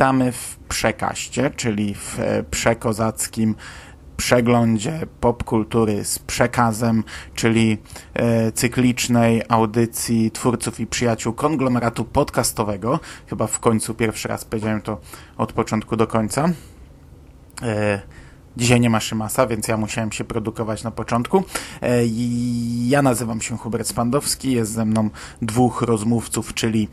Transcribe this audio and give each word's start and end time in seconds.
Witamy 0.00 0.32
w 0.32 0.56
przekaście, 0.68 1.50
czyli 1.50 1.94
w 1.94 2.20
e, 2.20 2.42
przekozackim 2.42 3.54
przeglądzie 4.16 5.00
popkultury 5.20 6.04
z 6.04 6.18
przekazem, 6.18 7.04
czyli 7.34 7.78
e, 8.14 8.52
cyklicznej 8.52 9.42
audycji 9.48 10.30
twórców 10.30 10.80
i 10.80 10.86
przyjaciół 10.86 11.32
konglomeratu 11.32 12.04
podcastowego. 12.04 13.00
Chyba 13.26 13.46
w 13.46 13.60
końcu 13.60 13.94
pierwszy 13.94 14.28
raz 14.28 14.44
powiedziałem 14.44 14.82
to 14.82 15.00
od 15.36 15.52
początku 15.52 15.96
do 15.96 16.06
końca. 16.06 16.48
E, 17.62 18.00
Dzisiaj 18.56 18.80
nie 18.80 18.90
ma 18.90 19.00
Szymasa, 19.00 19.46
więc 19.46 19.68
ja 19.68 19.76
musiałem 19.76 20.12
się 20.12 20.24
produkować 20.24 20.84
na 20.84 20.90
początku. 20.90 21.44
Ja 22.86 23.02
nazywam 23.02 23.40
się 23.40 23.58
Hubert 23.58 23.88
Spandowski, 23.88 24.52
jest 24.52 24.72
ze 24.72 24.84
mną 24.84 25.10
dwóch 25.42 25.82
rozmówców, 25.82 26.54
czyli 26.54 26.88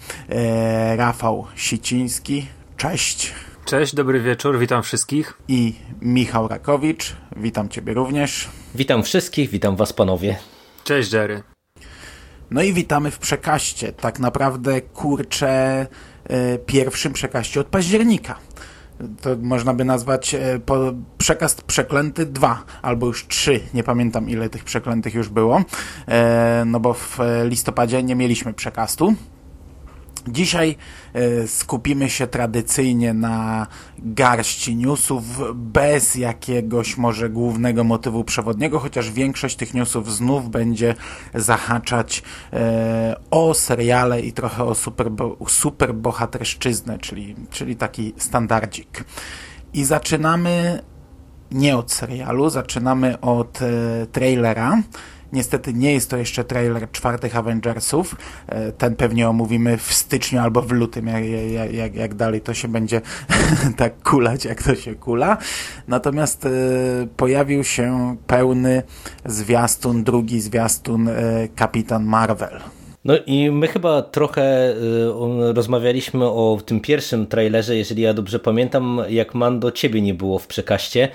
Rafał 0.97 1.45
Siciński. 1.55 2.47
Cześć. 2.77 3.33
Cześć, 3.65 3.95
dobry 3.95 4.21
wieczór, 4.21 4.59
witam 4.59 4.83
wszystkich. 4.83 5.37
I 5.47 5.73
Michał 6.01 6.47
Rakowicz, 6.47 7.15
witam 7.35 7.69
Ciebie 7.69 7.93
również. 7.93 8.49
Witam 8.75 9.03
wszystkich, 9.03 9.49
witam 9.49 9.75
Was 9.75 9.93
panowie. 9.93 10.37
Cześć 10.83 11.13
Jerry. 11.13 11.43
No 12.51 12.61
i 12.61 12.73
witamy 12.73 13.11
w 13.11 13.19
przekaście. 13.19 13.91
Tak 13.91 14.19
naprawdę 14.19 14.81
kurczę 14.81 15.87
e, 16.23 16.57
pierwszym 16.57 17.13
przekaście 17.13 17.59
od 17.59 17.67
października. 17.67 18.35
To 19.21 19.29
można 19.41 19.73
by 19.73 19.85
nazwać 19.85 20.35
e, 20.35 20.59
po, 20.65 20.93
przekaz 21.17 21.61
przeklęty 21.61 22.25
2 22.25 22.63
albo 22.81 23.07
już 23.07 23.27
3. 23.27 23.59
Nie 23.73 23.83
pamiętam 23.83 24.29
ile 24.29 24.49
tych 24.49 24.63
przeklętych 24.63 25.13
już 25.13 25.29
było. 25.29 25.63
E, 26.07 26.63
no 26.65 26.79
bo 26.79 26.93
w 26.93 27.19
listopadzie 27.43 28.03
nie 28.03 28.15
mieliśmy 28.15 28.53
przekastu. 28.53 29.15
Dzisiaj 30.27 30.75
e, 31.13 31.47
skupimy 31.47 32.09
się 32.09 32.27
tradycyjnie 32.27 33.13
na 33.13 33.67
garści 33.99 34.75
newsów 34.75 35.23
bez 35.55 36.15
jakiegoś 36.15 36.97
może 36.97 37.29
głównego 37.29 37.83
motywu 37.83 38.23
przewodniego, 38.23 38.79
chociaż 38.79 39.11
większość 39.11 39.55
tych 39.55 39.73
newsów 39.73 40.13
znów 40.13 40.49
będzie 40.49 40.95
zahaczać 41.33 42.23
e, 42.53 43.15
o 43.31 43.53
seriale 43.53 44.21
i 44.21 44.33
trochę 44.33 44.63
o 44.63 44.75
super, 44.75 45.11
super 45.47 45.95
bohaterszczyznę, 45.95 46.97
czyli, 46.97 47.35
czyli 47.49 47.75
taki 47.75 48.13
standardzik. 48.17 49.03
I 49.73 49.83
zaczynamy 49.85 50.81
nie 51.51 51.77
od 51.77 51.91
serialu, 51.91 52.49
zaczynamy 52.49 53.19
od 53.19 53.61
e, 53.61 53.67
trailera. 54.11 54.81
Niestety 55.33 55.73
nie 55.73 55.93
jest 55.93 56.09
to 56.09 56.17
jeszcze 56.17 56.43
trailer 56.43 56.91
czwartych 56.91 57.35
Avengersów. 57.35 58.15
E, 58.47 58.71
ten 58.71 58.95
pewnie 58.95 59.29
omówimy 59.29 59.77
w 59.77 59.93
styczniu 59.93 60.39
albo 60.39 60.61
w 60.61 60.71
lutym, 60.71 61.07
jak, 61.07 61.25
jak, 61.71 61.95
jak, 61.95 62.15
dalej 62.15 62.41
to 62.41 62.53
się 62.53 62.67
będzie 62.67 63.01
tak 63.77 64.03
kulać, 64.03 64.45
jak 64.45 64.63
to 64.63 64.75
się 64.75 64.95
kula. 64.95 65.37
Natomiast 65.87 66.45
e, 66.45 66.49
pojawił 67.17 67.63
się 67.63 68.15
pełny 68.27 68.83
zwiastun, 69.25 70.03
drugi 70.03 70.41
zwiastun 70.41 71.07
e, 71.07 71.13
Kapitan 71.55 72.05
Marvel. 72.05 72.76
No 73.07 73.13
i 73.25 73.51
my 73.51 73.67
chyba 73.67 74.01
trochę 74.01 74.71
y, 74.71 75.53
rozmawialiśmy 75.53 76.25
o 76.25 76.59
tym 76.65 76.79
pierwszym 76.79 77.27
trailerze, 77.27 77.75
jeżeli 77.75 78.01
ja 78.01 78.13
dobrze 78.13 78.39
pamiętam, 78.39 79.01
jak 79.09 79.35
Mando 79.35 79.71
ciebie 79.71 80.01
nie 80.01 80.13
było 80.13 80.39
w 80.39 80.47
przekaście, 80.47 81.09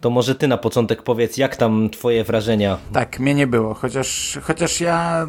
to 0.00 0.10
może 0.10 0.34
ty 0.34 0.48
na 0.48 0.56
początek 0.56 1.02
powiedz, 1.02 1.36
jak 1.36 1.56
tam 1.56 1.90
twoje 1.90 2.24
wrażenia? 2.24 2.78
Tak, 2.92 3.20
mnie 3.20 3.34
nie 3.34 3.46
było, 3.46 3.74
chociaż, 3.74 4.38
chociaż 4.42 4.80
ja 4.80 5.26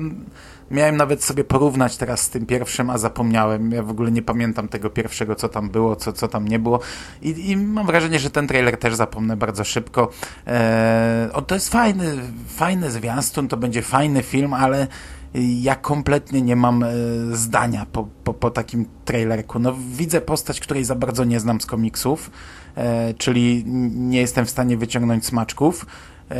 miałem 0.71 0.97
nawet 0.97 1.23
sobie 1.23 1.43
porównać 1.43 1.97
teraz 1.97 2.21
z 2.21 2.29
tym 2.29 2.45
pierwszym, 2.45 2.89
a 2.89 2.97
zapomniałem. 2.97 3.71
Ja 3.71 3.83
w 3.83 3.89
ogóle 3.89 4.11
nie 4.11 4.21
pamiętam 4.21 4.67
tego 4.67 4.89
pierwszego, 4.89 5.35
co 5.35 5.49
tam 5.49 5.69
było, 5.69 5.95
co, 5.95 6.13
co 6.13 6.27
tam 6.27 6.47
nie 6.47 6.59
było. 6.59 6.79
I, 7.21 7.51
i 7.51 7.57
mam 7.57 7.85
wrażenie, 7.85 8.19
że 8.19 8.29
ten 8.29 8.47
trailer 8.47 8.77
też 8.77 8.95
zapomnę 8.95 9.37
bardzo 9.37 9.63
szybko. 9.63 10.11
Eee, 10.47 11.31
o, 11.33 11.41
to 11.41 11.55
jest 11.55 11.69
fajny, 11.69 12.17
fajny 12.47 12.91
zwiastun, 12.91 13.47
to 13.47 13.57
będzie 13.57 13.81
fajny 13.81 14.23
film, 14.23 14.53
ale 14.53 14.87
ja 15.33 15.75
kompletnie 15.75 16.41
nie 16.41 16.55
mam 16.55 16.83
e, 16.83 16.87
zdania 17.33 17.85
po, 17.91 18.07
po, 18.23 18.33
po 18.33 18.51
takim 18.51 18.85
trailerku. 19.05 19.59
No, 19.59 19.75
widzę 19.91 20.21
postać, 20.21 20.59
której 20.59 20.83
za 20.83 20.95
bardzo 20.95 21.23
nie 21.23 21.39
znam 21.39 21.61
z 21.61 21.65
komiksów, 21.65 22.31
e, 22.75 23.13
czyli 23.13 23.63
nie 23.93 24.21
jestem 24.21 24.45
w 24.45 24.49
stanie 24.49 24.77
wyciągnąć 24.77 25.25
smaczków. 25.25 25.85
E, 26.31 26.35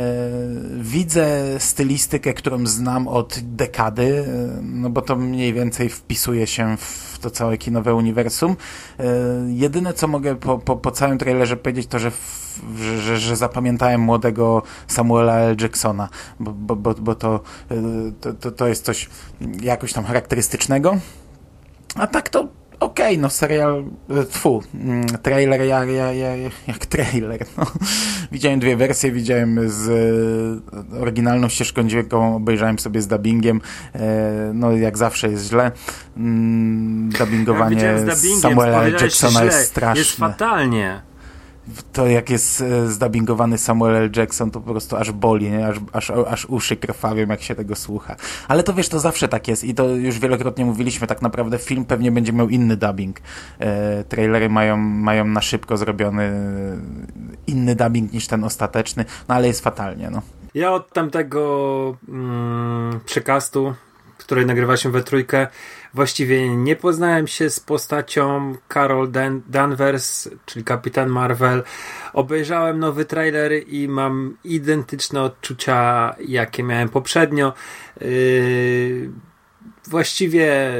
widzę 0.76 1.40
stylistykę, 1.58 2.34
którą 2.34 2.66
znam 2.66 3.08
od 3.08 3.38
dekady, 3.42 4.24
no 4.62 4.90
bo 4.90 5.02
to 5.02 5.16
mniej 5.16 5.52
więcej 5.52 5.88
wpisuje 5.88 6.46
się 6.46 6.76
w 6.76 7.18
to 7.20 7.30
całe 7.30 7.58
kinowe 7.58 7.94
uniwersum. 7.94 8.56
Jedyne, 9.48 9.94
co 9.94 10.08
mogę 10.08 10.36
po, 10.36 10.58
po, 10.58 10.76
po 10.76 10.90
całym 10.90 11.18
trailerze 11.18 11.56
powiedzieć, 11.56 11.86
to, 11.86 11.98
że 11.98 12.12
że, 12.98 13.18
że, 13.18 13.36
zapamiętałem 13.36 14.00
młodego 14.00 14.62
Samuela 14.86 15.34
L. 15.34 15.56
Jacksona, 15.60 16.08
bo, 16.40 16.52
bo, 16.52 16.76
bo, 16.76 16.94
bo 16.94 17.14
to, 17.14 17.40
to, 18.40 18.50
to 18.50 18.68
jest 18.68 18.84
coś 18.84 19.08
jakoś 19.62 19.92
tam 19.92 20.04
charakterystycznego. 20.04 20.96
A 21.94 22.06
tak 22.06 22.28
to 22.28 22.48
okej, 22.80 23.06
okay, 23.06 23.18
no 23.18 23.30
serial, 23.30 23.84
y, 24.10 24.24
tfu, 24.24 24.62
mm, 24.74 25.06
trailer 25.06 25.60
jak, 25.60 25.88
jak, 25.88 26.16
jak, 26.16 26.52
jak 26.68 26.86
trailer, 26.86 27.46
no. 27.58 27.66
Widziałem 28.32 28.60
dwie 28.60 28.76
wersje, 28.76 29.12
widziałem 29.12 29.70
z 29.70 29.88
y, 29.88 31.00
oryginalną 31.00 31.48
ścieżką 31.48 31.82
dźwiękową, 31.82 32.36
obejrzałem 32.36 32.78
sobie 32.78 33.02
z 33.02 33.06
dubbingiem, 33.06 33.60
e, 33.94 34.50
no 34.54 34.72
jak 34.72 34.98
zawsze 34.98 35.28
jest 35.28 35.48
źle. 35.48 35.72
Mm, 36.16 37.10
dubbingowanie 37.18 37.82
ja 37.82 38.16
Samuela. 38.40 38.88
Jacksona 38.88 39.44
jest 39.44 39.68
straszne. 39.68 39.98
Jest 39.98 40.16
fatalnie 40.16 41.09
to 41.92 42.06
jak 42.06 42.30
jest 42.30 42.60
e, 42.60 42.86
zdubbingowany 42.86 43.58
Samuel 43.58 43.96
L. 43.96 44.10
Jackson, 44.16 44.50
to 44.50 44.60
po 44.60 44.70
prostu 44.70 44.96
aż 44.96 45.12
boli, 45.12 45.50
nie? 45.50 45.66
Aż, 45.66 45.76
aż, 45.92 46.10
aż 46.10 46.46
uszy 46.46 46.76
krwawią, 46.76 47.26
jak 47.26 47.42
się 47.42 47.54
tego 47.54 47.76
słucha. 47.76 48.16
Ale 48.48 48.62
to 48.62 48.74
wiesz, 48.74 48.88
to 48.88 49.00
zawsze 49.00 49.28
tak 49.28 49.48
jest 49.48 49.64
i 49.64 49.74
to 49.74 49.88
już 49.88 50.18
wielokrotnie 50.18 50.64
mówiliśmy, 50.64 51.06
tak 51.06 51.22
naprawdę 51.22 51.58
film 51.58 51.84
pewnie 51.84 52.12
będzie 52.12 52.32
miał 52.32 52.48
inny 52.48 52.76
dubbing. 52.76 53.20
E, 53.58 54.04
trailery 54.04 54.48
mają, 54.48 54.76
mają 54.76 55.24
na 55.24 55.40
szybko 55.40 55.76
zrobiony 55.76 56.32
inny 57.46 57.74
dubbing 57.74 58.12
niż 58.12 58.26
ten 58.26 58.44
ostateczny, 58.44 59.04
no 59.28 59.34
ale 59.34 59.46
jest 59.46 59.60
fatalnie, 59.64 60.10
no. 60.10 60.22
Ja 60.54 60.72
od 60.72 60.92
tamtego 60.92 61.96
mm, 62.08 63.00
przekastu, 63.04 63.74
który 64.18 64.46
nagrywaliśmy 64.46 64.90
we 64.90 65.02
trójkę, 65.02 65.46
Właściwie 65.94 66.56
nie 66.56 66.76
poznałem 66.76 67.26
się 67.26 67.50
z 67.50 67.60
postacią 67.60 68.54
Carol 68.72 69.10
Dan 69.10 69.42
Danvers, 69.48 70.28
czyli 70.46 70.64
Kapitan 70.64 71.08
Marvel. 71.08 71.62
Obejrzałem 72.12 72.78
nowy 72.78 73.04
trailer 73.04 73.52
i 73.68 73.88
mam 73.88 74.36
identyczne 74.44 75.22
odczucia, 75.22 76.14
jakie 76.28 76.62
miałem 76.62 76.88
poprzednio. 76.88 77.52
Yy 78.00 79.10
właściwie 79.88 80.72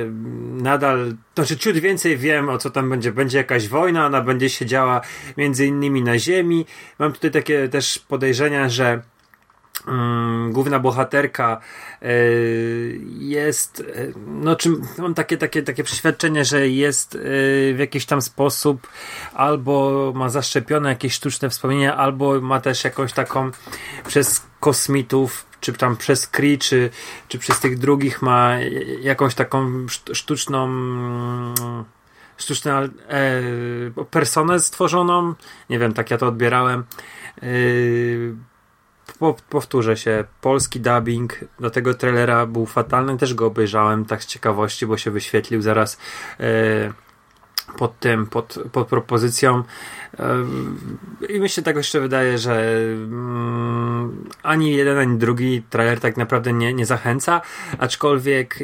nadal, 0.53 1.15
znaczy 1.35 1.57
ciut 1.57 1.77
więcej 1.77 2.17
wiem 2.17 2.49
o 2.49 2.59
co 2.59 2.71
tam 2.71 2.91
będzie. 2.91 3.13
Będzie 3.13 3.39
jakaś 3.39 3.69
wojna, 3.69 4.07
ona 4.07 4.21
będzie 4.21 4.51
się 4.51 4.67
działa 4.67 5.01
między 5.37 5.67
innymi 5.67 6.03
na 6.03 6.19
Ziemi. 6.19 6.67
Mam 6.99 7.13
tutaj 7.13 7.31
takie 7.31 7.69
też 7.69 7.99
podejrzenia, 7.99 8.69
że 8.69 9.03
główna 10.51 10.79
bohaterka 10.79 11.61
y, 12.03 13.01
jest, 13.19 13.81
y, 13.81 14.15
no 14.27 14.57
czym, 14.57 14.83
mam 14.99 15.15
takie, 15.15 15.37
takie, 15.37 15.63
takie 15.63 15.85
przeświadczenie, 15.85 16.45
że 16.45 16.69
jest 16.69 17.15
y, 17.15 17.19
w 17.75 17.79
jakiś 17.79 18.07
tam 18.07 18.23
sposób 18.23 18.89
albo 19.35 20.13
ma 20.15 20.29
zaszczepione 20.29 20.89
jakieś 20.89 21.15
sztuczne 21.15 21.51
wspomnienia, 21.51 21.97
albo 21.97 22.41
ma 22.41 22.61
też 22.61 22.85
jakąś 22.85 23.13
taką 23.13 23.51
przez 24.07 24.47
kosmitów 24.61 25.47
czy 25.61 25.73
tam 25.73 25.97
przez 25.97 26.27
Kree, 26.27 26.59
czy, 26.59 26.91
czy 27.29 27.39
przez 27.39 27.61
tych 27.61 27.79
drugich 27.79 28.23
ma 28.23 28.57
jakąś 29.01 29.35
taką 29.35 29.87
sztuczną 30.13 30.69
sztuczną 32.37 32.73
e, 32.73 32.89
personę 34.11 34.61
stworzoną. 34.61 35.35
Nie 35.71 35.79
wiem, 35.79 35.93
tak 35.93 36.11
ja 36.11 36.19
to 36.19 36.27
odbierałem 36.27 36.85
powtórzę 39.51 39.97
się, 39.97 40.25
polski 40.41 40.81
dubbing 40.81 41.41
do 41.61 41.71
tego 41.71 41.95
trailera 41.95 42.47
był 42.47 42.67
fatalny, 42.67 43.19
też 43.19 43.35
go 43.35 43.47
obejrzałem 43.47 44.05
tak 44.05 44.25
z 44.25 44.27
ciekawości, 44.27 44.87
bo 44.87 44.97
się 44.97 45.11
wyświetlił 45.11 45.63
zaraz 45.63 45.99
e, 46.41 46.93
pod 47.79 47.99
tym, 47.99 48.27
pod, 48.27 48.59
pod 48.73 48.89
propozycją. 48.89 49.63
I 51.29 51.41
myślę, 51.41 51.63
tak 51.63 51.77
jeszcze 51.77 52.01
wydaje, 52.01 52.39
że 52.39 52.79
mm, 52.93 54.25
ani 54.43 54.77
jeden, 54.77 54.99
ani 54.99 55.19
drugi 55.19 55.63
trailer 55.71 56.01
tak 56.01 56.17
naprawdę 56.17 56.53
nie, 56.53 56.75
nie 56.75 56.87
zachęca, 56.87 57.41
aczkolwiek 57.79 58.59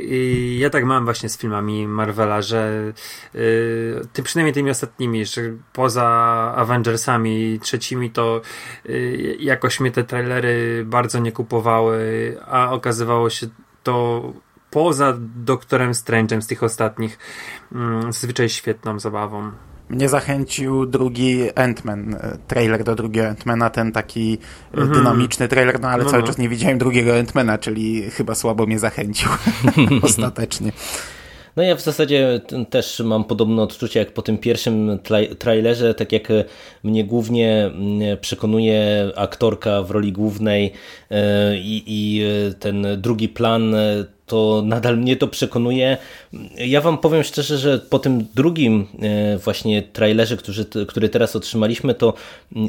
ja 0.57 0.71
tak 0.71 0.85
mam 0.85 1.05
właśnie 1.05 1.29
z 1.29 1.39
filmami 1.39 1.89
Marvela, 1.89 2.43
że 2.43 2.93
y, 3.35 4.01
ty 4.13 4.23
przynajmniej 4.23 4.55
tymi 4.55 4.71
ostatnimi, 4.71 5.27
że 5.27 5.43
poza 5.73 6.07
Avengersami 6.57 7.61
trzecimi 7.63 8.11
to 8.11 8.41
y, 8.89 9.37
jakoś 9.41 9.81
mnie 9.81 9.91
te 9.91 10.05
trailery 10.05 10.85
bardzo 10.87 11.19
nie 11.19 11.33
kupowały, 11.33 11.99
a 12.47 12.73
okazywało 12.73 13.31
się 13.31 13.47
to 13.83 14.23
poza 14.71 15.15
Doktorem 15.37 15.93
Strange'em 15.93 16.41
z 16.41 16.47
tych 16.47 16.63
ostatnich 16.63 17.19
mm, 17.73 18.13
zazwyczaj 18.13 18.49
świetną 18.49 18.99
zabawą. 18.99 19.53
Mnie 19.89 20.09
zachęcił 20.09 20.87
drugi 20.87 21.51
Ant-Man, 21.55 22.15
e, 22.15 22.39
trailer 22.47 22.85
do 22.85 22.95
drugiego 22.95 23.29
Ant-Mana, 23.29 23.71
ten 23.71 23.93
taki 23.93 24.39
mm 24.75 24.89
-hmm. 24.89 24.95
dynamiczny 24.95 25.49
trailer, 25.49 25.81
no 25.81 25.89
ale 25.89 26.05
no, 26.05 26.11
cały 26.11 26.23
no. 26.23 26.27
czas 26.27 26.39
nie 26.39 26.49
widziałem 26.49 26.79
drugiego 26.79 27.13
Ant-Mana, 27.13 27.59
czyli 27.59 28.11
chyba 28.11 28.35
słabo 28.35 28.67
mnie 28.67 28.79
zachęcił 28.79 29.29
ostatecznie. 30.03 30.73
No 31.57 31.63
ja 31.63 31.77
w 31.77 31.81
zasadzie 31.81 32.41
też 32.71 33.03
mam 33.05 33.25
podobne 33.25 33.63
odczucie 33.63 34.01
jak 34.01 34.13
po 34.13 34.23
tym 34.23 34.39
pierwszym 34.39 34.99
trailerze, 35.39 35.95
tak 35.95 36.13
jak 36.13 36.29
mnie 36.83 37.05
głównie 37.05 37.71
przekonuje 38.21 39.11
aktorka 39.17 39.83
w 39.83 39.91
roli 39.91 40.13
głównej 40.13 40.73
e, 41.11 41.57
i, 41.57 41.83
i 41.87 42.23
ten 42.61 42.87
drugi 42.97 43.29
plan 43.29 43.75
to 44.27 44.63
nadal 44.65 44.97
mnie 44.97 45.17
to 45.17 45.29
przekonuje. 45.29 45.97
Ja 46.59 46.81
wam 46.81 46.99
powiem 46.99 47.23
szczerze, 47.23 47.59
że 47.59 47.79
po 47.79 47.99
tym 47.99 48.27
drugim 48.35 48.87
e, 49.03 49.39
właśnie 49.39 49.83
trailerze, 49.83 50.37
który, 50.37 50.87
który 50.87 51.09
teraz 51.09 51.37
otrzymaliśmy, 51.37 51.95
to 51.95 52.15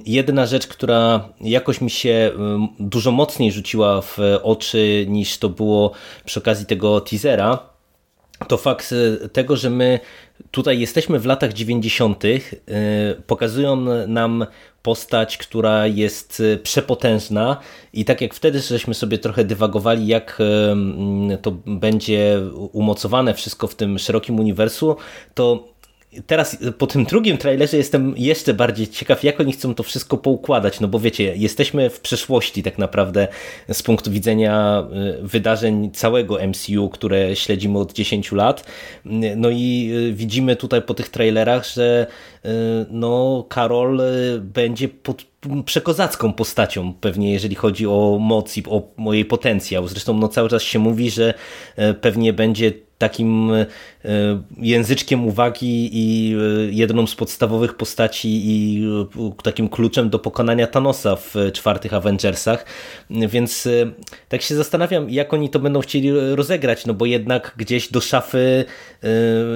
jedna 0.05 0.45
rzecz, 0.45 0.67
która 0.67 1.29
jakoś 1.41 1.81
mi 1.81 1.89
się 1.89 2.31
dużo 2.79 3.11
mocniej 3.11 3.51
rzuciła 3.51 4.01
w 4.01 4.17
oczy 4.43 5.05
niż 5.09 5.37
to 5.37 5.49
było 5.49 5.91
przy 6.25 6.39
okazji 6.39 6.65
tego 6.65 7.01
teasera, 7.01 7.59
to 8.47 8.57
fakt 8.57 8.93
e, 9.23 9.29
tego, 9.29 9.55
że 9.55 9.69
my 9.69 9.99
tutaj 10.57 10.79
jesteśmy 10.79 11.19
w 11.19 11.25
latach 11.25 11.53
90., 11.53 12.23
e, 12.25 12.39
pokazują 13.27 13.75
nam 14.07 14.45
postać, 14.81 15.37
która 15.37 15.87
jest 15.87 16.43
e, 16.53 16.57
przepotężna 16.57 17.57
i 17.93 18.05
tak 18.05 18.21
jak 18.21 18.33
wtedy 18.33 18.59
żeśmy 18.59 18.93
sobie 18.93 19.17
trochę 19.17 19.43
dywagowali, 19.43 20.07
jak 20.07 20.37
to 21.41 21.51
będzie 21.65 22.41
umocowane 22.71 23.33
wszystko 23.33 23.67
w 23.67 23.75
tym 23.75 23.99
szerokim 23.99 24.39
uniwersum, 24.39 24.95
to 25.33 25.67
teraz 26.27 26.57
po 26.77 26.87
tym 26.87 27.03
drugim 27.05 27.37
trailerze 27.37 27.77
jestem 27.77 28.13
jeszcze 28.17 28.53
bardziej 28.53 28.87
ciekaw, 28.87 29.23
jak 29.23 29.39
oni 29.39 29.53
chcą 29.53 29.75
to 29.75 29.83
wszystko 29.83 30.17
poukładać, 30.17 30.79
no 30.79 30.87
bo 30.87 30.99
wiecie, 30.99 31.35
jesteśmy 31.35 31.89
w 31.89 31.99
przeszłości 31.99 32.63
tak 32.63 32.77
naprawdę 32.77 33.27
z 33.71 33.83
punktu 33.83 34.11
widzenia 34.11 34.83
y, 35.19 35.27
wydarzeń 35.27 35.91
całego 35.91 36.37
MCU, 36.47 36.89
które 36.89 37.35
śledzimy 37.35 37.79
od 37.79 37.93
10 37.93 38.31
lat. 38.31 38.65
No 39.35 39.49
i 39.49 39.91
y, 40.09 40.13
widzimy 40.13 40.55
tutaj 40.55 40.81
po 40.81 40.93
tych 40.93 41.09
trailerach, 41.09 41.67
że 41.67 42.07
y, 42.45 42.49
no 42.91 43.45
Karol 43.49 44.01
będzie 44.41 44.87
pod 44.87 45.25
przekozacką 45.65 46.33
postacią 46.33 46.93
pewnie, 46.93 47.33
jeżeli 47.33 47.55
chodzi 47.55 47.87
o 47.87 48.17
moc 48.21 48.57
i 48.57 48.63
o 49.05 49.13
jej 49.13 49.25
potencjał. 49.25 49.87
Zresztą 49.87 50.13
no, 50.13 50.27
cały 50.27 50.49
czas 50.49 50.63
się 50.63 50.79
mówi, 50.79 51.11
że 51.11 51.33
pewnie 52.01 52.33
będzie 52.33 52.71
takim 52.97 53.51
e, 53.53 53.65
języczkiem 54.57 55.27
uwagi 55.27 55.89
i 55.93 56.35
e, 56.35 56.71
jedną 56.71 57.07
z 57.07 57.15
podstawowych 57.15 57.75
postaci 57.75 58.41
i 58.45 58.83
e, 59.17 59.43
takim 59.43 59.69
kluczem 59.69 60.09
do 60.09 60.19
pokonania 60.19 60.67
Thanosa 60.67 61.15
w 61.15 61.35
czwartych 61.53 61.93
Avengersach. 61.93 62.65
Więc 63.09 63.67
tak 64.29 64.41
się 64.41 64.55
zastanawiam, 64.55 65.09
jak 65.09 65.33
oni 65.33 65.49
to 65.49 65.59
będą 65.59 65.81
chcieli 65.81 66.11
rozegrać, 66.35 66.85
no 66.85 66.93
bo 66.93 67.05
jednak 67.05 67.53
gdzieś 67.57 67.91
do 67.91 68.01
szafy 68.01 68.65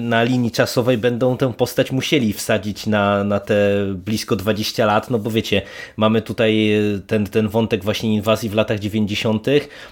na 0.01 0.23
linii 0.23 0.51
czasowej 0.51 0.97
będą 0.97 1.37
tę 1.37 1.53
postać 1.53 1.91
musieli 1.91 2.33
wsadzić 2.33 2.87
na, 2.87 3.23
na 3.23 3.39
te 3.39 3.85
blisko 3.95 4.35
20 4.35 4.85
lat, 4.85 5.09
no 5.09 5.19
bo 5.19 5.31
wiecie, 5.31 5.61
mamy 5.97 6.21
tutaj 6.21 6.71
ten, 7.07 7.25
ten 7.25 7.47
wątek 7.47 7.83
właśnie 7.83 8.13
inwazji 8.13 8.49
w 8.49 8.55
latach 8.55 8.79
90., 8.79 9.47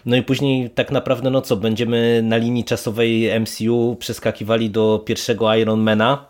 no 0.05 0.15
i 0.15 0.23
później 0.23 0.69
tak 0.69 0.91
naprawdę, 0.91 1.29
no 1.29 1.41
co, 1.41 1.57
będziemy 1.57 2.21
na 2.23 2.37
linii 2.37 2.63
czasowej 2.63 3.38
MCU 3.39 3.95
przeskakiwali 3.99 4.69
do 4.69 5.03
pierwszego 5.05 5.55
Ironmana. 5.55 6.29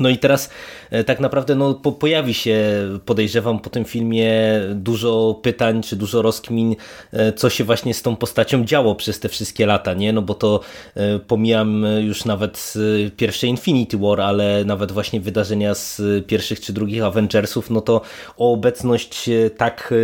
No 0.00 0.08
i 0.08 0.18
teraz 0.18 0.50
e, 0.90 1.04
tak 1.04 1.20
naprawdę 1.20 1.54
no, 1.54 1.74
po, 1.74 1.92
pojawi 1.92 2.34
się, 2.34 2.58
podejrzewam, 3.04 3.58
po 3.58 3.70
tym 3.70 3.84
filmie 3.84 4.32
dużo 4.74 5.40
pytań, 5.42 5.82
czy 5.82 5.96
dużo 5.96 6.22
rozkmin, 6.22 6.76
e, 7.12 7.32
co 7.32 7.50
się 7.50 7.64
właśnie 7.64 7.94
z 7.94 8.02
tą 8.02 8.16
postacią 8.16 8.64
działo 8.64 8.94
przez 8.94 9.20
te 9.20 9.28
wszystkie 9.28 9.66
lata, 9.66 9.94
nie? 9.94 10.12
No 10.12 10.22
bo 10.22 10.34
to 10.34 10.60
e, 10.94 11.18
pomijam 11.18 11.86
już 12.00 12.24
nawet 12.24 12.74
pierwsze 13.16 13.46
Infinity 13.46 13.98
War, 13.98 14.20
ale 14.20 14.64
nawet 14.64 14.92
właśnie 14.92 15.20
wydarzenia 15.20 15.74
z 15.74 16.02
pierwszych 16.26 16.60
czy 16.60 16.72
drugich 16.72 17.02
Avengersów, 17.02 17.70
no 17.70 17.80
to 17.80 18.00
o 18.36 18.52
obecność 18.52 19.30
tak 19.56 19.94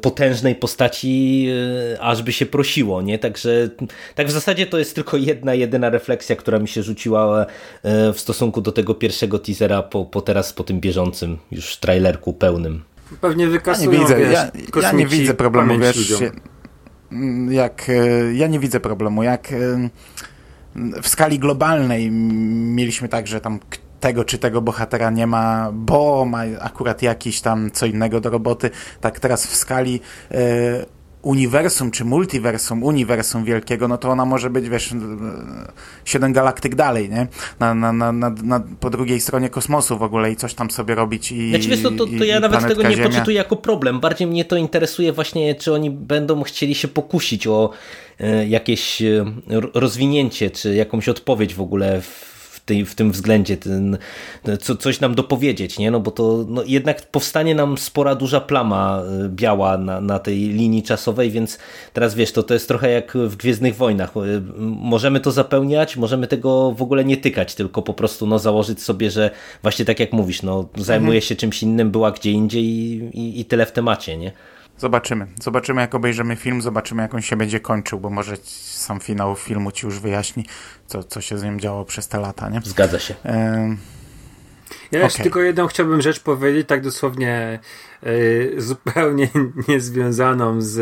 potężnej 0.00 0.54
postaci, 0.54 1.46
y, 1.94 2.00
aż 2.00 2.22
by 2.22 2.32
się 2.32 2.46
prosiło, 2.46 3.02
nie? 3.02 3.18
Także 3.18 3.70
tak 4.14 4.26
w 4.26 4.30
zasadzie 4.30 4.66
to 4.66 4.78
jest 4.78 4.94
tylko 4.94 5.16
jedna, 5.16 5.54
jedyna 5.54 5.90
refleksja, 5.90 6.36
która 6.36 6.58
mi 6.58 6.68
się 6.68 6.82
rzuciła 6.82 7.42
y, 7.44 8.12
w 8.12 8.20
stosunku 8.20 8.60
do 8.60 8.72
tego 8.72 8.94
pierwszego 8.94 9.38
teasera 9.38 9.82
po, 9.82 10.04
po 10.04 10.22
teraz, 10.22 10.52
po 10.52 10.64
tym 10.64 10.80
bieżącym 10.80 11.38
już 11.50 11.76
trailerku 11.76 12.32
pełnym. 12.32 12.82
Pewnie 13.20 13.46
wykasują, 13.46 13.92
ja 13.92 13.98
nie 13.98 14.04
widzę, 14.04 14.16
wiesz, 14.16 14.32
ja, 14.32 14.82
ja 14.82 14.92
nie 14.92 15.06
widzę 15.06 15.34
problemu, 15.34 15.78
wiesz, 15.78 16.12
jak, 17.50 17.90
ja 18.34 18.46
nie 18.46 18.58
widzę 18.58 18.80
problemu, 18.80 19.22
jak 19.22 19.54
w 21.02 21.08
skali 21.08 21.38
globalnej 21.38 22.10
mieliśmy 22.10 23.08
tak, 23.08 23.26
że 23.26 23.40
tam 23.40 23.60
tego 24.00 24.24
czy 24.24 24.38
tego 24.38 24.60
bohatera 24.60 25.10
nie 25.10 25.26
ma, 25.26 25.70
bo 25.72 26.24
ma 26.24 26.42
akurat 26.60 27.02
jakiś 27.02 27.40
tam 27.40 27.70
co 27.70 27.86
innego 27.86 28.20
do 28.20 28.30
roboty. 28.30 28.70
Tak 29.00 29.20
teraz 29.20 29.46
w 29.46 29.56
skali 29.56 30.00
e, 30.30 31.00
uniwersum 31.22 31.90
czy 31.90 32.04
multiversum, 32.04 32.84
uniwersum 32.84 33.44
wielkiego, 33.44 33.88
no 33.88 33.98
to 33.98 34.08
ona 34.08 34.24
może 34.24 34.50
być, 34.50 34.68
wiesz, 34.68 34.94
siedem 36.04 36.32
galaktyk 36.32 36.74
dalej, 36.74 37.08
nie? 37.08 37.26
Na, 37.60 37.74
na, 37.74 37.92
na, 37.92 38.12
na, 38.12 38.62
po 38.80 38.90
drugiej 38.90 39.20
stronie 39.20 39.48
kosmosu 39.48 39.98
w 39.98 40.02
ogóle 40.02 40.32
i 40.32 40.36
coś 40.36 40.54
tam 40.54 40.70
sobie 40.70 40.94
robić 40.94 41.32
i 41.32 41.50
Znaczy 41.50 41.68
wiesz, 41.68 41.82
to, 41.82 41.90
to, 41.90 42.06
to 42.18 42.24
ja 42.24 42.40
nawet 42.40 42.68
tego 42.68 42.82
nie 42.82 42.96
Ziemia. 42.96 43.08
poczytuję 43.08 43.36
jako 43.36 43.56
problem. 43.56 44.00
Bardziej 44.00 44.26
mnie 44.26 44.44
to 44.44 44.56
interesuje 44.56 45.12
właśnie, 45.12 45.54
czy 45.54 45.74
oni 45.74 45.90
będą 45.90 46.42
chcieli 46.42 46.74
się 46.74 46.88
pokusić 46.88 47.46
o 47.46 47.70
e, 48.20 48.46
jakieś 48.46 49.02
rozwinięcie, 49.74 50.50
czy 50.50 50.74
jakąś 50.74 51.08
odpowiedź 51.08 51.54
w 51.54 51.60
ogóle 51.60 52.00
w 52.00 52.29
tej, 52.64 52.84
w 52.84 52.94
tym 52.94 53.12
względzie, 53.12 53.56
ten, 53.56 53.98
co, 54.60 54.76
coś 54.76 55.00
nam 55.00 55.14
dopowiedzieć, 55.14 55.78
nie? 55.78 55.90
No 55.90 56.00
bo 56.00 56.10
to 56.10 56.44
no 56.48 56.62
jednak 56.66 57.06
powstanie 57.06 57.54
nam 57.54 57.78
spora, 57.78 58.14
duża 58.14 58.40
plama 58.40 59.02
y, 59.24 59.28
biała 59.28 59.78
na, 59.78 60.00
na 60.00 60.18
tej 60.18 60.38
linii 60.38 60.82
czasowej, 60.82 61.30
więc 61.30 61.58
teraz 61.92 62.14
wiesz, 62.14 62.32
to, 62.32 62.42
to 62.42 62.54
jest 62.54 62.68
trochę 62.68 62.90
jak 62.90 63.12
w 63.14 63.36
Gwiezdnych 63.36 63.76
Wojnach. 63.76 64.16
Y, 64.16 64.42
możemy 64.60 65.20
to 65.20 65.32
zapełniać, 65.32 65.96
możemy 65.96 66.26
tego 66.26 66.72
w 66.72 66.82
ogóle 66.82 67.04
nie 67.04 67.16
tykać, 67.16 67.54
tylko 67.54 67.82
po 67.82 67.94
prostu 67.94 68.26
no, 68.26 68.38
założyć 68.38 68.82
sobie, 68.82 69.10
że 69.10 69.30
właśnie 69.62 69.84
tak 69.84 70.00
jak 70.00 70.12
mówisz, 70.12 70.42
no, 70.42 70.68
zajmuje 70.76 71.18
mhm. 71.18 71.22
się 71.22 71.36
czymś 71.36 71.62
innym, 71.62 71.90
była 71.90 72.10
gdzie 72.10 72.30
indziej 72.30 72.64
i, 72.64 73.10
i, 73.14 73.40
i 73.40 73.44
tyle 73.44 73.66
w 73.66 73.72
temacie, 73.72 74.16
nie? 74.16 74.32
Zobaczymy. 74.80 75.26
Zobaczymy, 75.42 75.80
jak 75.80 75.94
obejrzymy 75.94 76.36
film, 76.36 76.62
zobaczymy, 76.62 77.02
jak 77.02 77.14
on 77.14 77.22
się 77.22 77.36
będzie 77.36 77.60
kończył, 77.60 78.00
bo 78.00 78.10
może 78.10 78.36
sam 78.44 79.00
finał 79.00 79.36
filmu 79.36 79.72
ci 79.72 79.86
już 79.86 80.00
wyjaśni, 80.00 80.44
co, 80.86 81.04
co 81.04 81.20
się 81.20 81.38
z 81.38 81.42
nim 81.42 81.60
działo 81.60 81.84
przez 81.84 82.08
te 82.08 82.20
lata, 82.20 82.48
nie? 82.48 82.60
Zgadza 82.64 82.98
się. 82.98 83.14
E... 83.24 83.76
Ja 84.92 84.98
jeszcze 85.00 85.16
okay. 85.16 85.24
tylko 85.24 85.40
jedną 85.40 85.66
chciałbym 85.66 86.02
rzecz 86.02 86.20
powiedzieć, 86.20 86.68
tak 86.68 86.82
dosłownie 86.82 87.58
y, 88.06 88.54
zupełnie 88.58 89.28
niezwiązaną 89.68 90.60
z 90.60 90.78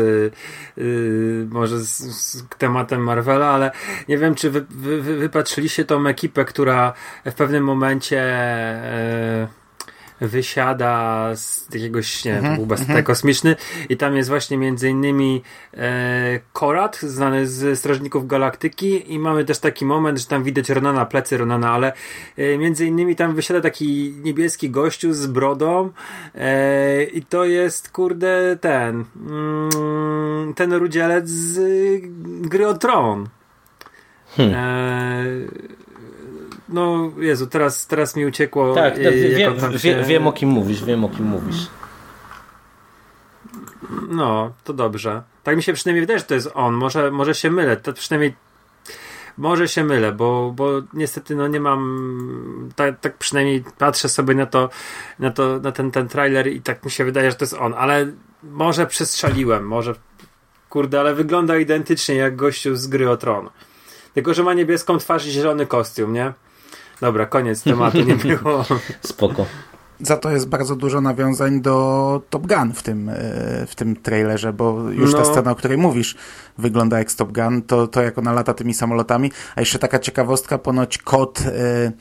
y, 0.77 1.47
może 1.49 1.79
z, 1.79 1.97
z, 1.97 2.43
tematem 2.57 3.03
Marvela, 3.03 3.47
ale 3.47 3.71
nie 4.07 4.17
wiem, 4.17 4.35
czy 4.35 4.49
wy, 4.49 4.65
wy, 4.69 5.01
wy 5.01 5.17
wypatrzyliście 5.17 5.85
tą 5.85 6.07
ekipę, 6.07 6.45
która 6.45 6.93
w 7.25 7.33
pewnym 7.33 7.63
momencie 7.63 8.21
y, 9.43 9.47
wysiada 10.21 11.29
z 11.35 11.73
jakiegoś, 11.73 12.25
nie 12.25 12.31
wiem, 12.31 12.45
mm 12.45 12.57
-hmm, 12.57 12.65
był 12.65 12.75
mm 12.75 12.87
-hmm. 12.87 13.03
kosmiczny 13.03 13.55
i 13.89 13.97
tam 13.97 14.15
jest 14.15 14.29
właśnie 14.29 14.57
między 14.57 14.89
innymi 14.89 15.41
e, 15.73 16.39
Korat, 16.53 16.97
znany 16.97 17.47
z 17.47 17.79
Strażników 17.79 18.27
Galaktyki 18.27 19.13
i 19.13 19.19
mamy 19.19 19.45
też 19.45 19.59
taki 19.59 19.85
moment, 19.85 20.19
że 20.19 20.25
tam 20.25 20.43
widać 20.43 20.69
Ronana, 20.69 21.05
plecy 21.05 21.37
Ronana, 21.37 21.71
ale 21.71 21.93
e, 22.37 22.57
między 22.57 22.85
innymi 22.85 23.15
tam 23.15 23.35
wysiada 23.35 23.61
taki 23.61 24.13
niebieski 24.23 24.69
gościu 24.69 25.13
z 25.13 25.27
brodą 25.27 25.89
e, 26.35 27.03
i 27.03 27.23
to 27.23 27.45
jest, 27.45 27.89
kurde, 27.89 28.57
ten 28.61 29.05
mm, 29.29 30.53
ten 30.55 30.73
rudzielec 30.73 31.29
z 31.29 31.59
gry 32.41 32.67
o 32.67 32.73
Tron. 32.73 33.29
Hmm. 34.27 34.53
E, 34.53 35.25
no 36.69 37.11
Jezu, 37.17 37.47
teraz, 37.47 37.87
teraz 37.87 38.15
mi 38.15 38.25
uciekło. 38.25 38.75
Tak, 38.75 38.97
e, 38.97 39.03
no, 39.61 39.69
wie, 39.69 39.79
się- 39.79 40.03
wiem 40.03 40.27
o 40.27 40.33
kim 40.33 40.49
mówisz, 40.49 40.83
wiem 40.83 41.03
o 41.03 41.09
kim 41.09 41.25
mówisz. 41.25 41.67
No, 44.09 44.53
to 44.63 44.73
dobrze. 44.73 45.21
Tak 45.43 45.55
mi 45.55 45.63
się 45.63 45.73
przynajmniej 45.73 46.01
wydaje, 46.01 46.19
że 46.19 46.25
to 46.25 46.33
jest 46.33 46.49
on. 46.53 46.73
Może, 46.73 47.11
może 47.11 47.35
się 47.35 47.51
mylę. 47.51 47.77
To 47.77 47.93
przynajmniej 47.93 48.33
może 49.37 49.67
się 49.67 49.83
mylę, 49.83 50.11
bo, 50.11 50.53
bo 50.55 50.71
niestety 50.93 51.35
no 51.35 51.47
nie 51.47 51.59
mam 51.59 52.69
tak, 52.75 52.99
tak 52.99 53.17
przynajmniej 53.17 53.63
patrzę 53.77 54.09
sobie 54.09 54.35
na 54.35 54.45
to, 54.45 54.69
na 55.19 55.31
to, 55.31 55.59
na 55.59 55.71
ten, 55.71 55.91
ten 55.91 56.07
trailer 56.07 56.47
i 56.47 56.61
tak 56.61 56.85
mi 56.85 56.91
się 56.91 57.05
wydaje, 57.05 57.31
że 57.31 57.37
to 57.37 57.45
jest 57.45 57.53
on, 57.53 57.73
ale 57.77 58.11
może 58.43 58.87
przestrzeliłem, 58.87 59.67
może 59.67 59.95
kurde, 60.69 60.99
ale 60.99 61.13
wygląda 61.13 61.57
identycznie 61.57 62.15
jak 62.15 62.35
gościu 62.35 62.75
z 62.75 62.87
gry 62.87 63.09
o 63.09 63.17
tron. 63.17 63.49
Tylko, 64.13 64.33
że 64.33 64.43
ma 64.43 64.53
niebieską 64.53 64.97
twarz 64.97 65.27
i 65.27 65.31
zielony 65.31 65.65
kostium, 65.65 66.13
nie? 66.13 66.33
Dobra, 67.01 67.25
koniec 67.25 67.63
tematu, 67.63 67.97
nie 68.01 68.15
było. 68.15 68.65
Spoko. 69.01 69.45
Za 70.01 70.17
to 70.17 70.31
jest 70.31 70.49
bardzo 70.49 70.75
dużo 70.75 71.01
nawiązań 71.01 71.61
do 71.61 72.21
Top 72.29 72.47
Gun 72.47 72.73
w 72.73 72.83
tym, 72.83 73.09
e, 73.09 73.13
w 73.67 73.75
tym 73.75 73.95
trailerze, 73.95 74.53
bo 74.53 74.89
już 74.91 75.11
ta 75.13 75.19
No. 75.19 75.25
scena, 75.25 75.51
o 75.51 75.55
której 75.55 75.77
mówisz, 75.77 76.15
wygląda 76.57 76.97
jak 76.99 77.11
z 77.11 77.15
Top 77.15 77.31
Gun, 77.31 77.61
to, 77.61 77.87
to 77.87 78.01
jak 78.01 78.17
ona 78.17 78.33
lata 78.33 78.53
tymi 78.53 78.73
samolotami. 78.73 79.31
A 79.55 79.59
jeszcze 79.61 79.79
taka 79.79 79.99
ciekawostka, 79.99 80.57
ponoć 80.57 80.97
kod 80.97 81.41
e, 81.41 81.91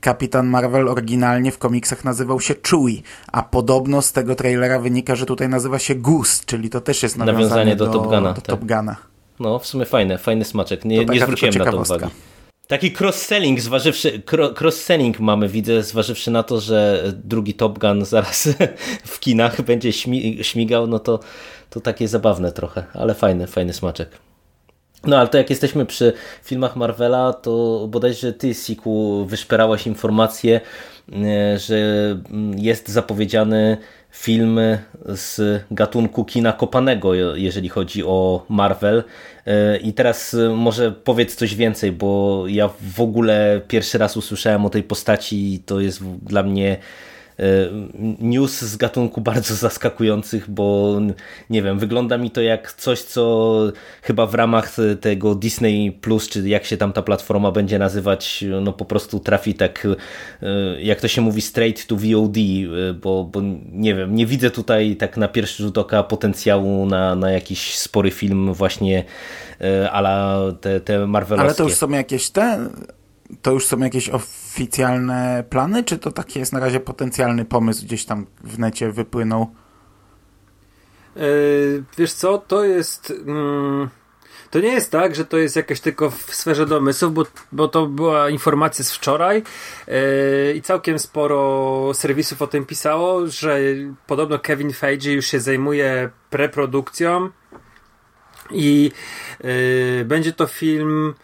Kapitan 0.00 0.46
Marvel 0.46 0.88
oryginalnie 0.88 1.52
w 1.52 1.58
komiksach 1.58 2.04
nazywał 2.04 2.40
się 2.40 2.54
Chewie, 2.70 3.02
a 3.32 3.42
podobno 3.42 4.02
z 4.02 4.12
tego 4.12 4.34
trailera 4.34 4.78
wynika, 4.78 5.16
że 5.16 5.26
tutaj 5.26 5.48
nazywa 5.48 5.78
się 5.78 5.94
Goose, 5.94 6.42
czyli 6.46 6.70
to 6.70 6.80
też 6.80 7.02
jest 7.02 7.16
nawiązanie, 7.16 7.42
Nawiązanie 7.44 7.76
do 7.76 7.86
do, 7.86 7.92
Top 7.92 8.04
Guna, 8.06 8.20
do 8.20 8.34
tak. 8.34 8.44
Top 8.44 8.60
Guna. 8.64 8.96
No, 9.40 9.58
w 9.58 9.66
sumie 9.66 9.84
fajne, 9.84 10.18
fajny 10.18 10.44
smaczek. 10.44 10.84
Nie, 10.84 10.96
To 11.06 11.12
nie 11.12 11.18
taka 11.20 11.26
zwróciłem 11.26 11.52
tylko 11.52 11.64
na 11.64 11.70
to 11.72 11.76
ciekawostka. 11.84 11.96
uwagi. 12.06 12.20
Taki 12.68 12.92
cross-selling, 13.00 13.60
zważywszy, 13.60 14.18
cro- 14.18 14.54
cross-selling 14.60 15.20
mamy, 15.20 15.48
widzę, 15.48 15.82
zważywszy 15.82 16.30
na 16.30 16.42
to, 16.42 16.60
że 16.60 17.02
drugi 17.24 17.54
Top 17.54 17.78
Gun 17.78 18.04
zaraz 18.04 18.48
w 19.04 19.20
kinach 19.20 19.62
będzie 19.62 19.90
śmi- 19.90 20.42
śmigał, 20.42 20.86
no 20.86 20.98
to, 20.98 21.20
to 21.70 21.80
takie 21.80 22.08
zabawne 22.08 22.52
trochę, 22.52 22.84
ale 22.92 23.14
fajny, 23.14 23.46
fajny 23.46 23.72
smaczek. 23.72 24.10
No 25.04 25.18
ale 25.18 25.28
to 25.28 25.38
jak 25.38 25.50
jesteśmy 25.50 25.86
przy 25.86 26.12
filmach 26.44 26.76
Marvela, 26.76 27.32
to 27.32 27.86
bodajże 27.90 28.32
ty, 28.32 28.54
Siku, 28.54 29.24
wyszperałaś 29.24 29.86
informację, 29.86 30.60
że 31.56 31.76
mm, 32.30 32.58
jest 32.58 32.88
zapowiedziany 32.88 33.76
film 34.10 34.60
z 35.06 35.40
gatunku 35.70 36.24
kina 36.24 36.52
kopanego, 36.52 37.14
jeżeli 37.34 37.68
chodzi 37.68 38.04
o 38.04 38.46
Marvel. 38.48 39.04
E, 39.46 39.76
I 39.76 39.92
teraz 39.92 40.34
e, 40.34 40.48
może 40.48 40.92
powiedz 40.92 41.36
coś 41.36 41.54
więcej, 41.54 41.92
bo 41.92 42.44
ja 42.48 42.70
w 42.94 43.00
ogóle 43.00 43.60
pierwszy 43.68 43.98
raz 43.98 44.16
usłyszałem 44.16 44.66
o 44.66 44.70
tej 44.70 44.82
postaci 44.82 45.54
i 45.54 45.58
to 45.58 45.80
jest 45.80 46.04
dla 46.04 46.42
mnie 46.42 46.72
e, 46.72 46.78
news 48.20 48.60
z 48.60 48.76
gatunku 48.76 49.20
bardzo 49.20 49.54
zaskakujących, 49.54 50.50
bo 50.50 50.98
nie 51.50 51.62
wiem, 51.62 51.78
wygląda 51.78 52.18
mi 52.18 52.30
to 52.30 52.40
jak 52.40 52.72
coś, 52.72 53.02
co 53.02 53.62
chyba 54.02 54.26
w 54.26 54.34
ramach 54.34 54.76
tego 55.00 55.34
Disney 55.34 55.92
Plus, 55.92 56.28
czy 56.28 56.48
jak 56.48 56.64
się 56.64 56.76
tam 56.76 56.92
ta 56.92 57.02
platforma 57.02 57.52
będzie 57.52 57.78
nazywać, 57.78 58.44
no 58.62 58.72
po 58.72 58.84
prostu 58.84 59.20
trafi 59.20 59.54
tak, 59.54 59.86
e, 60.42 60.82
jak 60.82 61.00
to 61.00 61.08
się 61.08 61.20
mówi, 61.20 61.42
straight 61.42 61.86
to 61.86 61.96
VOD, 61.96 62.36
e, 62.36 62.94
bo, 62.94 63.24
bo 63.24 63.40
nie 63.72 63.94
wiem, 63.94 64.14
nie 64.14 64.26
widzę 64.26 64.50
tutaj 64.50 64.96
tak 64.96 65.16
na 65.16 65.28
pierwszy 65.28 65.62
rzut 65.62 65.78
oka 65.78 66.02
potencjału 66.02 66.86
na, 66.86 67.14
na 67.14 67.30
jakiś 67.30 67.76
spory 67.76 68.10
film 68.10 68.52
właśnie 68.52 69.04
e, 69.60 69.90
ala 69.90 70.40
te, 70.60 70.80
te 70.80 71.06
marvelowskie. 71.06 71.48
Ale 71.48 71.54
to 71.54 71.64
już 71.64 71.74
są 71.74 71.90
jakieś 71.90 72.30
te... 72.30 72.68
To 73.42 73.52
już 73.52 73.66
są 73.66 73.78
jakieś 73.78 74.08
oficjalne 74.08 75.44
plany, 75.50 75.84
czy 75.84 75.98
to 75.98 76.12
taki 76.12 76.38
jest 76.38 76.52
na 76.52 76.60
razie 76.60 76.80
potencjalny 76.80 77.44
pomysł 77.44 77.84
gdzieś 77.84 78.04
tam 78.04 78.26
w 78.44 78.58
necie 78.58 78.92
wypłynął? 78.92 79.50
Yy, 81.16 81.84
wiesz 81.98 82.12
co, 82.12 82.38
to 82.38 82.64
jest. 82.64 83.12
Mm, 83.26 83.88
to 84.50 84.60
nie 84.60 84.68
jest 84.68 84.90
tak, 84.90 85.14
że 85.14 85.24
to 85.24 85.38
jest 85.38 85.56
jakieś 85.56 85.80
tylko 85.80 86.10
w 86.10 86.34
sferze 86.34 86.66
domysłów, 86.66 87.14
bo, 87.14 87.24
bo 87.52 87.68
to 87.68 87.86
była 87.86 88.30
informacja 88.30 88.84
z 88.84 88.92
wczoraj 88.92 89.42
yy, 89.86 89.94
i 90.54 90.62
całkiem 90.62 90.98
sporo 90.98 91.90
serwisów 91.94 92.42
o 92.42 92.46
tym 92.46 92.66
pisało, 92.66 93.26
że 93.26 93.58
podobno 94.06 94.38
Kevin 94.38 94.72
Feige 94.72 95.12
już 95.12 95.26
się 95.26 95.40
zajmuje 95.40 96.10
preprodukcją 96.30 97.30
i 98.50 98.92
yy, 99.44 100.04
będzie 100.04 100.32
to 100.32 100.46
film 100.46 101.14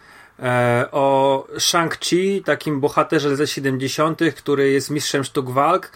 o 0.92 1.46
Shang-Chi, 1.58 2.42
takim 2.44 2.80
bohaterze 2.80 3.36
ze 3.36 3.46
70., 3.46 4.20
który 4.36 4.70
jest 4.70 4.90
mistrzem 4.90 5.24
sztuk 5.24 5.50
walk. 5.50 5.90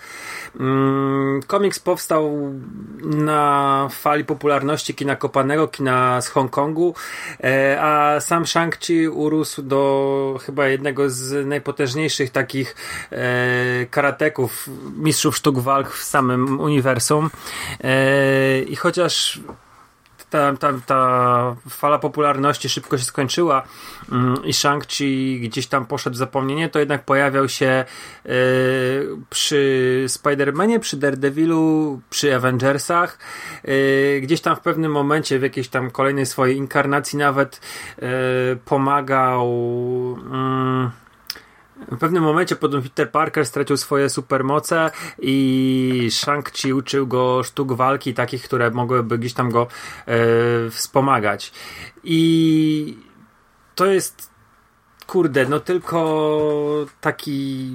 Mm, 0.60 1.40
komiks 1.46 1.78
powstał 1.78 2.54
na 3.02 3.88
fali 3.90 4.24
popularności 4.24 4.94
kina 4.94 5.16
kopanego, 5.16 5.68
kina 5.68 6.20
z 6.20 6.28
Hongkongu, 6.28 6.94
e, 7.44 7.78
a 7.80 8.20
sam 8.20 8.44
Shang-Chi 8.44 9.08
urósł 9.10 9.62
do 9.62 10.40
chyba 10.46 10.68
jednego 10.68 11.10
z 11.10 11.46
najpotężniejszych 11.46 12.30
takich 12.30 12.76
e, 13.12 13.86
karateków, 13.86 14.68
mistrzów 14.96 15.36
sztuk 15.36 15.58
walk 15.58 15.90
w 15.90 16.02
samym 16.02 16.60
uniwersum. 16.60 17.30
E, 17.84 18.62
I 18.62 18.76
chociaż 18.76 19.40
ta, 20.30 20.56
ta, 20.56 20.72
ta 20.86 21.56
fala 21.68 21.98
popularności 21.98 22.68
szybko 22.68 22.98
się 22.98 23.04
skończyła 23.04 23.62
mm, 24.12 24.44
i 24.44 24.52
Shang-Chi 24.52 25.40
gdzieś 25.40 25.66
tam 25.66 25.86
poszedł 25.86 26.14
w 26.14 26.18
zapomnienie, 26.18 26.68
to 26.68 26.78
jednak 26.78 27.04
pojawiał 27.04 27.48
się 27.48 27.66
e, 27.66 27.84
przy 29.30 30.04
Spider-Manie, 30.08 30.78
przy 30.78 30.96
Daredevilu, 30.96 32.00
przy 32.10 32.34
Avengersach. 32.34 33.18
E, 33.64 34.20
gdzieś 34.20 34.40
tam 34.40 34.56
w 34.56 34.60
pewnym 34.60 34.92
momencie, 34.92 35.38
w 35.38 35.42
jakiejś 35.42 35.68
tam 35.68 35.90
kolejnej 35.90 36.26
swojej 36.26 36.56
inkarnacji 36.56 37.18
nawet 37.18 37.60
e, 37.98 38.08
pomagał. 38.64 39.48
W 41.90 41.98
pewnym 41.98 42.22
momencie 42.22 42.56
potem 42.56 42.82
Peter 42.82 43.10
Parker 43.10 43.46
stracił 43.46 43.76
swoje 43.76 44.08
supermoce 44.08 44.90
i 45.18 46.08
Shang-Chi 46.10 46.74
uczył 46.74 47.06
go 47.06 47.42
sztuk 47.42 47.72
walki 47.72 48.14
takich, 48.14 48.42
które 48.42 48.70
mogłyby 48.70 49.18
gdzieś 49.18 49.34
tam 49.34 49.50
go 49.50 49.66
e, 50.06 50.16
wspomagać. 50.70 51.52
I 52.04 52.98
to 53.74 53.86
jest 53.86 54.30
kurde, 55.06 55.46
no 55.46 55.60
tylko 55.60 56.86
taki 57.00 57.70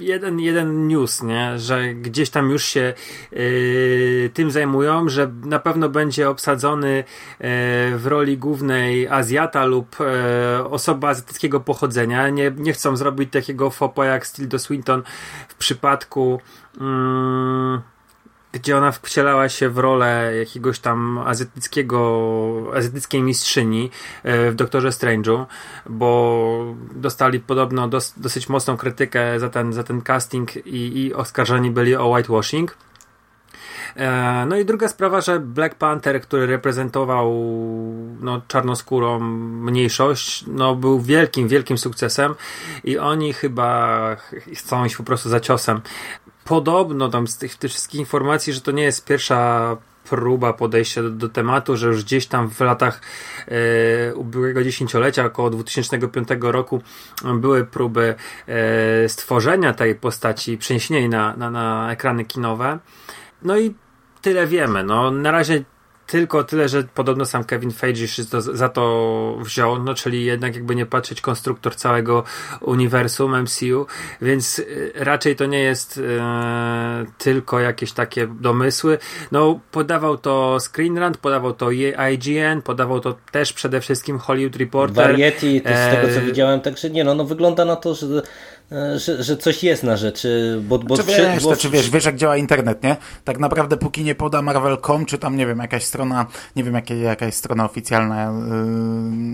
jeden, 0.00 0.40
jeden 0.40 0.88
news, 0.88 1.22
nie? 1.22 1.58
że 1.58 1.94
gdzieś 1.94 2.30
tam 2.30 2.50
już 2.50 2.64
się 2.64 2.94
yy, 3.32 4.30
tym 4.34 4.50
zajmują, 4.50 5.08
że 5.08 5.32
na 5.44 5.58
pewno 5.58 5.88
będzie 5.88 6.28
obsadzony 6.28 7.04
yy, 7.40 7.46
w 7.98 8.02
roli 8.06 8.38
głównej 8.38 9.08
Azjata 9.08 9.64
lub 9.64 9.96
yy, 10.00 10.68
osoba 10.68 11.08
azjatyckiego 11.08 11.60
pochodzenia. 11.60 12.28
Nie, 12.28 12.52
nie 12.56 12.72
chcą 12.72 12.96
zrobić 12.96 13.32
takiego 13.32 13.70
fopa 13.70 14.06
jak 14.06 14.26
Stildo 14.26 14.58
Swinton 14.58 15.02
w 15.48 15.54
przypadku 15.54 16.40
mm, 16.80 17.80
gdzie 18.52 18.76
ona 18.76 18.92
wcielała 18.92 19.48
się 19.48 19.68
w 19.68 19.78
rolę 19.78 20.32
jakiegoś 20.38 20.78
tam 20.78 21.18
azjatyckiego, 21.18 22.72
azjatyckiej 22.74 23.22
mistrzyni 23.22 23.90
e, 24.22 24.50
w 24.50 24.54
Doktorze 24.54 24.88
Strange'u, 24.88 25.46
bo 25.86 26.74
dostali 26.94 27.40
podobno 27.40 27.88
dos, 27.88 28.14
dosyć 28.16 28.48
mocną 28.48 28.76
krytykę 28.76 29.40
za 29.40 29.48
ten, 29.48 29.72
za 29.72 29.82
ten 29.84 30.02
casting 30.02 30.66
i, 30.66 31.06
i 31.06 31.14
oskarżeni 31.14 31.70
byli 31.70 31.96
o 31.96 32.08
whitewashing. 32.08 32.76
E, 33.96 34.46
No 34.48 34.56
i 34.56 34.64
druga 34.64 34.88
sprawa, 34.88 35.20
że 35.20 35.40
Black 35.40 35.74
Panther, 35.74 36.20
który 36.20 36.46
reprezentował 36.46 37.34
no, 38.20 38.40
czarnoskórą 38.48 39.20
mniejszość, 39.20 40.44
no, 40.46 40.76
był 40.76 41.00
wielkim, 41.00 41.48
wielkim 41.48 41.78
sukcesem 41.78 42.34
i 42.84 42.98
oni 42.98 43.32
chyba 43.32 44.16
ch- 44.16 44.58
chcą 44.58 44.84
iść 44.84 44.96
po 44.96 45.02
prostu 45.02 45.28
za 45.28 45.40
ciosem. 45.40 45.80
Podobno 46.50 47.08
tam 47.08 47.26
z 47.26 47.38
tych, 47.38 47.56
tych 47.56 47.70
wszystkich 47.70 48.00
informacji, 48.00 48.52
że 48.52 48.60
to 48.60 48.70
nie 48.70 48.82
jest 48.82 49.04
pierwsza 49.04 49.76
próba 50.10 50.52
podejścia 50.52 51.02
do, 51.02 51.10
do 51.10 51.28
tematu, 51.28 51.76
że 51.76 51.86
już 51.86 52.04
gdzieś 52.04 52.26
tam 52.26 52.50
w 52.50 52.60
latach 52.60 53.00
e, 53.48 54.14
ubiegłego 54.14 54.64
dziesięciolecia, 54.64 55.24
około 55.24 55.50
2005 55.50 56.28
roku, 56.40 56.82
były 57.34 57.64
próby 57.64 58.14
e, 58.48 59.08
stworzenia 59.08 59.72
tej 59.74 59.94
postaci, 59.94 60.58
przeniesienia 60.58 61.00
jej 61.00 61.08
na, 61.08 61.36
na, 61.36 61.50
na 61.50 61.92
ekrany 61.92 62.24
kinowe. 62.24 62.78
No 63.42 63.58
i 63.58 63.74
tyle 64.22 64.46
wiemy. 64.46 64.84
No, 64.84 65.10
na 65.10 65.30
razie 65.30 65.64
tylko 66.10 66.44
tyle, 66.44 66.68
że 66.68 66.84
podobno 66.94 67.24
sam 67.24 67.44
Kevin 67.44 67.70
Feige 67.70 68.08
się 68.08 68.24
to, 68.24 68.40
za 68.40 68.68
to 68.68 69.36
wziął, 69.40 69.82
no 69.82 69.94
czyli 69.94 70.24
jednak 70.24 70.54
jakby 70.54 70.74
nie 70.74 70.86
patrzeć 70.86 71.20
konstruktor 71.20 71.76
całego 71.76 72.24
uniwersum 72.60 73.42
MCU, 73.42 73.86
więc 74.22 74.58
y, 74.58 74.92
raczej 74.94 75.36
to 75.36 75.46
nie 75.46 75.58
jest 75.58 76.00
e, 76.18 77.04
tylko 77.18 77.60
jakieś 77.60 77.92
takie 77.92 78.26
domysły. 78.26 78.98
No 79.32 79.60
podawał 79.70 80.18
to 80.18 80.58
Screen 80.60 80.98
Rant, 80.98 81.18
podawał 81.18 81.52
to 81.52 81.70
IGN, 81.70 82.62
podawał 82.64 83.00
to 83.00 83.16
też 83.32 83.52
przede 83.52 83.80
wszystkim 83.80 84.18
Hollywood 84.18 84.56
Reporter. 84.56 85.12
Variety, 85.12 85.60
to 85.60 85.68
z 85.68 85.94
tego 85.94 86.14
co 86.14 86.20
widziałem, 86.26 86.60
także 86.60 86.90
nie 86.90 87.04
no, 87.04 87.14
no 87.14 87.24
wygląda 87.24 87.64
na 87.64 87.76
to, 87.76 87.94
że 87.94 88.06
E, 88.06 88.22
że, 88.96 89.22
że 89.22 89.36
coś 89.36 89.64
jest 89.64 89.82
na 89.82 89.96
rzeczy. 89.96 90.60
Bo, 90.68 90.78
bo 90.78 90.96
czy 90.96 91.02
wiesz, 91.02 91.42
bo... 91.42 91.56
czy 91.56 91.70
wiesz, 91.70 91.90
wiesz 91.90 92.04
jak 92.04 92.16
działa 92.16 92.36
internet, 92.36 92.82
nie? 92.82 92.96
Tak 93.24 93.38
naprawdę 93.38 93.76
póki 93.76 94.04
nie 94.04 94.14
poda 94.14 94.42
Marvel.com, 94.42 95.06
czy 95.06 95.18
tam, 95.18 95.36
nie 95.36 95.46
wiem, 95.46 95.58
jakaś 95.58 95.84
strona, 95.84 96.26
nie 96.56 96.64
wiem, 96.64 96.74
jakie, 96.74 96.98
jakaś 96.98 97.34
strona 97.34 97.64
oficjalna 97.64 98.24
yy, 98.24 98.30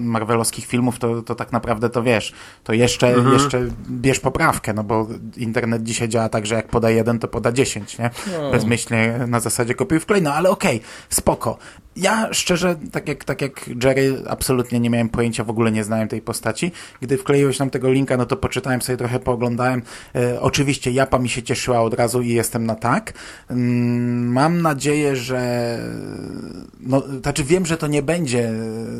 Marvelowskich 0.02 0.66
filmów, 0.66 0.98
to, 0.98 1.22
to 1.22 1.34
tak 1.34 1.52
naprawdę 1.52 1.90
to 1.90 2.02
wiesz, 2.02 2.32
to 2.64 2.72
jeszcze, 2.72 3.08
mhm. 3.08 3.34
jeszcze 3.34 3.66
bierz 3.90 4.20
poprawkę, 4.20 4.74
no 4.74 4.84
bo 4.84 5.06
internet 5.36 5.82
dzisiaj 5.82 6.08
działa 6.08 6.28
tak, 6.28 6.46
że 6.46 6.54
jak 6.54 6.68
poda 6.68 6.90
jeden, 6.90 7.18
to 7.18 7.28
poda 7.28 7.52
dziesięć, 7.52 7.98
nie? 7.98 8.10
No. 8.42 8.50
Bezmyślnie 8.50 9.18
na 9.28 9.40
zasadzie 9.40 9.74
kopiuj 9.74 10.00
wklej, 10.00 10.22
no 10.22 10.34
ale 10.34 10.50
okej, 10.50 10.76
okay, 10.76 10.88
spoko. 11.10 11.58
Ja 11.96 12.28
szczerze, 12.32 12.76
tak 12.92 13.08
jak, 13.08 13.24
tak 13.24 13.42
jak 13.42 13.70
Jerry, 13.84 14.22
absolutnie 14.28 14.80
nie 14.80 14.90
miałem 14.90 15.08
pojęcia, 15.08 15.44
w 15.44 15.50
ogóle 15.50 15.72
nie 15.72 15.84
znałem 15.84 16.08
tej 16.08 16.22
postaci. 16.22 16.72
Gdy 17.00 17.18
wkleiłeś 17.18 17.58
nam 17.58 17.70
tego 17.70 17.92
linka, 17.92 18.16
no 18.16 18.26
to 18.26 18.36
poczytałem 18.36 18.82
sobie 18.82 18.96
trochę, 18.96 19.18
pooglądałem. 19.26 19.82
E, 20.14 20.40
oczywiście 20.40 20.90
Japa 20.90 21.18
mi 21.18 21.28
się 21.28 21.42
cieszyła 21.42 21.80
od 21.80 21.94
razu 21.94 22.22
i 22.22 22.28
jestem 22.28 22.66
na 22.66 22.74
tak. 22.74 23.12
Mm, 23.50 24.32
mam 24.32 24.62
nadzieję, 24.62 25.16
że 25.16 25.40
no, 26.80 27.02
znaczy 27.22 27.44
wiem, 27.44 27.66
że 27.66 27.76
to 27.76 27.86
nie 27.86 28.02
będzie 28.02 28.52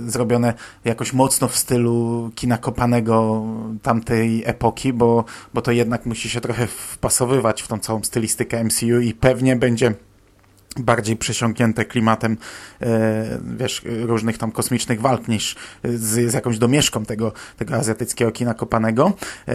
zrobione 0.07 0.55
jakoś 0.85 1.13
mocno 1.13 1.49
w 1.49 1.57
stylu 1.57 2.31
kina 2.35 2.59
kopanego 2.59 3.45
tamtej 3.83 4.43
epoki, 4.47 4.93
bo, 4.93 5.25
bo 5.55 5.63
to 5.63 5.73
jednak 5.73 6.07
musi 6.07 6.29
się 6.29 6.41
trochę 6.41 6.67
wpasowywać 6.67 7.63
w 7.63 7.69
tą 7.69 7.79
całą 7.79 8.03
stylistykę 8.03 8.65
MCU 8.65 9.01
i 9.01 9.15
pewnie 9.15 9.57
będzie 9.57 9.95
bardziej 10.79 11.17
przesiąknięte 11.17 11.85
klimatem, 11.85 12.37
e, 12.83 13.39
wiesz, 13.57 13.83
różnych 13.85 14.39
tam 14.39 14.53
kosmicznych 14.53 15.01
walk 15.01 15.29
niż 15.29 15.57
z, 15.85 16.31
z 16.31 16.35
jakąś 16.35 16.59
domieszką 16.59 17.05
tego, 17.05 17.33
tego 17.57 17.75
azjatyckiego 17.75 18.33
kina 18.33 18.55
kopanego, 18.55 19.13
e, 19.49 19.55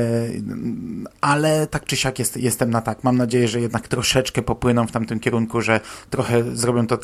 ale 1.22 1.68
tak 1.68 1.86
czy 1.86 1.96
siak 1.96 2.20
jest, 2.20 2.38
jestem 2.38 2.70
na 2.70 2.82
tak. 2.82 3.04
Mam 3.04 3.18
nadzieję, 3.18 3.48
że 3.48 3.62
jednak 3.62 3.88
troszeczkę 3.88 4.42
popłyną 4.42 4.88
w 4.88 4.92
tamtym 4.92 5.20
kierunku, 5.20 5.62
że 5.62 5.80
trochę 6.10 6.56
zrobią 6.56 6.88
to 6.88 7.00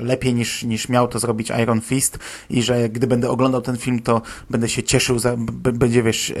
lepiej 0.00 0.34
niż, 0.34 0.62
niż 0.62 0.88
miał 0.88 1.08
to 1.08 1.18
zrobić 1.18 1.52
Iron 1.62 1.80
Fist 1.80 2.18
i 2.50 2.62
że 2.62 2.88
gdy 2.88 3.06
będę 3.06 3.30
oglądał 3.30 3.62
ten 3.62 3.76
film, 3.76 4.02
to 4.02 4.22
będę 4.50 4.68
się 4.68 4.82
cieszył, 4.82 5.18
za, 5.18 5.36
będzie, 5.72 6.02
wiesz, 6.02 6.30
e, 6.30 6.34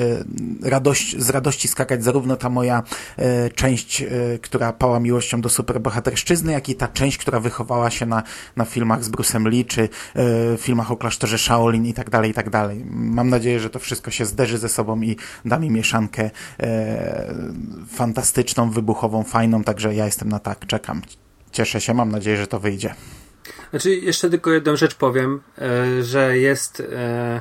radość, 0.70 1.18
z 1.18 1.30
radości 1.30 1.68
skakać 1.68 2.04
zarówno 2.04 2.36
ta 2.36 2.48
moja 2.48 2.82
część, 3.54 4.04
która 4.42 4.72
pała 4.72 5.00
miłością 5.00 5.40
do 5.40 5.48
superbohaterszczyzny, 5.48 6.52
jak 6.52 6.68
i 6.68 6.74
ta 6.74 6.88
część, 6.88 7.09
część, 7.10 7.18
która 7.18 7.40
wychowała 7.40 7.90
się 7.90 8.06
na, 8.06 8.22
na 8.56 8.64
filmach 8.64 9.04
z 9.04 9.10
Bruce'em 9.10 9.46
Lee, 9.46 9.64
czy 9.64 9.88
e, 10.14 10.56
filmach 10.58 10.90
o 10.90 10.96
klasztorze 10.96 11.38
Shaolin 11.38 11.86
i 11.86 11.94
tak 11.94 12.10
dalej, 12.10 12.30
i 12.30 12.34
tak 12.34 12.50
dalej. 12.50 12.84
Mam 12.90 13.28
nadzieję, 13.28 13.60
że 13.60 13.70
to 13.70 13.78
wszystko 13.78 14.10
się 14.10 14.24
zderzy 14.26 14.58
ze 14.58 14.68
sobą 14.68 15.02
i 15.02 15.16
da 15.44 15.58
mi 15.58 15.70
mieszankę 15.70 16.30
e, 16.60 17.34
fantastyczną, 17.88 18.70
wybuchową, 18.70 19.24
fajną, 19.24 19.64
także 19.64 19.94
ja 19.94 20.06
jestem 20.06 20.28
na 20.28 20.38
tak, 20.38 20.66
czekam. 20.66 21.02
Cieszę 21.52 21.80
się, 21.80 21.94
mam 21.94 22.10
nadzieję, 22.10 22.36
że 22.36 22.46
to 22.46 22.60
wyjdzie. 22.60 22.94
Znaczy, 23.70 23.90
jeszcze 23.90 24.30
tylko 24.30 24.50
jedną 24.50 24.76
rzecz 24.76 24.94
powiem, 24.94 25.40
e, 25.58 26.02
że 26.02 26.38
jest 26.38 26.80
e, 26.80 27.40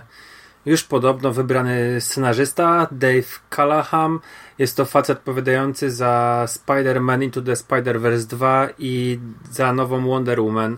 już 0.69 0.83
podobno 0.83 1.31
wybrany 1.31 2.01
scenarzysta 2.01 2.88
Dave 2.91 3.39
Callahan. 3.49 4.19
Jest 4.59 4.77
to 4.77 4.85
facet 4.85 5.17
odpowiadający 5.17 5.91
za 5.91 6.45
Spider-Man 6.47 7.23
Into 7.23 7.41
the 7.41 7.53
Spider-Verse 7.53 8.27
2 8.27 8.69
i 8.79 9.19
za 9.51 9.73
nową 9.73 10.07
Wonder 10.07 10.41
Woman. 10.41 10.77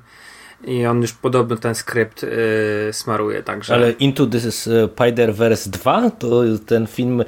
I 0.63 0.85
on 0.85 1.01
już 1.01 1.13
podobno 1.13 1.55
ten 1.55 1.75
skrypt 1.75 2.23
yy, 2.23 2.29
smaruje, 2.91 3.43
także. 3.43 3.73
Ale 3.73 3.91
Into 3.91 4.25
the 4.25 4.37
Spider-Verse 4.37 5.69
2 5.69 6.09
to 6.09 6.41
ten 6.65 6.87
film 6.87 7.21
y, 7.21 7.25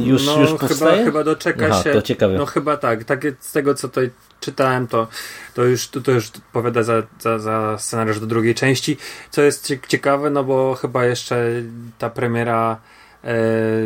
już, 0.00 0.26
no, 0.26 0.40
już 0.40 0.52
powstaje? 0.52 0.98
Chyba, 0.98 1.04
chyba 1.04 1.24
doczeka 1.24 1.66
Aha, 1.70 1.82
się. 1.82 1.92
To 1.92 2.02
ciekawe. 2.02 2.38
No 2.38 2.46
chyba 2.46 2.76
tak. 2.76 3.04
tak 3.04 3.22
z 3.40 3.52
tego 3.52 3.74
co 3.74 3.88
tutaj 3.88 4.10
czytałem, 4.40 4.86
to, 4.86 5.08
to 5.54 5.64
już 5.64 5.88
to, 5.88 6.00
to 6.00 6.12
już 6.12 6.30
odpowiada 6.30 6.82
za, 6.82 7.02
za, 7.20 7.38
za 7.38 7.78
scenariusz 7.78 8.20
do 8.20 8.26
drugiej 8.26 8.54
części. 8.54 8.96
Co 9.30 9.42
jest 9.42 9.72
ciekawe, 9.88 10.30
no 10.30 10.44
bo 10.44 10.74
chyba 10.74 11.04
jeszcze 11.04 11.62
ta 11.98 12.10
premiera. 12.10 12.76
Yy, 13.24 13.30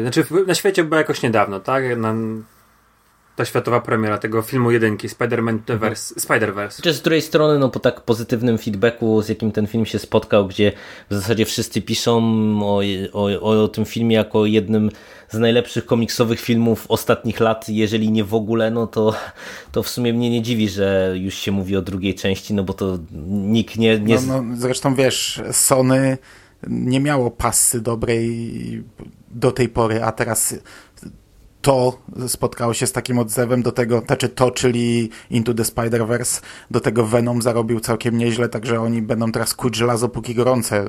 znaczy 0.03 0.27
na 0.47 0.55
świecie 0.55 0.85
była 0.85 0.99
jakoś 0.99 1.23
niedawno, 1.23 1.61
tak? 1.61 1.85
Na, 1.97 2.15
ta 3.37 3.45
światowa 3.45 3.81
premiera 3.81 4.19
tego 4.19 4.43
filmu 4.43 4.71
jedynki, 4.71 5.09
Spider-Man 5.09 5.59
mhm. 5.69 5.95
Spider-Verse. 5.95 6.83
Czy 6.83 6.93
z 6.93 7.03
drugiej 7.03 7.23
strony, 7.23 7.59
no 7.59 7.69
po 7.69 7.81
tak 7.81 8.01
pozytywnym 8.01 8.59
feedbacku, 8.59 9.23
z 9.23 9.29
jakim 9.29 9.53
ten 9.53 9.67
film 9.67 9.87
się 9.87 9.99
spotkał, 9.99 10.47
gdzie 10.47 10.73
w 11.11 11.15
zasadzie 11.15 11.45
wszyscy 11.45 11.83
piszą 11.83 12.21
o, 12.63 12.83
o, 13.13 13.63
o 13.63 13.69
tym 13.69 13.85
filmie 13.85 14.17
jako 14.17 14.47
jednym 14.47 14.91
z 15.31 15.39
najlepszych 15.39 15.87
komiksowych 15.87 16.41
filmów 16.41 16.87
ostatnich 16.89 17.41
lat, 17.41 17.69
jeżeli 17.69 18.11
nie 18.11 18.25
w 18.25 18.35
ogóle, 18.35 18.71
no 18.71 18.87
to, 18.87 19.15
to 19.73 19.83
w 19.83 19.89
sumie 19.89 20.13
mnie 20.13 20.31
nie 20.31 20.43
dziwi, 20.43 20.69
że 20.69 21.15
już 21.17 21.35
się 21.35 21.53
mówi 21.53 21.77
o 21.77 21.83
drugiej 21.83 22.15
części, 22.15 22.55
no 22.55 22.65
bo 22.65 22.73
to 22.73 22.99
nikt 23.29 23.77
nie... 23.77 23.99
nie... 23.99 24.19
No, 24.21 24.43
no, 24.43 24.57
zresztą 24.57 24.95
wiesz, 24.95 25.43
Sony 25.53 26.19
nie 26.69 27.01
miało 27.01 27.31
pasy 27.31 27.81
dobrej 27.81 28.85
do 29.31 29.53
tej 29.53 29.69
pory, 29.69 30.03
a 30.03 30.13
teraz 30.13 30.55
to 31.63 31.99
spotkało 32.29 32.75
się 32.75 32.87
z 32.87 32.93
takim 32.93 33.19
odzewem 33.19 33.63
do 33.63 33.73
tego, 33.73 34.03
znaczy 34.07 34.29
to, 34.29 34.51
czyli 34.51 35.11
Into 35.31 35.55
the 35.55 35.63
Spider-Verse, 35.63 36.43
do 36.71 36.81
tego 36.81 37.07
Venom 37.07 37.43
zarobił 37.43 37.81
całkiem 37.81 38.19
nieźle, 38.19 38.49
także 38.49 38.81
oni 38.81 39.03
będą 39.03 39.33
teraz 39.33 39.55
kuć 39.55 39.77
żelazo 39.77 40.09
póki 40.09 40.35
gorące. 40.35 40.85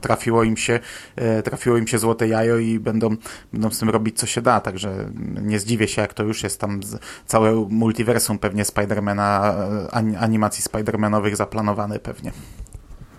Trafiło 0.00 0.44
im 0.44 0.56
się, 0.56 0.80
e, 1.16 1.42
trafiło 1.42 1.76
im 1.76 1.86
się 1.86 1.98
złote 1.98 2.28
jajo 2.28 2.58
i 2.58 2.78
będą, 2.78 3.16
będą 3.52 3.70
z 3.70 3.78
tym 3.78 3.90
robić 3.90 4.18
co 4.18 4.26
się 4.26 4.42
da, 4.42 4.60
także 4.60 5.10
nie 5.42 5.58
zdziwię 5.58 5.88
się, 5.88 6.02
jak 6.02 6.14
to 6.14 6.22
już 6.22 6.42
jest 6.42 6.60
tam 6.60 6.80
całe 7.26 7.66
multiversum 7.70 8.38
pewnie 8.38 8.64
Spidermana, 8.64 9.54
e, 9.92 10.18
animacji 10.18 10.62
Spidermanowych 10.62 11.36
zaplanowane 11.36 11.98
pewnie. 11.98 12.32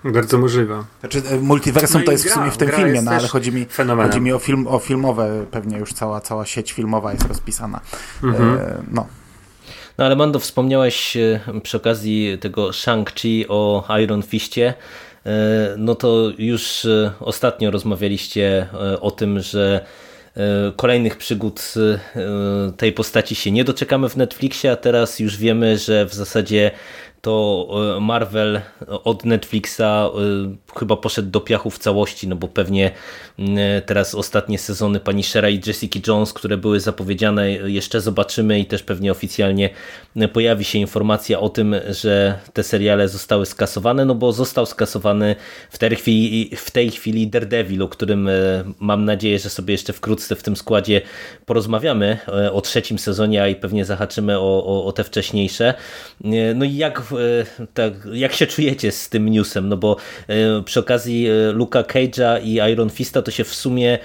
Bardzo 0.03 0.37
możliwe. 0.37 0.83
Znaczy, 0.99 1.21
e, 1.29 1.37
multiversum 1.37 1.99
no 2.01 2.05
to 2.05 2.11
jest 2.11 2.23
gra, 2.23 2.31
w 2.31 2.35
sumie 2.35 2.51
w 2.51 2.57
tym 2.57 2.69
filmie, 2.69 3.01
no 3.01 3.11
ale 3.11 3.27
chodzi 3.27 3.51
mi, 3.51 3.65
chodzi 4.03 4.21
mi 4.21 4.33
o, 4.33 4.39
film, 4.39 4.67
o 4.67 4.79
filmowe, 4.79 5.45
pewnie 5.51 5.77
już 5.77 5.93
cała, 5.93 6.21
cała 6.21 6.45
sieć 6.45 6.71
filmowa 6.71 7.13
jest 7.13 7.27
rozpisana. 7.27 7.79
Mhm. 8.23 8.57
E, 8.57 8.83
no. 8.91 9.07
No 9.97 10.05
ale 10.05 10.15
Mando, 10.15 10.39
wspomniałeś 10.39 11.17
e, 11.17 11.39
przy 11.63 11.77
okazji 11.77 12.37
tego 12.41 12.69
Shang-Chi 12.69 13.45
o 13.49 13.87
Iron 14.03 14.23
Fistie. 14.23 14.73
E, 15.25 15.31
no 15.77 15.95
to 15.95 16.31
już 16.37 16.87
ostatnio 17.19 17.71
rozmawialiście 17.71 18.67
o 19.01 19.11
tym, 19.11 19.39
że 19.39 19.85
kolejnych 20.75 21.17
przygód 21.17 21.73
tej 22.77 22.93
postaci 22.93 23.35
się 23.35 23.51
nie 23.51 23.63
doczekamy 23.63 24.09
w 24.09 24.17
Netflixie, 24.17 24.71
a 24.71 24.75
teraz 24.75 25.19
już 25.19 25.37
wiemy, 25.37 25.77
że 25.77 26.05
w 26.05 26.13
zasadzie 26.13 26.71
to 27.21 27.67
Marvel 28.01 28.61
od 29.03 29.25
Netflixa 29.25 29.81
chyba 30.79 30.97
poszedł 30.97 31.29
do 31.29 31.41
piachu 31.41 31.69
w 31.69 31.77
całości, 31.77 32.27
no 32.27 32.35
bo 32.35 32.47
pewnie 32.47 32.91
mm, 33.39 33.57
teraz 33.85 34.15
ostatnie 34.15 34.57
sezony 34.59 34.99
pani 34.99 35.23
Shera 35.23 35.49
i 35.49 35.61
Jessica 35.67 35.99
Jones, 36.07 36.33
które 36.33 36.57
były 36.57 36.79
zapowiedziane, 36.79 37.51
jeszcze 37.51 38.01
zobaczymy 38.01 38.59
i 38.59 38.65
też 38.65 38.83
pewnie 38.83 39.11
oficjalnie 39.11 39.69
pojawi 40.33 40.65
się 40.65 40.79
informacja 40.79 41.39
o 41.39 41.49
tym, 41.49 41.75
że 41.89 42.39
te 42.53 42.63
seriale 42.63 43.07
zostały 43.07 43.45
skasowane, 43.45 44.05
no 44.05 44.15
bo 44.15 44.31
został 44.33 44.65
skasowany 44.65 45.35
w 45.69 45.77
tej 45.77 45.95
chwili, 45.95 46.55
w 46.55 46.71
tej 46.71 46.91
chwili 46.91 47.27
Daredevil, 47.27 47.81
o 47.81 47.87
którym 47.87 48.27
e, 48.27 48.31
mam 48.79 49.05
nadzieję, 49.05 49.39
że 49.39 49.49
sobie 49.49 49.73
jeszcze 49.73 49.93
wkrótce 49.93 50.35
w 50.35 50.43
tym 50.43 50.55
składzie 50.55 51.01
porozmawiamy 51.45 52.17
e, 52.27 52.51
o 52.53 52.61
trzecim 52.61 52.99
sezonie, 52.99 53.43
a 53.43 53.47
i 53.47 53.55
pewnie 53.55 53.85
zahaczymy 53.85 54.39
o, 54.39 54.65
o, 54.65 54.85
o 54.85 54.91
te 54.91 55.03
wcześniejsze. 55.03 55.73
E, 56.23 56.53
no 56.53 56.65
i 56.65 56.75
jak, 56.75 57.03
tak, 57.73 57.93
jak 58.13 58.33
się 58.33 58.47
czujecie 58.47 58.91
z 58.91 59.09
tym 59.09 59.29
newsem? 59.29 59.69
No 59.69 59.77
bo 59.77 59.95
przy 60.65 60.79
okazji 60.79 61.27
e, 61.27 61.51
Luka 61.51 61.81
Cage'a 61.81 62.43
i 62.43 62.71
Iron 62.71 62.89
Fista 62.89 63.21
to 63.21 63.31
się 63.31 63.43
w 63.43 63.55
sumie 63.55 63.99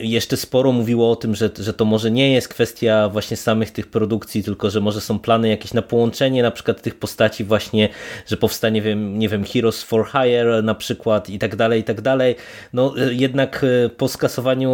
jeszcze 0.00 0.36
sporo 0.36 0.72
mówiło 0.72 1.10
o 1.10 1.16
tym, 1.16 1.34
że, 1.34 1.50
że 1.58 1.74
to 1.74 1.84
może 1.84 2.10
nie 2.10 2.32
jest 2.32 2.48
kwestia 2.48 3.08
właśnie 3.08 3.36
samych 3.36 3.70
tych 3.70 3.86
produkcji, 3.86 4.44
tylko 4.44 4.70
że 4.70 4.80
może 4.80 5.00
są 5.00 5.18
plany 5.18 5.48
jakieś 5.48 5.74
na 5.74 5.82
połączenie 5.82 6.42
na 6.42 6.50
przykład 6.50 6.82
tych 6.82 6.94
postaci 6.94 7.44
właśnie, 7.44 7.88
że 8.26 8.36
powstanie, 8.36 8.82
wiem, 8.82 9.18
nie 9.18 9.28
wiem, 9.28 9.44
Heroes 9.44 9.82
for 9.82 10.06
Hire 10.06 10.62
na 10.62 10.74
przykład 10.74 11.30
i 11.30 11.38
tak 11.38 11.56
dalej, 11.56 11.80
i 11.80 11.84
tak 11.84 12.00
dalej. 12.00 12.36
No 12.72 12.94
jednak 13.10 13.66
po 13.96 14.08
skasowaniu... 14.08 14.70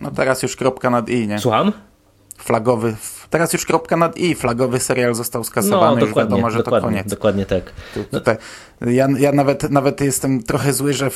No 0.00 0.10
teraz 0.10 0.42
już 0.42 0.56
kropka 0.56 0.90
nad 0.90 1.08
i, 1.08 1.28
nie? 1.28 1.38
Słucham? 1.38 1.72
Flagowy 2.38 2.96
teraz 3.30 3.52
już 3.52 3.66
kropka 3.66 3.96
nad 3.96 4.16
i, 4.16 4.34
flagowy 4.34 4.80
serial 4.80 5.14
został 5.14 5.44
skasowany, 5.44 6.00
no, 6.00 6.06
już 6.06 6.16
wiadomo, 6.16 6.50
że 6.50 6.58
dokładnie, 6.58 6.80
to 6.80 6.86
koniec. 6.86 7.06
Dokładnie 7.10 7.46
tak. 7.46 7.72
Tu, 7.94 8.04
tutaj, 8.04 8.36
ja, 8.86 9.08
ja 9.18 9.32
nawet, 9.32 9.70
nawet 9.70 10.00
jestem 10.00 10.42
trochę 10.42 10.72
zły, 10.72 10.92
że, 10.92 11.10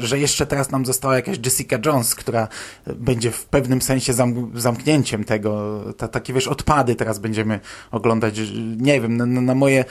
że 0.00 0.18
jeszcze 0.18 0.46
teraz 0.46 0.70
nam 0.70 0.86
została 0.86 1.16
jakaś 1.16 1.38
Jessica 1.44 1.76
Jones, 1.86 2.14
która 2.14 2.48
będzie 2.86 3.30
w 3.30 3.44
pewnym 3.44 3.82
sensie 3.82 4.12
zam, 4.12 4.50
zamknięciem 4.54 5.24
tego, 5.24 5.80
ta, 5.96 6.08
takie 6.08 6.32
wiesz, 6.32 6.48
odpady 6.48 6.94
teraz 6.94 7.18
będziemy 7.18 7.60
oglądać, 7.90 8.40
nie 8.76 9.00
wiem, 9.00 9.16
na, 9.16 9.26
na 9.26 9.54
moje, 9.54 9.76
yy, 9.76 9.86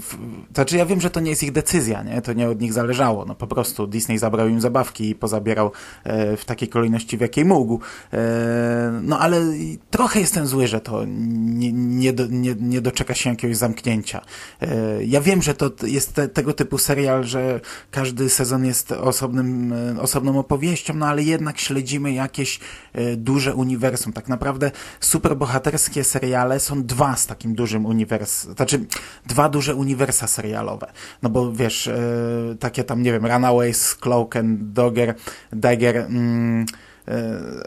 w, 0.00 0.16
znaczy 0.54 0.76
ja 0.76 0.86
wiem, 0.86 1.00
że 1.00 1.10
to 1.10 1.20
nie 1.20 1.30
jest 1.30 1.42
ich 1.42 1.52
decyzja, 1.52 2.02
nie, 2.02 2.22
to 2.22 2.32
nie 2.32 2.48
od 2.48 2.60
nich 2.60 2.72
zależało, 2.72 3.24
no 3.24 3.34
po 3.34 3.46
prostu 3.46 3.86
Disney 3.86 4.18
zabrał 4.18 4.48
im 4.48 4.60
zabawki 4.60 5.08
i 5.10 5.14
pozabierał 5.14 5.72
e, 6.04 6.36
w 6.36 6.44
takiej 6.44 6.68
kolejności, 6.68 7.16
w 7.16 7.20
jakiej 7.20 7.44
mógł, 7.44 7.80
e, 8.12 9.00
no 9.02 9.18
ale 9.18 9.42
trochę 9.90 10.20
jestem 10.20 10.46
zły, 10.46 10.66
że 10.66 10.80
to 10.84 11.04
nie, 11.06 11.72
nie, 11.72 12.12
do, 12.12 12.26
nie, 12.26 12.54
nie 12.54 12.80
doczeka 12.80 13.14
się 13.14 13.30
jakiegoś 13.30 13.56
zamknięcia. 13.56 14.20
E, 14.60 15.04
ja 15.04 15.20
wiem, 15.20 15.42
że 15.42 15.54
to 15.54 15.70
jest 15.82 16.14
te, 16.14 16.28
tego 16.28 16.52
typu 16.52 16.78
serial, 16.78 17.24
że 17.24 17.60
każdy 17.90 18.30
sezon 18.30 18.64
jest 18.64 18.92
osobnym, 18.92 19.72
e, 19.72 20.00
osobną 20.00 20.38
opowieścią, 20.38 20.94
no 20.94 21.06
ale 21.06 21.22
jednak 21.22 21.58
śledzimy 21.58 22.12
jakieś 22.12 22.60
e, 22.92 23.16
duże 23.16 23.54
uniwersum. 23.54 24.12
Tak 24.12 24.28
naprawdę 24.28 24.70
superbohaterskie 25.00 26.04
seriale 26.04 26.60
są 26.60 26.82
dwa 26.82 27.16
z 27.16 27.26
takim 27.26 27.54
dużym 27.54 27.86
uniwersum, 27.86 28.54
znaczy 28.54 28.86
dwa 29.26 29.48
duże 29.48 29.74
uniwersa 29.74 30.26
serialowe. 30.26 30.92
No 31.22 31.30
bo 31.30 31.52
wiesz, 31.52 31.90
takie 32.60 32.84
tam, 32.84 33.02
nie 33.02 33.12
wiem, 33.12 33.26
Runaways, 33.26 33.94
Cloak 33.94 34.36
and 34.36 34.72
Dagger, 34.72 35.14
Dagger 35.52 35.96
mm, 35.96 36.66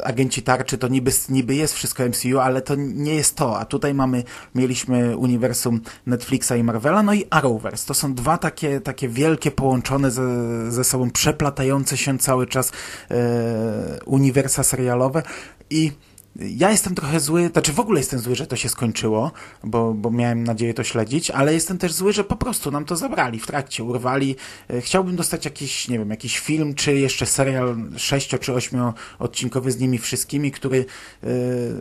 agenci 0.04 0.41
tarczy 0.41 0.78
to 0.78 0.88
niby, 0.88 1.12
niby 1.30 1.56
jest 1.56 1.73
wszystko 1.73 2.04
MCU, 2.06 2.39
ale 2.39 2.62
to 2.62 2.76
nie 2.76 3.15
jest 3.15 3.36
to. 3.36 3.60
A 3.60 3.65
tutaj 3.65 3.93
mamy, 3.93 4.23
mieliśmy 4.56 5.17
uniwersum 5.17 5.82
Netflixa 6.06 6.52
i 6.58 6.63
Marvela, 6.63 7.04
no 7.04 7.13
i 7.13 7.26
Arrowverse. 7.30 7.88
To 7.88 7.93
są 7.93 8.13
dwa 8.13 8.38
takie, 8.38 8.82
takie 8.82 9.10
wielkie, 9.10 9.52
połączone 9.52 10.12
ze, 10.12 10.71
ze 10.71 10.84
sobą, 10.84 11.12
przeplatające 11.12 11.97
się 11.97 12.17
cały 12.17 12.47
czas 12.47 12.71
e, 13.12 14.00
uniwersa 14.06 14.63
serialowe 14.63 15.23
i 15.69 15.91
ja 16.39 16.71
jestem 16.71 16.95
trochę 16.95 17.19
zły, 17.19 17.50
znaczy 17.54 17.73
w 17.73 17.80
ogóle 17.80 18.00
jestem 18.00 18.19
zły, 18.19 18.36
że 18.36 18.47
to 18.47 18.56
się 18.56 18.69
skończyło, 18.69 19.32
bo, 19.63 19.93
bo 19.93 20.12
miałem 20.12 20.43
nadzieję 20.43 20.73
to 20.73 20.84
śledzić, 20.84 21.32
ale 21.32 21.54
jestem 21.54 21.78
też 21.78 21.93
zły, 21.93 22.13
że 22.13 22.23
po 22.23 22.36
prostu 22.36 22.71
nam 22.71 22.86
to 22.86 22.95
zabrali 22.95 23.39
w 23.39 23.47
trakcie, 23.47 23.84
urwali. 23.84 24.36
Chciałbym 24.80 25.15
dostać 25.15 25.45
jakiś, 25.45 25.88
nie 25.88 26.00
wiem, 26.00 26.10
jakiś 26.10 26.39
film, 26.39 26.76
czy 26.76 26.93
jeszcze 26.93 27.26
serial 27.26 27.76
sześcio 27.97 28.38
czy 28.38 28.54
ośmio 28.54 28.93
odcinkowy 29.19 29.71
z 29.71 29.80
nimi 29.80 29.97
wszystkimi, 29.97 30.52
który, 30.52 30.86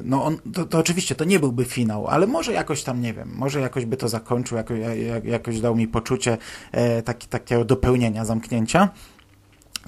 no 0.05 0.25
on, 0.25 0.39
to, 0.55 0.65
to 0.65 0.79
oczywiście 0.79 1.15
to 1.15 1.25
nie 1.25 1.41
byłby 1.41 1.65
finał, 1.65 2.07
ale 2.07 2.27
może 2.27 2.53
jakoś 2.53 2.83
tam, 2.83 3.01
nie 3.01 3.15
wiem, 3.15 3.33
może 3.35 3.61
jakoś 3.61 3.85
by 3.85 3.97
to 3.97 4.09
zakończył, 4.09 4.57
jako, 4.57 4.75
jakoś 5.25 5.61
dał 5.61 5.77
mi 5.77 5.89
poczucie 5.89 6.39
taki, 7.05 7.29
takiego 7.29 7.65
dopełnienia, 7.65 8.25
zamknięcia. 8.25 8.89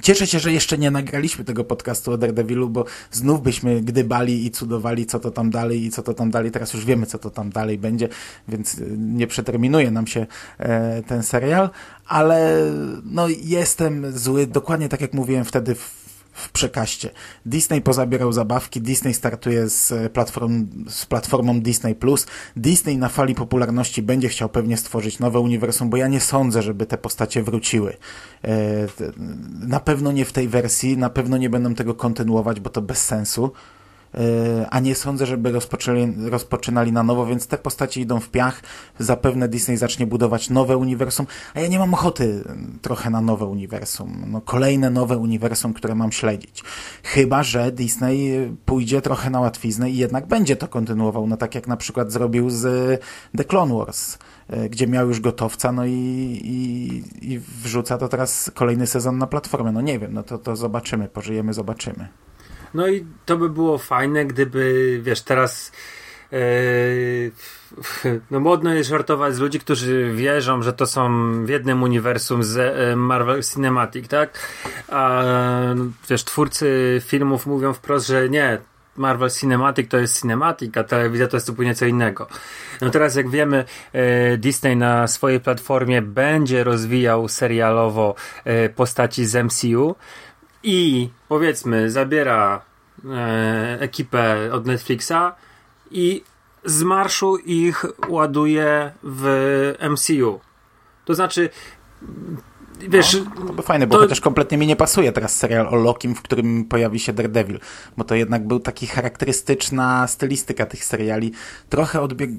Cieszę 0.03 0.27
się, 0.27 0.39
że 0.39 0.53
jeszcze 0.53 0.79
nie 0.79 0.91
nagraliśmy 0.91 1.45
tego 1.45 1.65
podcastu 1.65 2.13
o 2.13 2.19
Daredevilu, 2.19 2.69
bo 2.69 2.85
znów 3.11 3.43
byśmy 3.43 3.81
gdybali 3.81 4.47
i 4.47 4.51
cudowali, 4.51 5.07
co 5.07 5.21
to 5.21 5.31
tam 5.31 5.51
dalej 5.51 5.85
i 5.85 5.91
co 5.91 6.03
to 6.03 6.15
tam 6.15 6.31
dalej. 6.31 6.51
Teraz 6.51 6.75
już 6.75 6.85
wiemy, 6.85 7.07
co 7.07 7.19
to 7.19 7.31
tam 7.31 7.51
dalej 7.51 7.79
będzie, 7.79 8.09
więc 8.49 8.77
nie 8.99 9.27
przeterminuje 9.27 9.91
nam 9.91 10.07
się 10.07 10.27
e, 10.59 11.03
ten 11.03 11.23
serial, 11.23 11.71
ale 12.07 12.63
no 13.05 13.29
jestem 13.29 14.19
zły, 14.19 14.47
dokładnie 14.47 14.89
tak 14.89 15.01
jak 15.01 15.13
mówiłem 15.13 15.45
wtedy 15.45 15.75
w 15.75 16.08
w 16.39 16.53
przekaście. 16.53 17.11
Disney 17.47 17.81
pozabierał 17.81 18.33
zabawki, 18.33 18.81
Disney 18.81 19.15
startuje 19.15 19.69
z, 19.69 20.13
platform, 20.13 20.67
z 20.89 21.07
platformą 21.07 21.61
Disney+. 21.61 21.97
Disney 22.57 22.97
na 22.97 23.09
fali 23.09 23.35
popularności 23.35 24.03
będzie 24.03 24.29
chciał 24.29 24.49
pewnie 24.49 24.77
stworzyć 24.77 25.19
nowe 25.19 25.41
uniwersum, 25.41 25.91
bo 25.91 25.97
ja 25.97 26.09
nie 26.09 26.21
sądzę, 26.21 26.63
żeby 26.63 26.87
te 26.87 26.99
postacie 26.99 27.43
wróciły. 27.43 27.97
Na 29.61 29.81
pewno 29.81 30.13
nie 30.13 30.25
w 30.25 30.33
tej 30.33 30.49
wersji, 30.49 30.97
na 30.97 31.11
pewno 31.11 31.37
nie 31.37 31.51
będą 31.51 31.75
tego 31.75 31.95
kontynuować, 31.95 32.61
bo 32.61 32.71
to 32.71 32.83
bez 32.83 33.05
sensu 33.05 33.53
a 34.71 34.81
nie 34.81 34.95
sądzę, 34.95 35.27
żeby 35.27 35.53
rozpoczęli, 35.53 36.13
rozpoczynali 36.31 36.93
na 36.93 37.03
nowo, 37.03 37.27
więc 37.27 37.47
te 37.47 37.59
postacie 37.59 38.01
idą 38.01 38.21
w 38.21 38.31
piach. 38.31 38.63
Zapewne 38.99 39.49
Disney 39.49 39.77
zacznie 39.77 40.07
budować 40.07 40.51
nowe 40.51 40.77
uniwersum, 40.77 41.27
a 41.55 41.61
ja 41.61 41.69
nie 41.69 41.79
mam 41.79 41.95
ochoty 41.95 42.45
trochę 42.83 43.11
na 43.11 43.21
nowe 43.21 43.47
uniwersum. 43.47 44.25
No, 44.27 44.41
kolejne 44.41 44.91
nowe 44.91 45.19
uniwersum, 45.19 45.75
które 45.75 45.95
mam 45.95 46.13
śledzić. 46.13 46.65
Chyba, 47.03 47.43
że 47.43 47.73
Disney 47.73 48.33
pójdzie 48.67 49.03
trochę 49.03 49.31
na 49.31 49.41
łatwiznę 49.41 49.91
i 49.91 49.97
jednak 49.97 50.27
będzie 50.27 50.57
to 50.57 50.69
kontynuował, 50.69 51.27
no 51.27 51.37
tak 51.37 51.55
jak 51.55 51.67
na 51.67 51.77
przykład 51.77 52.13
zrobił 52.13 52.51
z 52.51 53.01
The 53.37 53.45
Clone 53.45 53.75
Wars 53.75 54.19
gdzie 54.71 54.87
miał 54.87 55.09
już 55.09 55.21
gotowca, 55.21 55.73
no 55.73 55.87
i, 55.87 55.93
i, 56.45 57.03
i 57.33 57.39
wrzuca 57.39 57.99
to 57.99 58.09
teraz 58.09 58.51
kolejny 58.55 58.87
sezon 58.87 59.19
na 59.19 59.27
platformę. 59.27 59.73
No 59.73 59.81
nie 59.81 59.99
wiem, 59.99 60.15
no 60.15 60.23
to, 60.23 60.39
to 60.39 60.57
zobaczymy, 60.57 61.09
pożyjemy, 61.09 61.55
zobaczymy. 61.55 62.09
No 62.75 62.89
i 62.89 63.05
to 63.27 63.37
by 63.37 63.49
było 63.49 63.79
fajne, 63.79 64.25
gdyby, 64.25 64.99
wiesz, 65.03 65.23
teraz 65.23 65.73
Yy, 66.33 67.31
no 68.31 68.41
modno 68.41 68.75
jest 68.75 68.91
żartować 68.91 69.35
z 69.35 69.39
ludzi, 69.39 69.61
którzy 69.61 70.13
wierzą, 70.15 70.63
że 70.63 70.73
to 70.73 70.87
są 70.87 71.33
w 71.45 71.49
jednym 71.49 71.83
uniwersum 71.83 72.43
z 72.43 72.57
e, 72.59 72.97
Marvel 72.97 73.43
Cinematic, 73.43 74.09
tak? 74.09 74.39
A 74.89 75.23
wiesz, 76.11 76.25
twórcy 76.25 77.01
filmów 77.05 77.47
mówią 77.47 77.73
wprost, 77.73 78.07
że 78.07 78.29
nie, 78.29 78.59
Marvel 78.97 79.31
Cinematic 79.31 79.91
to 79.91 79.99
jest 79.99 80.21
Cinematic, 80.21 80.77
a 80.77 80.85
telewizja 80.85 81.29
to 81.29 81.37
jest 81.37 81.47
zupełnie 81.47 81.75
co 81.75 81.87
innego. 81.87 82.27
No 82.81 82.91
teraz 82.91 83.15
jak 83.15 83.31
wiemy, 83.31 83.65
e, 83.93 84.37
Disney 84.37 84.77
na 84.77 85.07
swojej 85.07 85.41
platformie 85.41 86.03
będzie 86.03 86.65
rozwijał 86.65 87.29
serialowo 87.29 88.15
e, 88.45 88.69
postaci 88.69 89.27
z 89.27 89.45
MCU, 89.45 89.95
i 90.63 91.09
powiedzmy 91.29 91.91
zabiera 91.91 92.63
e, 93.05 93.81
ekipę 93.81 94.51
od 94.53 94.67
Netflixa 94.67 95.35
i 95.91 96.25
z 96.65 96.83
marszu 96.83 97.37
ich 97.37 97.85
ładuje 98.09 98.93
w 99.03 99.75
MCU. 99.91 100.41
To 101.05 101.15
znaczy 101.15 101.51
wiesz... 102.81 103.17
No, 103.39 103.47
to 103.47 103.53
by 103.53 103.63
fajne, 103.63 103.87
bo 103.87 103.95
to... 103.97 104.03
chociaż 104.03 104.21
kompletnie 104.21 104.59
mi 104.59 104.67
nie 104.67 104.77
pasuje 104.77 105.13
teraz 105.13 105.37
serial 105.37 105.69
o 105.69 105.77
Lokim, 105.77 106.15
w 106.15 106.23
którym 106.23 106.65
pojawi 106.65 106.99
się 106.99 107.13
Daredevil, 107.13 107.61
bo 107.97 108.05
to 108.05 108.15
jednak 108.15 108.47
był 108.47 108.61
taki 108.61 108.87
charakterystyczna 108.87 110.07
stylistyka 110.07 110.67
tych 110.67 110.85
seriali, 110.85 111.33
trochę 111.69 112.01
odbieg 112.01 112.31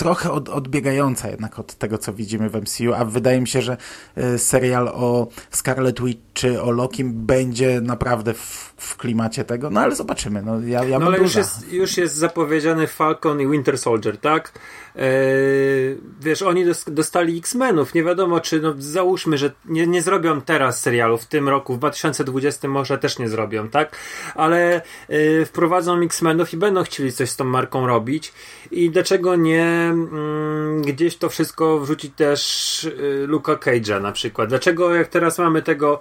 trochę 0.00 0.30
od, 0.30 0.48
odbiegająca 0.48 1.28
jednak 1.28 1.58
od 1.58 1.74
tego, 1.74 1.98
co 1.98 2.12
widzimy 2.12 2.50
w 2.50 2.54
MCU, 2.54 2.94
a 2.94 3.04
wydaje 3.04 3.40
mi 3.40 3.48
się, 3.48 3.62
że 3.62 3.76
y, 4.18 4.38
serial 4.38 4.88
o 4.88 5.28
Scarlet 5.50 6.04
Witch 6.04 6.20
czy 6.34 6.62
o 6.62 6.70
Lokim 6.70 7.26
będzie 7.26 7.80
naprawdę 7.80 8.34
w, 8.34 8.74
w 8.76 8.96
klimacie 8.96 9.44
tego, 9.44 9.70
no 9.70 9.80
ale 9.80 9.96
zobaczymy. 9.96 10.42
No, 10.42 10.60
ja, 10.60 10.84
ja 10.84 10.98
no 10.98 11.06
ale 11.06 11.18
już 11.18 11.34
jest, 11.34 11.72
już 11.72 11.96
jest 11.96 12.14
zapowiedziany 12.14 12.86
Falcon 12.86 13.40
i 13.40 13.46
Winter 13.46 13.78
Soldier, 13.78 14.18
tak? 14.18 14.52
Eee, 14.96 15.98
wiesz, 16.20 16.42
oni 16.42 16.64
dostali 16.86 17.38
X-Menów, 17.38 17.94
nie 17.94 18.04
wiadomo 18.04 18.40
czy, 18.40 18.60
no 18.60 18.74
załóżmy, 18.78 19.38
że 19.38 19.52
nie, 19.64 19.86
nie 19.86 20.02
zrobią 20.02 20.40
teraz 20.40 20.80
serialu 20.80 21.18
w 21.18 21.26
tym 21.26 21.48
roku, 21.48 21.74
w 21.74 21.78
2020 21.78 22.68
może 22.68 22.98
też 22.98 23.18
nie 23.18 23.28
zrobią, 23.28 23.68
tak? 23.68 23.96
Ale 24.34 24.82
e, 25.08 25.44
wprowadzą 25.44 26.00
X-Menów 26.00 26.52
i 26.52 26.56
będą 26.56 26.82
chcieli 26.82 27.12
coś 27.12 27.30
z 27.30 27.36
tą 27.36 27.44
marką 27.44 27.86
robić 27.86 28.32
i 28.70 28.90
dlaczego 28.90 29.36
nie 29.36 29.64
mm, 29.64 30.82
gdzieś 30.82 31.16
to 31.16 31.28
wszystko 31.28 31.80
wrzucić 31.80 32.14
też 32.16 32.84
y, 32.84 33.24
Luka 33.26 33.54
Cage'a 33.54 34.02
na 34.02 34.12
przykład? 34.12 34.48
Dlaczego 34.48 34.94
jak 34.94 35.08
teraz 35.08 35.38
mamy 35.38 35.62
tego 35.62 36.00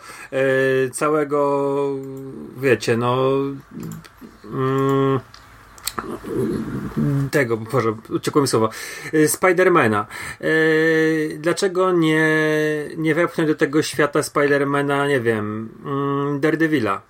całego 0.92 1.40
wiecie, 2.58 2.98
no 2.98 3.32
mm, 4.44 5.20
tego, 7.32 7.58
Boże, 7.58 7.96
uciekło 8.10 8.42
mi 8.42 8.48
słowo, 8.48 8.70
Spidermana. 9.28 10.06
Yy, 10.40 11.38
dlaczego 11.40 11.92
nie, 11.92 12.28
nie 12.98 13.16
wepchnąć 13.16 13.50
do 13.50 13.56
tego 13.56 13.82
świata 13.82 14.24
Spidermana, 14.24 15.08
nie 15.08 15.20
wiem, 15.20 15.70
mm, 15.86 16.40
Daredevila? 16.40 17.02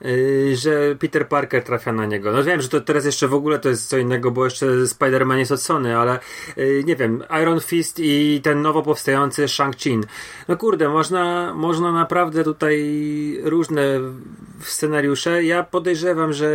Yy, 0.00 0.56
że 0.56 0.96
Peter 0.98 1.28
Parker 1.28 1.64
trafia 1.64 1.92
na 1.92 2.06
niego. 2.06 2.32
No 2.32 2.44
wiem, 2.44 2.60
że 2.60 2.68
to 2.68 2.80
teraz 2.80 3.04
jeszcze 3.04 3.28
w 3.28 3.34
ogóle 3.34 3.58
to 3.58 3.68
jest 3.68 3.88
co 3.88 3.98
innego, 3.98 4.30
bo 4.30 4.44
jeszcze 4.44 4.66
Spider-Man 4.66 5.36
jest 5.36 5.52
od 5.52 5.62
Sony, 5.62 5.96
ale 5.96 6.18
yy, 6.56 6.84
nie 6.84 6.96
wiem, 6.96 7.24
Iron 7.42 7.60
Fist 7.60 7.98
i 7.98 8.40
ten 8.42 8.62
nowo 8.62 8.82
powstający 8.82 9.44
Shang-Chi. 9.44 10.00
No 10.48 10.56
kurde, 10.56 10.88
można, 10.88 11.54
można 11.54 11.92
naprawdę 11.92 12.44
tutaj 12.44 12.76
różne 13.42 13.84
scenariusze. 14.60 15.44
Ja 15.44 15.62
podejrzewam, 15.62 16.32
że 16.32 16.48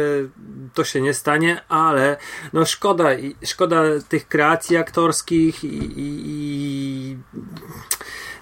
to 0.74 0.84
się 0.84 1.02
nie 1.02 1.14
stanie, 1.14 1.62
ale 1.70 2.18
no 2.54 2.66
szkoda, 2.66 3.10
szkoda 3.46 3.84
tych 4.10 4.28
kreacji 4.28 4.78
aktorskich 4.78 5.64
i, 5.64 5.68
i, 5.68 5.94
i 6.00 7.18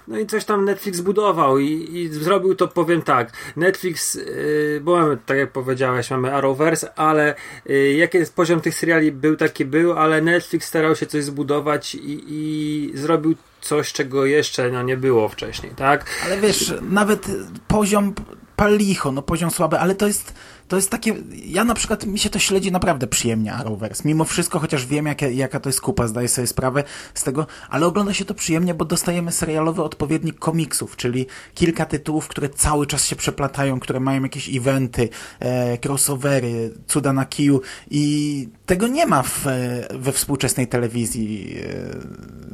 No 0.10 0.19
i 0.19 0.28
coś 0.28 0.45
tam 0.45 0.65
Netflix 0.65 1.02
budował 1.02 1.60
i, 1.60 1.89
i 1.93 2.08
zrobił 2.08 2.56
to, 2.56 2.67
powiem 2.67 3.02
tak, 3.02 3.32
Netflix, 3.56 4.15
yy, 4.15 4.82
bo 4.84 4.95
mamy, 4.95 5.17
tak 5.26 5.38
jak 5.38 5.52
powiedziałeś, 5.52 6.12
mamy 6.12 6.34
Arrowverse, 6.34 6.93
ale 6.95 7.36
yy, 7.65 7.93
jaki 7.93 8.17
jest 8.17 8.36
poziom 8.36 8.62
tych 8.62 8.76
seriali 8.76 9.12
był 9.12 9.36
taki 9.36 9.65
był, 9.65 9.93
ale 9.93 10.22
Netflix 10.22 10.67
starał 10.67 10.95
się 10.95 11.06
coś 11.06 11.24
zbudować 11.24 11.95
i, 11.95 12.24
i 12.28 12.91
zrobił 12.98 13.36
coś, 13.62 13.93
czego 13.93 14.26
jeszcze 14.26 14.72
no, 14.72 14.84
nie 14.84 14.98
było 14.98 15.30
wcześniej, 15.30 15.72
tak? 15.76 16.06
Ale 16.26 16.38
wiesz, 16.38 16.74
nawet 16.82 17.28
poziom 17.67 18.13
pal 18.56 18.78
licho, 18.78 19.12
no 19.12 19.22
poziom 19.22 19.52
słaby, 19.52 19.80
ale 19.80 19.95
to 19.95 20.08
jest 20.08 20.34
to 20.69 20.75
jest 20.75 20.89
takie, 20.89 21.15
ja 21.45 21.63
na 21.63 21.73
przykład, 21.73 22.05
mi 22.05 22.19
się 22.19 22.29
to 22.29 22.39
śledzi 22.39 22.71
naprawdę 22.71 23.08
przyjemnie 23.08 23.53
Arrowverse, 23.53 24.03
mimo 24.05 24.25
wszystko, 24.25 24.60
chociaż 24.60 24.86
wiem 24.86 25.05
jaka, 25.05 25.27
jaka 25.27 25.60
to 25.60 25.69
jest 25.69 25.82
kupa, 25.82 26.08
zdaję 26.08 26.27
sobie 26.27 26.47
sprawę 26.47 26.84
z 27.13 27.23
tego, 27.23 27.47
ale 27.69 27.86
ogląda 27.86 28.13
się 28.13 28.25
to 28.25 28.34
przyjemnie, 28.34 28.73
bo 28.73 28.86
dostajemy 28.86 29.32
serialowy 29.32 29.84
odpowiednik 29.84 30.39
komiksów, 30.39 30.95
czyli 30.95 31.25
kilka 31.53 31.86
tytułów, 31.86 32.27
które 32.27 32.49
cały 32.49 32.88
czas 32.88 33.05
się 33.05 33.15
przeplatają, 33.15 33.79
które 33.79 33.99
mają 33.99 34.23
jakieś 34.23 34.58
eventy, 34.58 35.10
e, 35.39 35.77
crossovery, 35.77 36.73
cuda 36.88 37.13
na 37.13 37.25
kiju 37.25 37.62
i 37.91 38.47
tego 38.65 38.88
nie 38.88 39.05
ma 39.05 39.23
w, 39.23 39.47
e, 39.47 39.88
we 39.93 40.12
współczesnej 40.12 40.67
telewizji, 40.67 41.55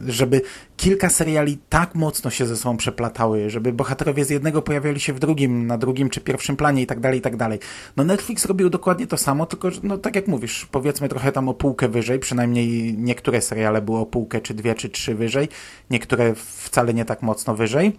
e, 0.07 0.11
żeby 0.11 0.41
kilka 0.77 1.09
seriali 1.09 1.57
tak 1.69 1.95
mocno 1.95 2.31
się 2.31 2.45
ze 2.45 2.57
sobą 2.57 2.77
przeplatały, 2.77 3.49
żeby 3.49 3.73
bohaterowie 3.73 4.25
z 4.25 4.29
jednego 4.29 4.61
pojawiali 4.61 4.99
się 4.99 5.13
w 5.13 5.19
drugim, 5.19 5.67
na 5.67 5.77
drugim 5.77 6.09
czy 6.09 6.21
pierwszym 6.21 6.55
planie 6.55 6.81
i 6.81 6.87
tak 6.87 6.99
dalej, 6.99 7.19
i 7.19 7.21
tak 7.21 7.35
dalej. 7.37 7.59
No 7.97 8.03
Netflix 8.03 8.45
robił 8.45 8.69
dokładnie 8.69 9.07
to 9.07 9.17
samo, 9.17 9.45
tylko, 9.45 9.69
no 9.83 9.97
tak 9.97 10.15
jak 10.15 10.27
mówisz, 10.27 10.67
powiedzmy 10.71 11.09
trochę 11.09 11.31
tam 11.31 11.49
o 11.49 11.53
półkę 11.53 11.87
wyżej, 11.87 12.19
przynajmniej 12.19 12.97
niektóre 12.97 13.41
seriale 13.41 13.81
były 13.81 13.99
o 13.99 14.05
półkę, 14.05 14.41
czy 14.41 14.53
dwie, 14.53 14.75
czy 14.75 14.89
trzy 14.89 15.15
wyżej, 15.15 15.49
niektóre 15.89 16.35
wcale 16.35 16.93
nie 16.93 17.05
tak 17.05 17.21
mocno 17.21 17.55
wyżej. 17.55 17.97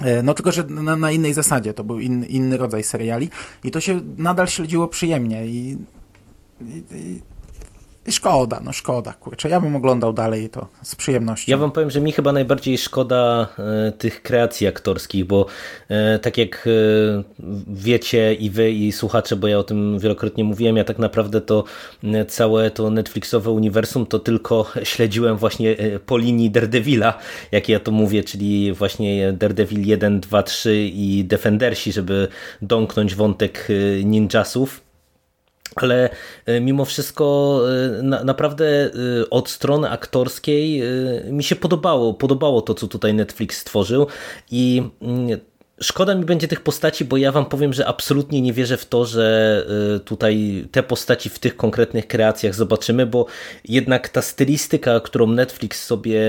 E, 0.00 0.22
no 0.22 0.34
tylko, 0.34 0.52
że 0.52 0.64
na, 0.64 0.96
na 0.96 1.10
innej 1.10 1.34
zasadzie, 1.34 1.74
to 1.74 1.84
był 1.84 2.00
in, 2.00 2.24
inny 2.24 2.56
rodzaj 2.56 2.84
seriali 2.84 3.30
i 3.64 3.70
to 3.70 3.80
się 3.80 4.00
nadal 4.18 4.48
śledziło 4.48 4.88
przyjemnie 4.88 5.46
i, 5.46 5.76
i, 6.60 6.84
i 6.94 7.20
Szkoda, 8.10 8.60
no 8.64 8.72
szkoda, 8.72 9.12
kurczę. 9.12 9.48
Ja 9.48 9.60
bym 9.60 9.76
oglądał 9.76 10.12
dalej 10.12 10.48
to 10.48 10.68
z 10.82 10.94
przyjemnością. 10.94 11.50
Ja 11.50 11.56
wam 11.56 11.72
powiem, 11.72 11.90
że 11.90 12.00
mi 12.00 12.12
chyba 12.12 12.32
najbardziej 12.32 12.78
szkoda 12.78 13.48
e, 13.58 13.92
tych 13.92 14.22
kreacji 14.22 14.66
aktorskich, 14.66 15.24
bo 15.24 15.46
e, 15.88 16.18
tak 16.18 16.38
jak 16.38 16.66
e, 16.66 17.22
wiecie 17.66 18.34
i 18.34 18.50
wy 18.50 18.70
i 18.70 18.92
słuchacze, 18.92 19.36
bo 19.36 19.48
ja 19.48 19.58
o 19.58 19.62
tym 19.62 19.98
wielokrotnie 19.98 20.44
mówiłem, 20.44 20.76
ja 20.76 20.84
tak 20.84 20.98
naprawdę 20.98 21.40
to 21.40 21.64
całe 22.28 22.70
to 22.70 22.90
Netflixowe 22.90 23.50
uniwersum 23.50 24.06
to 24.06 24.18
tylko 24.18 24.66
śledziłem 24.82 25.36
właśnie 25.36 25.76
po 26.06 26.18
linii 26.18 26.50
Daredevila, 26.50 27.18
jak 27.52 27.68
ja 27.68 27.80
to 27.80 27.90
mówię, 27.90 28.24
czyli 28.24 28.72
właśnie 28.72 29.32
Daredevil 29.32 29.86
1, 29.86 30.20
2, 30.20 30.42
3 30.42 30.90
i 30.92 31.24
Defendersi, 31.24 31.92
żeby 31.92 32.28
domknąć 32.62 33.14
wątek 33.14 33.68
ninjasów 34.04 34.85
ale 35.76 36.10
e, 36.46 36.60
mimo 36.60 36.84
wszystko 36.84 37.60
e, 37.98 38.02
na, 38.02 38.24
naprawdę 38.24 38.66
e, 38.66 38.90
od 39.30 39.48
strony 39.50 39.90
aktorskiej 39.90 40.82
mi 41.30 41.44
się 41.44 41.56
podobało, 41.56 42.14
podobało 42.14 42.62
to, 42.62 42.74
co 42.74 42.88
tutaj 42.88 43.14
Netflix 43.14 43.58
stworzył 43.58 44.06
i 44.50 44.82
mm, 45.02 45.40
Szkoda 45.80 46.14
mi 46.14 46.24
będzie 46.24 46.48
tych 46.48 46.60
postaci, 46.60 47.04
bo 47.04 47.16
ja 47.16 47.32
wam 47.32 47.46
powiem, 47.46 47.72
że 47.72 47.86
absolutnie 47.86 48.42
nie 48.42 48.52
wierzę 48.52 48.76
w 48.76 48.86
to, 48.86 49.04
że 49.04 49.66
tutaj 50.04 50.64
te 50.72 50.82
postaci 50.82 51.28
w 51.28 51.38
tych 51.38 51.56
konkretnych 51.56 52.06
kreacjach 52.06 52.54
zobaczymy, 52.54 53.06
bo 53.06 53.26
jednak 53.64 54.08
ta 54.08 54.22
stylistyka, 54.22 55.00
którą 55.00 55.26
Netflix 55.26 55.84
sobie 55.84 56.22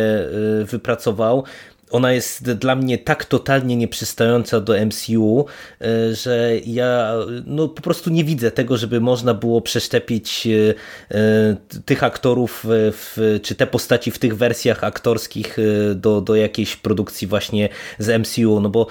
wypracował, 0.66 1.44
ona 1.92 2.14
jest 2.14 2.52
dla 2.52 2.76
mnie 2.76 2.98
tak 2.98 3.26
totalnie 3.26 3.76
nieprzystająca 3.76 4.60
do 4.60 4.86
MCU, 4.86 5.46
e, 5.82 6.16
że 6.16 6.52
ja 6.66 7.14
no, 7.46 7.68
po 7.68 7.82
prostu 7.82 8.10
nie 8.10 8.24
widzę 8.24 8.52
tego, 8.52 8.78
żeby 8.78 9.02
można 9.02 9.34
było 9.34 9.62
przeszczepić 9.62 10.48
e, 10.48 10.74
e, 11.18 11.56
tych 11.86 12.04
aktorów, 12.04 12.64
w, 12.70 13.40
czy 13.44 13.56
te 13.56 13.68
postaci 13.68 14.12
w 14.12 14.20
tych 14.20 14.38
wersjach 14.38 14.84
aktorskich 14.84 15.58
do, 15.96 16.22
do 16.22 16.36
jakiejś 16.36 16.76
produkcji 16.76 17.28
właśnie 17.28 17.70
z 18.00 18.22
MCU, 18.22 18.60
no 18.60 18.70
bo 18.70 18.88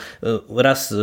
raz 0.56 0.94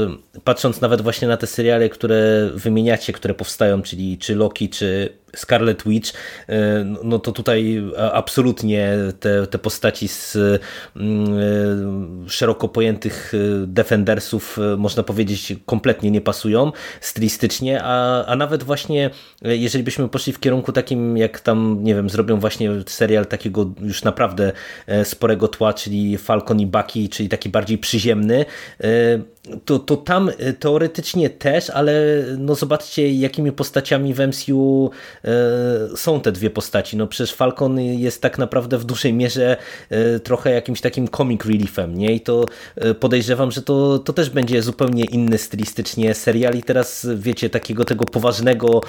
patrząc 0.44 0.82
nawet 0.82 1.02
właśnie 1.02 1.28
na 1.28 1.38
te 1.38 1.48
seriale, 1.48 1.90
które 1.90 2.50
wymieniacie, 2.54 3.14
które 3.14 3.34
powstają, 3.34 3.82
czyli 3.82 4.18
czy 4.18 4.36
Loki, 4.36 4.70
czy 4.70 5.23
Scarlet 5.36 5.84
Witch, 5.84 6.14
e, 6.50 6.84
no 7.04 7.20
to 7.20 7.32
tutaj 7.32 7.84
absolutnie 8.12 8.98
te, 9.20 9.48
te 9.48 9.60
postaci 9.60 10.08
z 10.08 10.38
mm, 10.96 11.26
e, 12.26 12.30
szeroko 12.30 12.70
pojętych 12.70 13.34
e, 13.34 13.68
Defendersów, 13.68 14.58
można 14.78 15.04
powiedzieć, 15.04 15.54
kompletnie 15.66 16.12
nie 16.12 16.22
pasują 16.22 16.72
stylistycznie, 17.02 17.84
a, 17.84 18.26
a 18.26 18.36
nawet 18.36 18.64
właśnie 18.64 19.10
jeżeli 19.42 19.84
byśmy 19.84 20.10
poszli 20.10 20.34
w 20.34 20.40
kierunku 20.40 20.72
takim, 20.72 21.18
jak 21.18 21.40
tam, 21.40 21.84
nie 21.84 21.96
wiem, 21.96 22.10
zrobią 22.10 22.40
właśnie 22.40 22.70
serial 22.88 23.26
takiego 23.26 23.74
już 23.82 24.04
naprawdę 24.04 24.52
sporego 25.04 25.48
tła, 25.48 25.74
czyli 25.74 26.18
Falcon 26.18 26.60
i 26.60 26.68
Bucky, 26.68 27.10
czyli 27.10 27.30
taki 27.30 27.50
bardziej 27.50 27.78
przyziemny, 27.78 28.46
to, 29.66 29.80
to 29.80 29.98
tam 29.98 30.32
teoretycznie 30.60 31.30
też, 31.30 31.70
ale 31.70 31.94
no 32.38 32.56
zobaczcie, 32.56 33.14
jakimi 33.14 33.52
postaciami 33.52 34.14
w 34.14 34.20
MCU 34.20 34.92
E, 35.26 35.98
są 35.98 36.22
te 36.22 36.32
dwie 36.32 36.50
postaci. 36.50 36.98
No 36.98 37.08
przecież 37.08 37.34
Falcon 37.36 37.80
jest 37.80 38.22
tak 38.22 38.38
naprawdę 38.38 38.78
w 38.78 38.86
dużej 38.86 39.14
mierze 39.14 39.58
e, 39.90 40.20
trochę 40.20 40.52
jakimś 40.52 40.82
takim 40.82 41.08
comic 41.08 41.46
reliefem, 41.46 41.98
nie? 41.98 42.14
I 42.14 42.22
to 42.22 42.46
e, 42.76 42.94
podejrzewam, 42.94 43.52
że 43.52 43.62
to, 43.62 44.00
to 44.00 44.14
też 44.14 44.30
będzie 44.30 44.62
zupełnie 44.62 45.06
inny 45.06 45.38
stylistycznie 45.38 46.14
serial 46.14 46.56
i 46.56 46.64
teraz 46.64 47.08
wiecie, 47.16 47.50
takiego 47.50 47.86
tego 47.86 48.06
poważnego, 48.06 48.82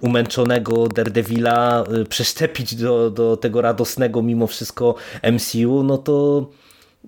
umęczonego 0.00 0.88
Daredevila 0.88 1.84
przeszczepić 2.08 2.74
do, 2.74 3.10
do 3.10 3.36
tego 3.36 3.60
radosnego 3.60 4.22
mimo 4.22 4.46
wszystko 4.46 4.94
MCU, 5.32 5.82
no 5.82 5.98
to 5.98 6.46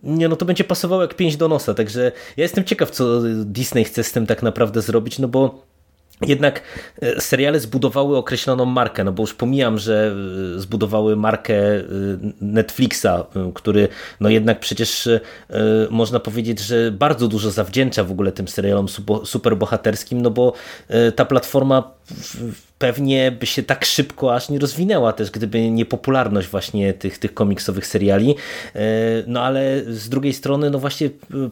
nie, 0.03 0.29
no 0.29 0.37
to 0.37 0.45
będzie 0.45 0.65
pasowało 0.65 1.03
jak 1.03 1.15
pięć 1.15 1.37
do 1.37 1.49
nosa, 1.49 1.75
także 1.75 2.13
ja 2.37 2.43
jestem 2.43 2.65
ciekaw, 2.65 2.91
co 2.91 3.21
Disney 3.45 3.85
chce 3.85 4.05
z 4.05 4.13
tym 4.13 4.27
tak 4.27 4.43
naprawdę 4.43 4.83
zrobić, 4.83 5.19
no 5.19 5.29
bo 5.29 5.69
jednak 6.27 6.63
e, 7.03 7.21
seriale 7.21 7.61
zbudowały 7.61 8.17
określoną 8.17 8.65
markę, 8.65 9.05
no 9.05 9.13
bo 9.13 9.23
już 9.23 9.35
pomijam, 9.35 9.79
że 9.79 10.15
e, 10.57 10.61
zbudowały 10.61 11.17
markę 11.17 11.55
e, 11.55 11.85
Netflixa, 12.41 13.07
który 13.55 13.89
no 14.21 14.29
jednak 14.29 14.61
przecież 14.61 15.09
można 15.91 16.21
powiedzieć, 16.21 16.61
że 16.61 16.91
bardzo 16.91 17.29
dużo 17.29 17.51
zawdzięcza 17.51 18.05
w 18.05 18.11
ogóle 18.11 18.33
tym 18.33 18.49
serialom 18.49 18.87
superbohaterskim, 19.25 20.23
no 20.23 20.31
bo 20.31 20.53
ta 21.17 21.25
platforma 21.25 21.91
pewnie 22.79 23.33
by 23.33 23.47
się 23.47 23.63
tak 23.63 23.85
szybko 23.85 24.35
aż 24.35 24.49
nie 24.49 24.59
rozwinęła 24.59 25.13
też, 25.13 25.31
gdyby 25.31 25.71
nie 25.71 25.87
popularność 25.87 26.49
właśnie 26.49 26.95
tych, 26.95 27.19
tych 27.19 27.35
komiksowych 27.35 27.87
seriali. 27.87 28.35
E, 28.75 28.81
no 29.27 29.43
ale 29.43 29.83
z 29.87 30.09
drugiej 30.09 30.33
strony, 30.33 30.71
no 30.71 30.79
właśnie 30.79 31.11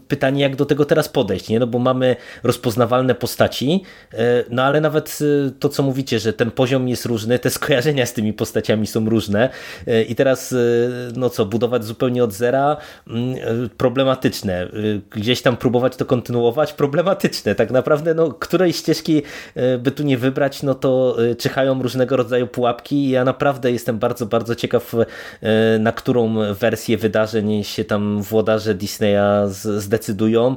pytanie, 0.09 0.43
jak 0.43 0.57
do 0.57 0.67
tego 0.67 0.85
teraz 0.85 1.09
podejść, 1.09 1.49
nie? 1.49 1.59
No 1.59 1.67
bo 1.67 1.79
mamy 1.79 2.17
rozpoznawalne 2.43 3.15
postaci, 3.15 3.83
e, 4.13 4.45
no 4.51 4.63
ale 4.63 4.81
nawet 4.81 5.19
e, 5.21 5.51
to, 5.51 5.69
co 5.69 5.83
mówicie, 5.83 6.19
że 6.19 6.33
ten 6.33 6.51
poziom 6.51 6.89
jest 6.89 7.07
różny, 7.07 7.39
te 7.39 7.51
skojarzenia 7.51 8.07
z 8.07 8.13
tymi 8.13 8.33
postaciami 8.33 8.87
są 8.87 9.09
różne 9.09 9.49
i 10.09 10.15
teraz, 10.15 10.55
no 11.17 11.31
co, 11.31 11.47
budować 11.47 11.85
zupełnie 11.85 12.25
od 12.25 12.33
zera, 12.33 12.77
mm, 13.07 13.37
problematyczne. 13.77 14.69
Gdzieś 15.11 15.43
tam 15.43 15.57
próbować 15.57 15.97
to 15.97 16.05
kontynuować, 16.05 16.73
problematyczne. 16.73 17.55
Tak 17.55 17.71
naprawdę, 17.71 18.15
no, 18.15 18.33
której 18.33 18.73
ścieżki 18.73 19.23
by 19.79 19.91
tu 19.91 20.03
nie 20.03 20.19
wybrać, 20.19 20.63
no 20.63 20.75
to 20.75 21.16
Y, 21.19 21.37
czyhają 21.37 21.83
różnego 21.83 22.17
rodzaju 22.17 22.47
pułapki 22.47 22.97
i 22.97 23.11
ja 23.11 23.25
naprawdę 23.25 23.73
jestem 23.73 23.99
bardzo, 23.99 24.27
bardzo 24.27 24.55
ciekaw, 24.55 24.95
y, 24.95 25.07
na 25.79 25.93
którą 25.93 26.55
wersję 26.55 26.97
wydarzeń 26.99 27.65
się 27.65 27.85
tam 27.85 28.23
włodarze 28.23 28.75
Disneya 28.75 29.49
zdecydują. 29.79 30.57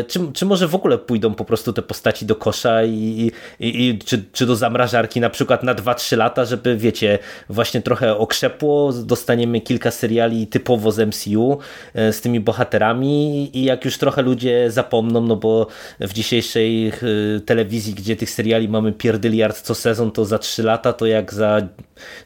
Y, 0.00 0.04
czy, 0.04 0.20
czy 0.32 0.46
może 0.46 0.68
w 0.68 0.74
ogóle 0.74 0.98
pójdą 0.98 1.34
po 1.34 1.44
prostu 1.44 1.72
te 1.72 1.82
postaci 1.82 2.26
do 2.26 2.36
kosza 2.36 2.84
i, 2.84 3.32
i, 3.60 3.88
i 3.88 3.98
czy, 3.98 4.24
czy 4.32 4.46
do 4.46 4.56
zamrażarki 4.56 5.20
na 5.20 5.30
przykład 5.30 5.62
na 5.62 5.74
2-3 5.74 6.16
lata, 6.16 6.44
żeby 6.44 6.76
wiecie, 6.76 7.18
właśnie 7.48 7.82
trochę 7.82 8.16
okrzepło, 8.16 8.92
dostaniemy 8.92 9.60
kilka 9.60 9.90
seriali 9.90 10.46
typowo 10.46 10.92
z 10.92 11.08
MCU 11.08 11.58
z 11.94 12.20
tymi 12.20 12.40
bohaterami 12.40 13.50
i 13.58 13.64
jak 13.64 13.84
już 13.84 13.98
trochę 13.98 14.22
ludzie 14.22 14.70
zapomną, 14.70 15.20
no 15.20 15.36
bo 15.36 15.66
w 16.00 16.12
dzisiejszej 16.12 16.92
telewizji, 17.46 17.94
gdzie 17.94 18.16
tych 18.16 18.30
seriali 18.30 18.68
mamy 18.68 18.92
pierdyliard 18.92 19.60
co 19.60 19.74
sezon, 19.74 19.95
sezon 19.96 20.10
to 20.10 20.24
za 20.24 20.38
3 20.38 20.62
lata, 20.62 20.92
to 20.92 21.06
jak 21.06 21.34
za 21.34 21.60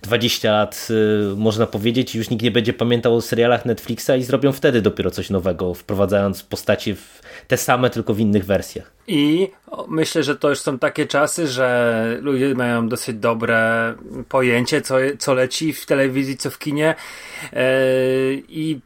20 0.02 0.52
lat 0.52 0.88
y, 0.90 1.36
można 1.36 1.66
powiedzieć, 1.66 2.14
już 2.14 2.30
nikt 2.30 2.42
nie 2.42 2.50
będzie 2.50 2.72
pamiętał 2.72 3.14
o 3.16 3.20
serialach 3.20 3.64
Netflixa 3.64 4.10
i 4.18 4.22
zrobią 4.22 4.52
wtedy 4.52 4.82
dopiero 4.82 5.10
coś 5.10 5.30
nowego, 5.30 5.74
wprowadzając 5.74 6.42
postacie 6.42 6.96
te 7.48 7.56
same, 7.56 7.90
tylko 7.90 8.14
w 8.14 8.20
innych 8.20 8.44
wersjach. 8.44 8.92
I 9.06 9.50
myślę, 9.88 10.22
że 10.22 10.36
to 10.36 10.48
już 10.48 10.60
są 10.60 10.78
takie 10.78 11.06
czasy, 11.06 11.46
że 11.46 12.18
ludzie 12.20 12.54
mają 12.54 12.88
dosyć 12.88 13.16
dobre 13.16 13.94
pojęcie, 14.28 14.82
co, 14.82 14.94
co 15.18 15.34
leci 15.34 15.72
w 15.72 15.86
telewizji, 15.86 16.36
co 16.36 16.50
w 16.50 16.58
kinie. 16.58 16.94
Yy, 17.52 17.58
I 18.48 18.80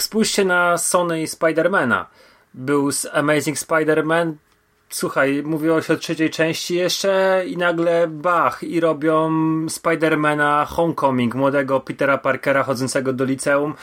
spójrzcie 0.00 0.44
na 0.44 0.78
Sony 0.78 1.22
i 1.22 1.26
Spidermana. 1.26 2.06
Był 2.54 2.90
Amazing 3.12 3.58
Spider-Man, 3.58 4.32
słuchaj, 4.94 5.42
mówiło 5.44 5.82
się 5.82 5.92
o 5.92 5.96
trzeciej 5.96 6.30
części 6.30 6.74
jeszcze 6.74 7.42
i 7.46 7.56
nagle 7.56 8.08
bach 8.08 8.62
i 8.62 8.80
robią 8.80 9.30
Spidermana 9.68 10.64
Homecoming, 10.64 11.34
młodego 11.34 11.80
Petera 11.80 12.18
Parkera 12.18 12.62
chodzącego 12.62 13.12
do 13.12 13.24
liceum 13.24 13.74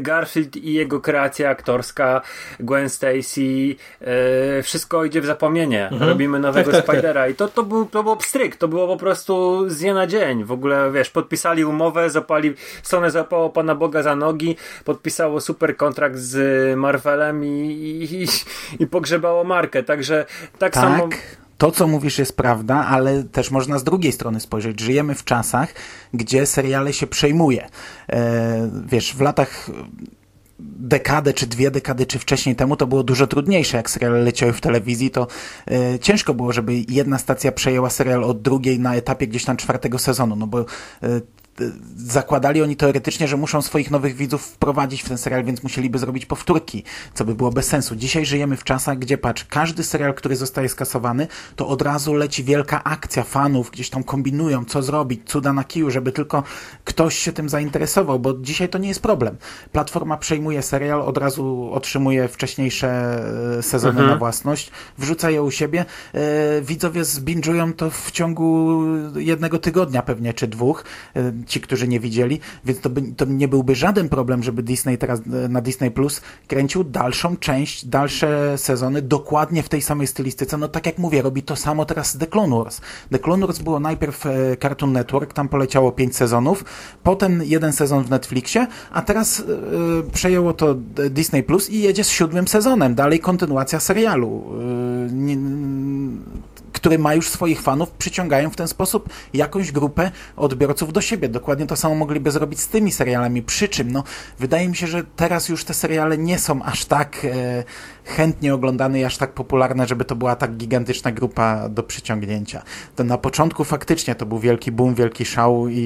Garfield 0.00 0.56
i 0.56 0.72
jego 0.72 1.00
kreacja 1.00 1.50
aktorska, 1.50 2.20
Gwen 2.60 2.88
Stacy, 2.88 3.76
e, 4.00 4.62
wszystko 4.62 5.04
idzie 5.04 5.20
w 5.20 5.26
zapomnienie. 5.26 5.88
Mhm. 5.88 6.10
Robimy 6.10 6.38
nowego 6.38 6.70
tak, 6.70 6.80
tak, 6.80 6.86
tak. 6.86 6.96
Spidera 6.96 7.22
tak. 7.22 7.30
i 7.30 7.34
to, 7.34 7.48
to, 7.48 7.62
był, 7.62 7.86
to 7.86 8.02
był 8.02 8.16
pstryk, 8.16 8.56
to 8.56 8.68
było 8.68 8.86
po 8.86 8.96
prostu 8.96 9.64
z 9.70 9.78
dnia 9.78 9.94
na 9.94 10.06
dzień. 10.06 10.44
W 10.44 10.52
ogóle, 10.52 10.90
wiesz, 10.92 11.10
podpisali 11.10 11.64
umowę, 11.64 12.10
zapali, 12.10 12.54
Sony 12.82 13.10
zapało 13.10 13.50
Pana 13.50 13.74
Boga 13.74 14.02
za 14.02 14.16
nogi, 14.16 14.56
podpisało 14.84 15.40
super 15.40 15.76
kontrakt 15.76 16.16
z 16.16 16.76
Marvelem 16.78 17.44
i, 17.44 18.08
i, 18.10 18.26
i 18.82 18.86
pogrzebało 18.86 19.44
markę, 19.44 19.82
także 19.82 20.26
tak, 20.58 20.72
tak. 20.72 20.74
samo 20.74 21.08
to, 21.58 21.70
co 21.70 21.86
mówisz, 21.86 22.18
jest 22.18 22.36
prawda, 22.36 22.86
ale 22.86 23.22
też 23.22 23.50
można 23.50 23.78
z 23.78 23.84
drugiej 23.84 24.12
strony 24.12 24.40
spojrzeć. 24.40 24.80
Żyjemy 24.80 25.14
w 25.14 25.24
czasach, 25.24 25.74
gdzie 26.14 26.46
seriale 26.46 26.92
się 26.92 27.06
przejmuje. 27.06 27.68
E, 28.08 28.70
wiesz, 28.86 29.14
w 29.14 29.20
latach 29.20 29.70
dekadę, 30.60 31.32
czy 31.32 31.46
dwie 31.46 31.70
dekady, 31.70 32.06
czy 32.06 32.18
wcześniej 32.18 32.56
temu, 32.56 32.76
to 32.76 32.86
było 32.86 33.02
dużo 33.02 33.26
trudniejsze. 33.26 33.76
Jak 33.76 33.90
seriale 33.90 34.20
leciały 34.20 34.52
w 34.52 34.60
telewizji, 34.60 35.10
to 35.10 35.26
e, 35.70 35.98
ciężko 35.98 36.34
było, 36.34 36.52
żeby 36.52 36.84
jedna 36.88 37.18
stacja 37.18 37.52
przejęła 37.52 37.90
serial 37.90 38.24
od 38.24 38.42
drugiej 38.42 38.80
na 38.80 38.94
etapie 38.94 39.26
gdzieś 39.26 39.44
tam 39.44 39.56
czwartego 39.56 39.98
sezonu, 39.98 40.36
no 40.36 40.46
bo 40.46 40.60
e, 40.60 40.64
zakładali 41.96 42.62
oni 42.62 42.76
teoretycznie, 42.76 43.28
że 43.28 43.36
muszą 43.36 43.62
swoich 43.62 43.90
nowych 43.90 44.16
widzów 44.16 44.42
wprowadzić 44.42 45.02
w 45.02 45.08
ten 45.08 45.18
serial, 45.18 45.44
więc 45.44 45.62
musieliby 45.62 45.98
zrobić 45.98 46.26
powtórki, 46.26 46.84
co 47.14 47.24
by 47.24 47.34
było 47.34 47.50
bez 47.50 47.66
sensu. 47.66 47.96
Dzisiaj 47.96 48.26
żyjemy 48.26 48.56
w 48.56 48.64
czasach, 48.64 48.98
gdzie 48.98 49.18
patrz, 49.18 49.44
każdy 49.44 49.82
serial, 49.82 50.14
który 50.14 50.36
zostaje 50.36 50.68
skasowany, 50.68 51.26
to 51.56 51.68
od 51.68 51.82
razu 51.82 52.14
leci 52.14 52.44
wielka 52.44 52.84
akcja 52.84 53.22
fanów, 53.22 53.70
gdzieś 53.70 53.90
tam 53.90 54.04
kombinują, 54.04 54.64
co 54.64 54.82
zrobić, 54.82 55.20
cuda 55.26 55.52
na 55.52 55.64
kiju, 55.64 55.90
żeby 55.90 56.12
tylko 56.12 56.42
ktoś 56.84 57.18
się 57.18 57.32
tym 57.32 57.48
zainteresował, 57.48 58.18
bo 58.18 58.34
dzisiaj 58.34 58.68
to 58.68 58.78
nie 58.78 58.88
jest 58.88 59.02
problem. 59.02 59.36
Platforma 59.72 60.16
przejmuje 60.16 60.62
serial, 60.62 61.02
od 61.02 61.18
razu 61.18 61.70
otrzymuje 61.72 62.28
wcześniejsze 62.28 62.88
e, 63.58 63.62
sezony 63.62 63.90
mhm. 63.90 64.08
na 64.08 64.16
własność, 64.16 64.70
wrzuca 64.98 65.30
je 65.30 65.42
u 65.42 65.50
siebie, 65.50 65.84
e, 66.14 66.62
widzowie 66.62 67.04
zbinżują 67.04 67.72
to 67.72 67.90
w 67.90 68.10
ciągu 68.10 68.82
jednego 69.16 69.58
tygodnia 69.58 70.02
pewnie, 70.02 70.34
czy 70.34 70.46
dwóch, 70.46 70.84
e, 71.14 71.32
ci, 71.48 71.60
którzy 71.60 71.88
nie 71.88 72.00
widzieli, 72.00 72.40
więc 72.64 72.80
to, 72.80 72.90
by, 72.90 73.02
to 73.16 73.24
nie 73.24 73.48
byłby 73.48 73.74
żaden 73.74 74.08
problem, 74.08 74.42
żeby 74.42 74.62
Disney 74.62 74.98
teraz 74.98 75.20
e, 75.20 75.48
na 75.48 75.60
Disney 75.60 75.90
Plus 75.90 76.20
kręcił 76.46 76.84
dalszą 76.84 77.36
część, 77.36 77.86
dalsze 77.86 78.58
sezony 78.58 79.02
dokładnie 79.02 79.62
w 79.62 79.68
tej 79.68 79.82
samej 79.82 80.06
stylistyce. 80.06 80.58
No 80.58 80.68
tak 80.68 80.86
jak 80.86 80.98
mówię, 80.98 81.22
robi 81.22 81.42
to 81.42 81.56
samo 81.56 81.84
teraz 81.84 82.18
The 82.18 82.26
Clone 82.26 82.56
Wars. 82.56 82.80
The 83.10 83.18
Clone 83.18 83.46
Wars 83.46 83.58
było 83.58 83.80
najpierw 83.80 84.26
e, 84.26 84.56
Cartoon 84.56 84.92
Network, 84.92 85.32
tam 85.32 85.48
poleciało 85.48 85.92
pięć 85.92 86.16
sezonów, 86.16 86.64
potem 87.02 87.42
jeden 87.44 87.72
sezon 87.72 88.04
w 88.04 88.10
Netflixie, 88.10 88.66
a 88.90 89.02
teraz 89.02 89.38
yy, 89.38 90.10
przejęło 90.12 90.52
to 90.52 90.74
Disney 91.10 91.42
Plus 91.42 91.70
i 91.70 91.80
jedzie 91.80 92.04
z 92.04 92.10
siódmym 92.10 92.48
sezonem. 92.48 92.94
Dalej 92.94 93.20
kontynuacja 93.20 93.80
serialu. 93.80 94.44
Yy, 95.16 96.47
który 96.78 96.98
ma 96.98 97.14
już 97.14 97.28
swoich 97.28 97.62
fanów, 97.62 97.90
przyciągają 97.90 98.50
w 98.50 98.56
ten 98.56 98.68
sposób 98.68 99.08
jakąś 99.34 99.72
grupę 99.72 100.10
odbiorców 100.36 100.92
do 100.92 101.00
siebie. 101.00 101.28
Dokładnie 101.28 101.66
to 101.66 101.76
samo 101.76 101.94
mogliby 101.94 102.30
zrobić 102.30 102.60
z 102.60 102.68
tymi 102.68 102.92
serialami. 102.92 103.42
Przy 103.42 103.68
czym, 103.68 103.92
no, 103.92 104.04
wydaje 104.38 104.68
mi 104.68 104.76
się, 104.76 104.86
że 104.86 105.04
teraz 105.16 105.48
już 105.48 105.64
te 105.64 105.74
seriale 105.74 106.18
nie 106.18 106.38
są 106.38 106.62
aż 106.62 106.84
tak 106.84 107.24
e, 107.24 107.64
chętnie 108.08 108.54
oglądane 108.54 109.00
i 109.00 109.04
aż 109.04 109.16
tak 109.16 109.32
popularne, 109.32 109.86
żeby 109.86 110.04
to 110.04 110.16
była 110.16 110.36
tak 110.36 110.56
gigantyczna 110.56 111.12
grupa 111.12 111.68
do 111.68 111.82
przyciągnięcia. 111.82 112.62
To 112.96 113.04
na 113.04 113.18
początku 113.18 113.64
faktycznie 113.64 114.14
to 114.14 114.26
był 114.26 114.38
wielki 114.38 114.72
boom, 114.72 114.94
wielki 114.94 115.24
szał 115.24 115.68
i, 115.68 115.78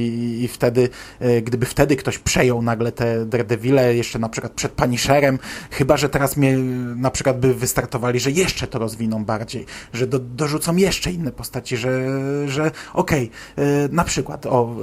i 0.42 0.48
wtedy, 0.48 0.88
e, 1.20 1.42
gdyby 1.42 1.66
wtedy 1.66 1.96
ktoś 1.96 2.18
przejął 2.18 2.62
nagle 2.62 2.92
te 2.92 3.26
Daredevile, 3.26 3.94
jeszcze 3.94 4.18
na 4.18 4.28
przykład 4.28 4.52
przed 4.52 4.72
Punisherem, 4.72 5.38
chyba, 5.70 5.96
że 5.96 6.08
teraz 6.08 6.36
mnie 6.36 6.56
na 6.96 7.10
przykład 7.10 7.40
by 7.40 7.54
wystartowali, 7.54 8.20
że 8.20 8.30
jeszcze 8.30 8.66
to 8.66 8.78
rozwiną 8.78 9.24
bardziej, 9.24 9.66
że 9.92 10.06
do, 10.06 10.18
dorzucą 10.18 10.76
jeszcze 10.76 11.12
inne 11.12 11.32
postaci, 11.32 11.76
że, 11.76 12.08
że 12.48 12.70
okej, 12.94 13.30
okay, 13.56 13.88
na 13.92 14.04
przykład 14.04 14.46
o, 14.46 14.76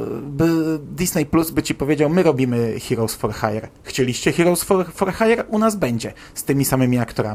Disney 0.80 1.26
Plus 1.26 1.52
by 1.52 1.64
ci 1.64 1.76
powiedział, 1.76 2.10
my 2.10 2.24
robimy 2.24 2.80
Heroes 2.80 3.16
for 3.16 3.34
Hire. 3.34 3.68
Chcieliście 3.84 4.32
Heroes 4.32 4.64
for, 4.64 4.92
for 4.94 5.14
Hire? 5.14 5.44
U 5.48 5.60
nas 5.60 5.76
będzie, 5.76 6.14
z 6.36 6.44
tymi 6.44 6.66
samymi 6.66 7.00
aktorami. 7.00 7.29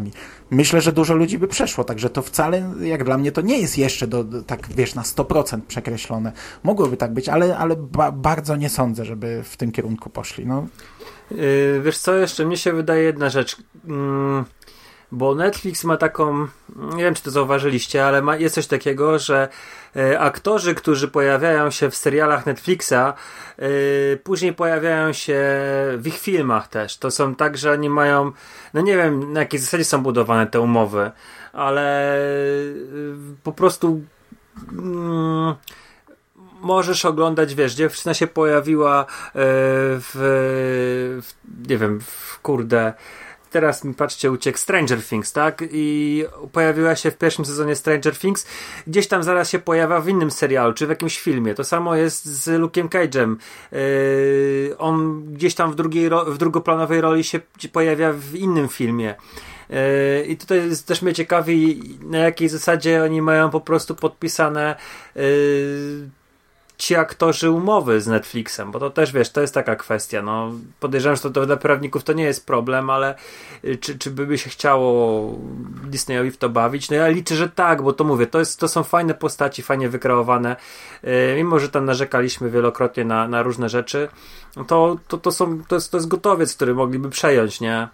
Myślę, 0.51 0.81
że 0.81 0.93
dużo 0.93 1.15
ludzi 1.15 1.39
by 1.39 1.49
przeszło, 1.49 1.85
także 1.85 2.11
to 2.11 2.23
wcale, 2.23 2.63
jak 2.81 3.05
dla 3.05 3.19
mnie, 3.19 3.33
to 3.33 3.41
nie 3.41 3.59
jest 3.59 3.79
jeszcze 3.79 4.07
do, 4.07 4.25
do 4.25 4.43
tak, 4.43 4.69
wiesz, 4.69 4.95
na 4.95 5.03
100% 5.03 5.61
przekreślone. 5.61 6.33
Mogłoby 6.63 6.97
tak 6.97 7.15
być, 7.15 7.29
ale, 7.29 7.57
ale 7.57 7.77
ba 7.77 8.13
bardzo 8.13 8.57
nie 8.57 8.71
sądzę, 8.71 9.05
żeby 9.05 9.43
w 9.45 9.57
tym 9.57 9.73
kierunku 9.73 10.11
poszli, 10.11 10.47
no. 10.47 10.67
Yy, 11.31 11.81
wiesz 11.85 11.99
co, 11.99 12.15
jeszcze 12.15 12.47
mnie 12.47 12.57
się 12.57 12.73
wydaje 12.73 13.03
jedna 13.03 13.31
rzecz. 13.31 13.57
Yy 13.89 14.45
bo 15.13 15.35
Netflix 15.35 15.85
ma 15.85 15.97
taką, 15.97 16.49
nie 16.77 17.05
wiem 17.05 17.15
czy 17.15 17.23
to 17.23 17.31
zauważyliście, 17.31 18.07
ale 18.07 18.23
ma, 18.23 18.37
jest 18.37 18.55
coś 18.55 18.67
takiego, 18.67 19.19
że 19.19 19.49
e, 19.97 20.21
aktorzy, 20.21 20.75
którzy 20.75 21.09
pojawiają 21.09 21.71
się 21.71 21.91
w 21.91 21.97
serialach 21.97 22.47
Netflixa, 22.47 22.93
e, 22.93 23.13
później 24.17 24.53
pojawiają 24.53 25.13
się 25.13 25.41
w 25.97 26.07
ich 26.07 26.19
filmach 26.19 26.69
też. 26.69 26.99
To 26.99 27.11
są 27.11 27.35
tak, 27.35 27.59
że 27.59 27.73
oni 27.73 27.89
mają, 27.89 28.33
no 28.75 28.81
nie 28.81 28.97
wiem 28.97 29.33
na 29.33 29.41
jakiej 29.41 29.61
zasadzie 29.61 29.85
są 29.85 30.03
budowane 30.03 30.47
te 30.47 30.61
umowy, 30.61 31.11
ale 31.53 32.17
e, 32.17 32.21
po 33.43 33.53
prostu 33.53 34.03
mm, 34.73 35.55
możesz 36.61 37.05
oglądać, 37.05 37.55
wiesz, 37.55 37.75
dziewczyna 37.75 38.15
się 38.15 38.27
pojawiła 38.27 39.07
w, 39.35 40.11
w 41.23 41.33
nie 41.69 41.79
wiem, 41.79 42.01
w 42.01 42.41
kurde 42.43 42.93
teraz 43.55 43.85
mi 43.85 43.95
patrzcie, 43.95 44.31
uciekł 44.31 44.59
Stranger 44.59 45.03
Things, 45.03 45.33
tak? 45.33 45.65
I 45.71 46.25
pojawiła 46.53 46.97
się 46.97 47.11
w 47.11 47.19
pierwszym 47.19 47.45
sezonie 47.45 47.77
Stranger 47.77 48.17
Things, 48.19 48.47
gdzieś 48.87 49.09
tam 49.09 49.23
zaraz 49.23 49.51
się 49.51 49.59
pojawia 49.59 50.01
w 50.01 50.09
innym 50.09 50.31
serialu, 50.31 50.73
czy 50.75 50.87
w 50.87 50.91
jakimś 50.91 51.19
filmie. 51.21 51.55
To 51.55 51.65
samo 51.65 51.97
jest 51.97 52.25
z 52.25 52.49
Luke'em 52.61 52.89
Cage'em. 52.89 53.37
Yy, 53.73 54.79
on 54.79 55.25
gdzieś 55.35 55.55
tam 55.55 55.73
w, 55.73 55.75
drugiej 55.75 56.11
w 56.27 56.39
drugoplanowej 56.39 57.01
roli 57.01 57.25
się 57.25 57.41
pojawia 57.73 58.13
w 58.13 58.35
innym 58.35 58.69
filmie. 58.69 59.15
Yy, 59.71 59.77
I 60.27 60.37
tutaj 60.37 60.59
jest 60.59 60.87
też 60.87 61.03
mnie 61.03 61.15
ciekawi, 61.15 61.81
na 62.03 62.19
jakiej 62.19 62.49
zasadzie 62.49 63.03
oni 63.03 63.23
mają 63.23 63.51
po 63.51 63.61
prostu 63.61 63.95
podpisane 63.95 64.77
yy, 65.15 65.23
ci 66.85 66.97
aktorzy 66.97 67.51
umowy 67.51 68.01
z 68.01 68.07
Netflixem, 68.07 68.71
bo 68.71 68.81
to 68.81 68.91
też 68.91 69.13
wiesz, 69.13 69.31
to 69.31 69.41
jest 69.41 69.55
taka 69.55 69.77
kwestia. 69.77 70.23
No, 70.23 70.53
podejrzewam, 70.81 71.17
że 71.17 71.23
to, 71.23 71.31
to 71.31 71.47
dla 71.47 71.57
prawników 71.57 72.05
to 72.05 72.13
nie 72.13 72.25
jest 72.25 72.47
problem, 72.47 72.91
ale 72.91 73.15
y, 73.65 73.77
czy, 73.77 73.99
czy 73.99 74.11
by 74.11 74.39
się 74.39 74.51
chciało 74.51 75.39
Disneyowi 75.85 76.31
w 76.31 76.37
to 76.37 76.49
bawić? 76.49 76.91
No 76.91 76.97
ja 76.97 77.09
liczę, 77.09 77.37
że 77.37 77.49
tak, 77.49 77.83
bo 77.83 77.93
to 77.93 78.05
mówię, 78.05 78.27
to, 78.27 78.39
jest, 78.39 78.61
to 78.61 78.69
są 78.69 78.83
fajne 78.83 79.15
postaci, 79.15 79.63
fajnie 79.63 79.89
wykreowane. 79.89 80.57
Yy, 81.03 81.11
mimo, 81.37 81.59
że 81.59 81.69
tam 81.69 81.85
narzekaliśmy 81.85 82.51
wielokrotnie 82.51 83.05
na, 83.05 83.29
na 83.29 83.43
różne 83.43 83.69
rzeczy, 83.69 84.09
to, 84.67 84.97
to, 85.09 85.19
to, 85.19 85.33
są, 85.33 85.63
to, 85.69 85.75
jest, 85.75 85.91
to 85.91 85.97
jest 85.97 86.09
gotowiec, 86.09 86.57
który 86.57 86.75
mogliby 86.75 87.11
przejąć, 87.11 87.61
nie? 87.61 87.89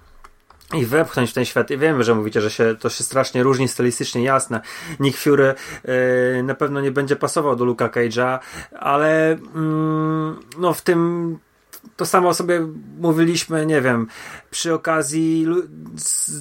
I 0.75 0.87
wepchnąć 0.87 1.31
w 1.31 1.35
ten 1.35 1.45
świat. 1.45 1.71
I 1.71 1.79
wiemy, 1.79 2.05
że 2.05 2.15
mówicie, 2.15 2.41
że 2.41 2.51
się, 2.51 2.77
to 2.81 2.91
się 2.91 3.05
strasznie 3.05 3.43
różni 3.43 3.69
stylistycznie, 3.69 4.23
jasne. 4.23 4.61
Nick 5.01 5.19
Fury 5.19 5.55
yy, 5.85 6.43
na 6.43 6.55
pewno 6.55 6.81
nie 6.81 6.91
będzie 6.91 7.17
pasował 7.17 7.57
do 7.57 7.65
Luka 7.65 7.89
Cage'a, 7.89 8.39
ale 8.79 9.33
mm, 9.33 10.41
no 10.59 10.75
w 10.75 10.83
tym 10.83 11.39
to 12.01 12.07
samo 12.07 12.35
sobie 12.35 12.67
mówiliśmy, 13.01 13.67
nie 13.67 13.81
wiem, 13.81 14.07
przy 14.51 14.75
okazji 14.75 15.47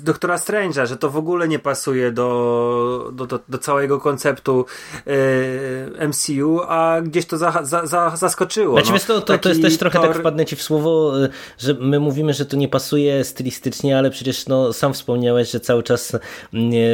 doktora 0.03 0.35
Strange'a, 0.35 0.85
że 0.87 0.97
to 0.97 1.09
w 1.09 1.17
ogóle 1.17 1.47
nie 1.47 1.59
pasuje 1.59 2.11
do, 2.11 3.11
do, 3.13 3.25
do, 3.27 3.39
do 3.49 3.57
całego 3.57 3.99
konceptu 3.99 4.65
yy, 5.05 6.07
MCU, 6.07 6.59
a 6.67 7.01
gdzieś 7.01 7.25
to 7.25 7.37
za, 7.37 7.59
za, 7.63 7.85
za, 7.85 8.15
zaskoczyło. 8.15 8.81
Znaczy, 8.81 8.91
no. 9.09 9.15
to, 9.15 9.21
to, 9.21 9.37
to 9.37 9.49
jest 9.49 9.61
też 9.61 9.77
trochę 9.77 9.99
Thor... 9.99 10.07
tak 10.07 10.17
wpadnę 10.19 10.45
ci 10.45 10.55
w 10.55 10.63
słowo, 10.63 11.23
y, 11.23 11.29
że 11.57 11.73
my 11.73 11.99
mówimy, 11.99 12.33
że 12.33 12.45
to 12.45 12.57
nie 12.57 12.67
pasuje 12.67 13.23
stylistycznie, 13.23 13.97
ale 13.97 14.09
przecież 14.09 14.47
no, 14.47 14.73
sam 14.73 14.93
wspomniałeś, 14.93 15.51
że 15.51 15.59
cały 15.59 15.83
czas 15.83 16.15
nie, 16.53 16.89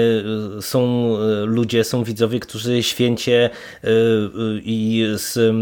y, 0.57 0.61
są 0.61 1.09
ludzie, 1.45 1.83
są 1.83 2.03
widzowie, 2.03 2.39
którzy 2.39 2.83
święcie 2.83 3.49
i 4.63 5.07
z 5.15 5.55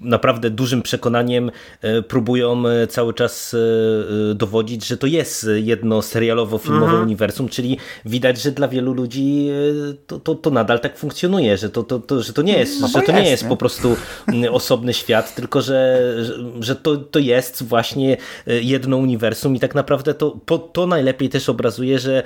naprawdę 0.00 0.50
dużym 0.50 0.82
przekonaniem 0.82 1.50
próbują 2.08 2.62
cały 2.88 3.14
czas 3.14 3.56
dowodzić, 4.34 4.86
że 4.86 4.96
to 4.96 5.06
jest 5.06 5.46
jedno 5.54 6.00
serialowo-filmowe 6.00 6.84
mhm. 6.84 7.02
uniwersum, 7.02 7.48
czyli 7.48 7.78
widać, 8.04 8.42
że 8.42 8.50
dla 8.50 8.68
wielu 8.68 8.92
ludzi 8.92 9.48
to, 10.06 10.20
to, 10.20 10.34
to 10.34 10.50
nadal 10.50 10.80
tak 10.80 10.98
funkcjonuje, 10.98 11.56
że 11.56 11.70
to, 11.70 11.82
to, 11.82 11.98
to, 11.98 12.22
że 12.22 12.32
to 12.32 12.42
nie 12.42 12.58
jest, 12.58 12.80
no 12.80 12.88
że 12.88 12.92
to 12.92 13.00
jest, 13.00 13.14
nie 13.14 13.30
jest 13.30 13.42
nie? 13.42 13.48
po 13.48 13.56
prostu 13.56 13.96
osobny 14.50 14.94
świat, 14.94 15.34
tylko 15.34 15.62
że, 15.62 16.12
że 16.60 16.76
to, 16.76 16.96
to 16.96 17.18
jest 17.18 17.62
właśnie 17.62 18.16
jedno 18.46 18.96
uniwersum 18.96 19.56
i 19.56 19.60
tak 19.60 19.74
naprawdę 19.74 20.14
to, 20.14 20.38
to 20.72 20.86
najlepiej 20.86 21.28
też 21.28 21.48
obrazuje, 21.48 21.98
że 21.98 22.22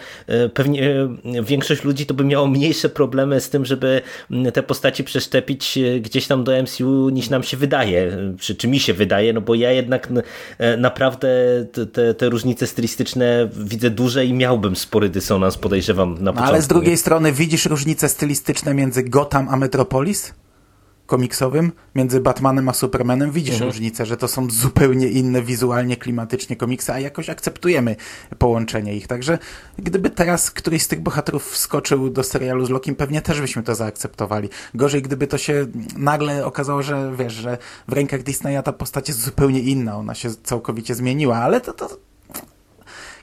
pewnie 0.54 1.08
większość 1.42 1.84
ludzi 1.84 2.06
to 2.06 2.14
by 2.14 2.24
miało 2.24 2.46
mniejsze 2.46 2.88
problemy 2.88 3.40
z 3.40 3.50
tym, 3.50 3.64
żeby 3.64 4.02
te 4.52 4.62
postaci 4.62 5.04
przeszczepić 5.04 5.78
gdzieś 6.00 6.26
tam 6.26 6.44
do 6.44 6.62
MCU 6.62 7.08
niż 7.08 7.30
nam 7.30 7.42
się 7.42 7.56
wydaje, 7.56 8.18
czy, 8.40 8.54
czy 8.54 8.68
mi 8.68 8.80
się 8.80 8.94
wydaje, 8.94 9.32
no 9.32 9.41
bo 9.42 9.54
ja 9.54 9.70
jednak 9.70 10.08
e, 10.58 10.76
naprawdę 10.76 11.28
te, 11.92 12.14
te 12.14 12.28
różnice 12.28 12.66
stylistyczne 12.66 13.48
widzę 13.56 13.90
duże 13.90 14.24
i 14.24 14.32
miałbym 14.32 14.76
spory 14.76 15.08
dysonans, 15.08 15.58
podejrzewam 15.58 16.10
na 16.10 16.16
początku. 16.16 16.40
No, 16.40 16.48
ale 16.48 16.62
z 16.62 16.66
drugiej 16.66 16.96
strony 16.96 17.32
widzisz 17.32 17.66
różnice 17.66 18.08
stylistyczne 18.08 18.74
między 18.74 19.02
Gotham 19.02 19.48
a 19.48 19.56
Metropolis? 19.56 20.34
Komiksowym 21.12 21.72
między 21.94 22.20
Batmanem 22.20 22.68
a 22.68 22.72
Supermanem 22.72 23.30
widzisz 23.30 23.54
mhm. 23.54 23.70
różnicę, 23.70 24.06
że 24.06 24.16
to 24.16 24.28
są 24.28 24.50
zupełnie 24.50 25.08
inne 25.08 25.42
wizualnie, 25.42 25.96
klimatycznie 25.96 26.56
komiksy, 26.56 26.92
a 26.92 26.98
jakoś 26.98 27.30
akceptujemy 27.30 27.96
połączenie 28.38 28.96
ich. 28.96 29.06
Także 29.06 29.38
gdyby 29.78 30.10
teraz 30.10 30.50
któryś 30.50 30.82
z 30.82 30.88
tych 30.88 31.00
bohaterów 31.00 31.50
wskoczył 31.50 32.10
do 32.10 32.22
serialu 32.22 32.66
z 32.66 32.70
Lokim, 32.70 32.94
pewnie 32.94 33.22
też 33.22 33.40
byśmy 33.40 33.62
to 33.62 33.74
zaakceptowali. 33.74 34.48
Gorzej, 34.74 35.02
gdyby 35.02 35.26
to 35.26 35.38
się 35.38 35.66
nagle 35.96 36.46
okazało, 36.46 36.82
że 36.82 37.12
wiesz, 37.18 37.32
że 37.32 37.58
w 37.88 37.92
rękach 37.92 38.22
Disneya 38.22 38.62
ta 38.64 38.72
postać 38.72 39.08
jest 39.08 39.20
zupełnie 39.20 39.60
inna, 39.60 39.96
ona 39.96 40.14
się 40.14 40.30
całkowicie 40.42 40.94
zmieniła, 40.94 41.36
ale 41.36 41.60
to, 41.60 41.72
to 41.72 41.88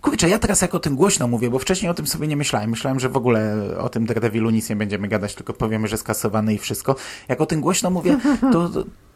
Kurczę, 0.02 0.30
ja 0.30 0.40
teraz 0.40 0.62
jak 0.62 0.76
o 0.76 0.80
tym 0.80 0.96
głośno 0.96 1.28
mówię, 1.28 1.50
bo 1.50 1.60
wcześniej 1.60 1.92
o 1.92 1.94
tym 1.94 2.08
sobie 2.08 2.28
nie 2.28 2.38
myślałem. 2.38 2.70
Myślałem, 2.70 3.00
że 3.00 3.10
w 3.10 3.18
ogóle 3.18 3.56
o 3.80 3.90
tym 3.90 4.06
Daredevilu 4.06 4.50
nic 4.50 4.70
nie 4.70 4.76
będziemy 4.76 5.08
gadać, 5.08 5.36
tylko 5.36 5.54
powiemy, 5.54 5.88
że 5.88 5.98
skasowany 5.98 6.54
i 6.54 6.58
wszystko. 6.58 6.96
Jak 7.28 7.42
o 7.42 7.46
tym 7.46 7.62
głośno 7.62 7.90
mówię, 7.90 8.18
to, 8.52 8.70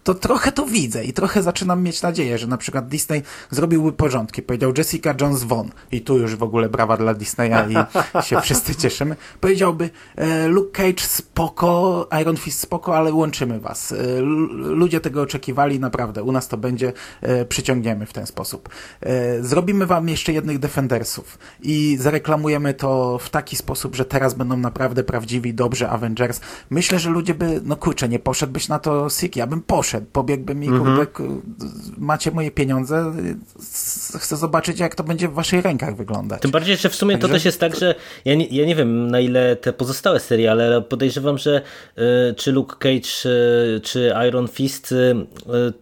to 0.03 0.13
trochę 0.13 0.51
to 0.51 0.65
widzę 0.65 1.03
i 1.03 1.13
trochę 1.13 1.43
zaczynam 1.43 1.83
mieć 1.83 2.01
nadzieję, 2.01 2.37
że 2.37 2.47
na 2.47 2.57
przykład 2.57 2.87
Disney 2.87 3.23
zrobiłby 3.51 3.93
porządki. 3.93 4.41
Powiedział 4.41 4.73
Jessica 4.77 5.15
Jones 5.21 5.43
Von 5.43 5.71
i 5.91 6.01
tu 6.01 6.17
już 6.17 6.35
w 6.35 6.43
ogóle 6.43 6.69
brawa 6.69 6.97
dla 6.97 7.13
Disneya 7.13 7.69
i 7.69 7.73
się 8.27 8.41
wszyscy 8.41 8.75
cieszymy. 8.75 9.15
Powiedziałby 9.41 9.89
e, 10.15 10.47
Luke 10.47 10.71
Cage 10.71 11.03
spoko, 11.03 12.07
Iron 12.21 12.37
Fist 12.37 12.59
spoko, 12.59 12.97
ale 12.97 13.13
łączymy 13.13 13.59
was. 13.59 13.91
E, 13.91 14.21
ludzie 14.55 14.99
tego 14.99 15.21
oczekiwali, 15.21 15.79
naprawdę. 15.79 16.23
U 16.23 16.31
nas 16.31 16.47
to 16.47 16.57
będzie, 16.57 16.93
e, 17.21 17.45
przyciągniemy 17.45 18.05
w 18.05 18.13
ten 18.13 18.25
sposób. 18.25 18.69
Zrobimy 19.41 19.85
wam 19.85 20.09
jeszcze 20.09 20.33
jednych 20.33 20.59
Defendersów 20.59 21.37
i 21.61 21.97
zareklamujemy 21.99 22.73
to 22.73 23.17
w 23.17 23.29
taki 23.29 23.55
sposób, 23.55 23.95
że 23.95 24.05
teraz 24.05 24.33
będą 24.33 24.57
naprawdę 24.57 25.03
prawdziwi, 25.03 25.53
dobrzy 25.53 25.89
Avengers. 25.89 26.41
Myślę, 26.69 26.99
że 26.99 27.09
ludzie 27.09 27.33
by, 27.33 27.61
no 27.63 27.75
kurczę, 27.75 28.09
nie 28.09 28.19
poszedłbyś 28.19 28.67
na 28.67 28.79
to 28.79 29.09
Siki, 29.09 29.39
ja 29.39 29.47
bym 29.47 29.61
poszedł 29.61 29.92
poszedł, 29.93 30.07
pobiegłbym 30.11 30.63
i 30.63 30.67
mm 30.67 30.83
macie 31.97 32.31
moje 32.31 32.51
pieniądze, 32.51 33.13
chcę 34.19 34.37
zobaczyć, 34.37 34.79
jak 34.79 34.95
to 34.95 35.03
będzie 35.03 35.27
w 35.27 35.33
waszych 35.33 35.63
rękach 35.63 35.95
wyglądać. 35.95 36.41
Tym 36.41 36.51
bardziej, 36.51 36.77
że 36.77 36.89
w 36.89 36.95
sumie 36.95 37.15
Także... 37.15 37.27
to 37.27 37.33
też 37.33 37.45
jest 37.45 37.59
tak, 37.59 37.75
że 37.75 37.95
ja 38.25 38.35
nie, 38.35 38.45
ja 38.45 38.65
nie 38.65 38.75
wiem, 38.75 39.11
na 39.11 39.19
ile 39.19 39.55
te 39.55 39.73
pozostałe 39.73 40.19
seriale, 40.19 40.65
ale 40.65 40.81
podejrzewam, 40.81 41.37
że 41.37 41.61
y, 42.31 42.33
czy 42.33 42.51
Luke 42.51 42.75
Cage, 42.79 43.29
y, 43.29 43.79
czy 43.79 44.13
Iron 44.27 44.47
Fist, 44.47 44.91
y, 44.91 45.15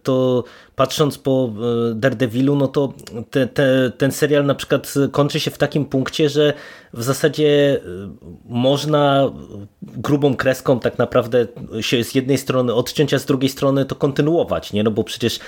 to 0.02 0.44
patrząc 0.76 1.18
po 1.18 1.52
Daredevilu, 1.94 2.56
no 2.56 2.68
to 2.68 2.92
te, 3.30 3.46
te, 3.46 3.92
ten 3.98 4.12
serial 4.12 4.46
na 4.46 4.54
przykład 4.54 4.94
kończy 5.12 5.40
się 5.40 5.50
w 5.50 5.58
takim 5.58 5.84
punkcie, 5.84 6.28
że 6.28 6.54
w 6.94 7.02
zasadzie 7.02 7.80
można 8.44 9.30
grubą 9.82 10.36
kreską 10.36 10.80
tak 10.80 10.98
naprawdę 10.98 11.46
się 11.80 12.04
z 12.04 12.14
jednej 12.14 12.38
strony 12.38 12.74
odciąć, 12.74 13.14
a 13.14 13.18
z 13.18 13.26
drugiej 13.26 13.50
strony 13.50 13.84
to 13.84 13.94
kontynuować, 13.94 14.72
nie? 14.72 14.82
No 14.82 14.90
bo 14.90 15.04
przecież 15.04 15.38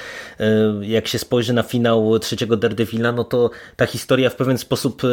e, 0.41 0.45
jak 0.81 1.09
się 1.09 1.19
spojrzy 1.19 1.53
na 1.53 1.63
finał 1.63 2.19
trzeciego 2.19 2.57
Daredevila, 2.57 3.13
no 3.13 3.25
to 3.25 3.51
ta 3.77 3.87
historia 3.87 4.31
w 4.31 4.37
pewien 4.37 4.59
sposób 4.59 5.03
e, 5.05 5.09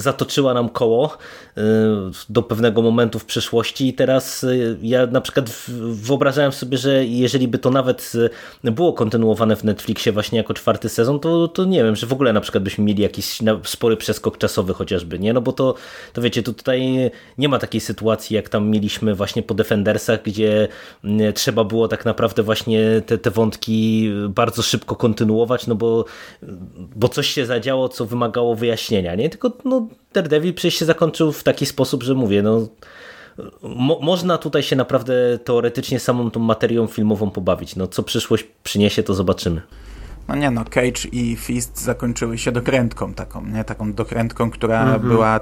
zatoczyła 0.00 0.54
nam 0.54 0.68
koło 0.68 1.18
do 2.28 2.42
pewnego 2.42 2.82
momentu 2.82 3.18
w 3.18 3.24
przeszłości 3.24 3.88
i 3.88 3.94
teraz 3.94 4.46
ja 4.82 5.06
na 5.06 5.20
przykład 5.20 5.50
wyobrażałem 5.92 6.52
sobie, 6.52 6.78
że 6.78 7.04
jeżeli 7.04 7.48
by 7.48 7.58
to 7.58 7.70
nawet 7.70 8.12
było 8.64 8.92
kontynuowane 8.92 9.56
w 9.56 9.64
Netflixie 9.64 10.12
właśnie 10.12 10.38
jako 10.38 10.54
czwarty 10.54 10.88
sezon, 10.88 11.20
to, 11.20 11.48
to 11.48 11.64
nie 11.64 11.84
wiem, 11.84 11.96
że 11.96 12.06
w 12.06 12.12
ogóle 12.12 12.32
na 12.32 12.40
przykład 12.40 12.64
byśmy 12.64 12.84
mieli 12.84 13.02
jakiś 13.02 13.38
spory 13.64 13.96
przeskok 13.96 14.38
czasowy 14.38 14.74
chociażby, 14.74 15.18
nie? 15.18 15.32
No 15.32 15.40
bo 15.46 15.52
to, 15.52 15.74
to 16.12 16.22
wiecie, 16.22 16.42
tutaj 16.42 17.10
nie 17.38 17.48
ma 17.48 17.58
takiej 17.58 17.80
sytuacji, 17.80 18.36
jak 18.36 18.48
tam 18.48 18.68
mieliśmy 18.68 19.14
właśnie 19.14 19.42
po 19.42 19.54
Defendersach, 19.54 20.22
gdzie 20.22 20.68
trzeba 21.34 21.64
było 21.64 21.88
tak 21.88 22.04
naprawdę 22.04 22.42
właśnie 22.42 23.02
te, 23.06 23.18
te 23.18 23.30
wątki 23.30 24.10
bardzo 24.28 24.62
szybko 24.62 24.96
kontynuować, 24.96 25.66
no 25.66 25.74
bo, 25.74 26.04
bo 26.96 27.08
coś 27.08 27.26
się 27.26 27.46
zadziało, 27.46 27.88
co 27.88 28.06
wymagało 28.06 28.54
wyjaśnienia, 28.54 29.14
nie? 29.14 29.30
Tylko 29.30 29.52
no, 29.64 29.88
Daredevil 30.12 30.54
przecież 30.54 30.74
się 30.74 30.84
zakończył 30.84 31.32
w 31.32 31.42
taki 31.42 31.66
sposób, 31.66 32.02
że 32.02 32.14
mówię, 32.14 32.42
no 32.42 32.66
Mo 33.62 33.98
można 34.02 34.38
tutaj 34.38 34.62
się 34.62 34.76
naprawdę 34.76 35.38
teoretycznie 35.44 36.00
samą 36.00 36.30
tą 36.30 36.40
materią 36.40 36.86
filmową 36.86 37.30
pobawić. 37.30 37.76
No, 37.76 37.86
co 37.86 38.02
przyszłość 38.02 38.44
przyniesie, 38.62 39.02
to 39.02 39.14
zobaczymy. 39.14 39.62
No 40.28 40.36
nie 40.36 40.50
no, 40.50 40.64
Cage 40.64 41.08
i 41.12 41.36
Fist 41.36 41.80
zakończyły 41.80 42.38
się 42.38 42.52
dokrętką 42.52 43.14
taką, 43.14 43.46
nie? 43.46 43.64
Taką 43.64 43.92
dokrętką, 43.92 44.50
która 44.50 44.86
-hmm. 44.86 45.00
była 45.00 45.40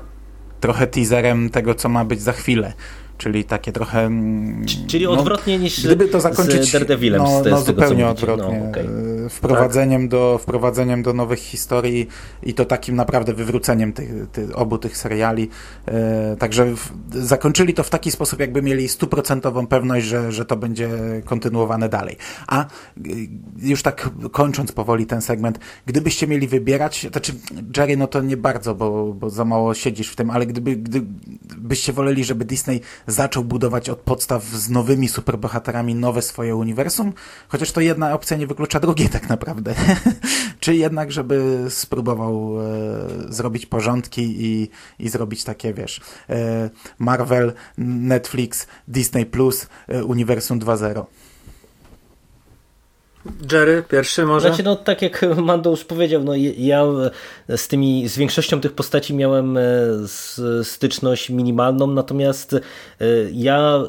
trochę 0.61 0.87
teaserem 0.87 1.51
tego, 1.51 1.74
co 1.74 1.89
ma 1.89 2.05
być 2.05 2.22
za 2.22 2.32
chwilę. 2.32 2.72
Czyli 3.19 3.45
takie 3.45 3.73
trochę... 3.73 4.01
Mm, 4.01 4.67
czyli 4.87 5.05
no, 5.05 5.11
odwrotnie 5.11 5.59
niż 5.59 5.85
gdyby 5.85 6.09
to 6.09 6.21
zakończyć, 6.21 6.69
z 6.69 6.73
Daredevilem. 6.73 7.23
No, 7.23 7.45
z, 7.45 7.47
no 7.47 7.61
z 7.61 7.67
zupełnie 7.67 7.97
tego, 7.97 8.11
odwrotnie. 8.11 8.61
No, 8.61 8.71
okay. 8.71 8.89
wprowadzeniem, 9.31 10.03
tak? 10.03 10.11
do, 10.11 10.39
wprowadzeniem 10.39 11.03
do 11.03 11.12
nowych 11.12 11.39
historii 11.39 12.09
i 12.43 12.55
to 12.55 12.65
takim 12.65 12.97
naprawdę 12.97 13.35
wywróceniem 13.35 13.93
tych, 13.93 14.31
tych 14.33 14.59
obu 14.59 14.79
tych 14.79 14.97
seriali. 14.97 15.49
E, 15.89 16.37
także 16.37 16.77
w, 16.77 16.93
zakończyli 17.11 17.75
to 17.75 17.83
w 17.83 17.91
taki 17.91 18.11
sposób, 18.11 18.41
jakby 18.41 18.62
mieli 18.62 18.89
stuprocentową 18.89 19.67
pewność, 19.67 20.07
że, 20.07 20.33
że 20.33 20.45
to 20.45 20.57
będzie 20.57 20.89
kontynuowane 21.25 21.89
dalej. 21.89 22.17
A 22.47 22.65
e, 22.65 22.69
już 23.62 23.83
tak 23.83 24.11
kończąc 24.33 24.73
powoli 24.73 25.07
ten 25.07 25.23
segment, 25.23 25.59
gdybyście 25.87 26.27
mieli 26.27 26.49
wybierać, 26.49 27.07
znaczy 27.12 27.33
Jerry, 27.77 27.97
no 27.97 28.07
to 28.07 28.21
nie 28.21 28.37
bardzo, 28.37 28.75
bo, 28.75 29.15
bo 29.15 29.31
za 29.31 29.45
mało 29.45 29.75
siedzisz 29.75 30.09
w 30.09 30.17
tym, 30.17 30.31
ale 30.31 30.47
gdyby, 30.47 30.77
gdybyście 30.77 31.93
woleli, 31.93 32.25
żeby 32.25 32.45
Disney 32.45 32.81
zaczął 33.07 33.45
budować 33.45 33.91
od 33.91 33.99
podstaw 33.99 34.45
z 34.45 34.71
nowymi 34.71 35.09
superbohaterami 35.09 35.95
nowe 35.95 36.23
swoje 36.23 36.57
uniwersum, 36.57 37.13
chociaż 37.49 37.73
to 37.73 37.81
jedna 37.81 38.15
opcja 38.15 38.37
nie 38.37 38.47
wyklucza 38.47 38.81
drugiej 38.81 39.09
tak 39.09 39.29
naprawdę. 39.29 39.75
Czy 40.61 40.75
jednak, 40.75 41.13
żeby 41.13 41.67
spróbował 41.69 42.57
e, 42.61 42.65
zrobić 43.29 43.67
porządki 43.67 44.23
i, 44.39 44.71
i 44.99 45.09
zrobić 45.09 45.45
takie, 45.45 45.75
wiesz, 45.75 46.01
e, 46.31 46.71
Marvel, 46.99 47.53
Netflix, 47.79 48.67
Disney 48.89 49.27
Plus, 49.27 49.67
e, 49.89 50.05
Uniwersum 50.05 50.61
2.0. 50.61 51.05
Jerry, 53.53 53.83
pierwszy 53.91 54.25
może? 54.25 54.49
Znaczy, 54.49 54.62
no 54.62 54.77
tak 54.77 55.03
jak 55.03 55.27
Mando 55.37 55.70
już 55.70 55.85
powiedział, 55.85 56.25
no 56.25 56.33
ja 56.59 56.85
z 57.57 57.68
tymi, 57.68 58.09
z 58.09 58.18
większością 58.18 58.61
tych 58.61 58.72
postaci 58.72 59.14
miałem 59.14 59.57
e, 59.57 59.62
styczność 60.62 61.31
minimalną, 61.31 61.87
natomiast 61.87 62.55
e, 62.55 62.61
ja 63.33 63.77
e, 63.77 63.87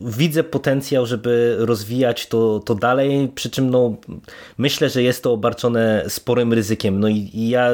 widzę 0.00 0.44
potencjał, 0.44 1.06
żeby 1.06 1.56
rozwijać 1.58 2.26
to, 2.26 2.60
to 2.60 2.74
dalej, 2.74 3.32
przy 3.34 3.50
czym 3.50 3.70
no 3.70 3.96
myślę, 4.58 4.90
że 4.90 5.02
jest 5.02 5.22
to 5.22 5.32
obarczone 5.32 6.04
sporym 6.08 6.52
ryzykiem. 6.52 7.00
No 7.00 7.08
i, 7.08 7.30
i 7.34 7.48
ja 7.48 7.70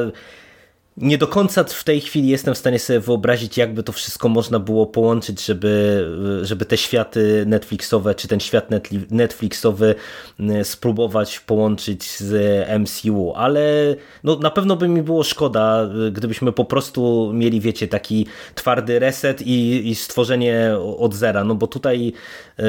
nie 0.97 1.17
do 1.17 1.27
końca 1.27 1.63
w 1.63 1.83
tej 1.83 2.01
chwili 2.01 2.27
jestem 2.27 2.53
w 2.53 2.57
stanie 2.57 2.79
sobie 2.79 2.99
wyobrazić, 2.99 3.57
jakby 3.57 3.83
to 3.83 3.91
wszystko 3.91 4.29
można 4.29 4.59
było 4.59 4.85
połączyć, 4.85 5.45
żeby, 5.45 6.05
żeby 6.43 6.65
te 6.65 6.77
światy 6.77 7.43
Netflixowe, 7.47 8.15
czy 8.15 8.27
ten 8.27 8.39
świat 8.39 8.69
Netflixowy 9.09 9.95
mm, 10.39 10.65
spróbować 10.65 11.39
połączyć 11.39 12.19
z 12.19 12.67
MCU, 12.79 13.33
ale 13.35 13.95
no, 14.23 14.35
na 14.35 14.51
pewno 14.51 14.75
by 14.75 14.87
mi 14.87 15.01
było 15.01 15.23
szkoda, 15.23 15.89
gdybyśmy 16.11 16.51
po 16.51 16.65
prostu 16.65 17.31
mieli, 17.33 17.61
wiecie, 17.61 17.87
taki 17.87 18.25
twardy 18.55 18.99
reset 18.99 19.41
i, 19.41 19.89
i 19.89 19.95
stworzenie 19.95 20.71
od 20.97 21.13
zera, 21.13 21.43
no 21.43 21.55
bo 21.55 21.67
tutaj 21.67 22.13
y, 22.59 22.63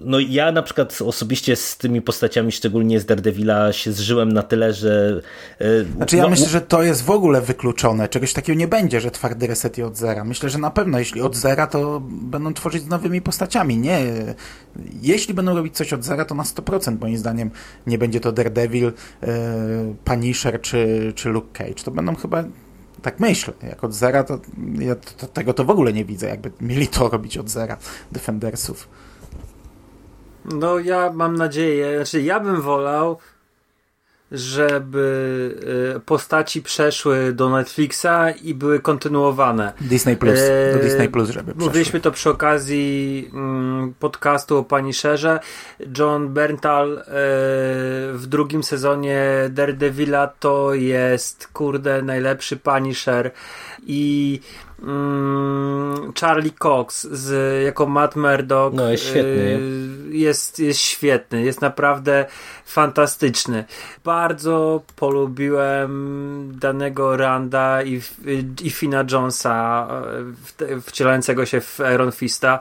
no 0.00 0.18
ja 0.20 0.52
na 0.52 0.62
przykład 0.62 1.02
osobiście 1.02 1.56
z 1.56 1.76
tymi 1.76 2.02
postaciami, 2.02 2.52
szczególnie 2.52 3.00
z 3.00 3.06
Daredevila 3.06 3.72
się 3.72 3.92
zżyłem 3.92 4.32
na 4.32 4.42
tyle, 4.42 4.72
że... 4.72 5.20
Y, 5.60 5.86
znaczy 5.96 6.16
ja 6.16 6.22
no, 6.22 6.28
myślę, 6.28 6.48
że 6.48 6.60
to 6.60 6.82
jest 6.82 7.04
w 7.04 7.10
ogóle 7.10 7.40
wykluczone 7.40 7.63
wykluczone. 7.64 8.08
Czegoś 8.08 8.32
takiego 8.32 8.58
nie 8.58 8.68
będzie, 8.68 9.00
że 9.00 9.10
twardy 9.10 9.46
reset 9.46 9.78
i 9.78 9.82
od 9.82 9.96
zera. 9.96 10.24
Myślę, 10.24 10.50
że 10.50 10.58
na 10.58 10.70
pewno, 10.70 10.98
jeśli 10.98 11.20
od 11.22 11.36
zera, 11.36 11.66
to 11.66 12.02
będą 12.04 12.54
tworzyć 12.54 12.82
z 12.82 12.86
nowymi 12.86 13.20
postaciami. 13.20 13.78
Nie. 13.78 13.98
Jeśli 15.02 15.34
będą 15.34 15.54
robić 15.54 15.76
coś 15.76 15.92
od 15.92 16.04
zera, 16.04 16.24
to 16.24 16.34
na 16.34 16.42
100% 16.42 17.00
moim 17.00 17.18
zdaniem 17.18 17.50
nie 17.86 17.98
będzie 17.98 18.20
to 18.20 18.32
Daredevil, 18.32 18.84
yy, 19.22 19.28
Punisher 20.04 20.60
czy, 20.60 21.12
czy 21.16 21.28
Luke 21.28 21.48
Cage. 21.52 21.84
To 21.84 21.90
będą 21.90 22.14
chyba 22.14 22.44
tak 23.02 23.20
myślę. 23.20 23.54
Jak 23.62 23.84
od 23.84 23.94
zera, 23.94 24.24
to 24.24 24.38
ja 24.78 24.94
to, 24.94 25.26
tego 25.26 25.54
to 25.54 25.64
w 25.64 25.70
ogóle 25.70 25.92
nie 25.92 26.04
widzę, 26.04 26.28
jakby 26.28 26.50
mieli 26.60 26.88
to 26.88 27.08
robić 27.08 27.38
od 27.38 27.48
zera 27.48 27.76
Defendersów. 28.12 28.88
No 30.44 30.78
ja 30.78 31.12
mam 31.12 31.36
nadzieję, 31.36 31.96
znaczy 31.96 32.22
ja 32.22 32.40
bym 32.40 32.62
wolał, 32.62 33.18
żeby 34.34 35.94
y, 35.96 36.00
postaci 36.00 36.62
przeszły 36.62 37.32
do 37.32 37.50
Netflixa 37.50 38.30
i 38.42 38.54
były 38.54 38.80
kontynuowane. 38.80 39.72
Disney 39.80 40.16
Plus, 40.16 40.40
do 40.74 40.78
Disney 40.78 41.08
Plus, 41.08 41.30
żeby 41.30 41.52
przeszły. 41.52 41.66
Mówiliśmy 41.66 42.00
to 42.00 42.10
przy 42.10 42.30
okazji 42.30 43.30
mm, 43.34 43.94
podcastu 43.98 44.58
o 44.58 44.64
Pani 44.64 44.94
Szerze. 44.94 45.40
John 45.98 46.28
Berntal 46.28 46.98
e, 46.98 47.02
w 48.12 48.24
drugim 48.28 48.62
sezonie 48.62 49.24
Daredevila 49.50 50.26
to 50.26 50.74
jest, 50.74 51.48
kurde, 51.52 52.02
najlepszy 52.02 52.56
Punisher 52.56 53.30
i 53.86 54.40
mm, 54.86 56.12
Charlie 56.20 56.52
Cox 56.62 57.08
z, 57.10 57.62
jako 57.64 57.86
Matt 57.86 58.16
Murdock 58.16 58.76
no, 58.76 58.90
jest 58.90 59.04
świetny. 59.04 59.60
Jest, 60.10 60.58
jest 60.58 60.80
świetny, 60.80 61.42
jest 61.42 61.60
naprawdę 61.60 62.26
fantastyczny. 62.64 63.64
Bardzo 64.04 64.82
polubiłem 64.96 66.52
danego 66.60 67.16
Randa 67.16 67.82
i, 67.82 68.00
i 68.62 68.70
Fina 68.70 69.04
Jonesa 69.12 69.88
wcielającego 70.82 71.46
się 71.46 71.60
w 71.60 71.80
Iron 71.94 72.12
Fista 72.12 72.58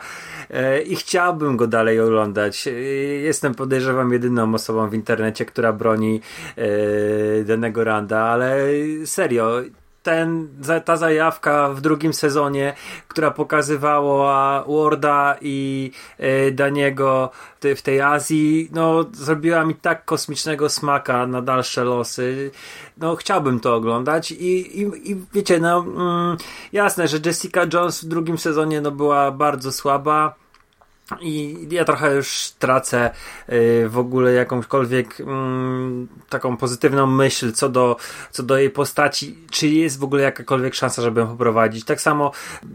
i 0.86 0.95
chciałbym 0.95 1.57
go 1.57 1.67
dalej 1.67 1.99
oglądać. 1.99 2.69
Jestem 3.21 3.55
podejrzewam 3.55 4.13
jedyną 4.13 4.53
osobą 4.53 4.89
w 4.89 4.93
internecie, 4.93 5.45
która 5.45 5.74
broni 5.74 6.21
danego 7.45 7.84
Randa, 7.84 8.19
ale 8.19 8.57
serio, 9.05 9.61
ten, 10.04 10.49
ta 10.86 10.97
zajawka 10.97 11.70
w 11.70 11.82
drugim 11.82 12.14
sezonie, 12.14 12.74
która 13.08 13.32
pokazywała 13.32 14.64
Warda 14.68 15.36
i 15.41 15.91
y, 16.20 16.51
Daniego 16.51 17.30
w 17.76 17.82
tej 17.82 18.01
Azji, 18.01 18.70
no 18.72 19.06
zrobiła 19.14 19.66
mi 19.66 19.76
tak 19.76 20.06
kosmicznego 20.06 20.70
smaka 20.70 21.28
na 21.28 21.41
dalsze 21.41 21.84
losy. 21.84 22.51
No 22.97 23.16
chciałbym 23.16 23.60
to 23.60 23.76
oglądać 23.76 24.32
i, 24.32 24.82
i, 24.82 25.12
i 25.12 25.16
wiecie, 25.34 25.60
no 25.60 25.80
mm, 25.80 26.38
jasne, 26.74 27.08
że 27.08 27.18
Jessica 27.26 27.62
Jones 27.74 28.04
w 28.04 28.08
drugim 28.08 28.38
sezonie 28.38 28.82
no 28.82 28.91
była 28.91 29.32
bardzo 29.32 29.72
słaba 29.72 30.43
i 31.22 31.68
ja 31.72 31.86
trochę 31.86 32.16
już 32.16 32.51
tracę 32.60 33.12
y, 33.49 33.89
w 33.89 33.97
ogóle 33.97 34.34
jakąkolwiek 34.34 35.22
mm, 35.22 36.08
taką 36.30 36.58
pozytywną 36.58 37.08
myśl 37.08 37.51
co 37.51 37.70
do, 37.70 37.97
co 38.32 38.43
do 38.43 38.58
jej 38.58 38.70
postaci. 38.70 39.38
Czy 39.51 39.68
jest 39.68 39.99
w 39.99 40.04
ogóle 40.04 40.24
jakakolwiek 40.24 40.76
szansa, 40.76 41.01
żeby 41.01 41.22
ją 41.22 41.28
poprowadzić? 41.28 41.86
Tak 41.86 42.01
samo, 42.01 42.32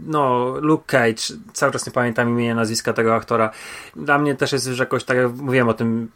no, 0.07 0.55
Luke 0.61 0.85
Cage, 0.87 1.22
cały 1.53 1.72
czas 1.72 1.87
nie 1.87 1.93
pamiętam 1.93 2.29
imienia, 2.29 2.55
nazwiska 2.55 2.93
tego 2.93 3.14
aktora. 3.14 3.51
Dla 3.97 4.18
mnie 4.18 4.35
też 4.35 4.53
jest 4.53 4.66
już 4.66 4.79
jakoś, 4.79 5.05
tak 5.05 5.16
jak 5.16 5.33
mówiłem 5.33 5.68
o 5.68 5.74
tym, 5.74 6.09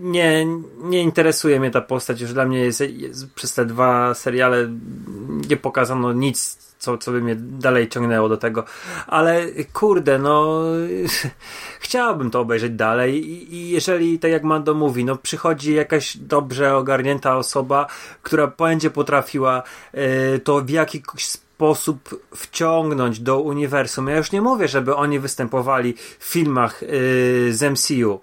nie, 0.00 0.46
nie 0.78 1.02
interesuje 1.02 1.60
mnie 1.60 1.70
ta 1.70 1.80
postać. 1.80 2.20
Już 2.20 2.32
dla 2.32 2.44
mnie 2.44 2.58
jest, 2.58 2.80
jest 2.80 3.34
przez 3.34 3.54
te 3.54 3.66
dwa 3.66 4.14
seriale 4.14 4.68
nie 5.48 5.56
pokazano 5.56 6.12
nic 6.12 6.70
co, 6.80 6.98
co 6.98 7.12
by 7.12 7.20
mnie 7.20 7.36
dalej 7.36 7.88
ciągnęło 7.88 8.28
do 8.28 8.36
tego. 8.36 8.64
Ale 9.06 9.46
kurde, 9.72 10.18
no 10.18 10.62
chciałbym 11.80 12.30
to 12.30 12.40
obejrzeć 12.40 12.72
dalej 12.72 13.30
i, 13.54 13.70
jeżeli, 13.70 14.18
tak 14.18 14.30
jak 14.30 14.44
Mando 14.44 14.74
mówi, 14.74 15.04
no 15.04 15.16
przychodzi 15.16 15.74
jakaś 15.74 16.16
dobrze 16.16 16.76
ogarnięta 16.76 17.36
osoba, 17.36 17.86
która 18.22 18.46
będzie 18.46 18.90
potrafiła 18.90 19.62
y, 20.34 20.38
to 20.38 20.60
w 20.60 20.70
jakiś 20.70 21.26
sposób 21.26 22.24
wciągnąć 22.36 23.20
do 23.20 23.40
uniwersum. 23.40 24.08
Ja 24.08 24.16
już 24.16 24.32
nie 24.32 24.42
mówię, 24.42 24.68
żeby 24.68 24.96
oni 24.96 25.18
występowali 25.18 25.94
w 26.18 26.24
filmach 26.24 26.82
yy, 26.82 26.88
z 27.54 27.62
MCU. 27.62 28.20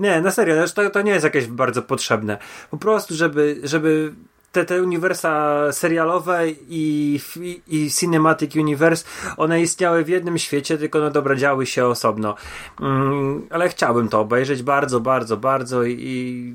Nie, 0.00 0.20
na 0.20 0.30
serio, 0.30 0.54
to, 0.74 0.90
to 0.90 1.02
nie 1.02 1.12
jest 1.12 1.24
jakieś 1.24 1.46
bardzo 1.46 1.82
potrzebne. 1.82 2.38
Po 2.70 2.76
prostu, 2.76 3.14
żeby, 3.14 3.60
żeby 3.64 4.12
te, 4.52 4.64
te 4.64 4.82
uniwersa 4.82 5.62
serialowe 5.72 6.50
i, 6.50 7.20
i, 7.40 7.62
i 7.66 7.90
Cinematic 7.90 8.56
Universe, 8.56 9.04
one 9.36 9.60
istniały 9.60 10.04
w 10.04 10.08
jednym 10.08 10.38
świecie, 10.38 10.78
tylko 10.78 10.98
no 10.98 11.10
dobra, 11.10 11.36
działy 11.36 11.66
się 11.66 11.86
osobno. 11.86 12.34
Mm, 12.80 13.46
ale 13.50 13.68
chciałbym 13.68 14.08
to 14.08 14.20
obejrzeć 14.20 14.62
bardzo, 14.62 15.00
bardzo, 15.00 15.36
bardzo 15.36 15.84
i, 15.84 15.96
i 16.00 16.54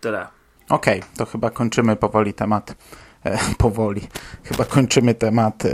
tyle. 0.00 0.26
Okej, 0.68 1.00
okay, 1.00 1.10
to 1.16 1.26
chyba 1.26 1.50
kończymy 1.50 1.96
powoli 1.96 2.34
temat. 2.34 2.74
E, 3.24 3.38
powoli. 3.58 4.00
Chyba 4.44 4.64
kończymy 4.64 5.14
temat 5.14 5.64
e, 5.64 5.70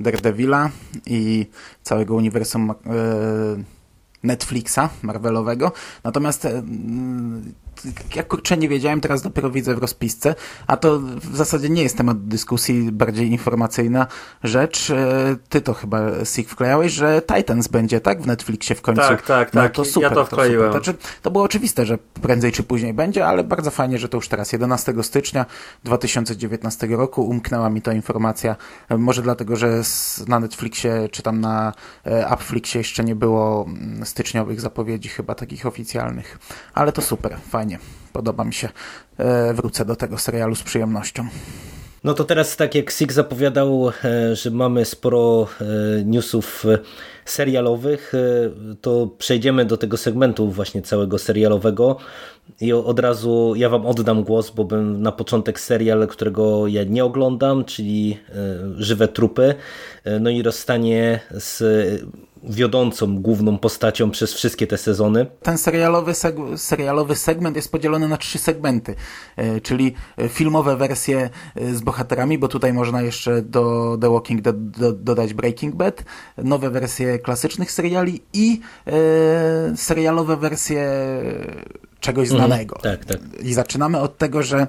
Daredevila 0.00 0.70
i 1.06 1.46
całego 1.82 2.14
uniwersum 2.14 2.70
e, 2.70 2.74
Netflixa 4.22 4.90
Marvelowego. 5.02 5.72
Natomiast 6.04 6.44
e, 6.44 6.62
ja 8.14 8.22
kurczę 8.22 8.56
nie 8.56 8.68
wiedziałem, 8.68 9.00
teraz 9.00 9.22
dopiero 9.22 9.50
widzę 9.50 9.74
w 9.74 9.78
rozpisce, 9.78 10.34
a 10.66 10.76
to 10.76 10.98
w 11.00 11.36
zasadzie 11.36 11.68
nie 11.68 11.82
jest 11.82 11.96
temat 11.96 12.28
dyskusji, 12.28 12.92
bardziej 12.92 13.30
informacyjna 13.30 14.06
rzecz. 14.44 14.90
E, 14.90 15.36
ty 15.48 15.60
to 15.60 15.74
chyba 15.74 16.24
Sig 16.24 16.48
wklejałeś, 16.48 16.92
że 16.92 17.22
Titans 17.34 17.68
będzie, 17.68 18.00
tak? 18.00 18.22
W 18.22 18.26
Netflixie 18.26 18.76
w 18.76 18.82
końcu. 18.82 19.02
Tak, 19.02 19.22
tak, 19.22 19.54
no, 19.54 19.62
tak. 19.62 19.72
To 19.72 19.84
super, 19.84 20.10
ja 20.10 20.14
to 20.14 20.24
wkleiłem. 20.24 20.72
To, 20.72 20.72
znaczy, 20.72 20.94
to 21.22 21.30
było 21.30 21.44
oczywiste, 21.44 21.86
że 21.86 21.98
prędzej 22.22 22.52
czy 22.52 22.62
później 22.62 22.94
będzie, 22.94 23.26
ale 23.26 23.44
bardzo 23.44 23.70
fajnie, 23.70 23.98
że 23.98 24.08
to 24.08 24.16
już 24.16 24.28
teraz, 24.28 24.52
11 24.52 24.94
stycznia 25.02 25.46
2019 25.84 26.86
roku 26.86 27.28
umknęła 27.28 27.70
mi 27.70 27.82
ta 27.82 27.92
informacja. 27.92 28.56
E, 28.88 28.98
może 28.98 29.22
dlatego, 29.22 29.56
że 29.56 29.82
na 30.26 30.40
Netflixie 30.40 31.08
czy 31.12 31.22
tam 31.22 31.40
na 31.40 31.72
e, 32.06 32.26
Appflixie 32.26 32.78
jeszcze 32.78 33.04
nie 33.04 33.14
było 33.14 33.66
mm, 33.68 34.06
styczniowych 34.06 34.60
zapowiedzi 34.60 35.08
chyba 35.08 35.34
takich 35.34 35.66
oficjalnych. 35.66 36.38
Ale 36.74 36.92
to 36.92 37.02
super, 37.02 37.36
fajnie 37.48 37.67
fajnie. 37.68 37.78
Podoba 38.12 38.44
mi 38.44 38.52
się. 38.52 38.68
E, 39.18 39.54
wrócę 39.54 39.84
do 39.84 39.96
tego 39.96 40.18
serialu 40.18 40.54
z 40.54 40.62
przyjemnością. 40.62 41.26
No 42.04 42.14
to 42.14 42.24
teraz 42.24 42.56
tak 42.56 42.74
jak 42.74 42.90
Sik 42.90 43.12
zapowiadał, 43.12 43.90
e, 44.04 44.36
że 44.36 44.50
mamy 44.50 44.84
sporo 44.84 45.48
e, 45.60 45.64
newsów 46.04 46.64
serialowych, 47.24 48.12
to 48.80 49.06
przejdziemy 49.18 49.64
do 49.64 49.76
tego 49.76 49.96
segmentu 49.96 50.50
właśnie 50.50 50.82
całego 50.82 51.18
serialowego 51.18 51.96
i 52.60 52.72
od 52.72 52.98
razu 52.98 53.52
ja 53.56 53.68
wam 53.68 53.86
oddam 53.86 54.24
głos, 54.24 54.50
bo 54.50 54.64
bym 54.64 55.02
na 55.02 55.12
początek 55.12 55.60
serial, 55.60 56.06
którego 56.06 56.66
ja 56.66 56.84
nie 56.84 57.04
oglądam, 57.04 57.64
czyli 57.64 58.18
Żywe 58.76 59.08
Trupy, 59.08 59.54
no 60.20 60.30
i 60.30 60.42
rozstanie 60.42 61.20
z 61.30 61.62
wiodącą, 62.42 63.22
główną 63.22 63.58
postacią 63.58 64.10
przez 64.10 64.34
wszystkie 64.34 64.66
te 64.66 64.78
sezony. 64.78 65.26
Ten 65.42 65.58
serialowy, 65.58 66.14
seg 66.14 66.36
serialowy 66.56 67.16
segment 67.16 67.56
jest 67.56 67.72
podzielony 67.72 68.08
na 68.08 68.16
trzy 68.16 68.38
segmenty, 68.38 68.94
e, 69.36 69.60
czyli 69.60 69.94
filmowe 70.28 70.76
wersje 70.76 71.30
e, 71.54 71.74
z 71.74 71.80
bohaterami, 71.80 72.38
bo 72.38 72.48
tutaj 72.48 72.72
można 72.72 73.02
jeszcze 73.02 73.42
do 73.42 73.96
The 74.00 74.10
Walking 74.10 74.42
Dead 74.42 74.70
do, 74.70 74.92
dodać 74.92 75.34
Breaking 75.34 75.74
Bad, 75.74 76.04
nowe 76.38 76.70
wersje 76.70 77.18
klasycznych 77.18 77.72
seriali 77.72 78.20
i 78.32 78.60
e, 78.86 79.76
serialowe 79.76 80.36
wersje 80.36 80.88
czegoś 82.00 82.30
mhm. 82.30 82.46
znanego. 82.46 82.80
Mm, 82.84 82.98
tak, 82.98 83.04
tak. 83.04 83.42
I 83.42 83.54
zaczynamy 83.54 84.00
od 84.00 84.18
tego, 84.18 84.42
że 84.42 84.58
e, 84.58 84.66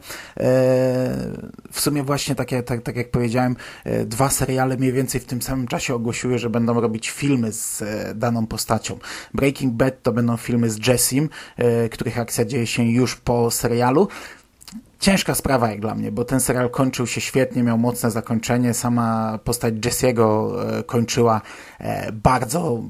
w 1.72 1.80
sumie 1.80 2.04
właśnie 2.04 2.36
takie, 2.36 2.64
tak, 2.64 2.82
tak 2.82 2.96
jak 2.96 3.12
powiedziałem, 3.12 3.56
e, 3.84 4.06
dwa 4.06 4.30
seriale 4.30 4.78
mniej 4.78 4.94
więcej 4.94 5.22
w 5.22 5.26
tym 5.26 5.42
samym 5.42 5.68
czasie 5.68 5.96
ogłosiły, 5.96 6.40
że 6.40 6.50
będą 6.50 6.82
robić 6.82 7.10
filmy 7.10 7.54
z 7.54 7.82
e, 7.82 8.16
daną 8.16 8.48
postacią. 8.48 9.00
Breaking 9.34 9.74
Bad 9.74 10.04
to 10.04 10.12
będą 10.12 10.38
filmy 10.38 10.70
z 10.70 10.88
Jessim, 10.88 11.30
e, 11.58 11.90
których 11.90 12.20
akcja 12.20 12.46
dzieje 12.46 12.68
się 12.68 12.84
już 12.84 13.16
po 13.16 13.52
serialu. 13.52 14.08
Ciężka 15.00 15.36
sprawa 15.36 15.70
jak 15.70 15.80
dla 15.80 15.96
mnie, 15.96 16.12
bo 16.12 16.26
ten 16.26 16.40
serial 16.40 16.70
kończył 16.70 17.08
się 17.08 17.22
świetnie, 17.22 17.64
miał 17.64 17.78
mocne 17.78 18.12
zakończenie. 18.12 18.74
Sama 18.74 19.40
postać 19.44 19.74
Jesse'ego 19.74 20.60
e, 20.80 20.84
kończyła 20.84 21.42
e, 21.80 22.12
bardzo 22.12 22.84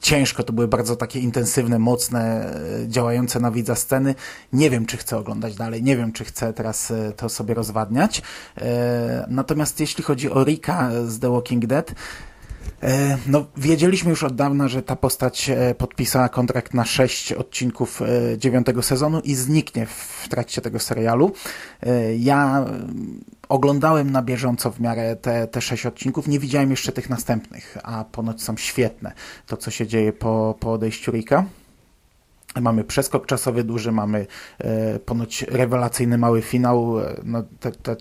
ciężko, 0.00 0.42
to 0.42 0.52
były 0.52 0.68
bardzo 0.68 0.96
takie 0.96 1.20
intensywne, 1.20 1.78
mocne, 1.78 2.52
e, 2.84 2.88
działające 2.88 3.40
na 3.40 3.50
widza 3.50 3.74
sceny. 3.74 4.14
Nie 4.52 4.70
wiem, 4.70 4.86
czy 4.86 4.96
chcę 4.96 5.18
oglądać 5.18 5.54
dalej, 5.54 5.82
nie 5.82 5.96
wiem, 5.96 6.12
czy 6.12 6.24
chcę 6.24 6.52
teraz 6.52 6.92
to 7.16 7.28
sobie 7.28 7.54
rozwadniać. 7.54 8.22
Natomiast 9.28 9.80
jeśli 9.80 10.04
chodzi 10.04 10.30
o 10.30 10.44
Rika 10.44 10.90
z 11.06 11.18
The 11.18 11.30
Walking 11.30 11.66
Dead, 11.66 11.94
no, 13.26 13.46
wiedzieliśmy 13.56 14.10
już 14.10 14.24
od 14.24 14.34
dawna, 14.34 14.68
że 14.68 14.82
ta 14.82 14.96
postać 14.96 15.50
e, 15.50 15.74
podpisała 15.74 16.28
kontrakt 16.28 16.74
na 16.74 16.84
sześć 16.84 17.32
odcinków 17.32 18.02
e, 18.02 18.38
dziewiątego 18.38 18.82
sezonu 18.82 19.20
i 19.20 19.34
zniknie 19.34 19.86
w 19.86 20.26
trakcie 20.28 20.60
tego 20.60 20.78
serialu. 20.78 21.32
Ja 22.18 22.64
oglądałem 23.48 24.10
na 24.10 24.22
bieżąco 24.22 24.70
w 24.70 24.80
miarę 24.80 25.16
te, 25.16 25.46
te 25.46 25.60
sześć 25.60 25.86
odcinków, 25.86 26.28
nie 26.28 26.38
widziałem 26.38 26.70
jeszcze 26.70 26.92
tych 26.92 27.10
następnych, 27.10 27.78
a 27.82 28.04
ponoć 28.04 28.42
są 28.42 28.56
świetne. 28.56 29.12
To, 29.46 29.56
co 29.56 29.70
się 29.70 29.86
dzieje 29.86 30.12
po, 30.12 30.54
po 30.60 30.72
odejściu 30.72 31.12
Rika. 31.12 31.44
Mamy 32.60 32.84
przeskok 32.84 33.26
czasowy 33.26 33.64
duży, 33.64 33.92
mamy 33.92 34.26
e, 34.58 34.98
ponoć 34.98 35.42
rewelacyjny 35.42 36.18
mały 36.18 36.42
finał. 36.42 36.96
No, 37.24 37.42
te, 37.60 37.72
te 37.72 37.96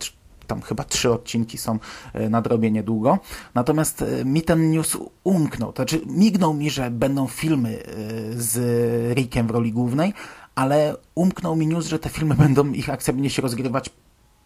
tam 0.48 0.62
chyba 0.62 0.84
trzy 0.84 1.12
odcinki 1.12 1.58
są 1.58 1.80
e, 2.14 2.30
na 2.30 2.42
drobie 2.42 2.72
niedługo. 2.72 3.20
Natomiast 3.54 4.02
e, 4.02 4.26
mi 4.26 4.42
ten 4.42 4.72
news 4.72 4.98
umknął. 5.24 5.74
To 5.74 5.76
znaczy, 5.76 6.02
mignął 6.06 6.54
mi, 6.54 6.70
że 6.70 6.92
będą 6.92 7.28
filmy 7.28 7.84
e, 7.84 7.84
z 8.34 8.58
Rickiem 9.18 9.48
w 9.48 9.52
roli 9.52 9.72
głównej, 9.72 10.14
ale 10.56 10.96
umknął 11.16 11.56
mi 11.56 11.68
news, 11.68 11.88
że 11.88 12.00
te 12.00 12.10
filmy 12.10 12.36
będą, 12.46 12.72
ich 12.72 12.90
akcja 12.90 13.14
będzie 13.14 13.30
się 13.30 13.42
rozgrywać 13.42 13.90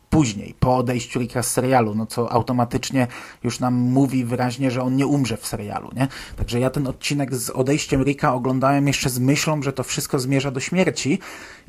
później, 0.09 0.55
po 0.59 0.77
odejściu 0.77 1.19
Ricka 1.19 1.43
z 1.43 1.51
serialu, 1.51 1.95
no 1.95 2.05
co 2.05 2.31
automatycznie 2.31 3.07
już 3.43 3.59
nam 3.59 3.73
mówi 3.73 4.25
wyraźnie, 4.25 4.71
że 4.71 4.83
on 4.83 4.95
nie 4.95 5.07
umrze 5.07 5.37
w 5.37 5.47
serialu, 5.47 5.89
nie? 5.95 6.07
Także 6.35 6.59
ja 6.59 6.69
ten 6.69 6.87
odcinek 6.87 7.35
z 7.35 7.49
odejściem 7.49 8.03
Ricka 8.03 8.33
oglądałem 8.33 8.87
jeszcze 8.87 9.09
z 9.09 9.19
myślą, 9.19 9.63
że 9.63 9.73
to 9.73 9.83
wszystko 9.83 10.19
zmierza 10.19 10.51
do 10.51 10.59
śmierci 10.59 11.19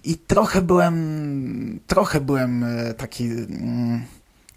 i 0.04 0.18
trochę 0.18 0.62
byłem, 0.62 1.80
trochę 1.86 2.20
byłem 2.20 2.64
taki... 2.96 3.24
Mm, 3.24 4.04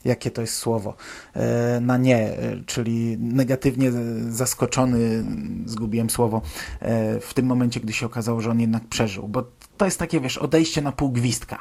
jakie 0.06 0.32
to 0.32 0.42
jest 0.42 0.58
słowo, 0.58 0.96
e, 1.34 1.80
na 1.80 1.98
nie, 1.98 2.18
e, 2.18 2.64
czyli 2.66 3.18
negatywnie 3.20 3.92
zaskoczony, 4.30 5.24
zgubiłem 5.66 6.10
słowo, 6.10 6.42
e, 6.80 7.20
w 7.20 7.34
tym 7.34 7.46
momencie, 7.46 7.80
gdy 7.80 7.94
się 7.94 8.06
okazało, 8.06 8.42
że 8.42 8.52
on 8.52 8.60
jednak 8.60 8.88
przeżył, 8.88 9.28
bo 9.28 9.44
to 9.78 9.86
jest 9.86 10.00
takie, 10.00 10.22
wiesz, 10.22 10.38
odejście 10.38 10.82
na 10.82 10.92
pół 10.92 11.12
gwizdka. 11.12 11.60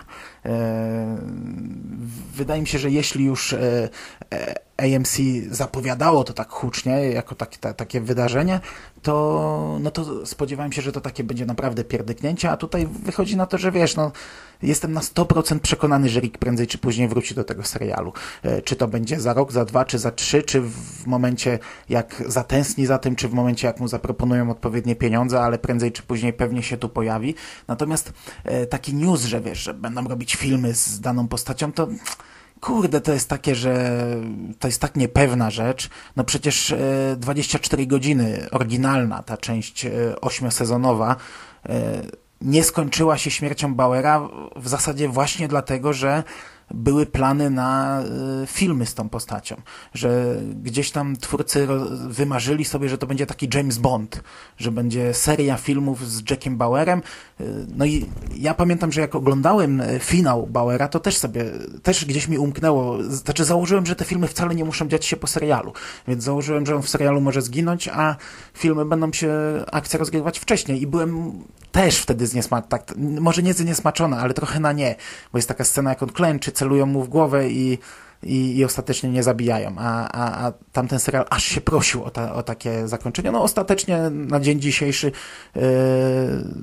Wydaje 2.34 2.60
mi 2.60 2.66
się, 2.66 2.78
że 2.78 2.90
jeśli 2.90 3.24
już 3.24 3.54
AMC 4.82 5.18
zapowiadało 5.50 6.24
to 6.24 6.32
tak 6.32 6.50
hucznie, 6.50 6.92
jako 7.10 7.34
ta, 7.34 7.74
takie 7.74 8.00
wydarzenie, 8.00 8.60
to, 9.02 9.78
no 9.80 9.90
to 9.90 10.26
spodziewałem 10.26 10.72
się, 10.72 10.82
że 10.82 10.92
to 10.92 11.00
takie 11.00 11.24
będzie 11.24 11.46
naprawdę 11.46 11.84
pierdyknięcie, 11.84 12.50
a 12.50 12.56
tutaj 12.56 12.86
wychodzi 12.86 13.36
na 13.36 13.46
to, 13.46 13.58
że 13.58 13.72
wiesz, 13.72 13.96
no 13.96 14.12
jestem 14.62 14.92
na 14.92 15.00
100% 15.00 15.58
przekonany, 15.58 16.08
że 16.08 16.20
Rick 16.20 16.38
prędzej 16.38 16.66
czy 16.66 16.78
później 16.78 17.08
wróci 17.08 17.34
do 17.34 17.44
tego 17.44 17.64
serialu. 17.64 18.12
E, 18.42 18.62
czy 18.62 18.76
to 18.76 18.88
będzie 18.88 19.20
za 19.20 19.34
rok, 19.34 19.52
za 19.52 19.64
dwa, 19.64 19.84
czy 19.84 19.98
za 19.98 20.10
trzy, 20.10 20.42
czy 20.42 20.60
w 20.60 21.06
momencie 21.06 21.58
jak 21.88 22.22
zatęskni 22.26 22.86
za 22.86 22.98
tym, 22.98 23.16
czy 23.16 23.28
w 23.28 23.32
momencie 23.32 23.66
jak 23.66 23.80
mu 23.80 23.88
zaproponują 23.88 24.50
odpowiednie 24.50 24.96
pieniądze, 24.96 25.40
ale 25.40 25.58
prędzej 25.58 25.92
czy 25.92 26.02
później 26.02 26.32
pewnie 26.32 26.62
się 26.62 26.76
tu 26.76 26.88
pojawi. 26.88 27.34
Natomiast 27.68 28.12
e, 28.44 28.66
taki 28.66 28.94
news, 28.94 29.24
że 29.24 29.40
wiesz, 29.40 29.58
że 29.58 29.74
będą 29.74 30.08
robić 30.08 30.36
filmy 30.36 30.74
z 30.74 31.00
daną 31.00 31.28
postacią, 31.28 31.72
to 31.72 31.88
kurde, 32.62 33.00
to 33.00 33.12
jest 33.12 33.28
takie, 33.28 33.54
że 33.54 34.00
to 34.58 34.68
jest 34.68 34.80
tak 34.80 34.96
niepewna 34.96 35.50
rzecz. 35.50 35.90
No 36.16 36.24
przecież 36.24 36.74
24 37.16 37.82
e, 37.82 37.86
godziny, 37.86 38.46
oryginalna 38.50 39.22
ta 39.22 39.36
część 39.36 39.86
ośmiosezonowa, 40.20 41.16
nie 42.40 42.64
skończyła 42.64 43.18
się 43.18 43.30
śmiercią 43.30 43.74
Bauera 43.74 44.28
w 44.56 44.68
zasadzie 44.68 45.08
właśnie 45.08 45.48
dlatego, 45.48 45.92
że 45.92 46.22
były 46.70 47.06
plany 47.06 47.50
na 47.50 48.02
y, 48.42 48.46
filmy 48.46 48.86
z 48.86 48.94
tą 48.94 49.08
postacią, 49.08 49.56
że 49.94 50.36
gdzieś 50.62 50.90
tam 50.90 51.16
twórcy 51.16 51.68
wymarzyli 52.08 52.64
sobie, 52.64 52.88
że 52.88 52.98
to 52.98 53.06
będzie 53.06 53.26
taki 53.26 53.48
James 53.54 53.78
Bond, 53.78 54.22
że 54.58 54.72
będzie 54.72 55.14
seria 55.14 55.56
filmów 55.56 56.08
z 56.08 56.30
Jackiem 56.30 56.56
Bauerem. 56.56 57.02
Y, 57.40 57.66
no 57.76 57.84
i 57.84 58.06
ja 58.36 58.54
pamiętam, 58.54 58.92
że 58.92 59.00
jak 59.00 59.14
oglądałem 59.14 59.80
y, 59.80 59.98
finał 59.98 60.46
Bauera, 60.46 60.88
to 60.88 61.00
też 61.00 61.16
sobie, 61.16 61.44
też 61.82 62.04
gdzieś 62.04 62.28
mi 62.28 62.38
umknęło, 62.38 63.02
znaczy 63.02 63.44
założyłem, 63.44 63.86
że 63.86 63.96
te 63.96 64.04
filmy 64.04 64.26
wcale 64.26 64.54
nie 64.54 64.64
muszą 64.64 64.88
dziać 64.88 65.04
się 65.04 65.16
po 65.16 65.26
serialu, 65.26 65.72
więc 66.08 66.24
założyłem, 66.24 66.66
że 66.66 66.76
on 66.76 66.82
w 66.82 66.88
serialu 66.88 67.20
może 67.20 67.42
zginąć, 67.42 67.88
a 67.88 68.16
filmy 68.54 68.84
będą 68.84 69.12
się, 69.12 69.32
akcja 69.72 69.98
rozgrywać 69.98 70.38
wcześniej 70.38 70.82
i 70.82 70.86
byłem 70.86 71.32
też 71.72 71.98
wtedy 71.98 72.26
zniesmaczony, 72.26 72.68
tak, 72.68 72.94
może 72.96 73.42
nie 73.42 73.54
zniesmaczony, 73.54 74.16
ale 74.16 74.34
trochę 74.34 74.60
na 74.60 74.72
nie, 74.72 74.94
bo 75.32 75.38
jest 75.38 75.48
taka 75.48 75.64
scena, 75.64 75.90
jak 75.90 76.02
on 76.02 76.08
klęczy, 76.08 76.52
celują 76.62 76.86
mu 76.86 77.02
w 77.02 77.08
głowę 77.08 77.48
i, 77.48 77.78
i, 78.22 78.56
i 78.56 78.64
ostatecznie 78.64 79.10
nie 79.10 79.22
zabijają, 79.22 79.74
a, 79.78 80.08
a, 80.08 80.46
a 80.46 80.52
tamten 80.72 81.00
serial 81.00 81.26
aż 81.30 81.44
się 81.44 81.60
prosił 81.60 82.04
o, 82.04 82.10
ta, 82.10 82.34
o 82.34 82.42
takie 82.42 82.88
zakończenie. 82.88 83.32
No 83.32 83.42
ostatecznie 83.42 84.10
na 84.10 84.40
dzień 84.40 84.60
dzisiejszy 84.60 85.12
yy, 85.56 85.62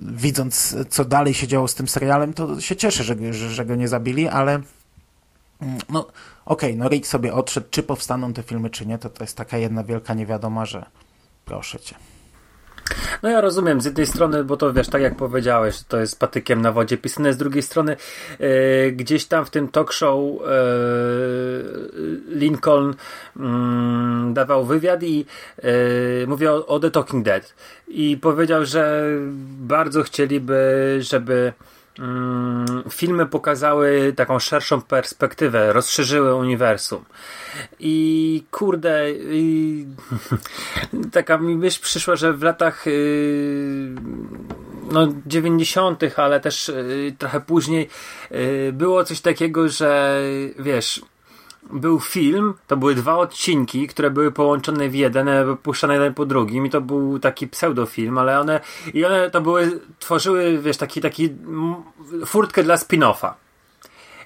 widząc, 0.01 0.75
co 0.89 1.05
dalej 1.05 1.33
się 1.33 1.47
działo 1.47 1.67
z 1.67 1.75
tym 1.75 1.87
serialem, 1.87 2.33
to 2.33 2.61
się 2.61 2.75
cieszę, 2.75 3.03
że, 3.03 3.15
że, 3.33 3.49
że 3.49 3.65
go 3.65 3.75
nie 3.75 3.87
zabili, 3.87 4.27
ale 4.27 4.51
mm, 5.61 5.79
no 5.89 5.99
okej, 6.45 6.69
okay, 6.71 6.75
no 6.75 6.89
Rick 6.89 7.07
sobie 7.07 7.33
odszedł, 7.33 7.67
czy 7.69 7.83
powstaną 7.83 8.33
te 8.33 8.43
filmy, 8.43 8.69
czy 8.69 8.85
nie, 8.85 8.97
to 8.97 9.09
to 9.09 9.23
jest 9.23 9.37
taka 9.37 9.57
jedna 9.57 9.83
wielka 9.83 10.13
niewiadoma, 10.13 10.65
że 10.65 10.85
proszę 11.45 11.79
cię. 11.79 11.95
No 13.23 13.29
ja 13.29 13.41
rozumiem, 13.41 13.81
z 13.81 13.85
jednej 13.85 14.07
strony, 14.07 14.43
bo 14.43 14.57
to 14.57 14.73
wiesz, 14.73 14.87
tak 14.87 15.01
jak 15.01 15.15
powiedziałeś, 15.15 15.83
to 15.83 15.99
jest 15.99 16.19
patykiem 16.19 16.61
na 16.61 16.71
wodzie 16.71 16.97
pisane, 16.97 17.33
z 17.33 17.37
drugiej 17.37 17.63
strony 17.63 17.97
e, 18.39 18.91
gdzieś 18.91 19.25
tam 19.25 19.45
w 19.45 19.49
tym 19.49 19.67
talk 19.67 19.93
show 19.93 20.19
e, 20.19 20.47
Lincoln 22.27 22.93
mm, 23.37 24.33
dawał 24.33 24.65
wywiad 24.65 25.03
i 25.03 25.25
e, 25.57 26.27
mówił 26.27 26.49
o, 26.49 26.67
o 26.67 26.79
The 26.79 26.91
Talking 26.91 27.25
Dead. 27.25 27.53
I 27.87 28.17
powiedział, 28.21 28.65
że 28.65 29.09
bardzo 29.59 30.03
chcieliby, 30.03 30.97
żeby 30.99 31.53
filmy 32.89 33.25
pokazały 33.25 34.13
taką 34.15 34.39
szerszą 34.39 34.81
perspektywę, 34.81 35.73
rozszerzyły 35.73 36.35
uniwersum. 36.35 37.05
I 37.79 38.43
kurde, 38.51 39.11
i, 39.11 39.85
taka 41.11 41.37
mi 41.37 41.55
myśl 41.55 41.81
przyszła, 41.81 42.15
że 42.15 42.33
w 42.33 42.43
latach 42.43 42.85
yy, 42.85 43.95
no, 44.91 45.07
90., 45.25 46.03
ale 46.17 46.39
też 46.39 46.67
yy, 46.67 47.15
trochę 47.17 47.41
później 47.41 47.89
yy, 48.31 48.73
było 48.73 49.03
coś 49.03 49.21
takiego, 49.21 49.69
że 49.69 50.21
wiesz, 50.59 51.01
był 51.69 51.99
film, 51.99 52.53
to 52.67 52.77
były 52.77 52.95
dwa 52.95 53.17
odcinki, 53.17 53.87
które 53.87 54.11
były 54.11 54.31
połączone 54.31 54.89
w 54.89 54.95
jeden, 54.95 55.27
e, 55.27 55.55
puszczane 55.63 55.93
jeden 55.93 56.13
po 56.13 56.25
drugim 56.25 56.65
i 56.65 56.69
to 56.69 56.81
był 56.81 57.19
taki 57.19 57.47
pseudofilm, 57.47 58.17
ale 58.17 58.39
one 58.39 58.59
i 58.93 59.05
one 59.05 59.31
to 59.31 59.41
były, 59.41 59.79
tworzyły, 59.99 60.57
wiesz, 60.57 60.77
taki, 60.77 61.01
taki 61.01 61.29
furtkę 62.25 62.63
dla 62.63 62.75
spin-offa. 62.75 63.33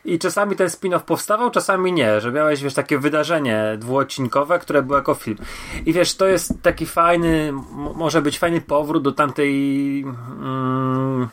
I 0.06 0.20
czasami 0.20 0.56
ten 0.56 0.68
spin-off 0.68 1.00
powstawał, 1.00 1.52
czasami 1.52 1.94
nie, 1.94 2.22
że 2.22 2.32
miałeś, 2.32 2.64
wiesz, 2.64 2.74
takie 2.74 3.00
wydarzenie 3.00 3.76
dwuodcinkowe, 3.78 4.60
które 4.60 4.82
było 4.82 4.98
jako 4.98 5.14
film. 5.14 5.38
I 5.86 5.94
wiesz, 5.94 6.16
to 6.16 6.28
jest 6.28 6.54
taki 6.62 6.86
fajny, 6.86 7.54
może 7.96 8.22
być 8.22 8.40
fajny 8.40 8.62
powrót 8.62 9.04
do 9.04 9.12
tamtej 9.12 10.00
mm, 10.02 11.28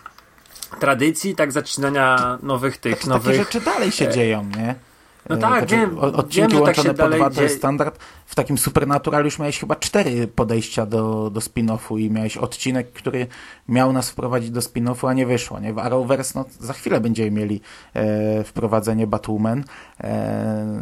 tradycji, 0.81 1.35
tak 1.35 1.53
zaczynania 1.53 2.39
nowych 2.43 2.79
tych, 2.79 2.99
takie, 2.99 3.09
nowych... 3.09 3.37
Takie 3.37 3.45
rzeczy 3.45 3.61
dalej 3.61 3.93
się 3.93 4.09
dzieją, 4.09 4.45
nie? 4.57 4.90
No 5.31 5.37
tak, 5.37 5.59
znaczy, 5.59 5.77
wiem. 5.77 5.99
Odcinki 5.99 6.53
wiem, 6.53 6.63
łączone 6.63 6.95
tak 6.95 7.11
po 7.11 7.17
dwa 7.17 7.31
to 7.31 7.43
jest 7.43 7.57
standard. 7.57 7.99
W 8.27 8.35
takim 8.35 8.59
Supernatural 8.59 9.25
już 9.25 9.39
miałeś 9.39 9.59
chyba 9.59 9.77
cztery 9.77 10.27
podejścia 10.27 10.87
do, 10.87 11.31
do 11.31 11.41
spin-offu 11.41 12.01
i 12.01 12.11
miałeś 12.11 12.37
odcinek, 12.37 12.93
który 12.93 13.27
miał 13.69 13.93
nas 13.93 14.11
wprowadzić 14.11 14.51
do 14.51 14.61
spin-offu, 14.61 15.09
a 15.09 15.13
nie 15.13 15.27
wyszło. 15.27 15.61
Nie? 15.61 15.73
W 15.73 15.79
Arrowverse 15.79 16.39
no, 16.39 16.45
za 16.61 16.73
chwilę 16.73 17.01
będziemy 17.01 17.31
mieli 17.31 17.61
e, 17.95 18.45
wprowadzenie 18.45 19.07
Batwoman, 19.07 19.65
e, 20.01 20.81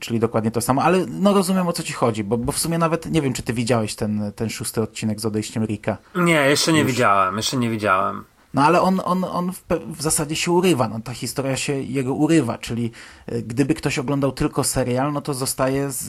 czyli 0.00 0.20
dokładnie 0.20 0.50
to 0.50 0.60
samo, 0.60 0.82
ale 0.82 1.06
no 1.08 1.34
rozumiem 1.34 1.68
o 1.68 1.72
co 1.72 1.82
ci 1.82 1.92
chodzi, 1.92 2.24
bo, 2.24 2.38
bo 2.38 2.52
w 2.52 2.58
sumie 2.58 2.78
nawet 2.78 3.06
nie 3.10 3.22
wiem, 3.22 3.32
czy 3.32 3.42
ty 3.42 3.52
widziałeś 3.52 3.94
ten, 3.94 4.32
ten 4.36 4.48
szósty 4.48 4.82
odcinek 4.82 5.20
z 5.20 5.26
odejściem 5.26 5.64
Rika. 5.64 5.96
Nie, 6.14 6.34
jeszcze 6.34 6.72
nie 6.72 6.80
już. 6.80 6.90
widziałem, 6.90 7.36
jeszcze 7.36 7.56
nie 7.56 7.70
widziałem. 7.70 8.24
No 8.54 8.64
ale 8.64 8.80
on, 8.80 9.00
on, 9.04 9.24
on 9.24 9.52
w, 9.52 9.64
w, 9.86 10.02
zasadzie 10.02 10.36
się 10.36 10.52
urywa, 10.52 10.88
no, 10.88 11.00
ta 11.00 11.14
historia 11.14 11.56
się 11.56 11.72
jego 11.72 12.14
urywa, 12.14 12.58
czyli 12.58 12.90
e, 13.26 13.42
gdyby 13.42 13.74
ktoś 13.74 13.98
oglądał 13.98 14.32
tylko 14.32 14.64
serial, 14.64 15.12
no 15.12 15.20
to 15.20 15.34
zostaje 15.34 15.90
z, 15.90 16.04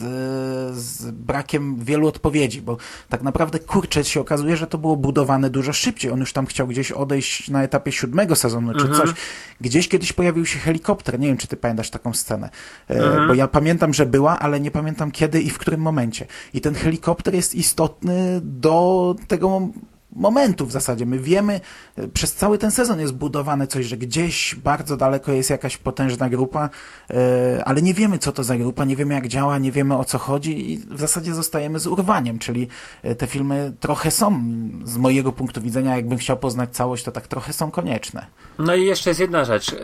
z 0.76 1.10
brakiem 1.10 1.76
wielu 1.84 2.08
odpowiedzi, 2.08 2.62
bo 2.62 2.76
tak 3.08 3.22
naprawdę 3.22 3.58
kurczę 3.58 4.04
się 4.04 4.20
okazuje, 4.20 4.56
że 4.56 4.66
to 4.66 4.78
było 4.78 4.96
budowane 4.96 5.50
dużo 5.50 5.72
szybciej. 5.72 6.10
On 6.10 6.20
już 6.20 6.32
tam 6.32 6.46
chciał 6.46 6.66
gdzieś 6.66 6.92
odejść 6.92 7.50
na 7.50 7.62
etapie 7.62 7.92
siódmego 7.92 8.36
sezonu 8.36 8.74
czy 8.74 8.86
mhm. 8.86 9.00
coś. 9.00 9.16
Gdzieś 9.60 9.88
kiedyś 9.88 10.12
pojawił 10.12 10.46
się 10.46 10.58
helikopter, 10.58 11.20
nie 11.20 11.26
wiem 11.26 11.36
czy 11.36 11.46
ty 11.46 11.56
pamiętasz 11.56 11.90
taką 11.90 12.14
scenę, 12.14 12.50
e, 12.90 12.94
mhm. 12.94 13.28
bo 13.28 13.34
ja 13.34 13.48
pamiętam, 13.48 13.94
że 13.94 14.06
była, 14.06 14.38
ale 14.38 14.60
nie 14.60 14.70
pamiętam 14.70 15.10
kiedy 15.10 15.42
i 15.42 15.50
w 15.50 15.58
którym 15.58 15.80
momencie. 15.80 16.26
I 16.54 16.60
ten 16.60 16.74
helikopter 16.74 17.34
jest 17.34 17.54
istotny 17.54 18.40
do 18.44 19.14
tego 19.28 19.68
momentu 20.16 20.66
w 20.66 20.72
zasadzie. 20.72 21.06
My 21.06 21.18
wiemy, 21.18 21.60
e, 21.96 22.08
przez 22.08 22.34
cały 22.34 22.58
ten 22.58 22.70
sezon 22.70 23.00
jest 23.00 23.14
budowane 23.14 23.66
coś, 23.66 23.86
że 23.86 23.96
gdzieś 23.96 24.54
bardzo 24.54 24.96
daleko 24.96 25.32
jest 25.32 25.50
jakaś 25.50 25.76
potężna 25.76 26.28
grupa, 26.28 26.70
e, 27.10 27.62
ale 27.64 27.82
nie 27.82 27.94
wiemy, 27.94 28.18
co 28.18 28.32
to 28.32 28.44
za 28.44 28.56
grupa, 28.56 28.84
nie 28.84 28.96
wiemy, 28.96 29.14
jak 29.14 29.28
działa, 29.28 29.58
nie 29.58 29.72
wiemy, 29.72 29.96
o 29.96 30.04
co 30.04 30.18
chodzi 30.18 30.72
i 30.72 30.78
w 30.78 31.00
zasadzie 31.00 31.34
zostajemy 31.34 31.78
z 31.78 31.86
urwaniem, 31.86 32.38
czyli 32.38 32.68
e, 33.02 33.14
te 33.14 33.26
filmy 33.26 33.72
trochę 33.80 34.10
są, 34.10 34.42
z 34.84 34.96
mojego 34.96 35.32
punktu 35.32 35.60
widzenia, 35.60 35.96
jakbym 35.96 36.18
chciał 36.18 36.36
poznać 36.36 36.70
całość, 36.70 37.04
to 37.04 37.12
tak 37.12 37.26
trochę 37.26 37.52
są 37.52 37.70
konieczne. 37.70 38.26
No 38.58 38.74
i 38.74 38.86
jeszcze 38.86 39.10
jest 39.10 39.20
jedna 39.20 39.44
rzecz, 39.44 39.72
yy, 39.72 39.78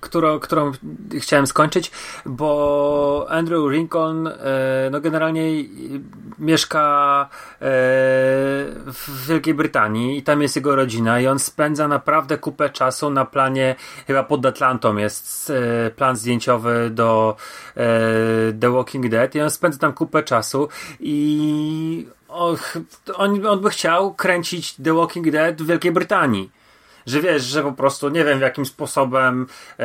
którą, 0.00 0.38
którą 0.38 0.72
chciałem 1.20 1.46
skończyć, 1.46 1.90
bo 2.26 3.26
Andrew 3.28 3.70
Lincoln 3.70 4.24
yy, 4.24 4.32
no 4.90 5.00
generalnie 5.00 5.64
mieszka 6.38 7.28
yy, 7.60 7.66
w 8.92 9.31
Wielkiej 9.32 9.54
Brytanii 9.54 10.18
i 10.18 10.22
tam 10.22 10.42
jest 10.42 10.56
jego 10.56 10.76
rodzina 10.76 11.20
i 11.20 11.26
on 11.26 11.38
spędza 11.38 11.88
naprawdę 11.88 12.38
kupę 12.38 12.70
czasu 12.70 13.10
na 13.10 13.24
planie, 13.24 13.74
chyba 14.06 14.22
pod 14.22 14.46
Atlantą 14.46 14.96
jest 14.96 15.52
plan 15.96 16.16
zdjęciowy 16.16 16.90
do 16.90 17.36
The 18.60 18.70
Walking 18.70 19.08
Dead 19.08 19.34
i 19.34 19.40
on 19.40 19.50
spędza 19.50 19.78
tam 19.78 19.92
kupę 19.92 20.22
czasu 20.22 20.68
i 21.00 22.06
on, 22.28 22.56
on 23.46 23.60
by 23.60 23.70
chciał 23.70 24.14
kręcić 24.14 24.74
The 24.74 24.94
Walking 24.94 25.30
Dead 25.30 25.62
w 25.62 25.66
Wielkiej 25.66 25.92
Brytanii 25.92 26.50
że 27.06 27.20
wiesz, 27.20 27.42
że 27.42 27.62
po 27.62 27.72
prostu 27.72 28.08
nie 28.08 28.24
wiem 28.24 28.40
jakim 28.40 28.66
sposobem 28.66 29.46
e, 29.78 29.84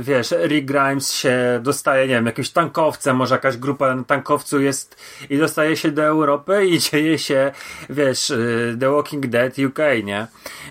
wiesz, 0.00 0.34
Rick 0.46 0.66
Grimes 0.66 1.12
się 1.12 1.60
dostaje, 1.62 2.08
nie 2.08 2.14
wiem, 2.14 2.26
jakimś 2.26 2.50
tankowcem, 2.50 3.16
może 3.16 3.34
jakaś 3.34 3.56
grupa 3.56 3.94
na 3.94 4.04
tankowcu 4.04 4.60
jest 4.60 4.96
i 5.30 5.38
dostaje 5.38 5.76
się 5.76 5.90
do 5.90 6.02
Europy 6.02 6.66
i 6.66 6.78
dzieje 6.90 7.18
się, 7.18 7.52
wiesz, 7.90 8.30
e, 8.30 8.36
The 8.80 8.90
Walking 8.90 9.26
Dead 9.26 9.58
UK, 9.58 9.78
nie? 10.04 10.26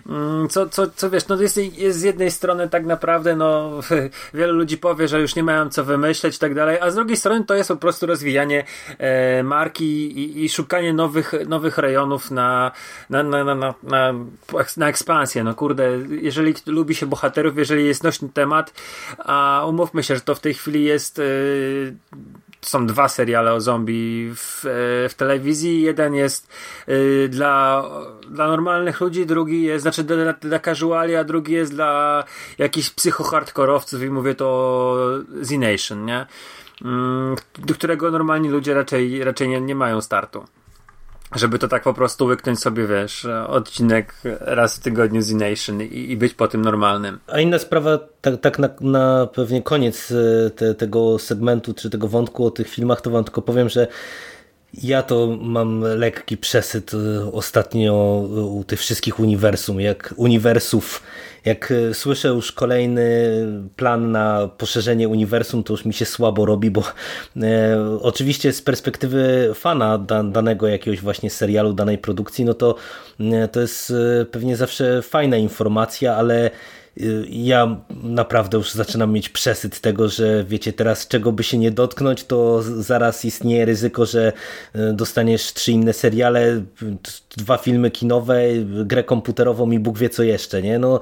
Mm, 0.07 0.49
co, 0.49 0.69
co, 0.69 0.87
co 0.95 1.09
wiesz, 1.09 1.27
no 1.27 1.41
jest, 1.41 1.57
jest 1.57 1.99
z 1.99 2.03
jednej 2.03 2.31
strony 2.31 2.69
tak 2.69 2.85
naprawdę, 2.85 3.35
no 3.35 3.71
wielu 4.33 4.53
ludzi 4.53 4.77
powie, 4.77 5.07
że 5.07 5.21
już 5.21 5.35
nie 5.35 5.43
mają 5.43 5.69
co 5.69 5.83
wymyśleć 5.83 6.35
i 6.35 6.39
tak 6.39 6.55
dalej, 6.55 6.77
a 6.81 6.91
z 6.91 6.95
drugiej 6.95 7.17
strony 7.17 7.45
to 7.45 7.55
jest 7.55 7.69
po 7.69 7.75
prostu 7.75 8.05
rozwijanie 8.05 8.63
e, 8.97 9.43
marki 9.43 10.19
i, 10.19 10.45
i, 10.45 10.49
szukanie 10.49 10.93
nowych, 10.93 11.33
nowych 11.47 11.77
rejonów 11.77 12.31
na, 12.31 12.71
na, 13.09 13.23
na, 13.23 13.43
na, 13.43 13.55
na, 13.55 13.73
na, 13.83 14.13
na 14.77 14.87
ekspansję 14.87 15.18
no 15.43 15.53
kurde, 15.53 15.99
jeżeli 16.21 16.53
lubi 16.65 16.95
się 16.95 17.05
bohaterów, 17.05 17.57
jeżeli 17.57 17.85
jest 17.85 18.03
nośny 18.03 18.29
temat, 18.29 18.73
a 19.17 19.65
umówmy 19.67 20.03
się, 20.03 20.15
że 20.15 20.21
to 20.21 20.35
w 20.35 20.39
tej 20.39 20.53
chwili 20.53 20.83
jest 20.83 21.17
yy, 21.17 21.93
są 22.61 22.87
dwa 22.87 23.07
seriale 23.07 23.53
o 23.53 23.61
zombie 23.61 24.31
w, 24.35 24.61
w 25.09 25.13
telewizji. 25.13 25.81
Jeden 25.81 26.15
jest 26.15 26.47
y, 26.89 27.29
dla, 27.31 27.83
dla 28.29 28.47
normalnych 28.47 29.01
ludzi, 29.01 29.25
drugi 29.25 29.63
jest, 29.63 29.81
znaczy 29.81 30.03
dla, 30.03 30.33
dla 30.33 30.59
casuali, 30.59 31.15
a 31.15 31.23
drugi 31.23 31.53
jest 31.53 31.73
dla 31.73 32.23
jakichś 32.57 32.89
psychohardkorowców 32.89 34.03
i 34.03 34.09
mówię 34.09 34.35
to 34.35 34.95
Z 35.41 35.51
Nation, 35.51 36.05
nie? 36.05 36.25
Mm, 36.85 37.35
do 37.59 37.73
którego 37.73 38.11
normalni 38.11 38.49
ludzie 38.49 38.73
raczej, 38.73 39.23
raczej 39.23 39.49
nie, 39.49 39.61
nie 39.61 39.75
mają 39.75 40.01
startu 40.01 40.45
żeby 41.35 41.59
to 41.59 41.67
tak 41.67 41.83
po 41.83 41.93
prostu 41.93 42.25
łyknąć 42.25 42.59
sobie, 42.59 42.87
wiesz, 42.87 43.27
odcinek 43.47 44.13
raz 44.39 44.75
w 44.75 44.79
tygodniu 44.79 45.21
z 45.21 45.33
Nation 45.33 45.81
i, 45.81 46.11
i 46.11 46.17
być 46.17 46.33
po 46.33 46.47
tym 46.47 46.61
normalnym. 46.61 47.19
A 47.27 47.39
inna 47.39 47.59
sprawa, 47.59 47.99
tak, 48.21 48.41
tak 48.41 48.59
na, 48.59 48.69
na 48.81 49.27
pewnie 49.27 49.61
koniec 49.61 50.11
e, 50.11 50.49
te, 50.49 50.75
tego 50.75 51.19
segmentu, 51.19 51.73
czy 51.73 51.89
tego 51.89 52.07
wątku 52.07 52.45
o 52.45 52.51
tych 52.51 52.69
filmach, 52.69 53.01
to 53.01 53.09
wam 53.09 53.23
tylko 53.23 53.41
powiem, 53.41 53.69
że 53.69 53.87
ja 54.73 55.03
to 55.03 55.37
mam 55.41 55.81
lekki 55.81 56.37
przesyt 56.37 56.91
e, 56.93 57.31
ostatnio 57.31 58.23
u 58.51 58.63
tych 58.63 58.79
wszystkich 58.79 59.19
uniwersum, 59.19 59.81
jak 59.81 60.13
uniwersów. 60.17 61.03
Jak 61.45 61.71
e, 61.71 61.93
słyszę 61.93 62.27
już 62.27 62.51
kolejny 62.51 63.07
plan 63.75 64.11
na 64.11 64.47
poszerzenie 64.57 65.07
uniwersum, 65.07 65.63
to 65.63 65.73
już 65.73 65.85
mi 65.85 65.93
się 65.93 66.05
słabo 66.05 66.45
robi, 66.45 66.71
bo 66.71 66.83
e, 67.41 67.77
oczywiście 68.01 68.53
z 68.53 68.61
perspektywy 68.61 69.51
fana 69.55 69.97
da, 69.97 70.23
danego 70.23 70.67
jakiegoś 70.67 71.01
właśnie 71.01 71.29
serialu, 71.29 71.73
danej 71.73 71.97
produkcji, 71.97 72.45
no 72.45 72.53
to 72.53 72.75
e, 73.19 73.47
to 73.47 73.61
jest 73.61 73.91
e, 73.91 74.25
pewnie 74.25 74.55
zawsze 74.55 75.01
fajna 75.01 75.37
informacja, 75.37 76.15
ale 76.15 76.51
ja 77.29 77.77
naprawdę 78.03 78.57
już 78.57 78.71
zaczynam 78.71 79.11
mieć 79.11 79.29
przesyt 79.29 79.79
tego, 79.79 80.09
że 80.09 80.43
wiecie, 80.43 80.73
teraz 80.73 81.07
czego 81.07 81.31
by 81.31 81.43
się 81.43 81.57
nie 81.57 81.71
dotknąć, 81.71 82.23
to 82.23 82.61
zaraz 82.63 83.25
istnieje 83.25 83.65
ryzyko, 83.65 84.05
że 84.05 84.33
e, 84.73 84.93
dostaniesz 84.93 85.53
trzy 85.53 85.71
inne 85.71 85.93
seriale, 85.93 86.61
dwa 87.37 87.57
filmy 87.57 87.91
kinowe, 87.91 88.41
grę 88.85 89.03
komputerową 89.03 89.71
i 89.71 89.79
Bóg 89.79 89.97
wie 89.97 90.09
co 90.09 90.23
jeszcze, 90.23 90.61
nie? 90.61 90.79
No, 90.79 90.99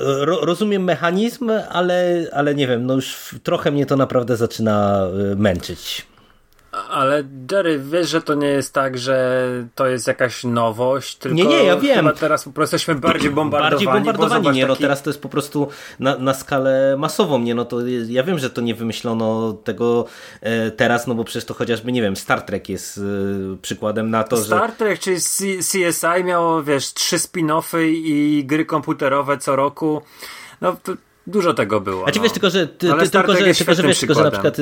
ro 0.00 0.40
rozumiem 0.44 0.84
mechanizm, 0.84 1.50
ale, 1.70 2.26
ale 2.32 2.54
nie 2.54 2.66
wiem, 2.66 2.86
no 2.86 2.94
już 2.94 3.34
trochę 3.42 3.70
mnie 3.70 3.86
to 3.86 3.96
naprawdę 3.96 4.36
zaczyna 4.36 5.06
e, 5.32 5.36
męczyć. 5.36 6.06
Ale 6.90 7.24
Jerry, 7.52 7.78
wiesz, 7.78 8.08
że 8.08 8.22
to 8.22 8.34
nie 8.34 8.46
jest 8.46 8.74
tak, 8.74 8.98
że 8.98 9.48
to 9.74 9.86
jest 9.86 10.06
jakaś 10.06 10.44
nowość, 10.44 11.16
tylko 11.16 11.36
nie, 11.36 11.44
nie, 11.44 11.64
ja 11.64 11.76
wiem. 11.76 12.10
teraz 12.20 12.44
po 12.44 12.50
prostu 12.50 12.74
jesteśmy 12.74 12.94
bardziej 12.94 13.30
bombardowani. 13.30 13.86
Bardziej 13.86 14.12
bombardowani, 14.12 14.56
nie, 14.56 14.66
no 14.66 14.76
teraz 14.76 15.02
to 15.02 15.10
jest 15.10 15.22
po 15.22 15.28
prostu 15.28 15.68
na, 16.00 16.18
na 16.18 16.34
skalę 16.34 16.96
masową, 16.98 17.38
nie, 17.38 17.54
no 17.54 17.64
to 17.64 17.86
ja 18.08 18.22
wiem, 18.22 18.38
że 18.38 18.50
to 18.50 18.60
nie 18.60 18.74
wymyślono 18.74 19.52
tego 19.52 20.04
e, 20.40 20.70
teraz, 20.70 21.06
no 21.06 21.14
bo 21.14 21.24
przecież 21.24 21.44
to 21.44 21.54
chociażby, 21.54 21.92
nie 21.92 22.02
wiem, 22.02 22.16
Star 22.16 22.42
Trek 22.42 22.68
jest 22.68 22.98
e, 22.98 23.02
przykładem 23.62 24.10
na 24.10 24.24
to, 24.24 24.36
Star 24.36 24.48
że... 24.48 24.56
Star 24.56 24.72
Trek, 24.72 24.98
czyli 24.98 25.16
CSI 25.58 26.24
miało, 26.24 26.62
wiesz, 26.62 26.94
trzy 26.94 27.16
spin-offy 27.16 27.82
i 27.86 28.44
gry 28.46 28.64
komputerowe 28.64 29.38
co 29.38 29.56
roku, 29.56 30.02
no 30.60 30.76
to 30.82 30.92
Dużo 31.28 31.54
tego 31.54 31.80
było. 31.80 32.08
A 32.08 32.12
ci 32.12 32.18
no. 32.18 32.22
wiesz, 32.22 32.32
tylko 32.32 32.50
że, 32.50 32.66
ty, 32.66 32.72
ty, 32.72 32.86
tylko, 32.86 33.04
że, 33.04 33.10
tylko, 33.10 33.34
że, 33.74 33.82
wiesz, 33.82 33.98
tylko, 33.98 34.14
że 34.14 34.22
na 34.22 34.30
przykład 34.30 34.56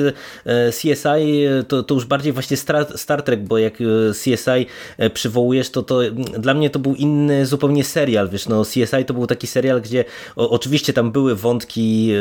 e, 0.45 0.71
CSI 0.71 1.45
to, 1.67 1.83
to 1.83 1.93
już 1.95 2.05
bardziej 2.05 2.33
właśnie 2.33 2.57
Star, 2.95 3.23
Trek, 3.23 3.43
bo 3.43 3.57
jak 3.57 3.81
y, 3.81 4.11
CSI 4.13 4.67
e, 4.97 5.09
przywołujesz, 5.09 5.69
to, 5.69 5.83
to 5.83 5.99
dla 6.37 6.53
mnie 6.53 6.69
to 6.69 6.79
był 6.79 6.95
inny 6.95 7.45
zupełnie 7.45 7.83
serial, 7.83 8.29
wiesz, 8.29 8.47
no 8.47 8.63
CSI 8.63 9.05
to 9.07 9.13
był 9.13 9.27
taki 9.27 9.47
serial, 9.47 9.81
gdzie 9.81 10.05
o, 10.35 10.49
oczywiście 10.49 10.93
tam 10.93 11.11
były 11.11 11.35
wątki, 11.35 12.11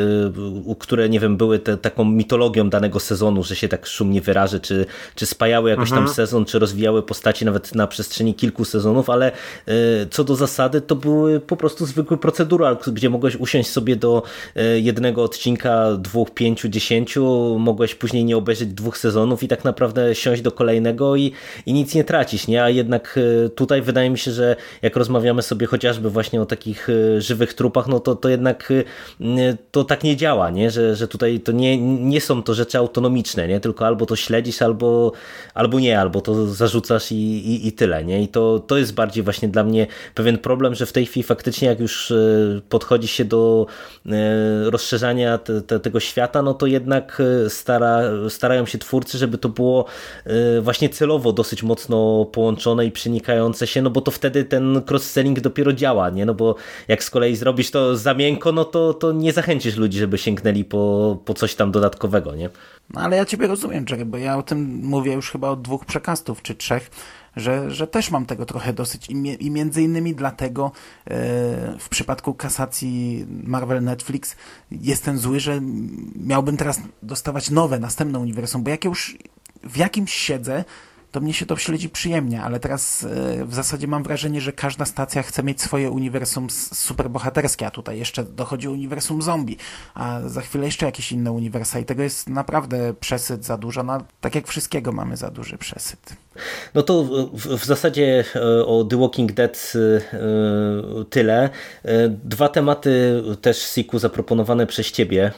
które, 0.79 1.09
nie 1.09 1.21
wiem, 1.21 1.37
były 1.37 1.59
te, 1.59 1.77
taką 1.77 2.05
mitologią 2.05 2.71
danego 2.71 3.01
sezonu, 3.01 3.43
że 3.43 3.57
się 3.57 3.69
tak 3.69 3.87
szumnie 3.87 4.21
wyrażę, 4.21 4.61
czy, 4.61 4.87
czy 5.15 5.27
spajały 5.27 5.71
jakoś 5.71 5.89
mhm. 5.89 6.07
tam 6.07 6.15
sezon, 6.15 6.45
czy 6.45 6.59
rozwijały 6.59 7.03
postaci 7.03 7.45
nawet 7.45 7.75
na 7.75 7.87
przestrzeni 7.87 8.35
kilku 8.35 8.65
sezonów, 8.65 9.11
ale 9.11 9.33
co 10.11 10.25
do 10.25 10.37
zasady, 10.37 10.81
to 10.81 10.97
były 10.97 11.41
po 11.41 11.57
prostu 11.57 11.87
zwykły 11.87 12.17
procedural, 12.19 12.77
gdzie 12.93 13.11
mogłeś 13.11 13.37
usiąść 13.37 13.71
sobie 13.71 13.97
do 13.97 14.17
E, 14.17 14.36
jednego 14.77 15.23
odcinka, 15.23 15.97
dwóch, 15.99 16.31
pięciu, 16.31 16.69
dziesięciu, 16.69 17.57
mogłeś 17.59 17.95
później 17.95 18.25
nie 18.25 18.37
obejrzeć 18.37 18.69
dwóch 18.69 18.99
sezonów 18.99 19.43
i 19.43 19.49
tak 19.49 19.65
naprawdę 19.65 20.15
siąść 20.15 20.43
do 20.43 20.53
kolejnego 20.53 21.17
i, 21.17 21.33
i 21.67 21.73
nic 21.73 21.95
nie 21.95 22.05
tracić, 22.05 22.49
nie? 22.49 22.63
A 22.63 22.71
jednak 22.71 23.19
e, 23.45 23.49
tutaj 23.49 23.83
wydaje 23.83 24.11
mi 24.11 24.19
się, 24.19 24.31
że 24.31 24.57
jak 24.83 24.97
rozmawiamy 24.97 25.43
sobie 25.43 25.67
chociażby 25.67 26.11
właśnie 26.11 26.43
o 26.43 26.47
takich 26.47 26.89
e, 26.91 27.21
żywych 27.21 27.55
trupach, 27.55 27.89
no 27.89 28.01
to, 28.01 28.17
to 28.17 28.29
jednak 28.29 28.73
to 29.71 29.85
tak 29.85 30.05
nie 30.05 30.17
działa, 30.17 30.51
nie? 30.51 30.71
Że, 30.71 30.97
że 30.97 31.09
tutaj 31.09 31.41
to 31.41 31.53
nie, 31.53 31.79
nie 31.79 32.21
są 32.21 32.43
to 32.43 32.55
rzeczy 32.55 32.79
autonomiczne, 32.79 33.49
nie? 33.49 33.61
Tylko 33.61 33.87
albo 33.87 34.07
to 34.07 34.17
śledzisz, 34.17 34.63
albo, 34.63 35.13
albo 35.55 35.81
nie, 35.81 36.01
albo 36.01 36.21
to 36.21 36.47
zarzucasz 36.47 37.13
i, 37.13 37.15
i, 37.15 37.67
i 37.67 37.73
tyle, 37.73 38.05
nie? 38.05 38.23
I 38.23 38.29
to, 38.29 38.59
to 38.59 38.79
jest 38.79 38.95
bardziej 38.95 39.25
właśnie 39.25 39.49
dla 39.49 39.65
mnie 39.65 39.87
pewien 40.15 40.39
problem, 40.39 40.75
że 40.75 40.87
w 40.87 40.93
tej 40.93 41.07
chwili 41.07 41.25
faktycznie 41.25 41.69
jak 41.69 41.81
już 41.81 42.13
podchodzi 42.69 43.09
się 43.09 43.25
do 43.25 43.67
rozszerzania 44.65 45.39
te, 45.39 45.63
te, 45.63 45.81
tego 45.81 46.01
świata, 46.01 46.43
no 46.43 46.55
to 46.55 46.67
jednak 46.67 47.23
e, 47.47 47.51
stara, 47.51 48.01
starają 48.29 48.67
się 48.67 48.79
twórcy, 48.79 49.19
żeby 49.19 49.39
to 49.39 49.49
było 49.49 49.85
e, 50.25 50.61
właśnie 50.61 50.89
celowo 50.89 51.33
dosyć 51.33 51.63
mocno 51.63 52.25
połączone 52.25 52.87
i 52.87 52.91
przenikające 52.91 53.67
się, 53.67 53.83
no 53.83 53.91
bo 53.91 54.01
to 54.01 54.11
wtedy 54.11 54.45
ten 54.45 54.83
cross-selling 54.91 55.41
dopiero 55.41 55.73
działa, 55.73 56.11
nie? 56.11 56.27
No 56.27 56.35
bo 56.35 56.55
jak 56.89 57.05
z 57.05 57.11
kolei 57.11 57.37
zrobisz 57.37 57.71
to 57.71 57.97
za 57.97 58.15
miękko, 58.15 58.53
no 58.53 58.65
to, 58.65 58.95
to 58.95 59.13
nie 59.13 59.33
zachęcisz 59.33 59.77
ludzi, 59.77 59.99
żeby 59.99 60.19
sięgnęli 60.19 60.65
po, 60.65 61.19
po 61.25 61.35
coś 61.35 61.55
tam 61.55 61.73
dodatkowego, 61.73 62.35
nie? 62.35 62.51
No 62.95 63.01
ale 63.01 63.17
ja 63.17 63.25
ciebie 63.25 63.47
rozumiem, 63.47 63.85
Jerry, 63.91 64.05
bo 64.05 64.19
ja 64.19 64.39
o 64.39 64.43
tym 64.43 64.81
mówię 64.83 65.13
już 65.13 65.31
chyba 65.31 65.49
od 65.51 65.63
dwóch 65.63 65.85
przekastów 65.85 66.43
czy 66.43 66.55
trzech, 66.55 66.91
że, 67.37 67.71
że 67.71 67.87
też 67.87 68.11
mam 68.11 68.27
tego 68.27 68.47
trochę 68.47 68.73
dosyć. 68.73 69.09
I, 69.11 69.47
i 69.47 69.51
między 69.51 69.83
innymi 69.83 70.15
dlatego 70.15 70.67
e, 70.67 71.11
w 71.79 71.89
przypadku 71.89 72.35
kasacji 72.35 73.27
Marvel 73.45 73.83
Netflix 73.83 74.37
jestem 74.71 75.19
zły, 75.19 75.41
że 75.41 75.61
miałbym 76.17 76.57
teraz 76.57 76.81
dostawać 77.03 77.51
nowe, 77.51 77.79
następne 77.79 78.19
uniwersum, 78.19 78.63
bo 78.63 78.71
jak 78.71 78.85
już 78.85 79.19
w 79.63 79.77
jakimś 79.77 80.13
siedzę, 80.13 80.65
to 81.13 81.21
mnie 81.21 81.35
się 81.35 81.47
to 81.47 81.57
śledzi 81.57 81.89
przyjemnie, 81.89 82.43
ale 82.43 82.61
teraz 82.61 83.05
e, 83.05 83.45
w 83.45 83.55
zasadzie 83.55 83.87
mam 83.87 84.03
wrażenie, 84.03 84.41
że 84.41 84.53
każda 84.53 84.85
stacja 84.85 85.23
chce 85.23 85.43
mieć 85.43 85.63
swoje 85.63 85.91
uniwersum 85.91 86.51
superbohaterskie, 86.51 87.67
a 87.67 87.71
tutaj 87.71 87.99
jeszcze 87.99 88.25
dochodzi 88.25 88.69
uniwersum 88.69 89.23
zombie, 89.23 89.57
a 89.95 90.21
za 90.27 90.41
chwilę 90.41 90.67
jeszcze 90.67 90.87
jakieś 90.87 91.13
inne 91.13 91.33
uniwersa 91.33 91.79
i 91.79 91.85
tego 91.85 92.03
jest 92.03 92.29
naprawdę 92.29 92.95
przesyt 93.01 93.45
za 93.45 93.57
dużo, 93.59 93.83
no 93.83 93.99
tak 94.21 94.35
jak 94.35 94.47
wszystkiego 94.47 94.93
mamy 94.93 95.17
za 95.17 95.31
duży 95.31 95.59
przesyt. 95.59 96.17
No 96.75 96.83
to 96.83 97.05
w, 97.33 97.47
w 97.59 97.65
zasadzie 97.65 98.25
e, 98.37 98.67
o 98.67 98.85
The 98.85 98.97
Walking 98.97 99.33
Dead 99.33 99.73
e, 99.75 101.05
tyle. 101.05 101.51
Dwa 102.25 102.49
tematy 102.49 103.23
też 103.41 103.59
Siku 103.59 103.99
zaproponowane 103.99 104.67
przez 104.67 104.93
Ciebie, 104.93 105.33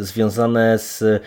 związane 0.00 0.78
z 0.78 1.22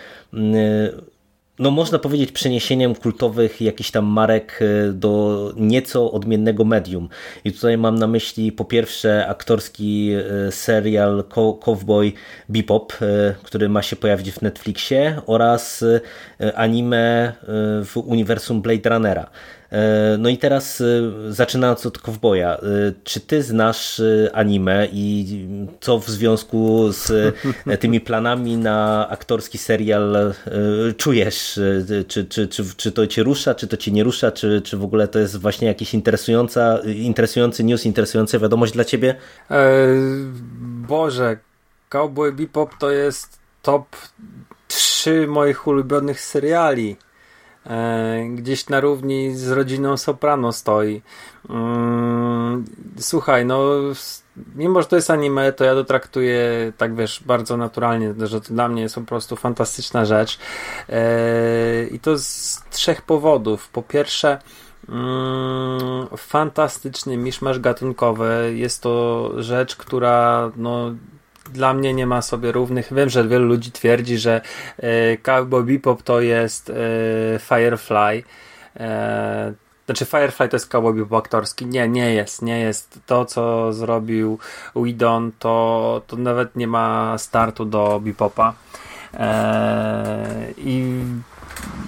no 1.59 1.71
można 1.71 1.99
powiedzieć 1.99 2.31
przeniesieniem 2.31 2.95
kultowych 2.95 3.61
jakichś 3.61 3.91
tam 3.91 4.05
marek 4.05 4.59
e, 4.61 4.93
do 4.93 5.53
nieco 5.57 6.11
odmiennego 6.11 6.65
medium. 6.65 7.09
I 7.45 7.51
tutaj 7.51 7.77
mam 7.77 7.99
na 7.99 8.07
myśli 8.07 8.51
po 8.51 8.65
pierwsze 8.65 9.27
aktorski 9.27 10.11
e, 10.47 10.51
serial 10.51 11.23
Cowboy 11.65 12.13
Bebop, 12.49 12.93
e, 13.01 13.35
który 13.43 13.69
ma 13.69 13.81
się 13.81 13.95
pojawić 13.95 14.31
w 14.31 14.41
Netflixie 14.41 15.21
oraz 15.25 15.85
anime 16.55 17.33
w 17.85 17.97
uniwersum 17.97 18.61
Blade 18.61 18.89
Runnera. 18.89 19.29
E, 19.71 20.17
no 20.17 20.29
i 20.29 20.37
teraz 20.37 20.81
e, 20.81 20.85
zaczynając 21.33 21.85
od 21.85 21.99
Kowboja, 21.99 22.57
e, 22.57 22.59
czy 23.03 23.19
ty 23.19 23.43
znasz 23.43 24.01
anime 24.33 24.87
i 24.91 25.27
co 25.79 25.99
w 25.99 26.09
związku 26.09 26.91
z 26.91 27.35
tymi 27.79 28.01
planami 28.01 28.57
na 28.57 29.07
aktorski 29.09 29.57
serial 29.57 30.33
czujesz? 30.97 31.59
Czy, 32.07 32.25
czy, 32.25 32.47
czy, 32.47 32.65
czy 32.77 32.91
to 32.91 33.07
cię 33.07 33.23
rusza, 33.23 33.55
czy 33.55 33.67
to 33.67 33.77
cię 33.77 33.91
nie 33.91 34.03
rusza, 34.03 34.31
czy, 34.31 34.61
czy 34.61 34.77
w 34.77 34.83
ogóle 34.83 35.07
to 35.07 35.19
jest 35.19 35.37
właśnie 35.37 35.67
jakiś 35.67 35.93
interesująca, 35.93 36.79
interesujący 36.95 37.63
news, 37.63 37.85
interesująca 37.85 38.39
wiadomość 38.39 38.73
dla 38.73 38.83
ciebie? 38.83 39.15
Boże, 40.87 41.37
Cowboy 41.89 42.31
Bebop 42.31 42.77
to 42.79 42.91
jest 42.91 43.39
top 43.61 43.85
3 44.67 45.27
moich 45.27 45.67
ulubionych 45.67 46.21
seriali. 46.21 46.95
E, 47.69 48.25
gdzieś 48.29 48.69
na 48.69 48.79
równi 48.79 49.35
z 49.35 49.51
rodziną 49.51 49.97
Soprano 49.97 50.51
stoi. 50.51 51.01
Mm, 51.49 52.65
słuchaj, 52.99 53.45
no 53.45 53.69
mimo, 54.55 54.81
że 54.81 54.87
to 54.87 54.95
jest 54.95 55.11
anime, 55.11 55.53
to 55.53 55.63
ja 55.63 55.73
to 55.73 55.83
traktuję 55.83 56.73
tak, 56.77 56.95
wiesz, 56.95 57.23
bardzo 57.25 57.57
naturalnie, 57.57 58.13
że 58.23 58.41
to 58.41 58.53
dla 58.53 58.67
mnie 58.67 58.81
jest 58.81 58.95
po 58.95 59.01
prostu 59.01 59.35
fantastyczna 59.35 60.05
rzecz. 60.05 60.39
E, 60.89 61.87
I 61.91 61.99
to 61.99 62.17
z 62.17 62.61
trzech 62.71 63.01
powodów. 63.01 63.69
Po 63.69 63.81
pierwsze, 63.81 64.39
mm, 64.89 66.07
fantastyczny 66.17 67.17
miszmasz 67.17 67.59
gatunkowy. 67.59 68.53
Jest 68.55 68.81
to 68.81 69.31
rzecz, 69.37 69.75
która 69.75 70.51
no, 70.55 70.91
dla 71.53 71.73
mnie 71.73 71.93
nie 71.93 72.07
ma 72.07 72.21
sobie 72.21 72.51
równych. 72.51 72.93
Wiem, 72.93 73.09
że 73.09 73.27
wielu 73.27 73.45
ludzi 73.45 73.71
twierdzi, 73.71 74.17
że 74.17 74.41
e, 74.77 75.17
Cowboy 75.17 75.63
Bebop 75.63 76.03
to 76.03 76.21
jest 76.21 76.69
e, 76.69 76.73
Firefly. 77.39 78.23
E, 78.79 79.53
znaczy 79.85 80.05
Firefly 80.05 80.49
to 80.49 80.55
jest 80.55 80.67
Cowboy 80.67 80.93
Bebop 80.93 81.19
aktorski. 81.19 81.65
Nie, 81.65 81.87
nie 81.87 82.13
jest. 82.13 82.41
Nie 82.41 82.59
jest. 82.59 82.99
To, 83.05 83.25
co 83.25 83.73
zrobił 83.73 84.39
Widon, 84.75 85.31
to, 85.39 86.01
to 86.07 86.15
nawet 86.15 86.55
nie 86.55 86.67
ma 86.67 87.17
startu 87.17 87.65
do 87.65 87.99
Bepopa. 88.03 88.53
I 90.57 91.03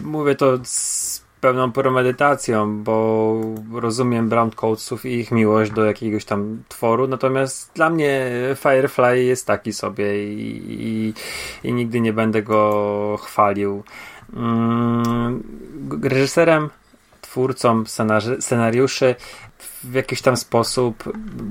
mówię 0.04 0.36
to 0.36 0.58
z 0.64 1.21
pełną 1.42 1.72
premedytacją, 1.72 2.84
bo 2.84 3.36
rozumiem 3.74 4.30
Browncoatsów 4.30 5.06
i 5.06 5.10
ich 5.10 5.32
miłość 5.32 5.72
do 5.72 5.86
jakiegoś 5.86 6.26
tam 6.26 6.64
tworu, 6.70 7.08
natomiast 7.08 7.72
dla 7.74 7.90
mnie 7.90 8.32
Firefly 8.56 9.24
jest 9.24 9.48
taki 9.48 9.74
sobie 9.74 10.34
i, 10.34 10.66
i, 10.70 11.14
i 11.68 11.74
nigdy 11.74 12.02
nie 12.02 12.14
będę 12.14 12.44
go 12.44 13.20
chwalił. 13.22 13.84
Mm, 14.34 15.44
reżyserem, 16.04 16.70
twórcą 17.22 17.84
scenariuszy 18.40 19.16
w 19.84 19.94
jakiś 19.94 20.22
tam 20.22 20.38
sposób 20.38 21.04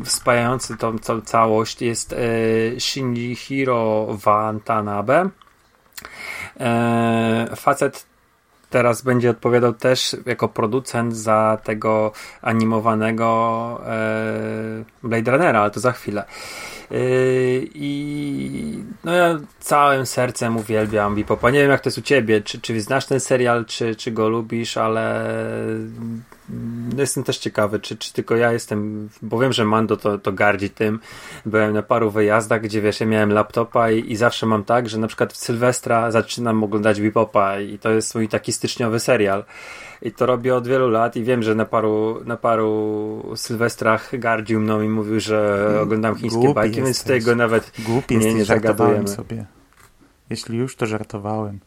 spajający 0.04 0.76
tą, 0.76 1.20
całość 1.24 1.82
jest 1.82 2.12
e, 2.12 2.16
Shinjihiro 2.80 4.06
Watanabe. 4.24 5.30
E, 6.60 7.56
facet 7.56 8.09
teraz 8.70 9.02
będzie 9.02 9.30
odpowiadał 9.30 9.72
też 9.72 10.16
jako 10.26 10.48
producent 10.48 11.16
za 11.16 11.58
tego 11.64 12.12
animowanego 12.42 13.80
e, 13.86 14.84
Blade 15.02 15.30
Runnera, 15.30 15.60
ale 15.60 15.70
to 15.70 15.80
za 15.80 15.92
chwilę. 15.92 16.24
E, 16.90 16.94
I 17.74 18.84
no 19.04 19.12
ja 19.12 19.38
całym 19.60 20.06
sercem 20.06 20.56
uwielbiam 20.56 21.14
Bipopa. 21.14 21.50
Nie 21.50 21.60
wiem 21.60 21.70
jak 21.70 21.80
to 21.80 21.88
jest 21.88 21.98
u 21.98 22.02
ciebie, 22.02 22.40
czy, 22.40 22.60
czy 22.60 22.80
znasz 22.80 23.06
ten 23.06 23.20
serial, 23.20 23.64
czy, 23.64 23.96
czy 23.96 24.10
go 24.10 24.28
lubisz, 24.28 24.76
ale 24.76 25.24
jestem 26.98 27.24
też 27.24 27.38
ciekawy, 27.38 27.80
czy, 27.80 27.96
czy 27.96 28.12
tylko 28.12 28.36
ja 28.36 28.52
jestem, 28.52 29.08
bo 29.22 29.38
wiem, 29.38 29.52
że 29.52 29.64
Mando 29.64 29.96
to, 29.96 30.18
to 30.18 30.32
gardzi 30.32 30.70
tym. 30.70 31.00
Byłem 31.46 31.74
na 31.74 31.82
paru 31.82 32.10
wyjazdach, 32.10 32.60
gdzie 32.60 32.80
wiesz, 32.82 33.00
ja 33.00 33.06
miałem 33.06 33.32
laptopa 33.32 33.90
i, 33.90 34.12
i 34.12 34.16
zawsze 34.16 34.46
mam 34.46 34.64
tak, 34.64 34.88
że 34.88 34.98
na 34.98 35.06
przykład 35.06 35.32
w 35.32 35.36
Sylwestra 35.36 36.10
zaczynam 36.10 36.64
oglądać 36.64 37.00
Bipopa 37.00 37.60
i 37.60 37.78
to 37.78 37.90
jest 37.90 38.14
mój 38.14 38.28
taki 38.28 38.52
styczniowy 38.52 39.00
serial. 39.00 39.44
I 40.02 40.12
to 40.12 40.26
robię 40.26 40.54
od 40.54 40.66
wielu 40.66 40.88
lat 40.88 41.16
i 41.16 41.24
wiem, 41.24 41.42
że 41.42 41.54
na 41.54 41.64
paru, 41.64 42.20
na 42.24 42.36
paru 42.36 43.32
Sylwestrach 43.36 44.18
gardził 44.18 44.60
mną 44.60 44.82
i 44.82 44.88
mówił, 44.88 45.20
że 45.20 45.68
oglądam 45.82 46.14
chińskie 46.14 46.38
Głupi 46.40 46.54
bajki, 46.54 46.76
jesteś. 46.76 46.86
więc 46.86 47.24
tego 47.24 47.36
nawet 47.36 47.72
Głupi 47.78 48.16
nie, 48.16 48.34
nie 48.34 48.44
zagadujemy. 48.44 49.08
sobie. 49.08 49.46
Jeśli 50.30 50.58
już, 50.58 50.76
to 50.76 50.86
żartowałem. 50.86 51.60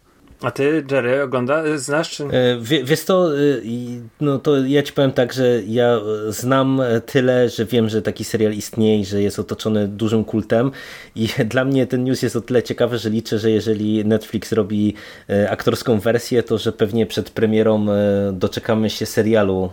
A 0.43 0.51
ty, 0.51 0.83
Jerry, 0.91 1.21
ogląda, 1.21 1.77
znasz? 1.77 2.09
Czy... 2.09 2.23
E, 2.23 2.59
wie, 2.61 2.83
wiesz 2.83 3.05
to, 3.05 3.37
y, 3.37 3.61
no 4.21 4.39
to 4.39 4.65
ja 4.65 4.83
ci 4.83 4.93
powiem 4.93 5.11
tak, 5.11 5.33
że 5.33 5.61
ja 5.67 5.99
znam 6.29 6.81
tyle, 7.05 7.49
że 7.49 7.65
wiem, 7.65 7.89
że 7.89 8.01
taki 8.01 8.23
serial 8.23 8.53
istnieje 8.53 8.93
że 9.05 9.21
jest 9.21 9.39
otoczony 9.39 9.87
dużym 9.87 10.23
kultem 10.23 10.71
i 11.15 11.27
dla 11.53 11.65
mnie 11.65 11.87
ten 11.87 12.03
news 12.03 12.21
jest 12.21 12.35
o 12.35 12.41
tyle 12.41 12.63
ciekawy, 12.63 12.97
że 12.97 13.09
liczę, 13.09 13.39
że 13.39 13.51
jeżeli 13.51 14.05
Netflix 14.05 14.51
robi 14.51 14.93
e, 15.29 15.49
aktorską 15.51 15.99
wersję, 15.99 16.43
to 16.43 16.57
że 16.57 16.71
pewnie 16.71 17.05
przed 17.05 17.29
premierą 17.29 17.85
e, 17.89 18.33
doczekamy 18.33 18.89
się 18.89 19.05
serialu 19.05 19.69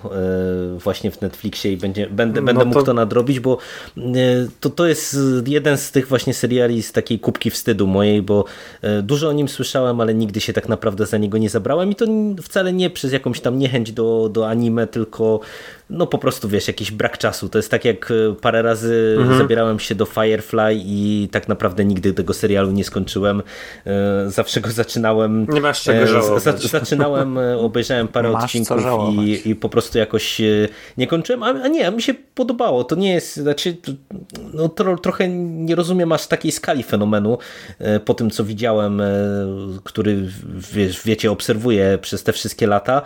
właśnie 0.78 1.10
w 1.10 1.20
Netflixie 1.20 1.72
i 1.72 1.76
będzie, 1.76 2.06
będę, 2.06 2.42
będę 2.42 2.52
no 2.52 2.60
to... 2.60 2.66
mógł 2.66 2.82
to 2.82 2.94
nadrobić, 2.94 3.40
bo 3.40 3.58
to, 4.60 4.70
to 4.70 4.86
jest 4.86 5.16
jeden 5.46 5.78
z 5.78 5.90
tych 5.90 6.08
właśnie 6.08 6.34
seriali 6.34 6.82
z 6.82 6.92
takiej 6.92 7.18
kubki 7.18 7.50
wstydu 7.50 7.86
mojej, 7.86 8.22
bo 8.22 8.44
dużo 9.02 9.28
o 9.28 9.32
nim 9.32 9.48
słyszałem, 9.48 10.00
ale 10.00 10.14
nigdy 10.14 10.40
się 10.40 10.52
tak 10.52 10.59
tak 10.60 10.68
naprawdę 10.68 11.06
za 11.06 11.18
niego 11.18 11.38
nie 11.38 11.50
zabrałem 11.50 11.90
i 11.90 11.94
to 11.94 12.06
wcale 12.42 12.72
nie 12.72 12.90
przez 12.90 13.12
jakąś 13.12 13.40
tam 13.40 13.58
niechęć 13.58 13.92
do, 13.92 14.28
do 14.32 14.48
anime, 14.48 14.86
tylko 14.86 15.40
no 15.90 16.06
po 16.06 16.18
prostu 16.18 16.48
wiesz, 16.48 16.68
jakiś 16.68 16.90
brak 16.90 17.18
czasu. 17.18 17.48
To 17.48 17.58
jest 17.58 17.70
tak 17.70 17.84
jak 17.84 18.10
e, 18.10 18.34
parę 18.40 18.62
razy 18.62 19.16
mhm. 19.18 19.38
zabierałem 19.38 19.78
się 19.78 19.94
do 19.94 20.06
Firefly 20.06 20.74
i 20.74 21.28
tak 21.32 21.48
naprawdę 21.48 21.84
nigdy 21.84 22.12
tego 22.12 22.34
serialu 22.34 22.70
nie 22.70 22.84
skończyłem. 22.84 23.42
E, 23.86 24.30
zawsze 24.30 24.60
go 24.60 24.70
zaczynałem. 24.70 25.46
Nie 25.48 25.60
masz 25.60 25.82
czego 25.82 26.02
e, 26.02 26.06
żałować. 26.06 26.62
zaczynałem, 26.62 27.38
obejrzałem 27.58 28.08
parę 28.08 28.32
masz 28.32 28.44
odcinków 28.44 28.82
i, 29.24 29.48
i 29.50 29.56
po 29.56 29.68
prostu 29.68 29.98
jakoś 29.98 30.40
nie 30.98 31.06
kończyłem, 31.06 31.42
a, 31.42 31.68
nie, 31.68 31.86
a 31.86 31.90
mi 31.90 32.02
się 32.02 32.14
podobało. 32.14 32.84
To 32.84 32.96
nie 32.96 33.14
jest, 33.14 33.36
znaczy 33.36 33.76
no, 34.54 34.68
tro, 34.68 34.98
trochę 34.98 35.28
nie 35.28 35.74
rozumiem 35.74 36.12
aż 36.12 36.26
takiej 36.26 36.52
skali 36.52 36.82
fenomenu 36.82 37.38
po 38.04 38.14
tym, 38.14 38.30
co 38.30 38.44
widziałem, 38.44 39.02
który 39.84 40.28
wiesz, 40.72 41.02
wiecie, 41.04 41.30
obserwuję 41.30 41.98
przez 42.00 42.22
te 42.22 42.32
wszystkie 42.32 42.66
lata, 42.66 43.02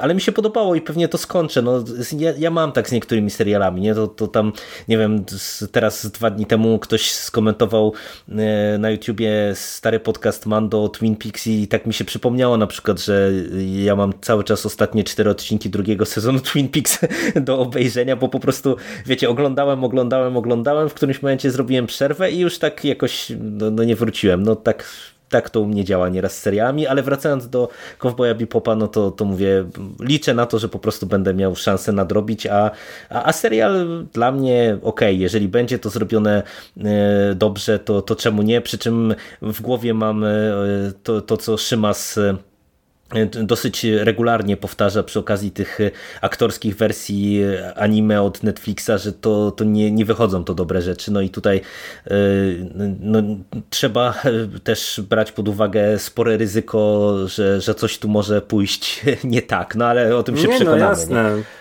ale 0.00 0.14
mi 0.14 0.20
się 0.20 0.32
podobało 0.32 0.74
i 0.74 0.80
pewnie 0.80 1.08
to 1.08 1.18
skończę. 1.18 1.62
No, 1.62 1.84
ja, 2.20 2.32
ja 2.38 2.50
mam 2.50 2.72
tak 2.72 2.88
z 2.88 2.92
niektórymi 2.92 3.30
serialami, 3.30 3.80
nie? 3.80 3.94
To, 3.94 4.06
to 4.06 4.28
tam, 4.28 4.52
nie 4.88 4.98
wiem, 4.98 5.24
teraz 5.72 6.06
dwa 6.06 6.30
dni 6.30 6.46
temu 6.46 6.78
ktoś 6.78 7.10
skomentował 7.12 7.92
e, 8.28 8.78
na 8.78 8.90
YouTubie 8.90 9.52
stary 9.54 10.00
podcast 10.00 10.46
Mando 10.46 10.88
Twin 10.88 11.16
Peaks 11.16 11.46
i 11.46 11.68
tak 11.68 11.86
mi 11.86 11.94
się 11.94 12.04
przypomniało 12.04 12.56
na 12.56 12.66
przykład, 12.66 13.00
że 13.00 13.30
ja 13.84 13.96
mam 13.96 14.12
cały 14.20 14.44
czas 14.44 14.66
ostatnie 14.66 15.04
cztery 15.04 15.30
odcinki 15.30 15.70
drugiego 15.70 16.06
sezonu 16.06 16.40
Twin 16.40 16.68
Peaks 16.68 16.98
do 17.46 17.58
obejrzenia, 17.58 18.16
bo 18.16 18.28
po 18.28 18.40
prostu, 18.40 18.76
wiecie, 19.06 19.30
oglądałem, 19.30 19.84
oglądałem, 19.84 20.36
oglądałem, 20.36 20.88
w 20.88 20.94
którymś 20.94 21.22
momencie 21.22 21.50
zrobiłem 21.50 21.86
przerwę 21.86 22.30
i 22.30 22.38
już 22.38 22.58
tak 22.58 22.84
jakoś 22.84 23.32
no, 23.40 23.70
no 23.70 23.84
nie 23.84 23.96
wróciłem. 23.96 24.42
No 24.42 24.56
tak 24.56 24.84
tak 25.30 25.50
to 25.50 25.60
u 25.60 25.66
mnie 25.66 25.84
działa 25.84 26.08
nieraz 26.08 26.36
z 26.36 26.40
serialami, 26.40 26.86
ale 26.86 27.02
wracając 27.02 27.48
do 27.48 27.68
Cowboya 27.98 28.34
Bipopa, 28.34 28.74
no 28.74 28.88
to, 28.88 29.10
to 29.10 29.24
mówię, 29.24 29.64
liczę 30.00 30.34
na 30.34 30.46
to, 30.46 30.58
że 30.58 30.68
po 30.68 30.78
prostu 30.78 31.06
będę 31.06 31.34
miał 31.34 31.56
szansę 31.56 31.92
nadrobić, 31.92 32.46
a, 32.46 32.70
a, 33.10 33.24
a 33.24 33.32
serial 33.32 34.06
dla 34.12 34.32
mnie 34.32 34.78
ok, 34.82 35.00
jeżeli 35.08 35.48
będzie 35.48 35.78
to 35.78 35.90
zrobione 35.90 36.42
e, 36.78 37.34
dobrze, 37.34 37.78
to, 37.78 38.02
to 38.02 38.16
czemu 38.16 38.42
nie, 38.42 38.60
przy 38.60 38.78
czym 38.78 39.14
w 39.42 39.60
głowie 39.62 39.94
mam 39.94 40.24
e, 40.24 40.28
to, 41.02 41.20
to 41.20 41.36
co 41.36 41.56
Szymas 41.56 42.18
dosyć 43.42 43.84
regularnie 43.84 44.56
powtarza 44.56 45.02
przy 45.02 45.18
okazji 45.18 45.50
tych 45.50 45.78
aktorskich 46.20 46.76
wersji 46.76 47.42
anime 47.76 48.22
od 48.22 48.42
Netflixa, 48.42 48.90
że 48.96 49.12
to, 49.12 49.50
to 49.50 49.64
nie, 49.64 49.90
nie 49.92 50.04
wychodzą 50.04 50.44
to 50.44 50.54
dobre 50.54 50.82
rzeczy. 50.82 51.12
No 51.12 51.20
i 51.20 51.30
tutaj 51.30 51.60
no, 53.00 53.22
trzeba 53.70 54.14
też 54.64 55.00
brać 55.08 55.32
pod 55.32 55.48
uwagę 55.48 55.98
spore 55.98 56.36
ryzyko, 56.36 57.14
że, 57.26 57.60
że 57.60 57.74
coś 57.74 57.98
tu 57.98 58.08
może 58.08 58.42
pójść 58.42 59.02
nie 59.24 59.42
tak, 59.42 59.76
no 59.76 59.86
ale 59.86 60.16
o 60.16 60.22
tym 60.22 60.36
się 60.36 60.48
nie, 60.48 60.54
przekonamy. 60.54 60.80
No 60.80 60.88
jasne. 60.88 61.36
Nie? 61.36 61.59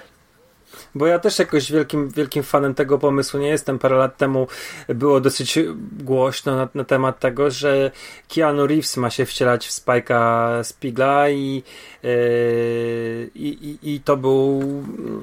Bo 0.96 1.08
ja 1.08 1.20
też 1.20 1.40
jakoś 1.40 1.72
wielkim, 1.72 2.10
wielkim 2.10 2.44
fanem 2.44 2.74
tego 2.74 3.00
pomysłu 3.00 3.40
nie 3.40 3.48
jestem. 3.48 3.80
Parę 3.80 3.96
lat 3.96 4.18
temu 4.18 4.48
było 4.88 5.22
dosyć 5.22 5.60
głośno 6.00 6.56
na, 6.56 6.70
na 6.76 6.84
temat 6.84 7.20
tego, 7.20 7.52
że 7.52 7.92
Keanu 8.36 8.68
Reeves 8.68 8.98
ma 8.98 9.10
się 9.10 9.26
wcielać 9.26 9.68
w 9.68 9.72
Spike'a 9.72 10.64
Spigla 10.64 11.30
i, 11.30 11.64
yy, 12.04 13.30
i, 13.36 13.78
i, 13.84 14.00
to 14.00 14.18
był 14.18 14.64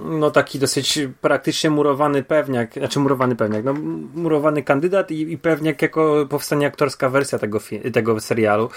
no 0.04 0.30
taki 0.30 0.58
dosyć 0.58 0.98
praktycznie 1.20 1.70
murowany 1.70 2.22
pewniak, 2.22 2.74
znaczy 2.74 3.00
murowany 3.00 3.36
pewniak, 3.36 3.64
no 3.64 3.74
murowany 4.14 4.62
kandydat 4.62 5.10
i, 5.10 5.32
i 5.32 5.38
pewniak 5.38 5.82
jako 5.82 6.26
powstanie 6.28 6.66
aktorska 6.66 7.08
wersja 7.08 7.38
tego, 7.38 7.60
tego 7.92 8.20
serialu. 8.20 8.70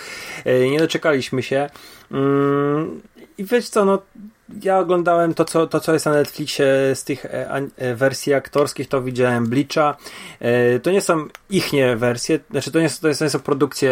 Yy, 0.45 0.69
nie 0.69 0.79
doczekaliśmy 0.79 1.43
się. 1.43 1.69
Yy, 2.11 2.17
I 3.37 3.43
wiesz 3.43 3.69
co, 3.69 3.85
no 3.85 4.01
ja 4.64 4.80
oglądałem 4.80 5.34
to 5.34 5.45
co, 5.45 5.68
to, 5.68 5.80
co 5.80 5.93
jest 5.93 6.06
na 6.06 6.12
Netflixie 6.12 6.66
z 6.93 7.04
tych 7.04 7.26
e, 7.26 7.62
e, 7.78 7.95
wersji 7.95 8.34
aktorskich, 8.34 8.88
to 8.88 9.02
widziałem 9.02 9.47
Bleacha. 9.47 9.97
E, 10.39 10.80
to 10.80 10.91
nie 10.91 11.02
są 11.02 11.28
ichnie 11.50 11.95
wersje, 11.95 12.39
znaczy 12.52 12.72
to 12.72 12.80
nie, 12.80 12.84
jest, 12.84 13.02
to 13.02 13.08
nie 13.08 13.30
są 13.30 13.39
produkcje 13.39 13.91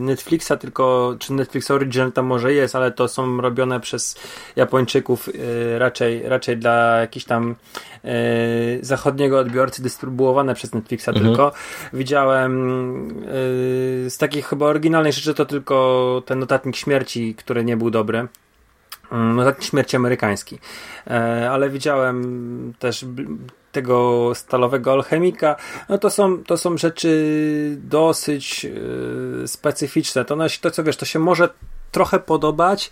Netflixa, 0.00 0.52
tylko, 0.60 1.16
czy 1.18 1.32
Netflix 1.32 1.70
Original 1.70 2.12
tam 2.12 2.26
może 2.26 2.52
jest, 2.52 2.76
ale 2.76 2.90
to 2.90 3.08
są 3.08 3.40
robione 3.40 3.80
przez 3.80 4.16
Japończyków 4.56 5.28
raczej, 5.78 6.28
raczej 6.28 6.56
dla 6.56 6.96
jakichś 7.00 7.24
tam 7.24 7.54
zachodniego 8.80 9.38
odbiorcy, 9.38 9.82
dystrybuowane 9.82 10.54
przez 10.54 10.74
Netflixa 10.74 11.08
mhm. 11.08 11.26
tylko. 11.26 11.52
Widziałem 11.92 12.52
z 14.08 14.18
takich 14.18 14.46
chyba 14.46 14.66
oryginalnych 14.66 15.14
rzeczy 15.14 15.34
to 15.34 15.46
tylko 15.46 16.22
ten 16.26 16.38
notatnik 16.38 16.76
śmierci, 16.76 17.34
który 17.34 17.64
nie 17.64 17.76
był 17.76 17.90
dobry. 17.90 18.28
Mm, 19.12 19.36
no 19.36 19.44
tak 19.44 19.62
śmierci 19.62 19.96
amerykański. 19.96 20.58
E, 21.06 21.50
ale 21.50 21.70
widziałem 21.70 22.74
też 22.78 23.04
tego 23.72 24.30
stalowego 24.34 24.92
alchemika. 24.92 25.56
No 25.88 25.98
to 25.98 26.10
są, 26.10 26.44
to 26.44 26.56
są 26.56 26.76
rzeczy 26.76 27.76
dosyć 27.78 28.64
e, 28.64 29.48
specyficzne. 29.48 30.24
To, 30.24 30.36
to 30.60 30.70
co 30.70 30.84
wiesz, 30.84 30.96
to 30.96 31.04
się 31.04 31.18
może 31.18 31.48
trochę 31.92 32.18
podobać, 32.18 32.90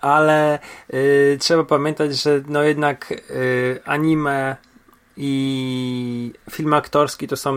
ale 0.00 0.58
y, 0.94 1.36
trzeba 1.40 1.64
pamiętać, 1.64 2.22
że 2.22 2.40
no 2.48 2.62
jednak 2.62 3.12
y, 3.30 3.80
anime 3.84 4.56
i 5.16 6.32
film 6.50 6.74
aktorski 6.74 7.28
to 7.28 7.36
są 7.36 7.54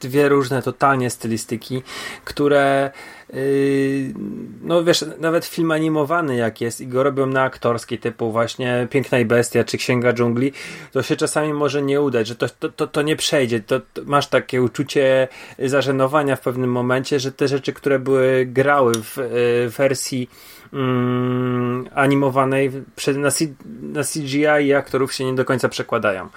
dwie 0.00 0.28
różne 0.28 0.62
totalnie 0.62 1.10
stylistyki, 1.10 1.82
które 2.24 2.90
Yy, 3.34 4.14
no 4.62 4.84
wiesz, 4.84 5.04
nawet 5.18 5.44
film 5.44 5.70
animowany 5.70 6.36
jak 6.36 6.60
jest 6.60 6.80
i 6.80 6.86
go 6.86 7.02
robią 7.02 7.26
na 7.26 7.42
aktorskiej 7.42 7.98
typu 7.98 8.32
właśnie 8.32 8.86
Piękna 8.90 9.18
i 9.18 9.24
Bestia 9.24 9.64
czy 9.64 9.78
Księga 9.78 10.12
Dżungli, 10.12 10.52
to 10.92 11.02
się 11.02 11.16
czasami 11.16 11.52
może 11.52 11.82
nie 11.82 12.00
udać, 12.00 12.26
że 12.26 12.36
to, 12.36 12.48
to, 12.48 12.68
to, 12.68 12.86
to 12.86 13.02
nie 13.02 13.16
przejdzie. 13.16 13.60
To, 13.60 13.80
to, 13.80 14.02
masz 14.04 14.26
takie 14.26 14.62
uczucie 14.62 15.28
zażenowania 15.58 16.36
w 16.36 16.40
pewnym 16.40 16.72
momencie, 16.72 17.20
że 17.20 17.32
te 17.32 17.48
rzeczy, 17.48 17.72
które 17.72 17.98
były 17.98 18.46
grały 18.46 18.92
w 18.94 19.18
y, 19.18 19.70
wersji 19.70 20.30
mm, 20.72 21.88
animowanej 21.94 22.70
na, 23.16 23.30
C, 23.30 23.44
na 23.82 24.04
CGI 24.04 24.66
i 24.66 24.74
aktorów 24.74 25.12
się 25.12 25.24
nie 25.24 25.34
do 25.34 25.44
końca 25.44 25.68
przekładają. 25.68 26.28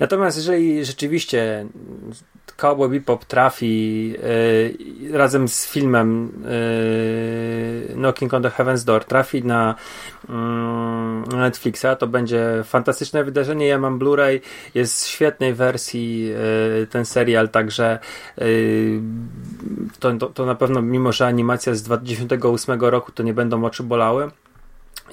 Natomiast 0.00 0.36
jeżeli 0.36 0.84
rzeczywiście 0.84 1.66
Cowboy 2.56 2.88
Bebop 2.88 3.24
trafi 3.24 4.08
yy, 4.08 5.18
razem 5.18 5.48
z 5.48 5.66
filmem 5.66 6.32
yy, 7.88 7.94
Knocking 7.94 8.34
on 8.34 8.42
the 8.42 8.48
Heaven's 8.48 8.84
Door 8.84 9.04
trafi 9.04 9.44
na 9.44 9.74
yy, 10.28 11.36
Netflixa, 11.36 11.96
to 11.98 12.06
będzie 12.06 12.62
fantastyczne 12.64 13.24
wydarzenie. 13.24 13.66
Ja 13.66 13.78
mam 13.78 13.98
Blu-ray, 13.98 14.40
jest 14.74 15.04
w 15.04 15.08
świetnej 15.08 15.54
wersji 15.54 16.32
ten 16.90 17.04
serial, 17.04 17.48
także 17.48 17.98
to, 20.00 20.12
to, 20.12 20.26
to 20.26 20.46
na 20.46 20.54
pewno, 20.54 20.82
mimo 20.82 21.12
że 21.12 21.26
animacja 21.26 21.74
z 21.74 21.82
2008 21.82 22.80
roku, 22.80 23.12
to 23.12 23.22
nie 23.22 23.34
będą 23.34 23.64
oczy 23.64 23.82
bolały. 23.82 24.30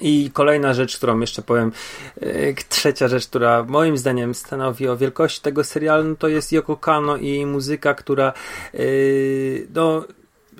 I 0.00 0.30
kolejna 0.32 0.74
rzecz, 0.74 0.96
którą 0.96 1.20
jeszcze 1.20 1.42
powiem, 1.42 1.72
e, 2.20 2.54
trzecia 2.68 3.08
rzecz, 3.08 3.26
która 3.26 3.64
moim 3.64 3.98
zdaniem 3.98 4.34
stanowi 4.34 4.88
o 4.88 4.96
wielkości 4.96 5.40
tego 5.40 5.64
serialu, 5.64 6.04
no 6.04 6.16
to 6.16 6.28
jest 6.28 6.52
Yoko 6.52 6.76
Kano 6.76 7.16
i 7.16 7.46
muzyka, 7.46 7.94
która 7.94 8.32
yy, 8.74 9.66
no, 9.74 10.04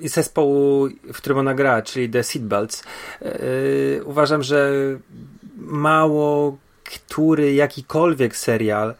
zespołu, 0.01 0.87
w 1.13 1.17
którym 1.17 1.37
ona 1.37 1.53
gra, 1.53 1.81
czyli 1.81 2.09
The 2.09 2.23
Seatbelts. 2.23 2.83
Yy, 3.21 4.01
uważam, 4.05 4.43
że 4.43 4.71
mało 5.57 6.57
który 6.85 7.53
jakikolwiek 7.53 8.35
serial 8.35 8.95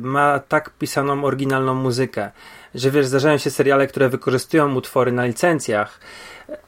ma 0.00 0.38
tak 0.38 0.70
pisaną 0.70 1.24
oryginalną 1.24 1.74
muzykę. 1.74 2.30
Że 2.74 2.90
wiesz, 2.90 3.06
zdarzają 3.06 3.38
się 3.38 3.50
seriale, 3.50 3.86
które 3.86 4.08
wykorzystują 4.08 4.74
utwory 4.74 5.12
na 5.12 5.24
licencjach, 5.24 6.00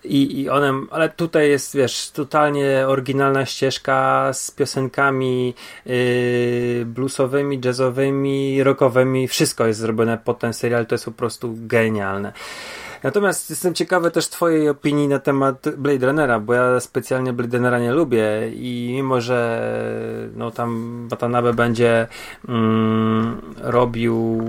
i, 0.04 0.40
i 0.40 0.48
one, 0.48 0.72
ale 0.90 1.08
tutaj 1.08 1.50
jest, 1.50 1.76
wiesz, 1.76 2.10
totalnie 2.10 2.84
oryginalna 2.88 3.46
ścieżka 3.46 4.30
z 4.32 4.50
piosenkami 4.50 5.54
yy, 5.86 6.84
bluesowymi, 6.86 7.60
jazzowymi, 7.64 8.62
rockowymi, 8.62 9.28
wszystko 9.28 9.66
jest 9.66 9.80
zrobione 9.80 10.18
pod 10.18 10.38
ten 10.38 10.52
serial, 10.52 10.86
to 10.86 10.94
jest 10.94 11.04
po 11.04 11.12
prostu 11.12 11.54
genialne. 11.56 12.32
Natomiast 13.02 13.50
jestem 13.50 13.74
ciekawy 13.74 14.10
też 14.10 14.28
Twojej 14.28 14.68
opinii 14.68 15.08
na 15.08 15.18
temat 15.18 15.68
Blade 15.76 16.06
Runnera, 16.06 16.40
bo 16.40 16.54
ja 16.54 16.80
specjalnie 16.80 17.32
Blade 17.32 17.56
Runnera 17.56 17.78
nie 17.78 17.92
lubię 17.92 18.50
i 18.54 18.90
mimo, 18.94 19.20
że 19.20 19.70
no 20.36 20.50
tam 20.50 21.08
Watanabe 21.10 21.54
będzie 21.54 22.06
mm, 22.48 23.40
robił 23.62 24.40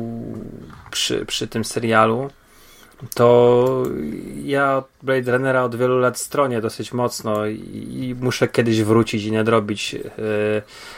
przy, 0.95 1.25
przy 1.25 1.47
tym 1.47 1.65
serialu, 1.65 2.29
to 3.13 3.83
ja 4.43 4.83
Blade 5.03 5.31
Runnera 5.31 5.63
od 5.63 5.75
wielu 5.75 5.99
lat 5.99 6.19
stronię 6.19 6.61
dosyć 6.61 6.93
mocno 6.93 7.47
i, 7.47 8.15
muszę 8.21 8.47
kiedyś 8.47 8.83
wrócić 8.83 9.23
i 9.23 9.31
nadrobić. 9.31 9.93
Yy, 9.93 10.01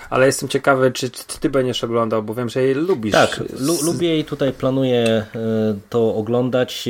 ale 0.09 0.25
jestem 0.25 0.49
ciekawy, 0.49 0.91
czy, 0.91 1.09
czy, 1.09 1.39
ty 1.39 1.49
będziesz 1.49 1.83
oglądał, 1.83 2.23
bo 2.23 2.33
wiem, 2.33 2.49
że 2.49 2.63
jej 2.63 2.75
lubisz. 2.75 3.11
Tak, 3.11 3.43
lubię 3.81 4.19
i 4.19 4.25
tutaj 4.25 4.53
planuję 4.53 5.25
yy, 5.35 5.41
to 5.89 6.15
oglądać. 6.15 6.89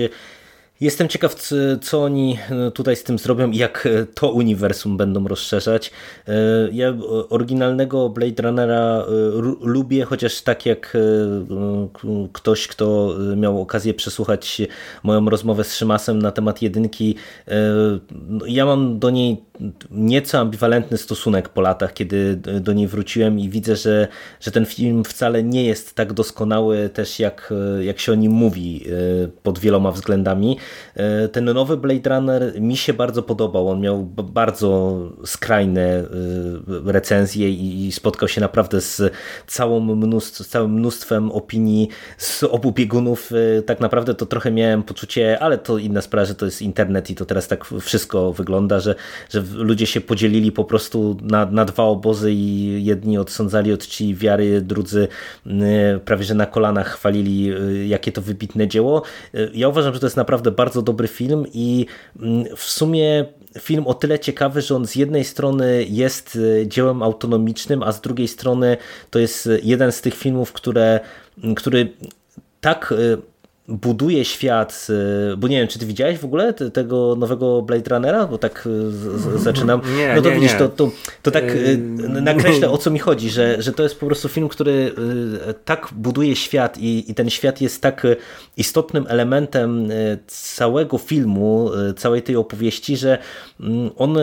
Jestem 0.82 1.07
ciekaw, 1.07 1.36
co 1.82 2.03
oni 2.03 2.39
e, 2.49 2.71
tutaj 2.71 2.95
z 2.95 3.03
tym 3.03 3.19
zrobią 3.19 3.51
i 3.51 3.57
jak 3.57 3.86
e, 3.86 4.05
to 4.05 4.32
uniwersum 4.32 4.97
będą 4.97 5.28
rozszerzać. 5.28 5.91
E, 6.28 6.34
ja 6.71 6.93
oryginalnego 7.30 8.09
Blade 8.09 8.43
Runnera 8.43 9.05
lubię, 9.61 10.05
chociaż 10.05 10.41
tak 10.41 10.65
jak 10.65 10.97
ktoś, 12.34 12.67
kto 12.67 13.15
miał 13.36 13.61
okazję 13.61 13.93
przesłuchać 13.93 14.61
moją 15.03 15.30
rozmowę 15.30 15.63
z 15.63 15.75
Szymasem 15.75 16.21
na 16.21 16.32
temat 16.32 16.61
jedynki, 16.61 17.15
no, 18.11 18.45
ja 18.45 18.65
mam 18.65 18.99
do 18.99 19.09
niej 19.09 19.38
nieco 19.91 20.39
ambiwalentny 20.39 20.97
stosunek 20.97 21.49
po 21.49 21.62
latach, 21.62 21.93
kiedy 21.93 22.36
do 22.36 22.74
niej 22.74 22.88
wróciłem 22.88 23.39
i 23.39 23.49
widzę, 23.49 23.76
że, 23.76 24.08
że 24.39 24.51
ten 24.51 24.66
film 24.66 25.03
wcale 25.03 25.43
nie 25.43 25.66
jest 25.66 25.95
tak 25.95 26.14
doskonały 26.14 26.89
też 26.89 27.20
jak, 27.20 27.53
jak 27.82 27.99
się 27.99 28.12
o 28.12 28.16
nim 28.16 28.32
mówi 28.32 28.84
pod 29.43 29.60
wieloma 29.60 29.91
względami. 29.91 30.58
E, 30.95 31.28
ten 31.28 31.45
nowy 31.45 31.78
Blade 31.78 32.10
Runner 32.10 32.62
mi 32.62 32.78
się 32.78 32.93
bardzo 32.93 33.24
podobał. 33.24 33.70
On 33.70 33.82
miał 33.82 34.05
bardzo 34.05 34.99
skrajne 35.26 35.82
e, 35.82 36.03
recenzje 36.86 37.49
i 37.49 37.91
spotkał 37.91 38.30
się 38.30 38.41
naprawdę 38.41 38.82
z, 38.82 39.14
całą 39.47 39.80
mnóstw, 39.80 40.45
z 40.45 40.47
całym 40.47 40.74
mnóstwem 40.74 41.32
opinii 41.32 41.89
z 42.18 42.43
obu 42.43 42.72
biegunów. 42.72 43.32
E, 43.58 43.62
tak 43.62 43.80
naprawdę 43.80 44.16
to 44.16 44.26
trochę 44.26 44.51
miałem 44.51 44.84
poczucie, 44.84 45.39
ale 45.39 45.58
to 45.58 45.78
inna 45.78 46.01
sprawa, 46.01 46.26
że 46.26 46.36
to 46.36 46.45
jest 46.45 46.62
internet 46.62 47.10
i 47.10 47.16
to 47.16 47.26
teraz 47.26 47.47
tak 47.47 47.66
wszystko 47.82 48.34
wygląda, 48.34 48.80
że, 48.80 48.95
że 49.30 49.41
ludzie 49.54 49.86
się 49.86 50.02
podzielili 50.02 50.52
po 50.52 50.64
prostu 50.64 51.18
na, 51.22 51.45
na 51.45 51.66
dwa 51.66 51.84
obozy 51.84 52.32
i 52.34 52.86
jedni 52.86 53.18
odsądzali 53.18 53.74
od 53.74 53.88
czci 53.88 54.16
wiary, 54.16 54.62
drudzy 54.62 55.08
prawie 56.06 56.24
że 56.24 56.34
na 56.34 56.45
kolanach 56.45 56.88
chwalili, 56.88 57.52
jakie 57.89 58.12
to 58.12 58.22
wybitne 58.22 58.68
dzieło. 58.68 59.04
Ja 59.54 59.68
uważam, 59.68 59.93
że 59.93 60.00
to 60.00 60.06
jest 60.06 60.18
naprawdę 60.18 60.52
bardzo 60.52 60.82
dobry 60.82 61.08
film 61.08 61.45
i 61.54 61.86
mm, 62.20 62.45
w 62.56 62.64
sumie 62.64 63.26
film 63.60 63.88
o 63.88 63.93
tyle 63.93 64.20
ciekawy, 64.20 64.62
że 64.62 64.76
on 64.76 64.88
z 64.88 64.95
jednej 64.95 65.24
strony 65.24 65.86
jest 65.89 66.39
e, 66.62 66.68
dziełem 66.68 67.04
autonomicznym, 67.04 67.84
a 67.84 67.91
z 67.91 68.02
drugiej 68.02 68.28
strony 68.28 68.78
to 69.10 69.20
jest 69.20 69.50
jeden 69.64 69.91
z 69.91 70.02
tych 70.02 70.16
filmów, 70.16 70.54
które, 70.54 71.00
który 71.56 71.93
tak 72.62 72.93
buduje 73.68 74.26
świat, 74.26 74.88
bo 75.38 75.47
nie 75.47 75.59
wiem, 75.59 75.68
czy 75.68 75.80
ty 75.80 75.86
widziałeś 75.86 76.18
w 76.18 76.26
ogóle 76.26 76.53
tego 76.53 77.15
nowego 77.15 77.61
Blade 77.61 77.89
Runnera, 77.89 78.28
bo 78.28 78.38
tak 78.38 78.68
zaczynam. 79.36 79.82
Nie, 79.97 80.15
no 80.15 80.22
to 80.22 80.30
nie, 80.30 80.36
widzisz, 80.36 80.53
nie. 80.53 80.59
To, 80.59 80.70
to, 80.70 80.91
to 81.22 81.32
tak 81.32 81.43
Yy, 81.43 81.78
nakreślę 82.22 82.70
o 82.70 82.78
co 82.78 82.91
mi 82.91 82.99
chodzi, 82.99 83.30
że, 83.30 83.61
że 83.61 83.74
to 83.74 83.84
jest 83.84 83.99
po 83.99 84.05
prostu 84.05 84.30
film, 84.30 84.47
który 84.49 84.93
tak 85.65 85.89
buduje 85.95 86.36
świat 86.36 86.78
i, 86.78 87.11
i 87.11 87.15
ten 87.15 87.30
świat 87.30 87.61
jest 87.61 87.82
tak 87.82 88.07
istotnym 88.57 89.05
elementem 89.09 89.89
całego 90.28 90.97
filmu, 90.97 91.72
całej 91.97 92.22
tej 92.22 92.36
opowieści, 92.36 92.97
że 92.97 93.18
mm, 93.59 93.89
on 93.97 94.18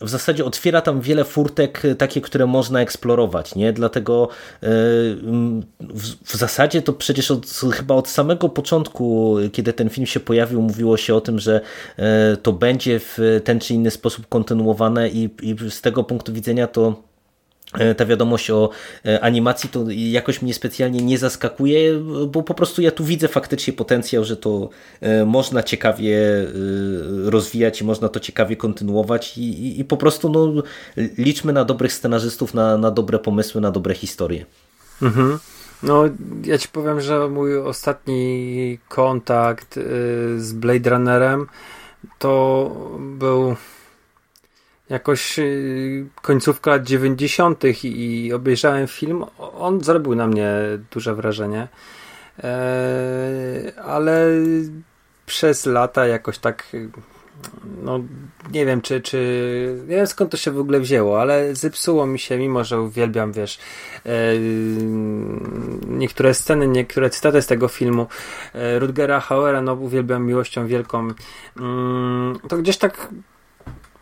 w 0.00 0.08
zasadzie 0.08 0.44
otwiera 0.44 0.80
tam 0.80 1.00
wiele 1.00 1.24
furtek, 1.24 1.84
e, 1.84 1.94
takie, 1.94 2.20
które 2.20 2.46
można 2.46 2.80
eksplorować, 2.80 3.54
nie? 3.54 3.72
Dlatego 3.72 4.28
e, 4.62 4.66
w 6.24 6.36
zasadzie 6.36 6.82
to 6.82 6.92
przecież 6.92 7.30
od, 7.30 7.46
chyba 7.72 7.94
od 7.94 8.08
samego 8.08 8.48
początku, 8.48 9.36
kiedy 9.52 9.72
ten 9.72 9.88
film 9.88 10.06
się 10.06 10.20
pojawił, 10.20 10.62
mówiło 10.62 10.96
się 10.96 11.14
o 11.14 11.20
tym, 11.20 11.38
że 11.38 11.60
e, 11.96 12.36
to 12.36 12.52
będzie 12.52 13.00
w 13.00 13.18
ten 13.44 13.60
czy 13.60 13.74
inny 13.74 13.90
sposób 13.90 14.28
kontynuowane 14.28 15.08
i, 15.08 15.30
i 15.42 15.56
z 15.70 15.80
tego 15.80 16.04
punktu 16.04 16.32
widzenia 16.32 16.66
to 16.66 17.07
ta 17.96 18.06
wiadomość 18.06 18.50
o 18.50 18.70
e, 19.06 19.20
animacji 19.20 19.70
to 19.70 19.84
jakoś 19.90 20.42
mnie 20.42 20.54
specjalnie 20.54 21.00
nie 21.00 21.18
zaskakuje, 21.18 21.98
bo 22.28 22.42
po 22.42 22.54
prostu 22.54 22.82
ja 22.82 22.90
tu 22.90 23.04
widzę 23.04 23.28
faktycznie 23.28 23.72
potencjał, 23.72 24.24
że 24.24 24.36
to 24.36 24.68
e, 25.00 25.24
można 25.24 25.62
ciekawie 25.62 26.18
rozwijać 27.24 27.80
i 27.80 27.84
można 27.84 28.08
to 28.08 28.20
ciekawie 28.20 28.56
kontynuować 28.56 29.38
i, 29.38 29.42
i, 29.42 29.80
i 29.80 29.84
po 29.84 29.96
prostu 29.96 30.28
no, 30.28 30.62
liczmy 31.18 31.52
na 31.52 31.64
dobrych 31.64 31.92
scenarzystów, 31.92 32.54
na, 32.54 32.78
na 32.78 32.90
dobre 32.90 33.18
pomysły, 33.18 33.60
na 33.60 33.70
dobre 33.70 33.94
historie. 33.94 34.46
Mhm. 35.02 35.38
No, 35.82 36.04
ja 36.44 36.58
ci 36.58 36.68
powiem, 36.68 37.00
że 37.00 37.28
mój 37.28 37.58
ostatni 37.58 38.78
kontakt 38.88 39.78
z 40.36 40.52
Blade 40.52 40.90
Runnerem 40.90 41.46
to 42.18 42.70
był 42.98 43.56
jakoś 44.90 45.38
y, 45.38 46.06
końcówka 46.22 46.70
lat 46.70 46.82
90. 46.84 47.64
i 47.84 48.32
obejrzałem 48.34 48.86
film. 48.86 49.24
On 49.38 49.80
zrobił 49.84 50.14
na 50.14 50.26
mnie 50.26 50.50
duże 50.90 51.14
wrażenie. 51.14 51.68
E, 52.44 53.72
ale 53.84 54.26
przez 55.26 55.66
lata 55.66 56.06
jakoś 56.06 56.38
tak 56.38 56.72
no 57.82 58.00
nie 58.52 58.66
wiem 58.66 58.80
czy, 58.80 59.00
czy 59.00 59.18
nie 59.88 59.96
wiem 59.96 60.06
skąd 60.06 60.30
to 60.30 60.36
się 60.36 60.50
w 60.50 60.58
ogóle 60.58 60.80
wzięło, 60.80 61.20
ale 61.20 61.54
zepsuło 61.54 62.06
mi 62.06 62.18
się, 62.18 62.38
mimo 62.38 62.64
że 62.64 62.80
uwielbiam, 62.80 63.32
wiesz 63.32 63.58
e, 64.06 64.10
niektóre 65.88 66.34
sceny, 66.34 66.68
niektóre 66.68 67.10
cytaty 67.10 67.42
z 67.42 67.46
tego 67.46 67.68
filmu 67.68 68.06
e, 68.54 68.78
Rutgera 68.78 69.20
Hauera, 69.20 69.62
no 69.62 69.74
uwielbiam 69.74 70.26
miłością 70.26 70.66
wielką 70.66 71.08
mm, 71.56 72.38
to 72.48 72.56
gdzieś 72.58 72.78
tak 72.78 73.08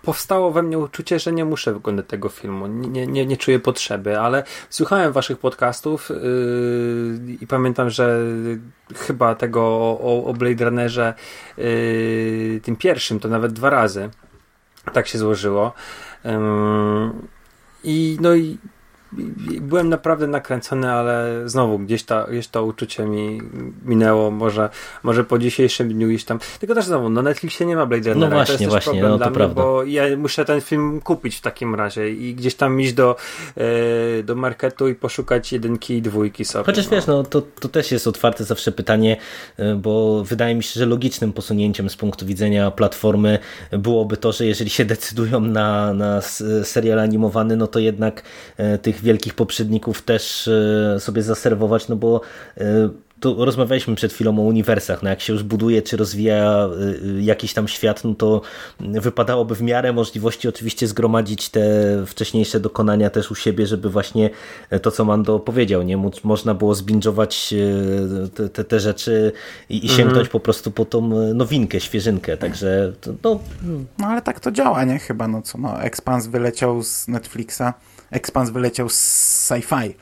powstało 0.06 0.50
we 0.50 0.62
mnie 0.62 0.78
uczucie, 0.78 1.18
że 1.18 1.32
nie 1.32 1.44
muszę 1.44 1.72
wyglądać 1.72 2.06
tego 2.06 2.28
filmu, 2.28 2.66
nie, 2.66 3.06
nie, 3.06 3.26
nie 3.26 3.36
czuję 3.36 3.58
potrzeby, 3.60 4.20
ale 4.20 4.44
słuchałem 4.70 5.12
waszych 5.12 5.38
podcastów 5.38 6.08
yy, 6.10 7.36
i 7.40 7.46
pamiętam, 7.46 7.90
że 7.90 8.20
chyba 8.94 9.34
tego 9.34 9.62
o, 9.62 10.24
o 10.26 10.32
Blade 10.32 10.64
Runnerze 10.64 11.14
yy, 11.56 12.60
tym 12.62 12.76
pierwszym 12.76 13.20
to 13.20 13.28
nawet 13.28 13.52
dwa 13.52 13.70
razy 13.70 14.10
tak 14.92 15.06
się 15.06 15.18
złożyło. 15.18 15.72
Yy, 16.24 16.30
I 17.84 18.18
no 18.20 18.34
i 18.34 18.58
byłem 19.60 19.88
naprawdę 19.88 20.26
nakręcony, 20.26 20.92
ale 20.92 21.42
znowu 21.48 21.78
gdzieś, 21.78 22.02
ta, 22.02 22.24
gdzieś 22.24 22.48
to 22.48 22.64
uczucie 22.64 23.04
mi 23.04 23.40
minęło, 23.84 24.30
może, 24.30 24.70
może 25.02 25.24
po 25.24 25.38
dzisiejszym 25.38 25.88
dniu 25.88 26.08
gdzieś 26.08 26.24
tam. 26.24 26.38
Tylko 26.60 26.74
też 26.74 26.84
znowu, 26.84 27.08
no 27.08 27.22
Netflixie 27.22 27.66
nie 27.66 27.76
ma 27.76 27.86
Blade 27.86 28.12
Runnera. 28.12 28.30
No 28.30 28.36
właśnie, 28.36 28.56
to 28.56 28.62
jest 28.62 28.70
właśnie, 28.70 28.92
problem 28.92 29.10
no 29.10 29.16
dla 29.16 29.26
to 29.26 29.30
mnie, 29.30 29.36
prawda. 29.36 29.62
bo 29.62 29.84
ja 29.84 30.16
muszę 30.16 30.44
ten 30.44 30.60
film 30.60 31.00
kupić 31.00 31.36
w 31.36 31.40
takim 31.40 31.74
razie 31.74 32.10
i 32.10 32.34
gdzieś 32.34 32.54
tam 32.54 32.80
iść 32.80 32.92
do, 32.92 33.16
e, 33.56 34.22
do 34.22 34.34
marketu 34.34 34.88
i 34.88 34.94
poszukać 34.94 35.52
jedynki 35.52 35.94
i 35.94 36.02
dwójki 36.02 36.44
sobie. 36.44 36.64
Chociaż 36.64 36.84
no. 36.84 36.90
wiesz, 36.90 37.06
no 37.06 37.22
to, 37.22 37.42
to 37.60 37.68
też 37.68 37.92
jest 37.92 38.06
otwarte 38.06 38.44
zawsze 38.44 38.72
pytanie, 38.72 39.16
y, 39.58 39.74
bo 39.74 40.24
wydaje 40.24 40.54
mi 40.54 40.62
się, 40.62 40.80
że 40.80 40.86
logicznym 40.86 41.32
posunięciem 41.32 41.90
z 41.90 41.96
punktu 41.96 42.26
widzenia 42.26 42.70
platformy 42.70 43.38
byłoby 43.70 44.16
to, 44.16 44.32
że 44.32 44.46
jeżeli 44.46 44.70
się 44.70 44.84
decydują 44.84 45.40
na, 45.40 45.94
na 45.94 46.20
serial 46.62 46.98
animowany, 46.98 47.56
no 47.56 47.66
to 47.66 47.78
jednak 47.78 48.22
y, 48.60 48.78
tych 48.78 49.05
wielkich 49.06 49.34
poprzedników 49.34 50.02
też 50.02 50.48
e, 50.48 51.00
sobie 51.00 51.22
zaserwować, 51.22 51.88
no 51.88 51.96
bo 51.96 52.20
e, 52.58 52.88
tu 53.20 53.44
rozmawialiśmy 53.44 53.94
przed 53.94 54.12
chwilą 54.12 54.38
o 54.38 54.42
uniwersach, 54.42 55.02
no 55.02 55.10
jak 55.10 55.20
się 55.20 55.32
już 55.32 55.42
buduje 55.42 55.82
czy 55.82 55.96
rozwija 55.96 56.68
e, 57.16 57.22
jakiś 57.22 57.54
tam 57.54 57.68
świat, 57.68 58.04
no 58.04 58.14
to 58.14 58.40
wypadałoby 58.80 59.54
w 59.54 59.62
miarę 59.62 59.92
możliwości 59.92 60.48
oczywiście 60.48 60.86
zgromadzić 60.86 61.48
te 61.48 61.62
wcześniejsze 62.06 62.60
dokonania 62.60 63.10
też 63.10 63.30
u 63.30 63.34
siebie, 63.34 63.66
żeby 63.66 63.90
właśnie 63.90 64.30
to, 64.82 64.90
co 64.90 65.04
Mando 65.04 65.38
powiedział, 65.38 65.82
nie? 65.82 65.96
Można 66.24 66.54
było 66.54 66.74
zbingować 66.74 67.54
te, 68.34 68.48
te, 68.48 68.64
te 68.64 68.80
rzeczy 68.80 69.32
i, 69.68 69.86
i 69.86 69.88
sięgnąć 69.88 70.26
mhm. 70.26 70.32
po 70.32 70.40
prostu 70.40 70.70
po 70.70 70.84
tą 70.84 71.00
nowinkę, 71.34 71.80
świeżynkę, 71.80 72.36
także 72.36 72.92
no... 73.24 73.38
No 73.98 74.06
ale 74.06 74.22
tak 74.22 74.40
to 74.40 74.52
działa, 74.52 74.84
nie? 74.84 74.98
Chyba, 74.98 75.28
no 75.28 75.42
co, 75.42 75.58
no 75.58 75.82
Expans 75.82 76.26
wyleciał 76.26 76.82
z 76.82 77.08
Netflixa, 77.08 77.72
Expans 78.10 78.50
wyleciał 78.50 78.88
z 78.88 78.96
sci-fi. 79.48 79.94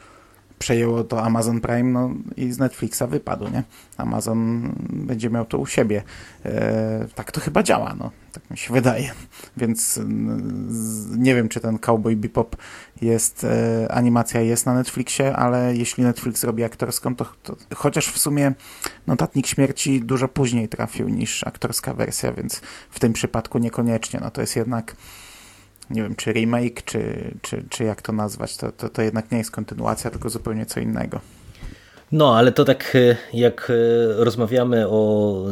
Przejęło 0.59 1.05
to 1.05 1.23
Amazon 1.23 1.61
Prime 1.61 1.93
no, 1.93 2.11
i 2.37 2.53
z 2.53 2.59
Netflixa 2.59 3.03
wypadł, 3.09 3.49
nie? 3.49 3.63
Amazon 3.97 4.73
będzie 4.91 5.31
miał 5.31 5.45
to 5.45 5.59
u 5.59 5.67
siebie. 5.67 6.03
E, 6.45 7.07
tak 7.15 7.33
to 7.33 7.41
chyba 7.41 7.63
działa, 7.63 7.95
no. 7.99 8.11
Tak 8.33 8.51
mi 8.51 8.59
się 8.59 8.75
wydaje. 8.75 9.11
Więc 9.57 10.01
nie 11.17 11.35
wiem, 11.35 11.49
czy 11.49 11.61
ten 11.61 11.79
Cowboy 11.79 12.17
Bebop 12.17 12.57
jest, 13.03 13.45
e, 13.45 13.93
animacja 13.93 14.41
jest 14.41 14.67
na 14.67 14.75
Netflixie, 14.75 15.37
ale 15.37 15.77
jeśli 15.77 16.05
Netflix 16.05 16.45
robi 16.45 16.65
aktorską, 16.65 17.17
to, 17.17 17.27
to 17.43 17.57
chociaż 17.75 18.09
w 18.09 18.19
sumie 18.19 18.53
Notatnik 19.07 19.47
Śmierci 19.47 20.01
dużo 20.01 20.29
później 20.29 20.69
trafił 20.69 21.09
niż 21.09 21.45
aktorska 21.47 21.95
wersja, 21.95 22.33
więc 22.33 22.61
w 22.91 23.01
tym 23.01 23.13
przypadku 23.13 23.59
niekoniecznie. 23.59 24.21
No 24.23 24.31
to 24.31 24.41
jest 24.41 24.57
jednak 24.57 24.97
nie 25.91 26.03
wiem, 26.03 26.15
czy 26.15 26.33
remake, 26.33 26.83
czy, 26.85 27.31
czy, 27.43 27.65
czy 27.71 27.85
jak 27.85 28.03
to 28.03 28.13
nazwać, 28.13 28.57
to, 28.57 28.73
to, 28.73 28.89
to 28.89 29.03
jednak 29.03 29.33
nie 29.33 29.39
jest 29.39 29.51
kontynuacja, 29.51 30.11
tylko 30.11 30.31
zupełnie 30.31 30.67
co 30.67 30.81
innego. 30.81 31.21
No, 32.13 32.37
ale 32.37 32.53
to 32.53 32.65
tak 32.65 32.97
e, 32.97 33.17
jak 33.33 33.71
e, 33.71 34.25
rozmawiamy 34.25 34.89
o 34.89 35.45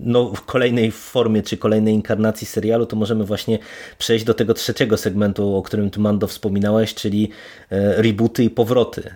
no, 0.00 0.32
kolejnej 0.46 0.92
formie, 0.92 1.42
czy 1.42 1.56
kolejnej 1.56 1.94
inkarnacji 1.94 2.46
serialu, 2.46 2.86
to 2.86 2.96
możemy 2.96 3.24
właśnie 3.24 3.58
przejść 3.98 4.24
do 4.24 4.34
tego 4.34 4.54
trzeciego 4.54 4.96
segmentu, 4.96 5.56
o 5.56 5.62
którym 5.62 5.90
tu 5.90 6.00
Mando 6.00 6.26
wspominałeś, 6.26 6.94
czyli 6.94 7.30
e, 7.70 8.02
rebooty 8.02 8.44
i 8.44 8.50
powroty, 8.50 9.10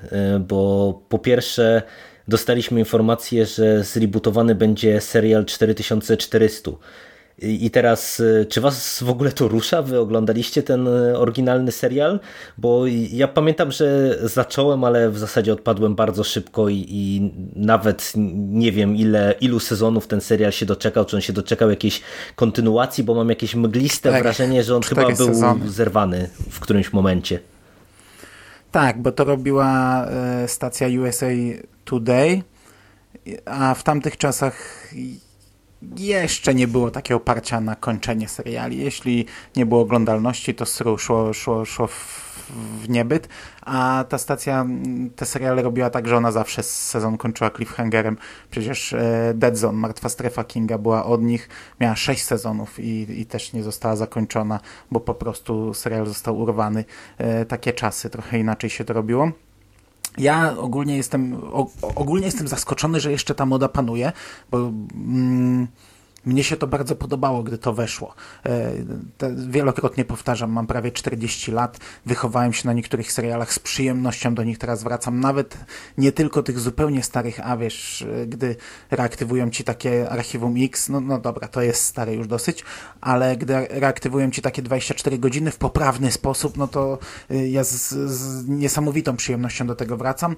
bo 0.48 1.02
po 1.08 1.18
pierwsze 1.18 1.82
dostaliśmy 2.28 2.78
informację, 2.78 3.46
że 3.46 3.84
zrebootowany 3.84 4.54
będzie 4.54 5.00
serial 5.00 5.44
4400, 5.44 6.70
i 7.42 7.70
teraz, 7.70 8.20
y, 8.20 8.46
czy 8.48 8.60
was 8.60 9.02
w 9.02 9.10
ogóle 9.10 9.32
to 9.32 9.48
rusza? 9.48 9.82
Wy 9.82 10.00
oglądaliście 10.00 10.62
ten 10.62 10.88
y, 10.88 11.18
oryginalny 11.18 11.72
serial? 11.72 12.20
Bo 12.58 12.86
ja 13.10 13.28
pamiętam, 13.28 13.72
że 13.72 14.18
zacząłem, 14.22 14.84
ale 14.84 15.10
w 15.10 15.18
zasadzie 15.18 15.52
odpadłem 15.52 15.94
bardzo 15.94 16.24
szybko 16.24 16.68
i, 16.68 16.86
i 16.88 17.32
nawet 17.56 18.12
nie 18.36 18.72
wiem, 18.72 18.96
ile, 18.96 19.34
ilu 19.40 19.60
sezonów 19.60 20.06
ten 20.06 20.20
serial 20.20 20.52
się 20.52 20.66
doczekał, 20.66 21.04
czy 21.04 21.16
on 21.16 21.22
się 21.22 21.32
doczekał 21.32 21.70
jakiejś 21.70 22.00
kontynuacji, 22.36 23.04
bo 23.04 23.14
mam 23.14 23.28
jakieś 23.28 23.54
mgliste 23.54 24.12
tak, 24.12 24.22
wrażenie, 24.22 24.64
że 24.64 24.76
on 24.76 24.82
chyba 24.82 25.06
był 25.06 25.26
sezony. 25.26 25.70
zerwany 25.70 26.30
w 26.50 26.60
którymś 26.60 26.92
momencie. 26.92 27.38
Tak, 28.70 29.02
bo 29.02 29.12
to 29.12 29.24
robiła 29.24 30.06
e, 30.06 30.48
stacja 30.48 30.88
USA 31.02 31.26
Today, 31.84 32.42
a 33.44 33.74
w 33.74 33.82
tamtych 33.82 34.16
czasach 34.16 34.86
jeszcze 35.96 36.54
nie 36.54 36.68
było 36.68 36.90
takiego 36.90 37.16
oparcia 37.16 37.60
na 37.60 37.76
kończenie 37.76 38.28
seriali. 38.28 38.78
Jeśli 38.78 39.26
nie 39.56 39.66
było 39.66 39.80
oglądalności, 39.80 40.54
to 40.54 40.64
szło, 40.98 41.32
szło, 41.32 41.64
szło 41.64 41.86
w, 41.86 42.30
niebyt, 42.88 43.28
a 43.62 44.04
ta 44.08 44.18
stacja 44.18 44.66
te 45.16 45.26
seriale 45.26 45.62
robiła 45.62 45.90
tak, 45.90 46.08
że 46.08 46.16
ona 46.16 46.32
zawsze 46.32 46.62
sezon 46.62 47.18
kończyła 47.18 47.50
cliffhangerem. 47.50 48.16
Przecież 48.50 48.92
e, 48.92 49.32
Dead 49.34 49.56
Zone, 49.56 49.78
Martwa 49.78 50.08
Strefa 50.08 50.44
Kinga 50.44 50.78
była 50.78 51.04
od 51.04 51.22
nich, 51.22 51.48
miała 51.80 51.96
sześć 51.96 52.22
sezonów 52.22 52.78
i, 52.78 53.20
i 53.20 53.26
też 53.26 53.52
nie 53.52 53.62
została 53.62 53.96
zakończona, 53.96 54.60
bo 54.90 55.00
po 55.00 55.14
prostu 55.14 55.74
serial 55.74 56.06
został 56.06 56.38
urwany. 56.38 56.84
E, 57.18 57.44
takie 57.44 57.72
czasy, 57.72 58.10
trochę 58.10 58.38
inaczej 58.38 58.70
się 58.70 58.84
to 58.84 58.92
robiło. 58.92 59.30
Ja 60.18 60.58
ogólnie 60.58 60.96
jestem, 60.96 61.40
ogólnie 61.94 62.26
jestem 62.26 62.48
zaskoczony, 62.48 63.00
że 63.00 63.10
jeszcze 63.10 63.34
ta 63.34 63.46
moda 63.46 63.68
panuje, 63.68 64.12
bo 64.50 64.58
mm, 64.58 65.68
mnie 66.24 66.44
się 66.44 66.56
to 66.56 66.66
bardzo 66.66 66.96
podobało, 66.96 67.42
gdy 67.42 67.58
to 67.58 67.72
weszło. 67.72 68.14
E, 68.46 68.72
wielokrotnie 69.48 70.04
powtarzam, 70.04 70.52
mam 70.52 70.66
prawie 70.66 70.92
40 70.92 71.52
lat, 71.52 71.78
wychowałem 72.06 72.52
się 72.52 72.68
na 72.68 72.72
niektórych 72.72 73.12
serialach, 73.12 73.52
z 73.52 73.58
przyjemnością 73.58 74.34
do 74.34 74.44
nich 74.44 74.58
teraz 74.58 74.82
wracam, 74.82 75.20
nawet 75.20 75.56
nie 75.98 76.12
tylko 76.12 76.42
tych 76.42 76.58
zupełnie 76.58 77.02
starych, 77.02 77.40
a 77.42 77.56
wiesz, 77.56 78.02
e, 78.02 78.26
gdy 78.26 78.56
reaktywują 78.90 79.50
ci 79.50 79.64
takie 79.64 80.10
Archiwum 80.10 80.54
X, 80.58 80.88
no, 80.88 81.00
no 81.00 81.18
dobra, 81.18 81.48
to 81.48 81.62
jest 81.62 81.84
stare 81.84 82.14
już 82.14 82.26
dosyć, 82.26 82.64
ale 83.00 83.36
gdy 83.36 83.54
reaktywują 83.70 84.30
ci 84.30 84.42
takie 84.42 84.62
24 84.62 85.18
godziny 85.18 85.50
w 85.50 85.58
poprawny 85.58 86.12
sposób, 86.12 86.56
no 86.56 86.68
to 86.68 86.98
e, 87.30 87.48
ja 87.48 87.64
z, 87.64 87.88
z 87.88 88.48
niesamowitą 88.48 89.16
przyjemnością 89.16 89.66
do 89.66 89.74
tego 89.74 89.96
wracam 89.96 90.36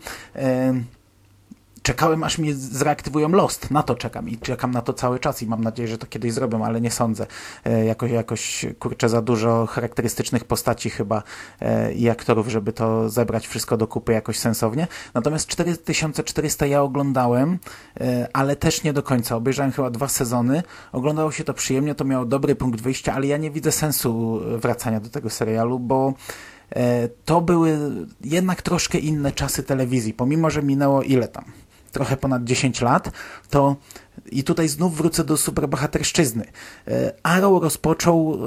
czekałem, 1.82 2.24
aż 2.24 2.38
mnie 2.38 2.54
zreaktywują 2.54 3.28
Lost. 3.28 3.70
Na 3.70 3.82
to 3.82 3.94
czekam 3.94 4.28
i 4.28 4.38
czekam 4.38 4.70
na 4.70 4.82
to 4.82 4.92
cały 4.92 5.18
czas 5.18 5.42
i 5.42 5.46
mam 5.46 5.64
nadzieję, 5.64 5.88
że 5.88 5.98
to 5.98 6.06
kiedyś 6.06 6.32
zrobią, 6.32 6.64
ale 6.64 6.80
nie 6.80 6.90
sądzę. 6.90 7.26
E, 7.64 7.84
jakoś, 7.84 8.10
jakoś 8.10 8.66
kurczę, 8.78 9.08
za 9.08 9.22
dużo 9.22 9.66
charakterystycznych 9.66 10.44
postaci 10.44 10.90
chyba 10.90 11.22
e, 11.60 11.92
i 11.92 12.10
aktorów, 12.10 12.48
żeby 12.48 12.72
to 12.72 13.08
zebrać 13.08 13.46
wszystko 13.46 13.76
do 13.76 13.86
kupy 13.86 14.12
jakoś 14.12 14.38
sensownie. 14.38 14.86
Natomiast 15.14 15.46
4400 15.46 16.66
ja 16.66 16.82
oglądałem, 16.82 17.58
e, 18.00 18.28
ale 18.32 18.56
też 18.56 18.84
nie 18.84 18.92
do 18.92 19.02
końca. 19.02 19.36
Obejrzałem 19.36 19.72
chyba 19.72 19.90
dwa 19.90 20.08
sezony. 20.08 20.62
Oglądało 20.92 21.32
się 21.32 21.44
to 21.44 21.54
przyjemnie, 21.54 21.94
to 21.94 22.04
miało 22.04 22.24
dobry 22.24 22.54
punkt 22.54 22.80
wyjścia, 22.80 23.14
ale 23.14 23.26
ja 23.26 23.36
nie 23.36 23.50
widzę 23.50 23.72
sensu 23.72 24.40
wracania 24.58 25.00
do 25.00 25.08
tego 25.08 25.30
serialu, 25.30 25.78
bo 25.78 26.14
to 27.24 27.40
były 27.40 27.78
jednak 28.24 28.62
troszkę 28.62 28.98
inne 28.98 29.32
czasy 29.32 29.62
telewizji, 29.62 30.14
pomimo, 30.14 30.50
że 30.50 30.62
minęło 30.62 31.02
ile 31.02 31.28
tam? 31.28 31.44
Trochę 31.92 32.16
ponad 32.16 32.44
10 32.44 32.80
lat, 32.80 33.10
to 33.50 33.76
i 34.32 34.44
tutaj 34.44 34.68
znów 34.68 34.96
wrócę 34.96 35.24
do 35.24 35.36
superbohaterszczyzny. 35.36 36.44
E, 36.88 37.12
Arrow 37.22 37.62
rozpoczął 37.62 38.38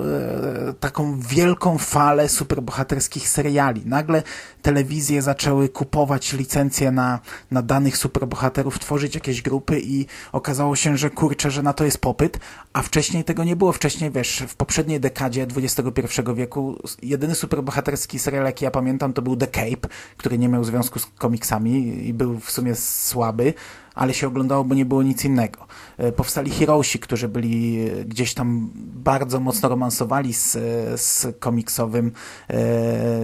e, 0.69 0.73
taką 0.73 1.19
wielką 1.19 1.77
falę 1.77 2.29
superbohaterskich 2.29 3.29
seriali. 3.29 3.81
Nagle 3.85 4.23
telewizje 4.61 5.21
zaczęły 5.21 5.69
kupować 5.69 6.33
licencje 6.33 6.91
na, 6.91 7.19
na 7.51 7.61
danych 7.61 7.97
superbohaterów, 7.97 8.79
tworzyć 8.79 9.15
jakieś 9.15 9.41
grupy 9.41 9.81
i 9.83 10.05
okazało 10.31 10.75
się, 10.75 10.97
że 10.97 11.09
kurczę, 11.09 11.51
że 11.51 11.63
na 11.63 11.73
to 11.73 11.85
jest 11.85 11.97
popyt, 11.97 12.39
a 12.73 12.81
wcześniej 12.81 13.23
tego 13.23 13.43
nie 13.43 13.55
było. 13.55 13.71
Wcześniej, 13.71 14.11
wiesz, 14.11 14.43
w 14.47 14.55
poprzedniej 14.55 14.99
dekadzie 14.99 15.47
XXI 15.55 16.21
wieku 16.35 16.79
jedyny 17.01 17.35
superbohaterski 17.35 18.19
serial, 18.19 18.45
jaki 18.45 18.65
ja 18.65 18.71
pamiętam, 18.71 19.13
to 19.13 19.21
był 19.21 19.35
The 19.35 19.47
Cape, 19.47 19.87
który 20.17 20.37
nie 20.37 20.49
miał 20.49 20.63
związku 20.63 20.99
z 20.99 21.05
komiksami 21.05 22.07
i 22.07 22.13
był 22.13 22.39
w 22.39 22.51
sumie 22.51 22.75
słaby 22.75 23.53
ale 23.95 24.13
się 24.13 24.27
oglądało, 24.27 24.63
bo 24.63 24.75
nie 24.75 24.85
było 24.85 25.03
nic 25.03 25.25
innego. 25.25 25.67
E, 25.97 26.11
powstali 26.11 26.51
Heroesi, 26.51 26.99
którzy 26.99 27.27
byli 27.27 27.79
e, 27.79 28.05
gdzieś 28.05 28.33
tam 28.33 28.69
bardzo 28.75 29.39
mocno 29.39 29.69
romansowali 29.69 30.33
z, 30.33 30.55
e, 30.55 30.59
z 30.97 31.27
komiksowym, 31.39 32.11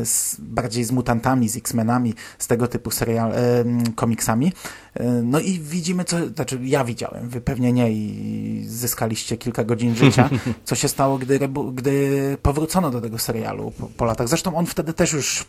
z, 0.04 0.36
bardziej 0.40 0.84
z 0.84 0.92
mutantami, 0.92 1.50
z 1.50 1.58
X-Menami, 1.58 2.14
z 2.38 2.48
tego 2.48 2.68
typu 2.68 2.92
serial, 2.92 3.34
komiksami. 3.96 4.54
No 5.24 5.40
i 5.40 5.60
widzimy, 5.60 6.04
co, 6.04 6.28
znaczy 6.28 6.60
ja 6.64 6.84
widziałem, 6.84 7.30
wy 7.30 7.42
pewnie 7.42 7.74
nie 7.74 7.92
i 7.92 8.64
zyskaliście 8.68 9.38
kilka 9.38 9.64
godzin 9.64 9.96
życia, 9.96 10.30
co 10.66 10.76
się 10.76 10.88
stało, 10.88 11.18
gdy, 11.18 11.40
gdy 11.74 12.38
powrócono 12.42 12.92
do 12.92 13.02
tego 13.02 13.18
serialu 13.18 13.72
po, 13.72 13.88
po 13.88 14.06
latach. 14.06 14.28
Zresztą 14.28 14.56
on 14.56 14.66
wtedy 14.66 14.94
też 14.94 15.14
już 15.14 15.46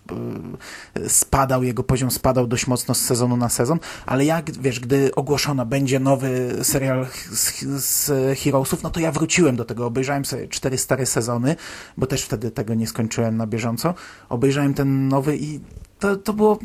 spadał, 1.09 1.62
jego 1.62 1.82
poziom 1.82 2.10
spadał 2.10 2.47
dość 2.47 2.66
mocno 2.66 2.94
z 2.94 3.01
sezonu 3.01 3.36
na 3.36 3.48
sezon, 3.48 3.78
ale 4.06 4.24
jak, 4.24 4.51
wiesz, 4.51 4.81
gdy 4.81 5.14
ogłoszono, 5.14 5.66
będzie 5.66 6.01
nowy 6.01 6.59
serial 6.62 7.06
z, 7.32 7.64
z 7.85 8.39
Heroesów, 8.39 8.82
no 8.82 8.90
to 8.90 9.01
ja 9.01 9.12
wróciłem 9.12 9.56
do 9.56 9.64
tego, 9.64 9.86
obejrzałem 9.86 10.24
sobie 10.24 10.48
cztery 10.48 10.78
stare 10.78 11.06
sezony, 11.06 11.56
bo 11.97 12.06
też 12.06 12.23
wtedy 12.23 12.51
tego 12.51 12.74
nie 12.74 12.86
skończyłem 12.86 13.36
na 13.36 13.47
bieżąco. 13.47 13.94
Obejrzałem 14.28 14.74
ten 14.74 15.09
nowy 15.09 15.36
i 15.36 15.60
to, 15.98 16.16
to 16.16 16.32
było 16.32 16.59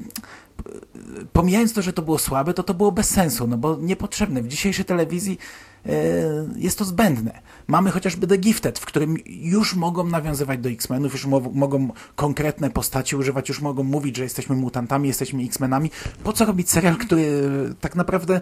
pomijając 1.33 1.73
to, 1.73 1.81
że 1.81 1.93
to 1.93 2.01
było 2.01 2.17
słabe, 2.17 2.53
to 2.53 2.63
to 2.63 2.73
było 2.73 2.91
bez 2.91 3.09
sensu, 3.09 3.47
no 3.47 3.57
bo 3.57 3.77
niepotrzebne. 3.81 4.41
W 4.41 4.47
dzisiejszej 4.47 4.85
telewizji 4.85 5.37
e, 5.85 5.91
jest 6.55 6.77
to 6.77 6.85
zbędne. 6.85 7.41
Mamy 7.67 7.91
chociażby 7.91 8.27
The 8.27 8.37
Gifted, 8.37 8.79
w 8.79 8.85
którym 8.85 9.17
już 9.25 9.75
mogą 9.75 10.03
nawiązywać 10.03 10.59
do 10.59 10.69
X-Menów, 10.69 11.13
już 11.13 11.25
mo 11.25 11.39
mogą 11.39 11.89
konkretne 12.15 12.69
postaci 12.69 13.15
używać, 13.15 13.49
już 13.49 13.61
mogą 13.61 13.83
mówić, 13.83 14.17
że 14.17 14.23
jesteśmy 14.23 14.55
mutantami, 14.55 15.07
jesteśmy 15.07 15.43
X-Menami. 15.43 15.91
Po 16.23 16.33
co 16.33 16.45
robić 16.45 16.69
serial, 16.69 16.97
który 16.97 17.41
tak 17.81 17.95
naprawdę 17.95 18.41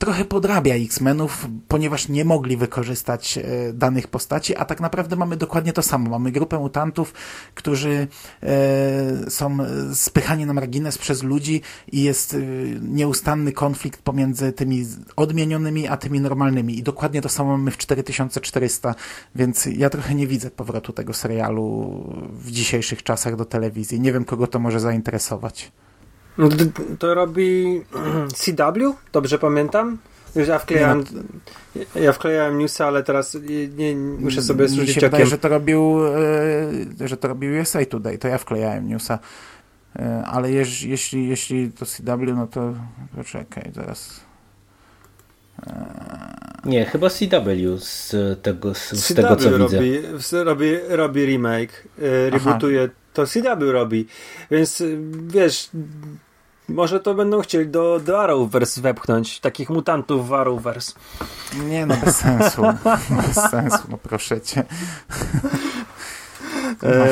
trochę 0.00 0.24
podrabia 0.24 0.74
X-Menów, 0.74 1.48
ponieważ 1.68 2.08
nie 2.08 2.24
mogli 2.24 2.56
wykorzystać 2.56 3.38
e, 3.38 3.72
danych 3.72 4.08
postaci, 4.08 4.56
a 4.56 4.64
tak 4.64 4.80
naprawdę 4.80 5.16
mamy 5.16 5.36
dokładnie 5.36 5.72
to 5.72 5.82
samo. 5.82 6.10
Mamy 6.10 6.32
grupę 6.32 6.58
mutantów, 6.58 7.14
którzy 7.54 8.08
e, 8.42 9.30
są 9.30 9.58
spychani 9.94 10.46
na 10.46 10.52
margines 10.52 10.98
przez 10.98 11.22
ludzi 11.22 11.62
i 11.92 12.02
jest 12.02 12.34
e, 12.34 12.38
nieustanny 12.80 13.52
konflikt 13.52 14.02
pomiędzy 14.02 14.52
tymi 14.52 14.86
odmienionymi, 15.16 15.88
a 15.88 15.96
tymi 15.96 16.20
normalnymi. 16.20 16.78
I 16.78 16.82
dokładnie 16.82 17.22
to 17.22 17.28
samo 17.28 17.50
mamy 17.50 17.70
w 17.70 17.78
4400, 17.78 18.94
więc 19.34 19.66
ja 19.66 19.90
trochę 19.90 20.14
nie 20.14 20.26
widzę 20.26 20.50
powrotu 20.50 20.92
tego 20.92 21.12
serialu 21.12 22.04
w 22.32 22.50
dzisiejszych 22.50 23.02
czasach 23.02 23.36
do 23.36 23.44
telewizji. 23.44 24.00
Nie 24.00 24.12
wiem, 24.12 24.24
kogo 24.24 24.46
to 24.46 24.58
może 24.58 24.80
zainteresować. 24.80 25.72
No 26.38 26.48
to 26.98 27.14
robi 27.14 27.80
CW, 28.38 28.94
dobrze 29.12 29.38
pamiętam? 29.38 29.98
Już 30.36 30.48
ja 30.48 30.58
wklejałem, 30.58 31.04
ja 31.94 32.12
wklejałem 32.12 32.58
newsa, 32.58 32.86
ale 32.86 33.02
teraz 33.02 33.36
nie, 33.76 33.96
muszę 33.96 34.42
sobie 34.42 34.68
rzucić 34.68 34.88
Mi 34.88 34.94
się 34.94 35.00
wydaje, 35.00 35.26
że 35.26 35.38
to 35.38 35.48
robił, 35.48 36.00
e, 37.00 37.08
że 37.08 37.16
to 37.16 37.28
robił 37.28 37.60
USA 37.60 37.84
Today, 37.84 38.18
to 38.18 38.28
ja 38.28 38.38
wklejałem 38.38 38.88
newsa. 38.88 39.18
E, 39.98 40.24
ale 40.26 40.52
jeż, 40.52 40.82
jeśli, 40.82 41.28
jeśli 41.28 41.72
to 41.72 41.86
CW, 41.86 42.34
no 42.36 42.46
to 42.46 42.74
poczekaj, 43.16 43.70
zaraz. 43.74 44.20
E, 45.66 46.30
nie, 46.64 46.84
chyba 46.84 47.10
CW 47.10 47.78
z 47.78 48.12
tego, 48.42 48.74
z, 48.74 48.92
z 48.92 49.14
tego 49.14 49.36
co 49.36 49.50
robi, 49.50 49.76
widzę. 50.16 50.44
Robi, 50.44 50.76
robi 50.88 51.26
remake, 51.26 51.88
rebootuje 52.30 52.82
Aha 52.82 52.99
to 53.12 53.26
CW 53.26 53.72
robi. 53.72 54.06
Więc 54.50 54.82
wiesz, 55.26 55.70
może 56.68 57.00
to 57.00 57.14
będą 57.14 57.40
chcieli 57.40 57.66
do, 57.66 58.00
do 58.04 58.22
Arrowverse 58.22 58.80
wepchnąć, 58.80 59.40
takich 59.40 59.70
mutantów 59.70 60.28
w 60.28 60.34
Arrowverse. 60.34 60.92
Nie 61.64 61.86
no, 61.86 61.96
bez 61.96 62.16
sensu. 62.16 62.62
bez 63.26 63.50
sensu, 63.50 63.78
no 63.88 63.98
proszę 63.98 64.40
cię. 64.40 64.64
E, 66.82 67.06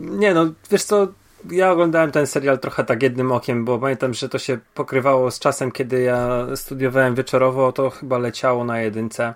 nie 0.00 0.34
no, 0.34 0.46
wiesz 0.70 0.82
co, 0.82 1.08
ja 1.50 1.72
oglądałem 1.72 2.10
ten 2.12 2.26
serial 2.26 2.58
trochę 2.58 2.84
tak 2.84 3.02
jednym 3.02 3.32
okiem, 3.32 3.64
bo 3.64 3.78
pamiętam, 3.78 4.14
że 4.14 4.28
to 4.28 4.38
się 4.38 4.58
pokrywało 4.74 5.30
z 5.30 5.38
czasem, 5.38 5.72
kiedy 5.72 6.00
ja 6.00 6.46
studiowałem 6.56 7.14
wieczorowo, 7.14 7.72
to 7.72 7.90
chyba 7.90 8.18
leciało 8.18 8.64
na 8.64 8.80
jedynce. 8.80 9.34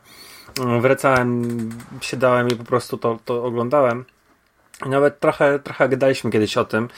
Wracałem, 0.80 1.48
siadałem 2.00 2.48
i 2.48 2.56
po 2.56 2.64
prostu 2.64 2.98
to, 2.98 3.18
to 3.24 3.44
oglądałem. 3.44 4.04
Nawet 4.86 5.20
trochę, 5.20 5.58
trochę 5.58 5.88
gadaliśmy 5.88 6.30
kiedyś 6.30 6.56
o 6.56 6.64
tym. 6.64 6.88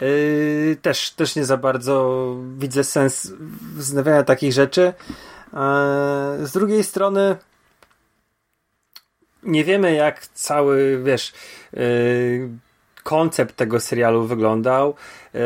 Yy, 0.00 0.76
też, 0.82 1.10
też 1.10 1.36
nie 1.36 1.44
za 1.44 1.56
bardzo 1.56 2.36
widzę 2.58 2.84
sens 2.84 3.32
wznawiania 3.76 4.22
takich 4.22 4.52
rzeczy. 4.52 4.80
Yy, 4.80 6.46
z 6.46 6.52
drugiej 6.52 6.84
strony 6.84 7.36
nie 9.42 9.64
wiemy 9.64 9.94
jak 9.94 10.26
cały, 10.26 11.02
wiesz, 11.04 11.32
yy, 11.72 12.48
koncept 13.02 13.56
tego 13.56 13.80
serialu 13.80 14.26
wyglądał 14.26 14.94
yy, 15.34 15.40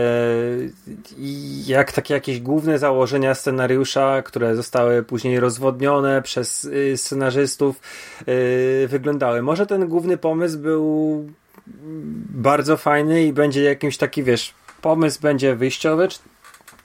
i 1.19 1.67
jak 1.67 1.93
takie 1.93 2.15
jakieś 2.15 2.41
główne 2.41 2.79
założenia 2.79 3.35
scenariusza, 3.35 4.23
które 4.23 4.57
zostały 4.57 5.03
później 5.03 5.41
rozwodnione 5.41 6.23
przez 6.23 6.65
yy, 6.65 6.97
scenarzystów 6.97 7.81
yy, 8.27 8.89
wyglądały. 8.89 9.43
Może 9.43 9.67
ten 9.67 9.89
główny 9.89 10.17
pomysł 10.17 10.59
był 10.59 11.27
bardzo 11.67 12.77
fajny 12.77 13.25
i 13.25 13.33
będzie 13.33 13.63
jakimś 13.63 13.97
taki, 13.97 14.23
wiesz, 14.23 14.55
pomysł 14.83 15.21
będzie 15.21 15.57
wyjściowy. 15.57 16.09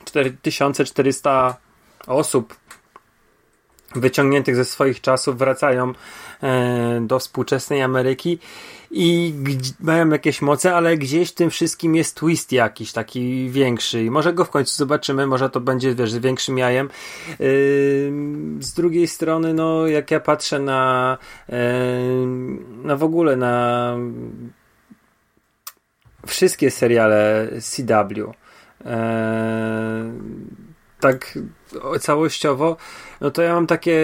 4400 0.06 1.58
osób 2.08 2.56
wyciągniętych 3.96 4.56
ze 4.56 4.66
swoich 4.66 5.02
czasów 5.02 5.38
wracają 5.38 5.94
e, 6.44 7.02
do 7.02 7.20
współczesnej 7.20 7.82
Ameryki 7.82 8.40
i 8.92 9.34
mają 9.80 10.10
jakieś 10.10 10.42
moce, 10.42 10.76
ale 10.76 10.98
gdzieś 10.98 11.32
w 11.32 11.36
tym 11.36 11.50
wszystkim 11.50 11.96
jest 11.96 12.16
twist 12.16 12.52
jakiś 12.52 12.92
taki 12.92 13.50
większy 13.50 14.04
i 14.04 14.12
może 14.12 14.34
go 14.34 14.46
w 14.46 14.50
końcu 14.50 14.76
zobaczymy, 14.76 15.28
może 15.28 15.50
to 15.50 15.60
będzie 15.60 15.96
wiesz, 15.96 16.20
większym 16.20 16.58
jajem. 16.58 16.90
Z 18.60 18.74
drugiej 18.74 19.08
strony, 19.08 19.54
no 19.54 19.88
jak 19.88 20.12
ja 20.12 20.20
patrzę 20.20 20.60
na 20.60 21.18
na 22.84 22.96
w 22.96 23.04
ogóle 23.04 23.36
na 23.36 23.96
wszystkie 26.30 26.72
seriale 26.72 27.50
CW. 27.62 28.34
E, 28.86 30.12
tak 31.00 31.40
całościowo, 32.00 32.78
no 33.22 33.32
to 33.32 33.42
ja 33.42 33.54
mam 33.54 33.68
takie 33.68 34.02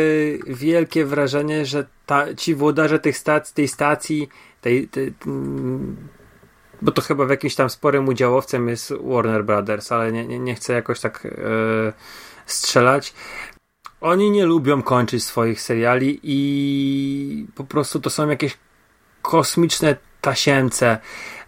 wielkie 0.47 1.06
wrażenie, 1.06 1.65
że 1.65 1.85
ta, 2.06 2.35
ci 2.35 2.56
włodarze 2.56 2.99
tych 2.99 3.18
stacji, 3.18 3.56
tej 3.56 3.68
stacji, 3.68 4.30
tej, 4.61 4.88
tej 4.88 5.14
mm, 5.27 6.07
bo 6.81 6.91
to 6.91 7.02
chyba 7.02 7.26
w 7.26 7.30
jakimś 7.30 7.56
tam 7.56 7.69
sporym 7.69 8.07
udziałowcem 8.07 8.69
jest 8.69 8.93
Warner 9.02 9.45
Brothers, 9.45 9.91
ale 9.91 10.11
nie, 10.11 10.27
nie, 10.27 10.39
nie 10.39 10.56
chcę 10.56 10.73
jakoś 10.73 10.99
tak 10.99 11.26
e, 11.26 11.30
strzelać. 12.45 13.14
Oni 14.02 14.31
nie 14.31 14.45
lubią 14.45 14.81
kończyć 14.84 15.23
swoich 15.23 15.61
seriali 15.61 16.19
i 16.23 17.47
po 17.56 17.64
prostu 17.64 17.99
to 17.99 18.10
są 18.10 18.30
jakieś 18.30 18.57
kosmiczne 19.22 19.95
tasiemce. 20.26 20.97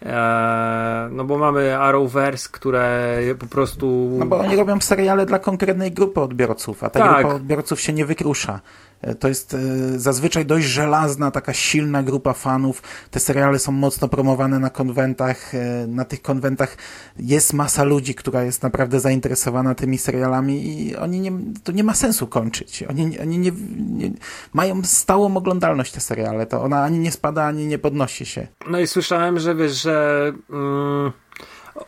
E, 0.02 1.08
no 1.12 1.24
bo 1.24 1.38
mamy 1.38 1.78
Arrowverse, 1.78 2.48
które 2.52 3.18
po 3.38 3.46
prostu. 3.46 4.16
No 4.18 4.26
bo 4.26 4.38
oni 4.38 4.56
robią 4.56 4.80
seriale 4.80 5.26
dla 5.26 5.38
konkretnej 5.38 5.92
grupy 5.92 6.20
odbiorców, 6.20 6.84
a 6.84 6.90
ta 6.90 6.98
tak. 7.00 7.20
grupa 7.20 7.34
odbiorców 7.34 7.80
się 7.80 7.92
nie 7.92 8.06
wykrusza. 8.06 8.60
E, 9.02 9.14
to 9.14 9.28
jest 9.28 9.54
e, 9.54 9.58
zazwyczaj 9.98 10.46
dość 10.46 10.66
żelazna, 10.66 11.30
taka 11.30 11.52
silna 11.52 12.02
grupa 12.02 12.32
fanów. 12.32 12.82
Te 13.10 13.20
seriale 13.20 13.58
są 13.58 13.72
mocno 13.72 14.08
promowane 14.08 14.58
na 14.58 14.70
konwentach. 14.70 15.54
E, 15.54 15.86
na 15.86 16.04
tych 16.04 16.22
konwentach 16.22 16.76
jest 17.18 17.52
masa 17.52 17.84
ludzi, 17.84 18.14
która 18.14 18.42
jest 18.42 18.62
naprawdę 18.62 19.00
zainteresowana 19.00 19.74
tymi 19.74 19.98
serialami 19.98 20.80
i 20.80 20.96
oni 20.96 21.20
nie, 21.20 21.32
to 21.64 21.72
nie 21.72 21.84
ma 21.84 21.94
sensu 21.94 22.26
kończyć. 22.26 22.82
Oni, 22.82 23.18
oni 23.20 23.38
nie, 23.38 23.52
nie 23.78 24.10
mają 24.52 24.84
stałą 24.84 25.36
oglądalność 25.36 25.92
te 25.92 26.00
seriale. 26.00 26.46
To 26.46 26.62
ona 26.62 26.84
ani 26.84 26.98
nie 26.98 27.10
spada, 27.10 27.44
ani 27.44 27.66
nie 27.66 27.78
podnosi 27.78 28.26
się. 28.26 28.46
No 28.70 28.80
i 28.80 28.86
słyszałem, 28.86 29.38
że 29.38 29.54
wiesz, 29.54 29.82
że 29.82 30.32
mm, 30.50 31.12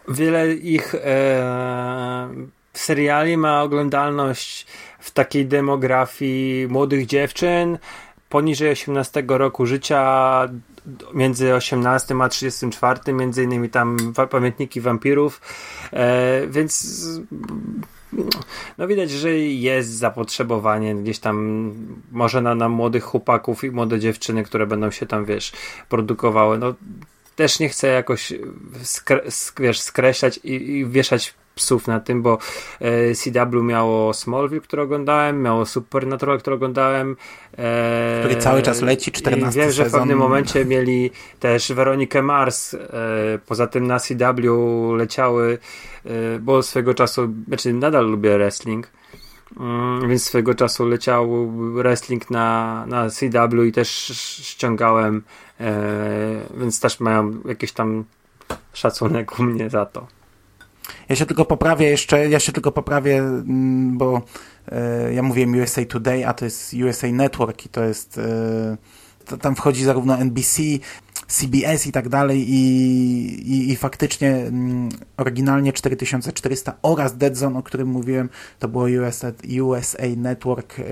wiele 0.09 0.55
ich 0.55 0.95
seriali 2.73 3.37
ma 3.37 3.62
oglądalność 3.62 4.66
w 5.01 5.10
takiej 5.10 5.47
demografii 5.47 6.68
młodych 6.68 7.06
dziewczyn 7.06 7.78
poniżej 8.31 8.70
18 8.70 9.24
roku 9.28 9.66
życia, 9.66 10.48
między 11.14 11.55
18 11.55 12.14
a 12.22 12.28
34, 12.28 13.12
między 13.12 13.44
innymi 13.44 13.68
tam 13.68 13.97
pamiętniki 14.31 14.81
wampirów, 14.81 15.40
e, 15.93 16.47
więc 16.47 17.06
no 18.78 18.86
widać, 18.86 19.10
że 19.10 19.39
jest 19.39 19.90
zapotrzebowanie 19.90 20.94
gdzieś 20.94 21.18
tam 21.18 21.74
może 22.12 22.43
na, 22.43 22.55
na 22.55 22.68
młodych 22.68 23.05
chłopaków 23.05 23.64
i 23.64 23.70
młode 23.70 24.01
dziewczyny, 24.01 24.44
które 24.44 24.66
będą 24.66 24.90
się 24.90 25.06
tam, 25.06 25.24
wiesz, 25.24 25.52
produkowały. 25.89 26.59
No 26.59 26.74
też 27.36 27.60
nie 27.60 27.68
chcę 27.68 27.89
jakoś 27.89 28.32
skre, 28.82 29.20
wiesz, 29.59 29.81
skreślać 29.81 30.40
i, 30.44 30.78
i 30.78 30.86
wieszać 30.86 31.35
psów 31.55 31.86
na 31.86 32.01
tym, 32.01 32.22
bo 32.22 32.39
e, 32.81 33.14
CW 33.14 33.62
miało 33.62 34.14
Smallville, 34.14 34.60
które 34.60 34.82
oglądałem, 34.82 35.43
miało 35.43 35.66
Supernatural, 35.66 36.39
które 36.39 36.56
oglądałem. 36.56 37.16
E, 37.59 38.20
Który 38.20 38.36
cały 38.36 38.62
czas 38.62 38.82
leci, 38.82 39.12
14 39.12 39.60
Wiem, 39.60 39.72
że 39.72 39.85
w 39.85 39.93
pewnym 39.93 40.18
momencie 40.18 40.64
mieli 40.64 41.10
też 41.40 41.72
Weronikę 41.72 42.22
Mars. 42.22 42.74
E, 42.74 42.78
poza 43.47 43.66
tym 43.66 43.86
na 43.86 43.98
CW 43.98 44.93
leciały, 44.94 45.59
e, 46.05 46.39
bo 46.39 46.62
swego 46.62 46.94
czasu, 46.94 47.28
znaczy 47.48 47.72
nadal 47.72 48.10
lubię 48.10 48.35
wrestling, 48.36 48.90
mm, 49.60 50.09
więc 50.09 50.24
swego 50.24 50.55
czasu 50.55 50.86
leciał 50.86 51.51
wrestling 51.51 52.31
na, 52.31 52.85
na 52.86 53.10
CW 53.10 53.64
i 53.64 53.72
też 53.72 53.89
ściągałem, 54.43 55.22
e, 55.60 55.72
więc 56.55 56.81
też 56.81 57.01
mają 57.01 57.32
jakiś 57.44 57.72
tam 57.72 58.05
szacunek 58.72 59.39
u 59.39 59.43
mnie 59.43 59.70
za 59.70 59.86
to. 59.86 60.19
Ja 61.08 61.16
się 61.16 61.26
tylko 61.26 61.44
poprawię 61.44 61.86
jeszcze, 61.86 62.28
ja 62.28 62.40
się 62.40 62.52
tylko 62.52 62.72
poprawię, 62.72 63.18
mm, 63.18 63.98
bo 63.98 64.22
e, 64.72 65.14
ja 65.14 65.22
mówiłem 65.22 65.62
USA 65.62 65.84
Today, 65.84 66.26
a 66.26 66.34
to 66.34 66.44
jest 66.44 66.74
USA 66.88 67.06
Network 67.06 67.66
i 67.66 67.68
to 67.68 67.84
jest, 67.84 68.18
e, 68.18 68.76
to 69.24 69.36
tam 69.36 69.56
wchodzi 69.56 69.84
zarówno 69.84 70.18
NBC, 70.18 70.62
CBS 71.31 71.86
i 71.86 71.93
tak 71.93 72.09
dalej 72.09 72.51
i, 72.51 72.62
i, 73.52 73.70
i 73.70 73.77
faktycznie 73.77 74.31
mm, 74.31 74.89
oryginalnie 75.16 75.73
4400 75.73 76.73
oraz 76.82 77.16
Dead 77.16 77.36
Zone, 77.36 77.59
o 77.59 77.62
którym 77.62 77.89
mówiłem, 77.89 78.28
to 78.59 78.69
było 78.69 78.85
USA, 79.07 79.32
USA 79.62 80.02
Network 80.16 80.77
e, 80.78 80.85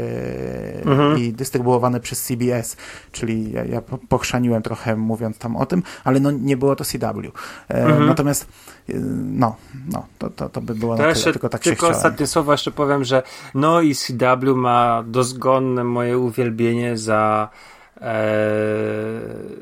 mhm. 0.85 1.19
i 1.19 1.33
dystrybuowane 1.33 2.01
przez 2.01 2.23
CBS, 2.23 2.77
czyli 3.13 3.53
ja, 3.53 3.65
ja 3.65 3.83
pochrzaniłem 4.09 4.63
trochę 4.63 4.97
mówiąc 4.97 5.39
tam 5.39 5.57
o 5.57 5.67
tym, 5.67 5.83
ale 6.05 6.21
no 6.21 6.31
nie 6.31 6.57
było 6.57 6.77
to 6.77 6.85
CW. 6.85 7.33
E, 7.69 7.85
mhm. 7.85 8.07
Natomiast 8.07 8.47
e, 8.89 8.93
no, 9.15 9.57
no 9.93 10.07
to, 10.19 10.31
to, 10.31 10.49
to 10.49 10.61
by 10.61 10.75
było 10.75 10.97
to 10.97 11.03
na 11.03 11.13
tyle, 11.13 11.25
tylko 11.25 11.49
tak 11.49 11.63
tylko 11.63 11.87
się 11.87 11.93
ostatnie 11.93 12.27
słowa 12.27 12.53
jeszcze 12.53 12.71
powiem, 12.71 13.05
że 13.05 13.23
no 13.55 13.81
i 13.81 13.95
CW 13.95 14.57
ma 14.57 15.05
dozgonne 15.07 15.85
moje 15.85 16.19
uwielbienie 16.19 16.99
za 16.99 17.49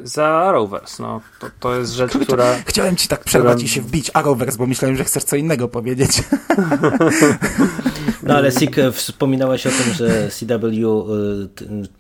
za 0.05 0.53
Rovers. 0.53 0.99
No, 0.99 1.21
to, 1.41 1.47
to 1.61 1.77
jest 1.77 1.93
rzecz, 1.93 2.13
Kurczę, 2.13 2.27
która... 2.27 2.55
Chciałem 2.67 2.97
ci 2.97 3.09
tak 3.09 3.25
przerwać 3.25 3.53
która... 3.53 3.67
i 3.67 3.69
się 3.69 3.81
wbić 3.81 4.11
Rovers, 4.15 4.57
bo 4.57 4.67
myślałem, 4.67 4.97
że 4.97 5.05
chcesz 5.05 5.25
co 5.25 5.37
innego 5.37 5.69
powiedzieć. 5.69 6.11
No 8.27 8.35
ale 8.35 8.53
Sik, 8.53 8.79
e, 8.79 8.93
wspominałeś 8.93 9.67
o 9.67 9.71
tym, 9.71 9.95
że 9.95 10.29
CW 10.31 10.67
e, 10.67 11.07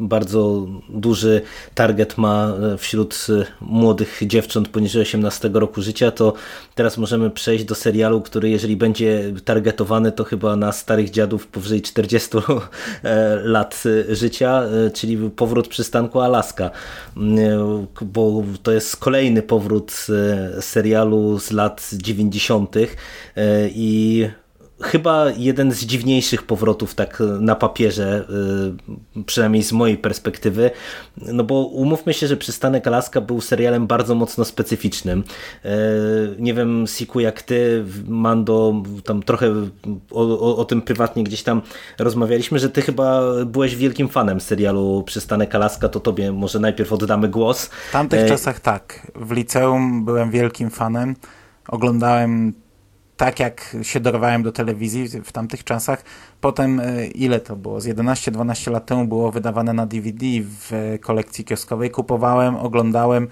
bardzo 0.00 0.66
duży 0.88 1.42
target 1.74 2.18
ma 2.18 2.54
e, 2.74 2.78
wśród 2.78 3.26
młodych 3.60 4.20
dziewcząt 4.22 4.68
poniżej 4.68 5.02
18 5.02 5.50
roku 5.54 5.82
życia, 5.82 6.10
to 6.10 6.32
teraz 6.74 6.98
możemy 6.98 7.30
przejść 7.30 7.64
do 7.64 7.74
serialu, 7.74 8.20
który 8.20 8.50
jeżeli 8.50 8.76
będzie 8.76 9.32
targetowany, 9.44 10.12
to 10.12 10.24
chyba 10.24 10.56
na 10.56 10.72
starych 10.72 11.10
dziadów 11.10 11.46
powyżej 11.46 11.82
40 11.82 12.36
lat 13.42 13.82
życia, 14.08 14.62
czyli 14.94 15.30
powrót 15.30 15.68
przystanku 15.68 16.20
Alaska, 16.26 16.70
mm, 17.16 17.86
bo 18.02 18.44
to 18.62 18.72
jest 18.72 18.96
kolejny 18.96 19.42
powrót 19.42 20.06
serialu 20.60 21.38
z 21.38 21.50
lat 21.50 21.90
90. 21.92 22.76
i 23.68 24.28
chyba 24.82 25.30
jeden 25.36 25.72
z 25.72 25.84
dziwniejszych 25.84 26.42
powrotów 26.42 26.94
tak 26.94 27.22
na 27.40 27.54
papierze, 27.54 28.24
y, 29.16 29.22
przynajmniej 29.22 29.62
z 29.62 29.72
mojej 29.72 29.98
perspektywy, 29.98 30.70
no 31.16 31.44
bo 31.44 31.54
umówmy 31.54 32.14
się, 32.14 32.26
że 32.26 32.36
Przystanek 32.36 32.86
Alaska 32.86 33.20
był 33.20 33.40
serialem 33.40 33.86
bardzo 33.86 34.14
mocno 34.14 34.44
specyficznym. 34.44 35.24
Y, 35.64 35.68
nie 36.38 36.54
wiem, 36.54 36.84
Siku, 36.86 37.20
jak 37.20 37.42
ty, 37.42 37.84
Mando, 38.08 38.82
tam 39.04 39.22
trochę 39.22 39.54
o, 40.10 40.22
o, 40.22 40.56
o, 40.56 40.64
tym 40.64 40.82
prywatnie 40.82 41.24
gdzieś 41.24 41.42
tam 41.42 41.62
rozmawialiśmy, 41.98 42.58
że 42.58 42.70
ty 42.70 42.82
chyba 42.82 43.22
byłeś 43.44 43.76
wielkim 43.76 44.08
fanem 44.08 44.40
serialu 44.40 45.02
Przystanek 45.06 45.54
Alaska, 45.54 45.88
to 45.88 46.00
tobie 46.00 46.32
może 46.32 46.60
najpierw 46.60 46.92
oddamy 46.92 47.28
głos. 47.28 47.66
W 47.66 47.92
tamtych 47.92 48.20
e... 48.20 48.28
czasach 48.28 48.60
tak. 48.60 49.12
W 49.14 49.32
liceum 49.32 50.04
byłem 50.04 50.30
wielkim 50.30 50.70
fanem. 50.70 51.16
Oglądałem 51.68 52.65
tak 53.16 53.40
jak 53.40 53.76
się 53.82 54.00
dorwałem 54.00 54.42
do 54.42 54.52
telewizji 54.52 55.08
w 55.08 55.32
tamtych 55.32 55.64
czasach, 55.64 56.04
potem 56.40 56.80
e, 56.80 57.06
ile 57.06 57.40
to 57.40 57.56
było? 57.56 57.80
Z 57.80 57.86
11-12 57.86 58.70
lat 58.70 58.86
temu 58.86 59.06
było 59.06 59.32
wydawane 59.32 59.72
na 59.72 59.86
DVD 59.86 60.26
w 60.42 60.98
kolekcji 61.00 61.44
kioskowej. 61.44 61.90
Kupowałem, 61.90 62.56
oglądałem, 62.56 63.28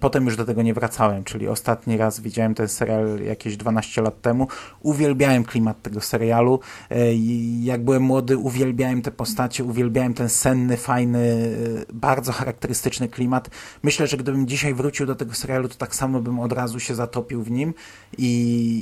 potem 0.00 0.24
już 0.24 0.36
do 0.36 0.44
tego 0.44 0.62
nie 0.62 0.74
wracałem, 0.74 1.24
czyli 1.24 1.48
ostatni 1.48 1.96
raz 1.96 2.20
widziałem 2.20 2.54
ten 2.54 2.68
serial 2.68 3.20
jakieś 3.20 3.56
12 3.56 4.02
lat 4.02 4.20
temu. 4.20 4.48
Uwielbiałem 4.80 5.44
klimat 5.44 5.82
tego 5.82 6.00
serialu. 6.00 6.60
E, 6.90 7.14
jak 7.62 7.84
byłem 7.84 8.02
młody, 8.02 8.38
uwielbiałem 8.38 9.02
te 9.02 9.10
postacie, 9.10 9.64
uwielbiałem 9.64 10.14
ten 10.14 10.28
senny, 10.28 10.76
fajny, 10.76 11.18
e, 11.18 11.92
bardzo 11.92 12.32
charakterystyczny 12.32 13.08
klimat. 13.08 13.50
Myślę, 13.82 14.06
że 14.06 14.16
gdybym 14.16 14.46
dzisiaj 14.46 14.74
wrócił 14.74 15.06
do 15.06 15.14
tego 15.14 15.34
serialu, 15.34 15.68
to 15.68 15.74
tak 15.74 15.94
samo 15.94 16.20
bym 16.20 16.40
od 16.40 16.52
razu 16.52 16.80
się 16.80 16.94
zatopił 16.94 17.42
w 17.42 17.50
nim 17.50 17.74
i, 18.18 18.30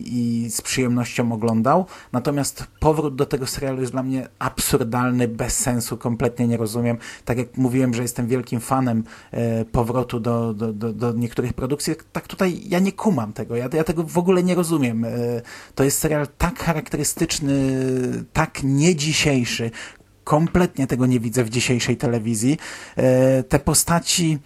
i 0.06 0.51
z 0.51 0.62
przyjemnością 0.62 1.32
oglądał. 1.32 1.86
Natomiast 2.12 2.66
powrót 2.81 3.16
do 3.16 3.27
tego 3.27 3.47
serialu 3.47 3.81
jest 3.81 3.93
dla 3.93 4.02
mnie 4.02 4.28
absurdalny, 4.39 5.28
bez 5.28 5.59
sensu, 5.59 5.97
kompletnie 5.97 6.48
nie 6.48 6.56
rozumiem. 6.56 6.98
Tak 7.24 7.39
jak 7.39 7.56
mówiłem, 7.56 7.94
że 7.94 8.02
jestem 8.02 8.27
wielkim 8.27 8.60
fanem 8.60 9.05
powrotu 9.73 10.20
do, 10.20 10.55
do 10.55 10.73
do, 10.79 10.93
do 10.93 11.13
niektórych 11.13 11.53
produkcji, 11.53 11.95
tak 12.13 12.27
tutaj 12.27 12.61
ja 12.69 12.79
nie 12.79 12.93
kumam 12.93 13.33
tego, 13.33 13.57
ja, 13.57 13.69
ja 13.73 13.85
tego 13.85 14.05
w 14.05 14.19
ogóle 14.19 14.43
nie 14.43 14.55
rozumiem. 14.55 15.05
E, 15.05 15.11
to 15.75 15.85
jest 15.85 15.99
serial 15.99 16.29
tak 16.39 16.59
charakterystyczny, 16.59 17.55
tak 18.33 18.61
nie 18.63 18.97
dzisiejszy, 18.97 19.71
kompletnie 20.25 20.87
tego 20.87 21.07
nie 21.07 21.21
widzę 21.21 21.45
w 21.45 21.51
dzisiejszej 21.51 21.97
telewizji. 21.97 22.59
E, 22.97 23.43
te 23.43 23.59
postaci 23.59 24.39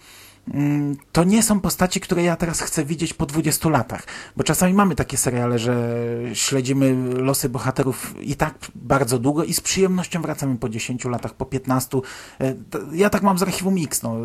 to 1.11 1.23
nie 1.23 1.43
są 1.43 1.59
postaci, 1.59 1.99
które 1.99 2.23
ja 2.23 2.35
teraz 2.35 2.61
chcę 2.61 2.85
widzieć 2.85 3.13
po 3.13 3.25
20 3.25 3.69
latach. 3.69 4.03
Bo 4.37 4.43
czasami 4.43 4.73
mamy 4.73 4.95
takie 4.95 5.17
seriale, 5.17 5.59
że 5.59 5.99
śledzimy 6.33 6.95
losy 7.15 7.49
bohaterów 7.49 8.15
i 8.21 8.35
tak 8.35 8.55
bardzo 8.75 9.19
długo 9.19 9.43
i 9.43 9.53
z 9.53 9.61
przyjemnością 9.61 10.21
wracamy 10.21 10.57
po 10.57 10.69
10 10.69 11.05
latach, 11.05 11.33
po 11.33 11.45
15. 11.45 11.97
E, 12.41 12.55
Ja 12.93 13.09
tak 13.09 13.23
mam 13.23 13.37
z 13.37 13.43
Archiwum 13.43 13.73
Mix, 13.73 14.03
no, 14.03 14.17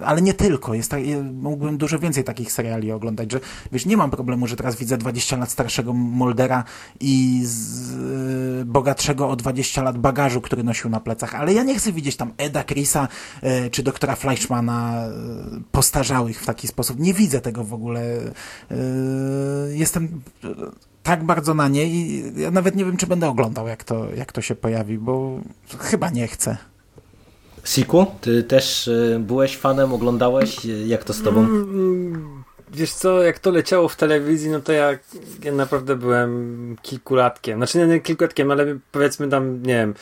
e, 0.00 0.06
ale 0.06 0.22
nie 0.22 0.34
tylko. 0.34 0.74
Jest 0.74 0.90
tak, 0.90 1.00
e, 1.00 1.22
mógłbym 1.22 1.78
dużo 1.78 1.98
więcej 1.98 2.24
takich 2.24 2.52
seriali 2.52 2.92
oglądać, 2.92 3.32
że 3.32 3.40
wiesz, 3.72 3.86
nie 3.86 3.96
mam 3.96 4.10
problemu, 4.10 4.46
że 4.46 4.56
teraz 4.56 4.76
widzę 4.76 4.98
20 4.98 5.36
lat 5.36 5.50
starszego 5.50 5.92
Moldera 5.92 6.64
i 7.00 7.42
z, 7.44 8.66
bogatszego 8.66 9.28
o 9.28 9.36
20 9.36 9.82
lat 9.82 9.98
bagażu, 9.98 10.40
który 10.40 10.64
nosił 10.64 10.90
na 10.90 11.00
plecach, 11.00 11.34
ale 11.34 11.52
ja 11.52 11.62
nie 11.62 11.78
chcę 11.78 11.92
widzieć 11.92 12.16
tam 12.16 12.32
Eda 12.36 12.64
Chrisa 12.64 13.08
e, 13.42 13.70
czy 13.70 13.82
doktora 13.82 14.16
Fleischmana 14.16 15.08
postarzałych 15.72 16.40
w 16.40 16.46
taki 16.46 16.68
sposób. 16.68 17.00
Nie 17.00 17.14
widzę 17.14 17.40
tego 17.40 17.64
w 17.64 17.74
ogóle. 17.74 18.00
E, 18.70 18.76
Jestem 19.70 20.20
e, 20.44 20.48
tak 21.02 21.24
bardzo 21.24 21.54
na 21.54 21.68
nie 21.68 21.86
i 21.86 22.22
ja 22.36 22.50
nawet 22.50 22.76
nie 22.76 22.84
wiem, 22.84 22.96
czy 22.96 23.06
będę 23.06 23.28
oglądał, 23.28 23.68
jak 23.68 23.84
to, 23.84 24.06
jak 24.14 24.32
to 24.32 24.40
się 24.42 24.54
pojawi, 24.54 24.98
bo 24.98 25.40
chyba 25.78 26.10
nie 26.10 26.28
chcę. 26.28 26.56
Siku, 27.64 28.06
ty 28.20 28.42
też 28.42 28.88
y, 28.88 29.20
byłeś 29.20 29.56
fanem, 29.56 29.92
oglądałeś? 29.92 30.64
Jak 30.86 31.04
to 31.04 31.12
z 31.12 31.22
tobą? 31.22 31.40
Mm, 31.40 32.42
Wiesz 32.74 32.92
co, 32.92 33.22
jak 33.22 33.38
to 33.38 33.50
leciało 33.50 33.88
w 33.88 33.96
telewizji, 33.96 34.50
no 34.50 34.60
to 34.60 34.72
ja, 34.72 34.98
ja 35.44 35.52
naprawdę 35.52 35.96
byłem 35.96 36.76
kilkulatkiem. 36.82 37.58
Znaczy 37.58 37.78
nie, 37.78 37.86
nie 37.86 38.00
kilkulatkiem, 38.00 38.50
ale 38.50 38.78
powiedzmy 38.92 39.28
tam, 39.28 39.62
nie 39.62 39.74
wiem, 39.74 39.94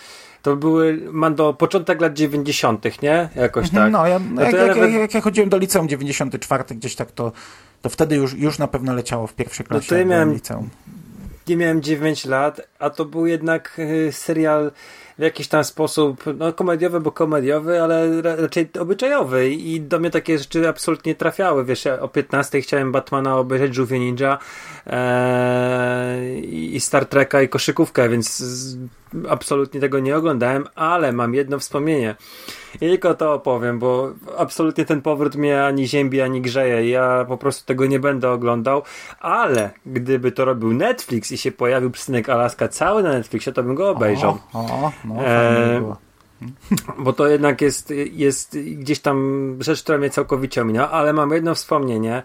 to 0.42 0.56
były, 0.56 1.00
mam 1.12 1.34
do 1.34 1.54
początek 1.54 2.00
lat 2.00 2.12
90., 2.14 3.02
nie? 3.02 3.28
Jakoś 3.36 3.70
tak. 3.70 3.92
No, 3.92 4.06
ja, 4.06 4.18
No 4.34 4.42
jak, 4.42 4.52
ja 4.52 4.58
jak, 4.66 4.76
nawet- 4.76 4.92
jak, 4.92 5.14
ja 5.14 5.20
chodziłem 5.20 5.48
do 5.50 5.58
liceum 5.58 5.88
94 5.88 6.64
gdzieś 6.70 6.94
tak, 6.96 7.12
to, 7.12 7.32
to 7.82 7.88
wtedy 7.88 8.16
już, 8.16 8.34
już 8.34 8.58
na 8.58 8.66
pewno 8.68 8.94
leciało 8.94 9.26
w 9.26 9.34
pierwszej 9.34 9.66
klasie. 9.66 9.86
No 9.86 9.88
to 9.88 9.96
ja 9.98 10.04
miałem- 10.04 10.32
liceum. 10.32 10.68
nie 11.48 11.56
miałem 11.56 11.82
9 11.82 12.24
lat, 12.26 12.60
a 12.78 12.90
to 12.90 13.04
był 13.04 13.26
jednak 13.26 13.78
y, 13.78 14.12
serial 14.12 14.72
w 15.18 15.22
jakiś 15.22 15.48
tam 15.48 15.64
sposób, 15.64 16.24
no 16.38 16.52
komediowy, 16.52 17.00
bo 17.00 17.12
komediowy, 17.12 17.82
ale 17.82 18.22
ra- 18.22 18.36
raczej 18.36 18.68
obyczajowy 18.80 19.50
i 19.50 19.80
do 19.80 19.98
mnie 19.98 20.10
takie 20.10 20.38
rzeczy 20.38 20.68
absolutnie 20.68 21.14
trafiały. 21.14 21.64
Wiesz, 21.64 21.84
ja 21.84 22.00
o 22.00 22.08
15 22.08 22.60
chciałem 22.60 22.92
Batmana 22.92 23.36
obejrzeć, 23.36 23.74
Żółwie 23.74 23.98
Ninja 23.98 24.38
e, 24.86 26.34
i 26.42 26.80
Star 26.80 27.06
Treka 27.06 27.42
i 27.42 27.48
koszykówkę, 27.48 28.08
więc 28.08 28.42
absolutnie 29.28 29.80
tego 29.80 29.98
nie 29.98 30.16
oglądałem, 30.16 30.66
ale 30.74 31.12
mam 31.12 31.34
jedno 31.34 31.58
wspomnienie. 31.58 32.16
I 32.74 32.78
tylko 32.78 33.14
to 33.14 33.34
opowiem, 33.34 33.78
bo 33.78 34.12
absolutnie 34.38 34.84
ten 34.84 35.02
powrót 35.02 35.36
mnie 35.36 35.64
ani 35.64 35.88
ziębi, 35.88 36.20
ani 36.20 36.40
grzeje. 36.40 36.88
Ja 36.88 37.24
po 37.28 37.36
prostu 37.36 37.66
tego 37.66 37.86
nie 37.86 38.00
będę 38.00 38.30
oglądał, 38.30 38.82
ale 39.20 39.70
gdyby 39.86 40.32
to 40.32 40.44
robił 40.44 40.72
Netflix 40.72 41.32
i 41.32 41.38
się 41.38 41.52
pojawił 41.52 41.90
przystanek 41.90 42.28
Alaska 42.28 42.68
cały 42.68 43.02
na 43.02 43.12
Netflixie, 43.12 43.52
to 43.52 43.62
bym 43.62 43.74
go 43.74 43.90
obejrzał. 43.90 44.38
O, 44.52 44.58
o 44.58 44.92
no, 45.04 45.14
było. 45.80 45.96
Bo 46.98 47.12
to 47.12 47.26
jednak 47.26 47.60
jest, 47.60 47.92
jest 48.12 48.58
gdzieś 48.58 49.00
tam 49.00 49.56
rzecz, 49.60 49.82
która 49.82 49.98
mnie 49.98 50.10
całkowicie 50.10 50.62
ominęła, 50.62 50.90
ale 50.90 51.12
mam 51.12 51.30
jedno 51.30 51.54
wspomnienie 51.54 52.22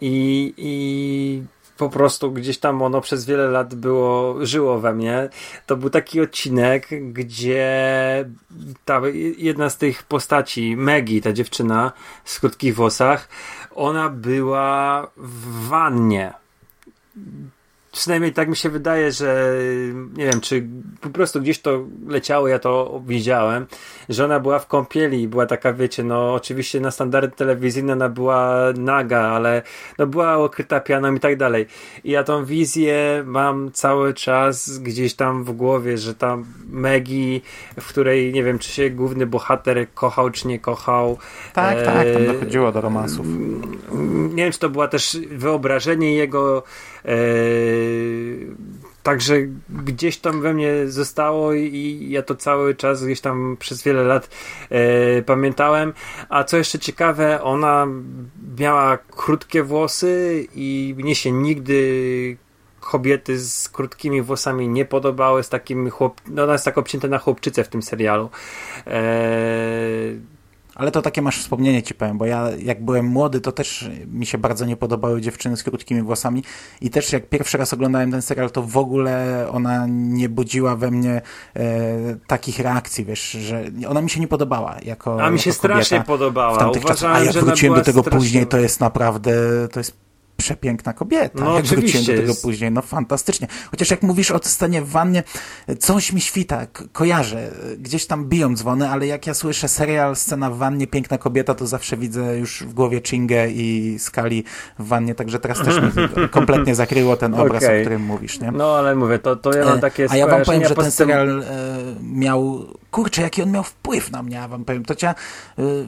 i, 0.00 0.54
i 0.56 1.42
po 1.78 1.88
prostu 1.88 2.32
gdzieś 2.32 2.58
tam 2.58 2.82
ono 2.82 3.00
przez 3.00 3.26
wiele 3.26 3.48
lat 3.48 3.74
było, 3.74 4.36
żyło 4.46 4.78
we 4.78 4.94
mnie. 4.94 5.28
To 5.66 5.76
był 5.76 5.90
taki 5.90 6.20
odcinek, 6.20 6.88
gdzie 7.12 8.24
ta 8.84 9.00
jedna 9.38 9.70
z 9.70 9.78
tych 9.78 10.02
postaci, 10.02 10.76
Maggie, 10.76 11.20
ta 11.20 11.32
dziewczyna 11.32 11.92
z 12.24 12.40
krótkich 12.40 12.74
włosach, 12.74 13.28
ona 13.74 14.08
była 14.08 15.06
w 15.16 15.68
wannie 15.68 16.32
przynajmniej 17.98 18.32
tak 18.32 18.48
mi 18.48 18.56
się 18.56 18.70
wydaje, 18.70 19.12
że 19.12 19.52
nie 20.16 20.26
wiem, 20.26 20.40
czy 20.40 20.66
po 21.00 21.10
prostu 21.10 21.40
gdzieś 21.40 21.60
to 21.60 21.84
leciało, 22.06 22.48
ja 22.48 22.58
to 22.58 23.02
widziałem, 23.06 23.66
że 24.08 24.24
ona 24.24 24.40
była 24.40 24.58
w 24.58 24.66
kąpieli 24.66 25.22
i 25.22 25.28
była 25.28 25.46
taka, 25.46 25.72
wiecie, 25.72 26.04
no 26.04 26.34
oczywiście 26.34 26.80
na 26.80 26.90
standardy 26.90 27.36
telewizyjne 27.36 27.92
ona 27.92 28.08
była 28.08 28.64
naga, 28.76 29.20
ale 29.20 29.62
no 29.98 30.06
była 30.06 30.36
okryta 30.36 30.80
pianą 30.80 31.14
i 31.14 31.20
tak 31.20 31.36
dalej. 31.36 31.66
I 32.04 32.10
ja 32.10 32.24
tą 32.24 32.44
wizję 32.44 33.22
mam 33.26 33.72
cały 33.72 34.14
czas 34.14 34.78
gdzieś 34.78 35.14
tam 35.14 35.44
w 35.44 35.52
głowie, 35.52 35.98
że 35.98 36.14
tam 36.14 36.44
Maggie, 36.70 37.40
w 37.80 37.88
której 37.88 38.32
nie 38.32 38.44
wiem, 38.44 38.58
czy 38.58 38.68
się 38.68 38.90
główny 38.90 39.26
bohater 39.26 39.86
kochał, 39.94 40.30
czy 40.30 40.48
nie 40.48 40.58
kochał. 40.58 41.18
Tak, 41.54 41.82
tak, 41.82 42.06
tam 42.14 42.26
dochodziło 42.26 42.72
do 42.72 42.80
romansów. 42.80 43.26
nie 44.30 44.42
wiem, 44.44 44.52
czy 44.52 44.58
to 44.58 44.68
była 44.68 44.88
też 44.88 45.18
wyobrażenie 45.30 46.14
jego. 46.14 46.62
E, 47.08 47.12
także 49.02 49.34
gdzieś 49.70 50.18
tam 50.18 50.40
we 50.40 50.54
mnie 50.54 50.88
zostało 50.88 51.52
i, 51.54 52.06
ja 52.10 52.22
to 52.22 52.34
cały 52.34 52.74
czas 52.74 53.04
gdzieś 53.04 53.20
tam 53.20 53.56
przez 53.58 53.82
wiele 53.82 54.02
lat 54.02 54.28
e, 54.70 55.22
pamiętałem. 55.22 55.92
A 56.28 56.44
co 56.44 56.56
jeszcze 56.56 56.78
ciekawe, 56.78 57.42
ona 57.42 57.86
miała 58.58 58.98
krótkie 58.98 59.62
włosy 59.62 60.46
i 60.54 60.94
mnie 60.98 61.14
się 61.14 61.32
nigdy 61.32 62.36
kobiety 62.80 63.38
z 63.38 63.68
krótkimi 63.68 64.22
włosami 64.22 64.68
nie 64.68 64.84
podobały, 64.84 65.42
z 65.42 65.48
takim 65.48 65.90
chłop... 65.90 66.20
no 66.26 66.42
ona 66.44 66.52
jest 66.52 66.64
tak 66.64 66.78
obcięta 66.78 67.08
na 67.08 67.18
chłopczycę 67.18 67.64
w 67.64 67.68
tym 67.68 67.82
serialu. 67.82 68.30
E, 68.86 69.00
Ale 70.78 70.90
to 70.90 71.02
takie 71.02 71.22
masz 71.22 71.38
wspomnienie, 71.40 71.82
ci 71.82 71.94
powiem, 71.94 72.18
bo 72.18 72.26
ja 72.26 72.48
jak 72.62 72.84
byłem 72.84 73.06
młody, 73.06 73.40
to 73.40 73.52
też 73.52 73.90
mi 74.06 74.26
się 74.26 74.38
bardzo 74.38 74.64
nie 74.64 74.76
podobały 74.76 75.20
dziewczyny 75.20 75.56
z 75.56 75.62
krótkimi 75.62 76.02
włosami 76.02 76.42
i 76.80 76.90
też 76.90 77.12
jak 77.12 77.28
pierwszy 77.28 77.58
raz 77.58 77.72
oglądałem 77.72 78.10
ten 78.10 78.22
serial, 78.22 78.50
to 78.50 78.62
w 78.62 78.76
ogóle 78.76 79.46
ona 79.52 79.86
nie 79.88 80.28
budziła 80.28 80.76
we 80.76 80.90
mnie 80.90 81.22
e, 81.56 81.60
takich 82.26 82.58
reakcji, 82.58 83.04
wiesz, 83.04 83.30
że 83.30 83.64
ona 83.88 84.00
mi 84.02 84.10
się 84.10 84.20
nie 84.20 84.28
podobała 84.28 84.76
jako 84.82 85.22
A 85.22 85.30
mi 85.30 85.38
się 85.38 85.52
strasznie 85.52 86.00
podobała. 86.06 86.58
tamtych 86.58 86.82
czasach. 86.82 86.96
Uważałem, 87.10 87.28
A 87.28 87.30
ona 87.30 87.40
wróciłem 87.46 87.78
do 87.78 87.84
tego 87.84 88.00
strasznie- 88.00 88.18
później, 88.20 88.46
to 88.46 88.58
jest 88.58 88.80
naprawdę, 88.80 89.32
to 89.72 89.80
jest 89.80 90.07
przepiękna 90.48 90.92
kobieta. 90.92 91.44
No 91.44 91.54
jak 91.56 91.64
wróciłem 91.64 92.04
do 92.06 92.12
tego 92.12 92.28
jest. 92.28 92.42
później, 92.42 92.72
no 92.72 92.82
fantastycznie. 92.82 93.46
Chociaż 93.70 93.90
jak 93.90 94.02
mówisz 94.02 94.30
o 94.30 94.38
scenie 94.42 94.82
w 94.82 94.88
wannie, 94.88 95.22
coś 95.78 96.12
mi 96.12 96.20
świta, 96.20 96.66
kojarzę. 96.92 97.50
Gdzieś 97.78 98.06
tam 98.06 98.28
biją 98.28 98.54
dzwony, 98.54 98.88
ale 98.90 99.06
jak 99.06 99.26
ja 99.26 99.34
słyszę 99.34 99.68
serial, 99.68 100.16
scena 100.16 100.50
w 100.50 100.56
wannie, 100.56 100.86
piękna 100.86 101.18
kobieta, 101.18 101.54
to 101.54 101.66
zawsze 101.66 101.96
widzę 101.96 102.38
już 102.38 102.62
w 102.62 102.74
głowie 102.74 103.00
Chingę 103.06 103.50
i 103.50 103.96
Skali 103.98 104.44
w 104.78 104.86
wannie, 104.88 105.14
także 105.14 105.38
teraz 105.38 105.58
też 105.58 105.76
mi 105.82 105.90
kompletnie 106.30 106.74
zakryło 106.74 107.16
ten 107.16 107.34
obraz, 107.34 107.64
Okej. 107.64 107.78
o 107.78 107.80
którym 107.80 108.02
mówisz, 108.02 108.40
nie? 108.40 108.50
No 108.52 108.76
ale 108.76 108.94
mówię, 108.96 109.18
to, 109.18 109.36
to 109.36 109.52
ja 109.56 109.64
mam 109.64 109.78
E, 109.78 109.80
takie 109.80 110.06
A 110.10 110.16
ja 110.16 110.26
wam 110.26 110.42
powiem, 110.44 110.62
że 110.64 110.74
ten 110.74 110.84
tym- 110.84 110.90
serial 110.90 111.42
e, 111.42 111.44
miał, 112.02 112.66
kurczę, 112.90 113.22
jaki 113.22 113.42
on 113.42 113.50
miał 113.50 113.64
wpływ 113.64 114.10
na 114.10 114.22
mnie, 114.22 114.36
ja 114.36 114.48
wam 114.48 114.64
powiem. 114.64 114.84
To 114.84 114.94
cia, 114.94 115.10
e, 115.10 115.14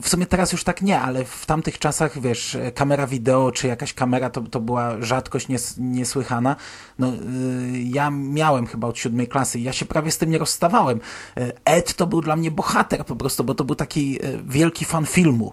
w 0.02 0.08
sumie 0.08 0.26
teraz 0.26 0.52
już 0.52 0.64
tak 0.64 0.82
nie, 0.82 1.00
ale 1.00 1.24
w 1.24 1.46
tamtych 1.46 1.78
czasach, 1.78 2.20
wiesz, 2.20 2.54
e, 2.54 2.72
kamera 2.72 3.06
wideo 3.06 3.52
czy 3.52 3.66
jakaś 3.66 3.94
kamera 3.94 4.30
to, 4.30 4.40
to 4.40 4.60
była 4.60 5.02
rzadkość 5.02 5.48
nies, 5.48 5.74
niesłychana. 5.78 6.56
No, 6.98 7.08
e, 7.08 7.12
ja 7.84 8.10
miałem 8.10 8.66
chyba 8.66 8.88
od 8.88 8.98
siódmej 8.98 9.28
klasy 9.28 9.58
i 9.58 9.62
ja 9.62 9.72
się 9.72 9.86
prawie 9.86 10.10
z 10.10 10.18
tym 10.18 10.30
nie 10.30 10.38
rozstawałem. 10.38 11.00
E, 11.36 11.52
Ed 11.64 11.94
to 11.94 12.06
był 12.06 12.20
dla 12.20 12.36
mnie 12.36 12.50
bohater 12.50 13.04
po 13.04 13.16
prostu, 13.16 13.44
bo 13.44 13.54
to 13.54 13.64
był 13.64 13.74
taki 13.74 14.18
e, 14.22 14.42
wielki 14.46 14.84
fan 14.84 15.06
filmu. 15.06 15.52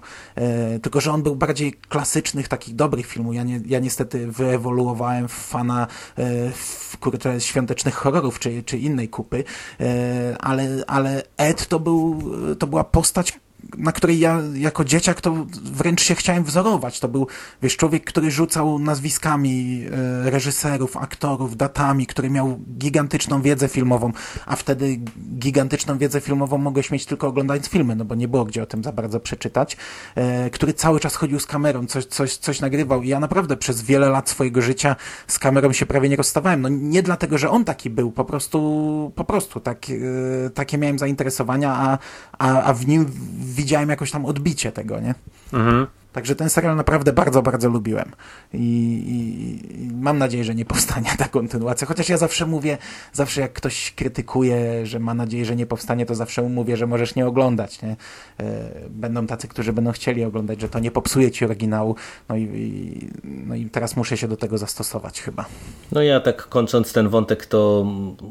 Tylko, 0.82 1.02
że 1.02 1.12
on 1.12 1.24
był 1.24 1.36
bardziej 1.36 1.74
klasycznych, 1.74 2.48
takich 2.48 2.76
dobrych 2.76 3.06
filmów. 3.06 3.36
Ja, 3.36 3.44
nie, 3.44 3.60
ja 3.66 3.80
niestety 3.80 4.32
wyewoluowałem 4.32 5.28
w 5.28 5.32
fana 5.32 5.88
e, 6.18 6.52
w, 6.98 7.00
kurczę, 7.00 7.42
świątecznych 7.42 7.96
horrorów 7.96 8.40
czy, 8.40 8.64
czy 8.64 8.78
innej 8.78 9.10
kupy, 9.10 9.44
e, 9.80 10.36
ale, 10.40 10.84
ale 10.88 11.24
Ed 11.38 11.68
to, 11.68 11.80
był, 11.80 12.24
to 12.56 12.68
była 12.68 12.84
postać 12.84 13.40
na 13.78 13.92
której 13.92 14.20
ja 14.20 14.42
jako 14.54 14.86
dzieciak 14.86 15.22
to 15.22 15.46
wręcz 15.64 16.02
się 16.02 16.16
chciałem 16.16 16.44
wzorować. 16.44 17.00
To 17.00 17.08
był, 17.08 17.28
wiesz, 17.62 17.78
człowiek, 17.78 18.04
który 18.04 18.32
rzucał 18.32 18.80
nazwiskami 18.80 19.86
e, 20.26 20.30
reżyserów, 20.30 20.98
aktorów, 20.98 21.58
datami, 21.58 22.08
który 22.08 22.30
miał 22.30 22.60
gigantyczną 22.78 23.42
wiedzę 23.42 23.68
filmową, 23.68 24.12
a 24.46 24.56
wtedy 24.56 25.00
gigantyczną 25.40 25.98
wiedzę 25.98 26.22
filmową 26.22 26.58
mogłeś 26.58 26.92
mieć 26.92 27.06
tylko 27.06 27.28
oglądając 27.28 27.68
filmy, 27.68 27.96
no 27.96 28.06
bo 28.06 28.16
nie 28.16 28.28
było 28.28 28.46
gdzie 28.46 28.64
o 28.64 28.66
tym 28.66 28.84
za 28.84 28.92
bardzo 28.92 29.20
przeczytać, 29.20 29.78
e, 30.16 30.50
który 30.50 30.74
cały 30.74 31.00
czas 31.00 31.16
chodził 31.16 31.40
z 31.40 31.46
kamerą, 31.46 31.86
coś, 31.86 32.06
coś, 32.06 32.38
coś 32.38 32.60
nagrywał 32.60 33.04
i 33.04 33.08
ja 33.08 33.20
naprawdę 33.20 33.58
przez 33.58 33.82
wiele 33.82 34.10
lat 34.10 34.30
swojego 34.30 34.62
życia 34.62 34.96
z 35.28 35.40
kamerą 35.40 35.74
się 35.74 35.86
prawie 35.86 36.10
nie 36.10 36.16
rozstawałem. 36.16 36.62
No 36.62 36.70
nie 36.70 37.04
dlatego, 37.04 37.38
że 37.38 37.50
on 37.50 37.66
taki 37.66 37.90
był, 37.90 38.12
po 38.12 38.26
prostu, 38.26 39.12
po 39.16 39.24
prostu 39.24 39.60
tak, 39.60 39.86
e, 39.90 40.50
takie 40.50 40.78
miałem 40.78 41.00
zainteresowania, 41.00 41.74
a, 41.74 41.98
a, 42.38 42.64
a 42.64 42.74
w 42.74 42.88
nim 42.88 43.06
widziałem 43.40 43.67
jakoś 43.90 44.12
tam 44.12 44.26
odbicie 44.26 44.72
tego, 44.72 45.00
nie? 45.00 45.16
Mhm. 45.54 45.88
Także 46.14 46.36
ten 46.36 46.50
serial 46.50 46.76
naprawdę 46.76 47.14
bardzo, 47.14 47.42
bardzo 47.42 47.70
lubiłem. 47.70 48.12
I, 48.54 48.58
i, 48.58 49.84
I, 49.84 49.92
mam 49.94 50.18
nadzieję, 50.18 50.44
że 50.44 50.56
nie 50.56 50.66
powstanie 50.66 51.10
ta 51.18 51.28
kontynuacja. 51.28 51.88
Chociaż 51.88 52.10
ja 52.10 52.18
zawsze 52.18 52.46
mówię, 52.46 52.78
zawsze 53.14 53.42
jak 53.42 53.54
ktoś 53.54 53.94
krytykuje, 53.96 54.86
że 54.86 55.00
ma 55.00 55.14
nadzieję, 55.14 55.46
że 55.46 55.56
nie 55.56 55.66
powstanie, 55.66 56.06
to 56.06 56.16
zawsze 56.16 56.42
mówię, 56.42 56.78
że 56.78 56.88
możesz 56.88 57.16
nie 57.16 57.28
oglądać. 57.28 57.82
Nie? 57.82 57.96
E, 58.40 58.70
będą 58.90 59.28
tacy, 59.28 59.48
którzy 59.48 59.74
będą 59.74 59.92
chcieli 59.92 60.24
oglądać, 60.24 60.62
że 60.62 60.70
to 60.70 60.80
nie 60.80 60.92
popsuje 60.92 61.32
ci 61.32 61.46
oryginału. 61.46 61.96
No 62.30 62.36
i, 62.36 62.42
i, 62.44 63.08
no 63.24 63.56
i 63.56 63.66
teraz 63.66 63.98
muszę 63.98 64.18
się 64.18 64.28
do 64.28 64.38
tego 64.38 64.58
zastosować 64.58 65.22
chyba. 65.22 65.46
No 65.92 66.02
ja 66.02 66.20
tak 66.20 66.48
kończąc 66.48 66.94
ten 66.94 67.10
wątek, 67.10 67.46
to 67.46 67.86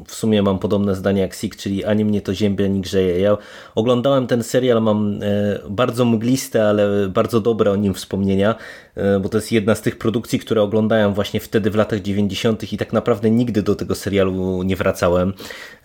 w 0.07 0.13
sumie 0.13 0.43
mam 0.43 0.59
podobne 0.59 0.95
zdanie 0.95 1.21
jak 1.21 1.33
Sik, 1.33 1.55
czyli 1.55 1.85
ani 1.85 2.05
mnie 2.05 2.21
to 2.21 2.33
ziębie, 2.33 2.65
ani 2.65 2.81
grzeje. 2.81 3.19
Ja 3.19 3.37
oglądałem 3.75 4.27
ten 4.27 4.43
serial, 4.43 4.81
mam 4.81 5.19
e, 5.21 5.59
bardzo 5.69 6.05
mgliste, 6.05 6.69
ale 6.69 7.09
bardzo 7.09 7.41
dobre 7.41 7.71
nim 7.77 7.93
wspomnienia, 7.93 8.55
e, 8.95 9.19
bo 9.19 9.29
to 9.29 9.37
jest 9.37 9.51
jedna 9.51 9.75
z 9.75 9.81
tych 9.81 9.97
produkcji, 9.97 10.39
które 10.39 10.61
oglądałem 10.61 11.13
właśnie 11.13 11.39
wtedy 11.39 11.71
w 11.71 11.75
latach 11.75 12.01
90. 12.01 12.73
i 12.73 12.77
tak 12.77 12.93
naprawdę 12.93 13.31
nigdy 13.31 13.61
do 13.61 13.75
tego 13.75 13.95
serialu 13.95 14.63
nie 14.63 14.75
wracałem. 14.75 15.33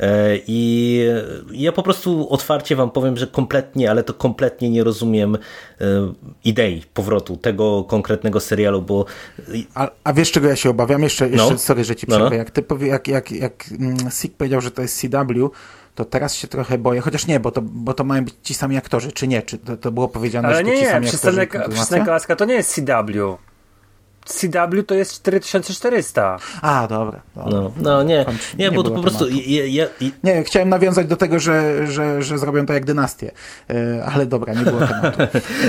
E, 0.01 0.39
I 0.47 1.01
ja 1.52 1.73
po 1.73 1.82
prostu 1.82 2.27
otwarcie 2.31 2.77
wam 2.77 2.90
powiem, 2.90 3.16
że 3.16 3.27
kompletnie, 3.27 3.90
ale 3.90 4.02
to 4.02 4.14
kompletnie 4.14 4.70
nie 4.70 4.85
rozumiem 4.85 5.35
e, 5.35 6.12
idei 6.44 6.82
powrotu 6.94 7.36
tego 7.36 7.85
konkretnego 7.85 8.40
serialu, 8.40 8.82
bo... 8.82 9.05
A, 9.74 9.90
a 10.05 10.12
wiesz 10.12 10.32
czego 10.32 10.48
ja 10.48 10.56
się 10.56 10.70
obawiam? 10.70 11.02
Jeszcze, 11.02 11.28
jeszcze 11.28 11.51
no. 11.51 11.59
sorry, 11.59 11.85
że 11.85 11.97
ci 11.97 12.06
przerwę. 12.06 12.24
No, 12.24 12.31
no. 12.31 12.36
Jak 12.36 12.51
ty 12.51 12.62
powie, 12.62 12.86
jak, 12.86 13.09
jak, 13.09 13.32
jak 13.32 13.64
mm, 13.81 13.97
Sik 14.10 14.35
powiedział, 14.35 14.60
że 14.60 14.70
to 14.70 14.82
jest 14.82 15.01
CW, 15.01 15.51
to 15.94 16.05
teraz 16.05 16.35
się 16.35 16.48
trochę 16.48 16.78
boję, 16.78 17.01
chociaż 17.01 17.27
nie, 17.27 17.40
bo 17.40 17.51
to, 17.51 17.62
bo 17.62 17.94
to 17.94 18.05
mają 18.05 18.24
być 18.24 18.35
ci 18.43 18.55
sami 18.55 18.77
aktorzy, 18.77 19.12
czy 19.12 19.28
nie? 19.28 19.43
Czy 19.43 19.59
to, 19.59 19.77
to 19.77 19.93
było 19.93 20.09
powiedziane, 20.09 20.48
Ale 20.48 20.56
że 20.56 20.64
nie, 20.64 20.73
to 20.73 20.78
ci 20.78 20.85
nie, 20.85 20.90
sami 20.90 21.06
przystanek, 21.06 21.56
aktorzy? 21.56 21.77
Przystanek 21.77 22.09
Alaska 22.09 22.36
to 22.36 22.44
nie 22.44 22.55
jest 22.55 22.74
CW. 22.74 23.39
CW 24.24 24.82
to 24.86 24.94
jest 24.94 25.12
4400. 25.12 26.39
A, 26.62 26.86
dobra. 26.89 27.20
dobra. 27.36 27.51
No, 27.52 27.73
no 27.77 28.02
nie, 28.02 28.27
nie, 28.59 28.64
nie, 28.64 28.73
bo 28.73 28.82
to 28.82 28.90
po 28.90 29.02
prostu. 29.02 29.28
Ja, 29.28 29.66
ja, 29.66 29.86
Nie, 30.24 30.44
chciałem 30.44 30.69
nawiązać 30.69 31.06
do 31.06 31.16
tego, 31.16 31.39
że, 31.39 31.86
że, 31.86 32.23
że 32.23 32.39
zrobią 32.39 32.66
to 32.66 32.73
jak 32.73 32.85
dynastię, 32.85 33.31
e, 33.70 34.05
ale 34.05 34.27
dobra, 34.27 34.55
nie 34.55 34.64
było 34.64 34.81
tematu. 34.86 35.19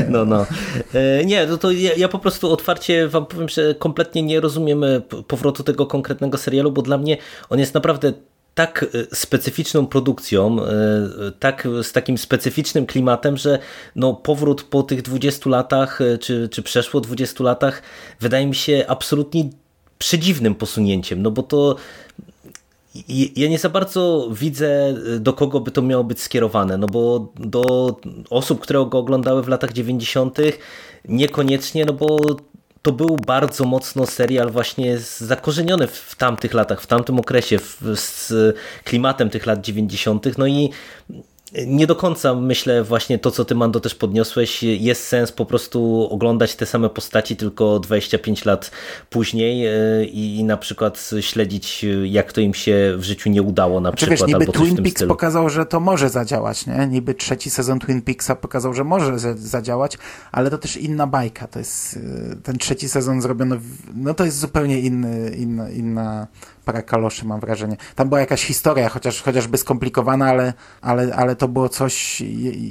no, 0.10 0.26
no. 0.26 0.46
E, 0.94 1.26
nie, 1.26 1.48
to, 1.48 1.58
to 1.58 1.72
ja, 1.72 1.92
ja, 1.98 2.08
po 2.08 2.20
prostu 2.20 2.52
otwarcie 2.52 3.08
Wam 3.08 3.26
powiem, 3.26 3.50
że 3.50 3.76
kompletnie 3.76 4.24
nie 4.24 4.40
rozumiem 4.40 4.84
powrotu 5.28 5.64
tego 5.64 5.86
konkretnego 5.86 6.38
serialu, 6.38 6.72
bo 6.72 6.82
dla 6.82 6.98
mnie 6.98 7.18
on 7.50 7.60
jest 7.60 7.74
naprawdę 7.74 8.14
tak 8.56 8.86
e, 9.12 9.16
specyficzną 9.16 9.88
produkcją, 9.88 10.58
e, 10.66 10.72
tak, 11.40 11.68
z 11.82 11.92
takim 11.92 12.18
specyficznym 12.18 12.86
klimatem, 12.86 13.38
że 13.38 13.60
no, 13.96 14.14
powrót 14.14 14.64
po 14.64 14.84
tych 14.84 15.02
20 15.02 15.50
latach, 15.50 16.02
e, 16.02 16.18
czy, 16.18 16.50
czy 16.50 16.64
przeszło 16.64 17.02
20 17.02 17.44
latach, 17.44 17.82
wydaje 18.20 18.48
mi 18.48 18.56
się 18.56 18.86
absolutnie 18.88 19.50
przedziwnym 19.98 20.56
posunięciem, 20.56 21.22
no 21.22 21.32
bo 21.32 21.44
to 21.44 21.76
ja 23.36 23.50
nie 23.50 23.60
za 23.60 23.70
bardzo 23.70 24.30
widzę, 24.32 24.96
do 25.20 25.34
kogo 25.34 25.60
by 25.60 25.72
to 25.72 25.82
miało 25.82 26.04
być 26.04 26.22
skierowane, 26.22 26.78
no 26.78 26.88
bo 26.88 27.32
do 27.36 27.96
osób, 28.30 28.60
które 28.60 28.86
go 28.90 28.98
oglądały 28.98 29.44
w 29.44 29.48
latach 29.48 29.74
90. 29.74 30.38
niekoniecznie, 31.06 31.86
no 31.86 31.94
bo 31.94 32.20
to 32.84 32.92
był 32.92 33.18
bardzo 33.18 33.66
mocno 33.66 34.06
serial 34.06 34.52
właśnie 34.52 34.98
zakorzeniony 35.18 35.88
w 35.88 36.16
tamtych 36.16 36.54
latach, 36.54 36.82
w 36.82 36.88
tamtym 36.88 37.20
okresie, 37.20 37.60
w, 37.60 37.80
z 37.96 38.34
klimatem 38.84 39.30
tych 39.30 39.46
lat 39.46 39.62
90. 39.62 40.38
No 40.38 40.48
i 40.48 40.70
nie 41.68 41.88
do 41.88 41.96
końca 41.96 42.36
myślę 42.36 42.84
właśnie 42.84 43.20
to, 43.20 43.32
co 43.32 43.46
ty 43.46 43.56
Mando 43.56 43.80
też 43.80 43.96
podniosłeś, 43.96 44.64
jest 44.64 45.08
sens 45.08 45.32
po 45.32 45.46
prostu 45.46 46.08
oglądać 46.12 46.56
te 46.56 46.66
same 46.66 46.90
postaci 46.90 47.36
tylko 47.36 47.80
25 47.80 48.46
lat 48.46 48.72
później 49.10 49.68
e, 49.68 50.06
i, 50.06 50.44
na 50.44 50.58
przykład 50.58 51.10
śledzić 51.22 51.86
jak 52.04 52.34
to 52.34 52.42
im 52.42 52.54
się 52.54 52.96
w 52.98 53.04
życiu 53.04 53.30
nie 53.30 53.42
udało 53.42 53.80
na 53.80 53.90
znaczy, 53.90 54.06
przykład. 54.06 54.30
Wiesz, 54.30 54.40
niby 54.40 54.52
Twin 54.52 54.76
Peaks 54.76 54.92
stylu. 54.92 55.10
pokazał, 55.10 55.50
że 55.50 55.66
to 55.66 55.80
może 55.80 56.10
zadziałać, 56.10 56.68
nie? 56.68 56.88
Niby 56.88 57.14
trzeci 57.14 57.50
sezon 57.50 57.80
Twin 57.80 58.02
Peaksa 58.02 58.36
pokazał, 58.36 58.74
że 58.74 58.84
może 58.84 59.20
zadziałać, 59.36 59.98
ale 60.32 60.50
to 60.50 60.58
też 60.58 60.78
inna 60.78 61.08
bajka. 61.08 61.48
To 61.48 61.60
jest 61.60 61.98
e, 62.32 62.36
ten 62.44 62.58
trzeci 62.58 62.90
sezon 62.90 63.22
zrobiono, 63.22 63.56
w, 63.58 63.64
no 63.96 64.14
to 64.14 64.26
jest 64.26 64.40
zupełnie 64.40 64.80
inny, 64.80 65.36
inna, 65.38 65.70
inna 65.70 66.28
para 66.66 66.82
kaloszy, 66.82 67.26
mam 67.26 67.40
wrażenie. 67.40 67.78
Tam 67.96 68.10
była 68.10 68.20
jakaś 68.20 68.44
historia, 68.44 68.90
chociaż, 68.90 69.22
chociażby 69.22 69.58
skomplikowana, 69.58 70.26
ale, 70.26 70.54
ale, 70.82 71.16
ale 71.16 71.36
to 71.36 71.48
było 71.48 71.70
coś, 71.70 72.24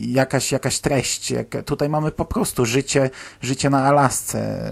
jakaś, 0.07 0.53
jakaś 0.53 0.79
treść. 0.79 1.31
Jak, 1.31 1.65
tutaj 1.65 1.89
mamy 1.89 2.11
po 2.11 2.25
prostu 2.25 2.65
życie, 2.67 3.11
życie 3.41 3.71
na 3.71 3.85
Alasce. 3.85 4.71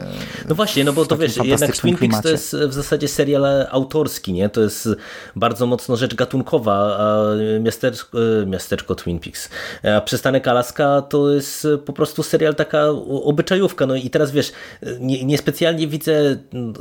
No 0.48 0.54
właśnie, 0.54 0.84
no 0.84 0.92
bo 0.92 1.06
to 1.06 1.16
wiesz, 1.16 1.36
jednak 1.36 1.76
Twin 1.76 1.96
Peaks 1.96 2.20
to 2.20 2.28
jest 2.28 2.56
w 2.68 2.72
zasadzie 2.72 3.08
serial 3.08 3.66
autorski, 3.70 4.32
nie? 4.32 4.48
To 4.48 4.60
jest 4.60 4.88
bardzo 5.36 5.66
mocno 5.66 5.96
rzecz 5.96 6.14
gatunkowa, 6.14 6.96
a 6.98 7.24
miasteczko, 7.60 8.18
miasteczko 8.46 8.94
Twin 8.94 9.18
Peaks, 9.18 9.48
a 9.96 10.00
przystanek 10.00 10.48
Alaska 10.48 11.02
to 11.02 11.30
jest 11.30 11.66
po 11.86 11.92
prostu 11.92 12.22
serial 12.22 12.54
taka 12.54 12.88
obyczajówka. 13.24 13.86
No 13.86 13.94
i 13.94 14.10
teraz 14.10 14.30
wiesz, 14.30 14.52
niespecjalnie 15.00 15.80
nie 15.80 15.88
widzę 15.88 16.36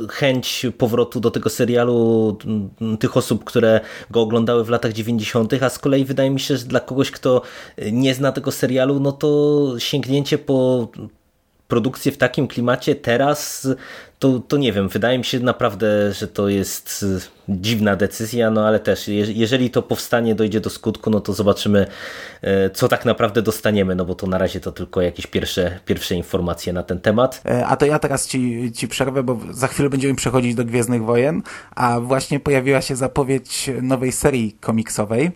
chęć 0.10 0.66
powrotu 0.78 1.20
do 1.20 1.32
tego 1.32 1.50
serialu 1.50 2.29
tych 3.00 3.18
osób, 3.18 3.44
które 3.44 3.82
go 4.12 4.22
oglądały 4.22 4.64
w 4.64 4.70
latach 4.70 4.94
90., 4.94 5.54
a 5.64 5.70
z 5.70 5.80
kolei 5.80 6.06
wydaje 6.06 6.30
mi 6.30 6.40
się, 6.40 6.58
że 6.58 6.66
dla 6.66 6.80
kogoś, 6.80 7.12
kto 7.12 7.42
nie 7.92 8.14
zna 8.14 8.32
tego 8.32 8.52
serialu, 8.52 9.00
no 9.00 9.12
to 9.12 9.74
sięgnięcie 9.78 10.38
po 10.38 10.88
produkcję 11.70 12.12
w 12.12 12.18
takim 12.18 12.48
klimacie 12.48 12.96
teraz 12.96 13.68
to, 14.20 14.40
to 14.40 14.58
nie 14.58 14.74
wiem, 14.74 14.90
wydaje 14.90 15.18
mi 15.18 15.26
się 15.26 15.40
naprawdę, 15.40 16.14
że 16.14 16.28
to 16.28 16.50
jest 16.50 17.04
y, 17.04 17.20
dziwna 17.50 17.96
decyzja, 17.96 18.52
no 18.52 18.68
ale 18.68 18.80
też 18.80 19.08
jeżeli 19.08 19.70
to 19.70 19.82
powstanie 19.82 20.36
dojdzie 20.36 20.60
do 20.60 20.70
skutku, 20.70 21.10
no 21.10 21.20
to 21.20 21.34
zobaczymy 21.34 21.88
y, 22.44 22.48
co 22.74 22.88
tak 22.88 23.06
naprawdę 23.06 23.42
dostaniemy, 23.42 23.96
no 23.96 24.06
bo 24.06 24.16
to 24.16 24.28
na 24.28 24.38
razie 24.38 24.60
to 24.60 24.72
tylko 24.72 25.02
jakieś 25.02 25.28
pierwsze, 25.28 25.80
pierwsze 25.86 26.16
informacje 26.16 26.74
na 26.74 26.84
ten 26.84 27.00
temat. 27.00 27.42
E, 27.46 27.66
a 27.68 27.76
to 27.76 27.86
ja 27.86 28.00
teraz 28.00 28.28
ci, 28.28 28.72
ci 28.76 28.88
przerwę, 28.88 29.24
bo 29.24 29.40
za 29.52 29.68
chwilę 29.68 29.90
będziemy 29.90 30.16
przechodzić 30.16 30.56
do 30.56 30.66
Gwiezdnych 30.66 31.04
Wojen, 31.04 31.42
a 31.76 32.00
właśnie 32.00 32.40
pojawiła 32.40 32.82
się 32.82 32.96
zapowiedź 32.96 33.70
nowej 33.82 34.12
serii 34.12 34.58
komiksowej. 34.60 35.32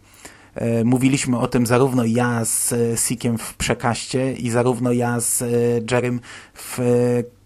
E, 0.55 0.83
mówiliśmy 0.83 1.39
o 1.39 1.47
tym 1.47 1.65
zarówno 1.65 2.05
ja 2.05 2.45
z 2.45 2.73
Sikiem 2.99 3.37
w 3.37 3.53
przekaście 3.53 4.33
i 4.33 4.49
zarówno 4.49 4.91
ja 4.91 5.19
z 5.19 5.41
e, 5.41 5.45
Jerem 5.91 6.19
w 6.53 6.79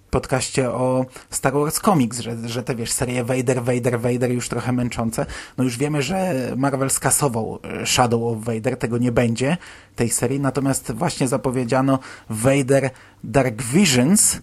podcaście 0.09 0.71
o 0.71 1.05
Star 1.29 1.53
Wars 1.53 1.79
Comics, 1.79 2.19
że, 2.19 2.49
że 2.49 2.63
te 2.63 2.75
wiesz, 2.75 2.91
serie 2.91 3.23
Vader, 3.23 3.63
Vader, 3.63 3.99
Vader 3.99 4.31
już 4.31 4.49
trochę 4.49 4.71
męczące. 4.71 5.25
No 5.57 5.63
już 5.63 5.77
wiemy, 5.77 6.01
że 6.01 6.33
Marvel 6.57 6.89
skasował 6.89 7.59
e, 7.63 7.85
Shadow 7.85 8.23
of 8.23 8.43
Vader, 8.43 8.77
tego 8.77 8.97
nie 8.97 9.11
będzie 9.11 9.57
tej 9.95 10.09
serii, 10.09 10.39
natomiast 10.39 10.91
właśnie 10.91 11.27
zapowiedziano 11.27 11.99
Vader 12.29 12.89
Dark 13.23 13.61
Visions 13.61 14.41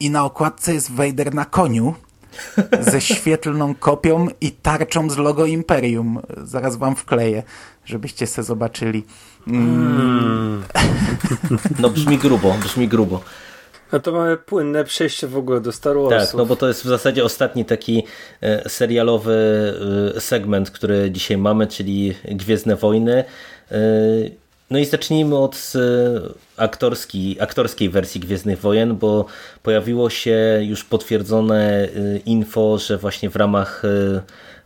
i 0.00 0.10
na 0.10 0.24
okładce 0.24 0.74
jest 0.74 0.92
Vader 0.92 1.34
na 1.34 1.44
koniu 1.44 1.94
ze 2.80 3.00
świetlną 3.00 3.74
kopią 3.74 4.26
i 4.40 4.52
tarczą 4.52 5.10
z 5.10 5.16
logo 5.16 5.46
Imperium. 5.46 6.20
Zaraz 6.36 6.76
wam 6.76 6.96
wkleję, 6.96 7.42
żebyście 7.84 8.26
se 8.26 8.42
zobaczyli. 8.42 9.04
Mm. 9.46 10.62
No 11.80 11.90
brzmi 11.90 12.18
grubo, 12.18 12.54
brzmi 12.62 12.88
grubo. 12.88 13.20
No 13.92 14.00
to 14.00 14.12
mamy 14.12 14.36
płynne 14.36 14.84
przejście 14.84 15.26
w 15.26 15.36
ogóle 15.36 15.60
do 15.60 15.72
Star 15.72 15.96
Wars. 15.96 16.26
Tak, 16.26 16.38
no 16.38 16.46
bo 16.46 16.56
to 16.56 16.68
jest 16.68 16.82
w 16.82 16.88
zasadzie 16.88 17.24
ostatni 17.24 17.64
taki 17.64 18.04
e, 18.40 18.68
serialowy 18.68 19.34
e, 20.16 20.20
segment, 20.20 20.70
który 20.70 21.10
dzisiaj 21.10 21.36
mamy, 21.36 21.66
czyli 21.66 22.14
Gwiezdne 22.24 22.76
Wojny. 22.76 23.24
E, 24.70 24.74
no 24.74 24.78
i 24.78 24.84
zacznijmy 24.84 25.36
od 25.36 25.72
aktorski, 26.56 27.40
aktorskiej 27.40 27.90
wersji 27.90 28.20
Gwiezdnych 28.20 28.60
Wojen, 28.60 28.96
bo 28.96 29.26
pojawiło 29.62 30.10
się 30.10 30.60
już 30.62 30.84
potwierdzone 30.84 31.88
info, 32.26 32.78
że 32.78 32.98
właśnie 32.98 33.30
w 33.30 33.36
ramach 33.36 33.82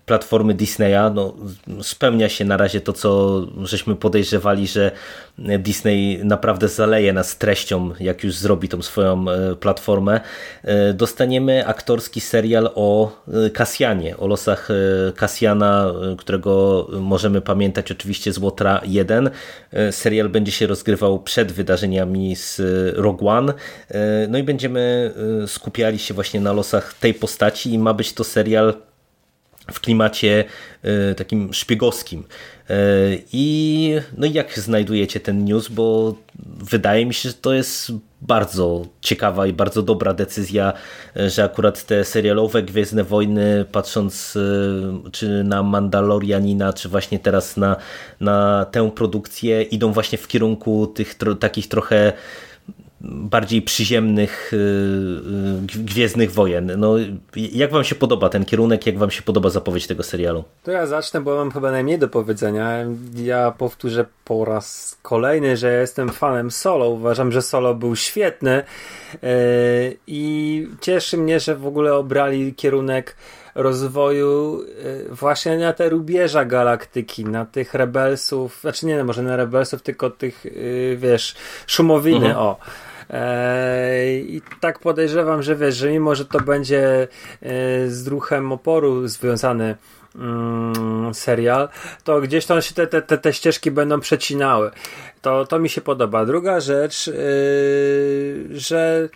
platformy 0.06 0.54
Disneya 0.54 1.10
no, 1.14 1.34
spełnia 1.82 2.28
się 2.28 2.44
na 2.44 2.56
razie 2.56 2.80
to, 2.80 2.92
co 2.92 3.40
żeśmy 3.62 3.96
podejrzewali, 3.96 4.66
że 4.66 4.90
Disney 5.38 6.20
naprawdę 6.24 6.68
zaleje 6.68 7.12
nas 7.12 7.38
treścią, 7.38 7.90
jak 8.00 8.24
już 8.24 8.34
zrobi 8.34 8.68
tą 8.68 8.82
swoją 8.82 9.24
e, 9.30 9.56
platformę. 9.56 10.20
E, 10.62 10.92
dostaniemy 10.92 11.66
aktorski 11.66 12.20
serial 12.20 12.70
o 12.74 13.22
Kasjanie, 13.52 14.16
o 14.16 14.26
losach 14.26 14.68
Kasjana, 15.16 15.86
e, 16.12 16.16
którego 16.16 16.86
możemy 17.00 17.40
pamiętać 17.40 17.92
oczywiście 17.92 18.32
z 18.32 18.38
Łotra 18.38 18.80
1. 18.84 19.30
Serial 19.90 20.28
będzie 20.28 20.52
się 20.52 20.66
rozgrywał 20.66 21.18
przed 21.18 21.52
wydarzeniami 21.52 22.36
z 22.36 22.60
Rogue 22.96 23.28
One. 23.28 23.54
No 24.28 24.38
i 24.38 24.42
będziemy 24.42 25.14
skupiali 25.46 25.98
się 25.98 26.14
właśnie 26.14 26.40
na 26.40 26.52
losach 26.52 26.94
tej 26.94 27.14
postaci 27.14 27.72
i 27.72 27.78
ma 27.78 27.94
być 27.94 28.12
to 28.12 28.24
serial 28.24 28.74
w 29.72 29.80
klimacie 29.80 30.44
e, 30.82 31.14
takim 31.14 31.54
szpiegowskim. 31.54 32.24
E, 32.70 32.74
I 33.32 33.94
no 34.16 34.26
jak 34.26 34.58
znajdujecie 34.58 35.20
ten 35.20 35.44
news, 35.44 35.68
bo 35.68 36.16
wydaje 36.46 37.06
mi 37.06 37.14
się, 37.14 37.28
że 37.28 37.34
to 37.34 37.54
jest 37.54 37.92
bardzo 38.22 38.86
ciekawa 39.00 39.46
i 39.46 39.52
bardzo 39.52 39.82
dobra 39.82 40.14
decyzja, 40.14 40.72
e, 41.16 41.30
że 41.30 41.44
akurat 41.44 41.86
te 41.86 42.04
serialowe 42.04 42.62
Gwiezdne 42.62 43.04
Wojny, 43.04 43.64
patrząc 43.72 44.38
czy 45.12 45.44
na 45.44 45.62
Mandalorianina, 45.62 46.72
czy 46.72 46.88
właśnie 46.88 47.18
teraz 47.18 47.56
na, 47.56 47.76
na 48.20 48.66
tę 48.70 48.90
produkcję, 48.90 49.62
idą 49.62 49.92
właśnie 49.92 50.18
w 50.18 50.28
kierunku 50.28 50.86
tych 50.86 51.14
tro, 51.14 51.34
takich 51.34 51.68
trochę 51.68 52.12
bardziej 53.04 53.62
przyziemnych 53.62 54.52
y, 54.52 54.56
y, 54.56 55.84
Gwiezdnych 55.84 56.32
Wojen. 56.32 56.72
No, 56.76 56.94
jak 57.52 57.70
wam 57.70 57.84
się 57.84 57.94
podoba 57.94 58.28
ten 58.28 58.44
kierunek, 58.44 58.86
jak 58.86 58.98
wam 58.98 59.10
się 59.10 59.22
podoba 59.22 59.50
zapowiedź 59.50 59.86
tego 59.86 60.02
serialu? 60.02 60.44
To 60.62 60.70
ja 60.70 60.86
zacznę, 60.86 61.20
bo 61.20 61.36
mam 61.36 61.50
chyba 61.50 61.70
najmniej 61.70 61.98
do 61.98 62.08
powiedzenia. 62.08 62.86
Ja 63.14 63.50
powtórzę 63.50 64.04
po 64.24 64.44
raz 64.44 64.98
kolejny, 65.02 65.56
że 65.56 65.72
ja 65.72 65.80
jestem 65.80 66.08
fanem 66.08 66.50
Solo. 66.50 66.88
Uważam, 66.88 67.32
że 67.32 67.42
Solo 67.42 67.74
był 67.74 67.96
świetny 67.96 68.62
y, 69.14 69.18
i 70.06 70.68
cieszy 70.80 71.18
mnie, 71.18 71.40
że 71.40 71.56
w 71.56 71.66
ogóle 71.66 71.94
obrali 71.94 72.54
kierunek 72.54 73.16
rozwoju 73.54 74.64
właśnie 75.10 75.58
na 75.58 75.72
te 75.72 75.88
rubieża 75.88 76.44
galaktyki, 76.44 77.24
na 77.24 77.44
tych 77.46 77.74
rebelsów, 77.74 78.58
znaczy 78.60 78.86
nie, 78.86 79.04
może 79.04 79.22
na 79.22 79.36
rebelsów, 79.36 79.82
tylko 79.82 80.10
tych, 80.10 80.46
wiesz, 80.96 81.34
szumowiny, 81.66 82.26
mhm. 82.26 82.36
o. 82.36 82.56
I 84.26 84.42
tak 84.60 84.78
podejrzewam, 84.78 85.42
że 85.42 85.56
wiesz, 85.56 85.76
że 85.76 85.90
mimo, 85.90 86.14
że 86.14 86.24
to 86.24 86.40
będzie 86.40 87.08
e, 87.42 87.88
z 87.88 88.06
ruchem 88.06 88.52
oporu 88.52 89.08
związany 89.08 89.76
mm, 90.16 91.14
serial, 91.14 91.68
to 92.04 92.20
gdzieś 92.20 92.46
tam 92.46 92.62
się 92.62 92.74
te, 92.74 92.86
te, 92.86 93.18
te, 93.18 93.32
ścieżki 93.32 93.70
będą 93.70 94.00
przecinały. 94.00 94.70
To, 95.22 95.46
to 95.46 95.58
mi 95.58 95.68
się 95.68 95.80
podoba. 95.80 96.26
Druga 96.26 96.60
rzecz, 96.60 97.06
yy, 97.06 97.14
że 98.50 99.08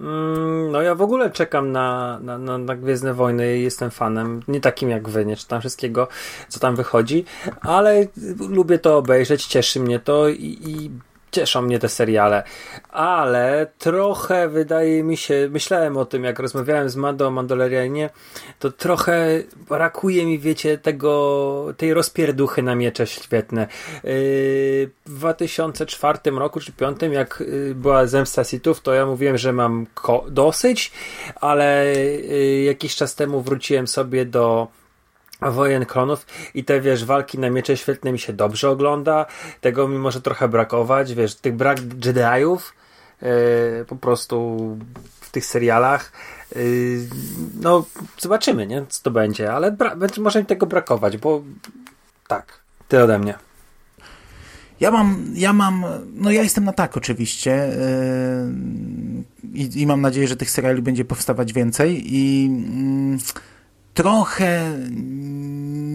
mm, 0.00 0.72
no 0.72 0.82
ja 0.82 0.94
w 0.94 1.02
ogóle 1.02 1.30
czekam 1.30 1.72
na, 1.72 2.18
na, 2.22 2.38
na, 2.38 2.58
na 2.58 2.76
Gwiezdne 2.76 3.14
Wojny 3.14 3.58
i 3.58 3.62
jestem 3.62 3.90
fanem, 3.90 4.42
nie 4.48 4.60
takim 4.60 4.90
jak 4.90 5.08
wy, 5.08 5.26
nie 5.26 5.36
czytam 5.36 5.60
wszystkiego, 5.60 6.08
co 6.48 6.60
tam 6.60 6.76
wychodzi, 6.76 7.24
ale 7.60 8.06
lubię 8.48 8.78
to 8.78 8.98
obejrzeć, 8.98 9.46
cieszy 9.46 9.80
mnie 9.80 9.98
to 9.98 10.28
i, 10.28 10.58
i 10.66 10.90
cieszą 11.34 11.62
mnie 11.62 11.78
te 11.78 11.88
seriale, 11.88 12.42
ale 12.90 13.66
trochę 13.78 14.48
wydaje 14.48 15.04
mi 15.04 15.16
się, 15.16 15.48
myślałem 15.50 15.96
o 15.96 16.04
tym, 16.04 16.24
jak 16.24 16.38
rozmawiałem 16.38 16.88
z 16.88 16.96
Mando 16.96 17.26
o 17.26 17.30
Mandalorianie, 17.30 18.10
to 18.58 18.70
trochę 18.70 19.42
brakuje 19.68 20.26
mi, 20.26 20.38
wiecie, 20.38 20.78
tego, 20.78 21.74
tej 21.76 21.94
rozpierduchy 21.94 22.62
na 22.62 22.74
miecze 22.74 23.06
świetne. 23.06 23.66
Yy, 23.94 24.10
w 25.06 25.18
2004 25.18 26.18
roku 26.30 26.60
czy 26.60 26.72
2005, 26.72 27.14
jak 27.14 27.42
yy, 27.46 27.74
była 27.74 28.06
Zemsta 28.06 28.44
Sithów, 28.44 28.80
to 28.80 28.94
ja 28.94 29.06
mówiłem, 29.06 29.38
że 29.38 29.52
mam 29.52 29.86
dosyć, 30.30 30.92
ale 31.40 31.92
yy, 31.94 32.62
jakiś 32.62 32.96
czas 32.96 33.14
temu 33.14 33.40
wróciłem 33.40 33.86
sobie 33.86 34.24
do 34.24 34.68
wojen 35.40 35.86
klonów 35.86 36.26
i 36.54 36.64
te, 36.64 36.80
wiesz, 36.80 37.04
walki 37.04 37.38
na 37.38 37.50
miecze 37.50 37.76
świetne 37.76 38.12
mi 38.12 38.18
się 38.18 38.32
dobrze 38.32 38.70
ogląda, 38.70 39.26
tego 39.60 39.88
mi 39.88 39.98
może 39.98 40.20
trochę 40.20 40.48
brakować, 40.48 41.14
wiesz, 41.14 41.34
tych 41.34 41.56
brak 41.56 41.78
Jediów 42.04 42.74
yy, 43.22 43.28
po 43.88 43.96
prostu 43.96 44.58
w 45.20 45.30
tych 45.30 45.46
serialach 45.46 46.12
yy, 46.56 46.62
no, 47.60 47.84
zobaczymy, 48.18 48.66
nie, 48.66 48.84
co 48.88 49.02
to 49.02 49.10
będzie, 49.10 49.52
ale 49.52 49.72
bra- 49.72 50.20
może 50.20 50.40
mi 50.40 50.46
tego 50.46 50.66
brakować, 50.66 51.16
bo 51.16 51.42
tak, 52.28 52.60
tyle 52.88 53.04
ode 53.04 53.18
mnie. 53.18 53.34
Ja 54.80 54.90
mam, 54.90 55.24
ja 55.34 55.52
mam, 55.52 55.84
no 56.14 56.30
ja 56.30 56.42
jestem 56.42 56.64
na 56.64 56.72
tak 56.72 56.96
oczywiście 56.96 57.76
yy, 59.42 59.60
i, 59.60 59.80
i, 59.82 59.86
mam 59.86 60.00
nadzieję, 60.00 60.28
że 60.28 60.36
tych 60.36 60.50
seriali 60.50 60.82
będzie 60.82 61.04
powstawać 61.04 61.52
więcej 61.52 62.14
i 62.14 62.50
yy, 63.12 63.18
trochę 63.94 64.78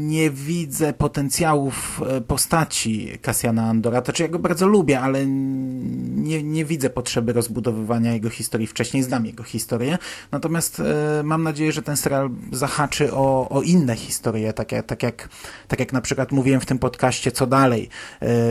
nie 0.09 0.29
widzę 0.29 0.93
potencjałów 0.93 2.01
e, 2.07 2.21
postaci 2.21 3.17
Cassiana 3.21 3.63
Andora. 3.63 4.01
To 4.01 4.13
czy 4.13 4.23
ja 4.23 4.29
go 4.29 4.39
bardzo 4.39 4.67
lubię, 4.67 4.99
ale 4.99 5.25
nie, 5.25 6.43
nie 6.43 6.65
widzę 6.65 6.89
potrzeby 6.89 7.33
rozbudowywania 7.33 8.13
jego 8.13 8.29
historii. 8.29 8.67
Wcześniej 8.67 9.03
znam 9.03 9.25
jego 9.25 9.43
historię. 9.43 9.97
Natomiast 10.31 10.79
e, 10.79 11.23
mam 11.23 11.43
nadzieję, 11.43 11.71
że 11.71 11.81
ten 11.81 11.97
serial 11.97 12.29
zahaczy 12.51 13.13
o, 13.13 13.49
o 13.49 13.61
inne 13.61 13.95
historie, 13.95 14.53
tak 14.53 14.71
jak, 14.71 14.85
tak, 14.85 15.03
jak, 15.03 15.29
tak 15.67 15.79
jak 15.79 15.93
na 15.93 16.01
przykład 16.01 16.31
mówiłem 16.31 16.61
w 16.61 16.65
tym 16.65 16.79
podcaście, 16.79 17.31
co 17.31 17.47
dalej 17.47 17.83
e, 17.83 17.87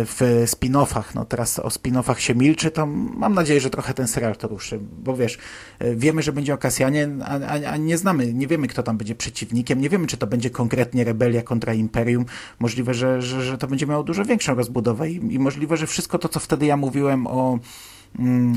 w 0.05 0.44
spin-offach. 0.47 1.14
No 1.14 1.24
teraz 1.24 1.59
o 1.59 1.68
spin-offach 1.68 2.18
się 2.18 2.35
milczy, 2.35 2.70
to 2.70 2.86
mam 2.86 3.35
nadzieję, 3.35 3.60
że 3.60 3.70
trochę 3.70 3.94
ten 3.94 4.09
serial 4.09 4.36
to 4.36 4.48
ruszy, 4.48 4.78
bo 5.05 5.16
wiesz, 5.16 5.39
e, 5.78 5.94
wiemy, 5.97 6.22
że 6.22 6.32
będzie 6.32 6.55
o 6.55 6.59
Cassianie, 6.59 7.09
a, 7.24 7.40
a, 7.40 7.72
a 7.72 7.76
nie 7.76 7.98
znamy, 7.98 8.32
nie 8.32 8.47
wiemy, 8.47 8.66
kto 8.68 8.82
tam 8.82 8.98
będzie 8.98 9.14
przeciwnikiem, 9.14 9.80
nie 9.80 9.89
wiemy, 9.89 10.06
czy 10.06 10.16
to 10.16 10.26
będzie 10.26 10.51
konkretnie 10.51 11.05
rebelia 11.05 11.43
kontra 11.49 11.75
Imperium. 11.75 12.25
Możliwe, 12.59 12.95
że, 12.95 13.23
że, 13.23 13.43
że 13.43 13.59
to 13.59 13.66
będzie 13.66 13.87
miało 13.87 14.03
dużo 14.03 14.25
większą 14.25 14.55
rozbudowę 14.55 15.11
i, 15.11 15.35
i 15.35 15.39
możliwe, 15.39 15.77
że 15.77 15.87
wszystko 15.87 16.19
to, 16.19 16.29
co 16.29 16.41
wtedy 16.41 16.66
ja 16.66 16.77
mówiłem 16.77 17.27
o 17.27 17.59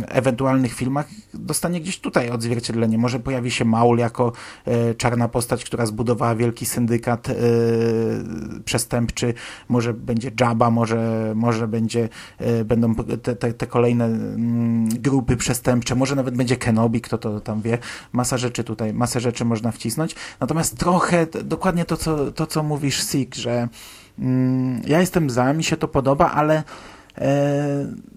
ewentualnych 0.07 0.73
filmach 0.73 1.07
dostanie 1.33 1.81
gdzieś 1.81 1.99
tutaj 1.99 2.29
odzwierciedlenie. 2.29 2.97
Może 2.97 3.19
pojawi 3.19 3.51
się 3.51 3.65
Maul 3.65 3.97
jako 3.97 4.31
e, 4.65 4.95
czarna 4.95 5.27
postać, 5.27 5.65
która 5.65 5.85
zbudowała 5.85 6.35
wielki 6.35 6.65
syndykat 6.65 7.29
e, 7.29 7.33
przestępczy, 8.65 9.33
może 9.69 9.93
będzie 9.93 10.31
Jabba, 10.39 10.69
może, 10.69 11.31
może 11.35 11.67
będzie, 11.67 12.09
e, 12.37 12.65
będą 12.65 12.95
te, 12.95 13.35
te, 13.35 13.53
te 13.53 13.67
kolejne 13.67 14.05
mm, 14.05 14.89
grupy 14.89 15.37
przestępcze, 15.37 15.95
może 15.95 16.15
nawet 16.15 16.37
będzie 16.37 16.57
Kenobi, 16.57 17.01
kto 17.01 17.17
to 17.17 17.39
tam 17.39 17.61
wie. 17.61 17.77
Masa 18.13 18.37
rzeczy 18.37 18.63
tutaj, 18.63 18.93
masę 18.93 19.19
rzeczy 19.19 19.45
można 19.45 19.71
wcisnąć. 19.71 20.15
Natomiast 20.39 20.77
trochę, 20.77 21.27
dokładnie 21.43 21.85
to, 21.85 21.97
co, 21.97 22.31
to, 22.31 22.47
co 22.47 22.63
mówisz, 22.63 23.03
Sik, 23.03 23.35
że 23.35 23.67
mm, 24.19 24.81
ja 24.87 24.99
jestem 24.99 25.29
za, 25.29 25.53
mi 25.53 25.63
się 25.63 25.77
to 25.77 25.87
podoba, 25.87 26.31
ale 26.31 26.63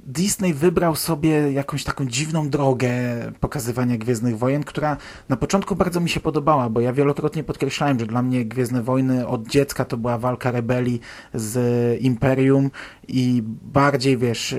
Disney 0.07 0.55
wybrał 0.55 0.97
sobie 0.97 1.53
jakąś 1.53 1.85
taką 1.85 2.07
dziwną 2.07 2.49
drogę 2.49 2.93
pokazywania 3.41 3.99
Gwiezdnych 3.99 4.39
Wojen, 4.39 4.65
która 4.65 4.97
na 5.29 5.37
początku 5.37 5.77
bardzo 5.77 6.01
mi 6.01 6.09
się 6.09 6.21
podobała, 6.21 6.71
bo 6.71 6.81
ja 6.81 6.93
wielokrotnie 6.93 7.45
podkreślałem, 7.45 8.01
że 8.01 8.07
dla 8.07 8.23
mnie 8.23 8.45
Gwiezdne 8.45 8.83
Wojny 8.83 9.27
od 9.27 9.49
dziecka 9.49 9.85
to 9.85 9.97
była 9.97 10.19
walka 10.19 10.51
rebelii 10.51 11.01
z 11.35 11.57
Imperium 12.03 12.71
i 13.09 13.43
bardziej, 13.63 14.19
wiesz, 14.19 14.53
e, 14.53 14.59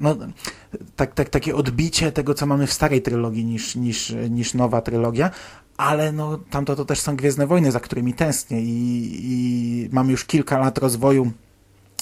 no, 0.00 0.16
tak, 0.96 1.14
tak, 1.14 1.28
takie 1.28 1.56
odbicie 1.56 2.12
tego, 2.12 2.34
co 2.34 2.46
mamy 2.46 2.66
w 2.66 2.72
starej 2.72 3.02
trylogii 3.02 3.44
niż, 3.44 3.76
niż, 3.76 4.14
niż 4.30 4.54
nowa 4.54 4.80
trylogia, 4.80 5.30
ale 5.76 6.12
no, 6.12 6.38
tamto 6.50 6.76
to 6.76 6.84
też 6.84 7.00
są 7.00 7.16
Gwiezdne 7.16 7.46
Wojny, 7.46 7.72
za 7.72 7.80
którymi 7.80 8.14
tęsknię 8.14 8.62
i, 8.62 9.20
i 9.22 9.88
mam 9.92 10.10
już 10.10 10.24
kilka 10.24 10.58
lat 10.58 10.78
rozwoju 10.78 11.32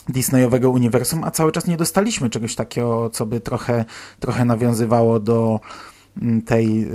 Disneyowego 0.09 0.71
uniwersum, 0.71 1.25
a 1.25 1.31
cały 1.31 1.53
czas 1.53 1.67
nie 1.67 1.77
dostaliśmy 1.77 2.31
czegoś 2.31 2.55
takiego, 2.55 3.11
co 3.11 3.27
by 3.27 3.41
trochę, 3.41 3.85
trochę 4.21 4.45
nawiązywało 4.45 5.21
do 5.21 5.61
mm, 6.23 6.43
tej 6.43 6.89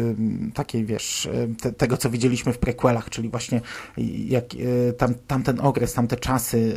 takiej, 0.53 0.85
wiesz, 0.85 1.30
te, 1.61 1.72
tego, 1.72 1.98
co 1.98 2.10
widzieliśmy 2.10 2.53
w 2.53 2.57
prequelach, 2.57 3.10
czyli 3.10 3.30
właśnie 3.30 3.61
jak 4.27 4.53
y, 4.53 4.94
tam, 4.98 5.14
tamten 5.27 5.60
okres, 5.60 5.94
tamte 5.94 6.15
czasy, 6.15 6.76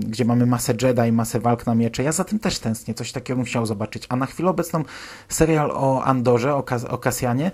gdzie 0.00 0.24
mamy 0.24 0.46
masę 0.46 0.74
Jedi, 0.82 1.12
masę 1.12 1.40
walk 1.40 1.66
na 1.66 1.74
miecze. 1.74 2.02
Ja 2.02 2.12
za 2.12 2.24
tym 2.24 2.38
też 2.38 2.58
tęsknię, 2.58 2.94
coś 2.94 3.12
takiego 3.12 3.36
bym 3.36 3.46
chciał 3.46 3.66
zobaczyć. 3.66 4.06
A 4.08 4.16
na 4.16 4.26
chwilę 4.26 4.50
obecną 4.50 4.84
serial 5.28 5.70
o 5.70 6.02
Andorze, 6.04 6.54
o, 6.54 6.62
Kas 6.62 6.84
o 6.84 6.98
Kasjanie, 6.98 7.50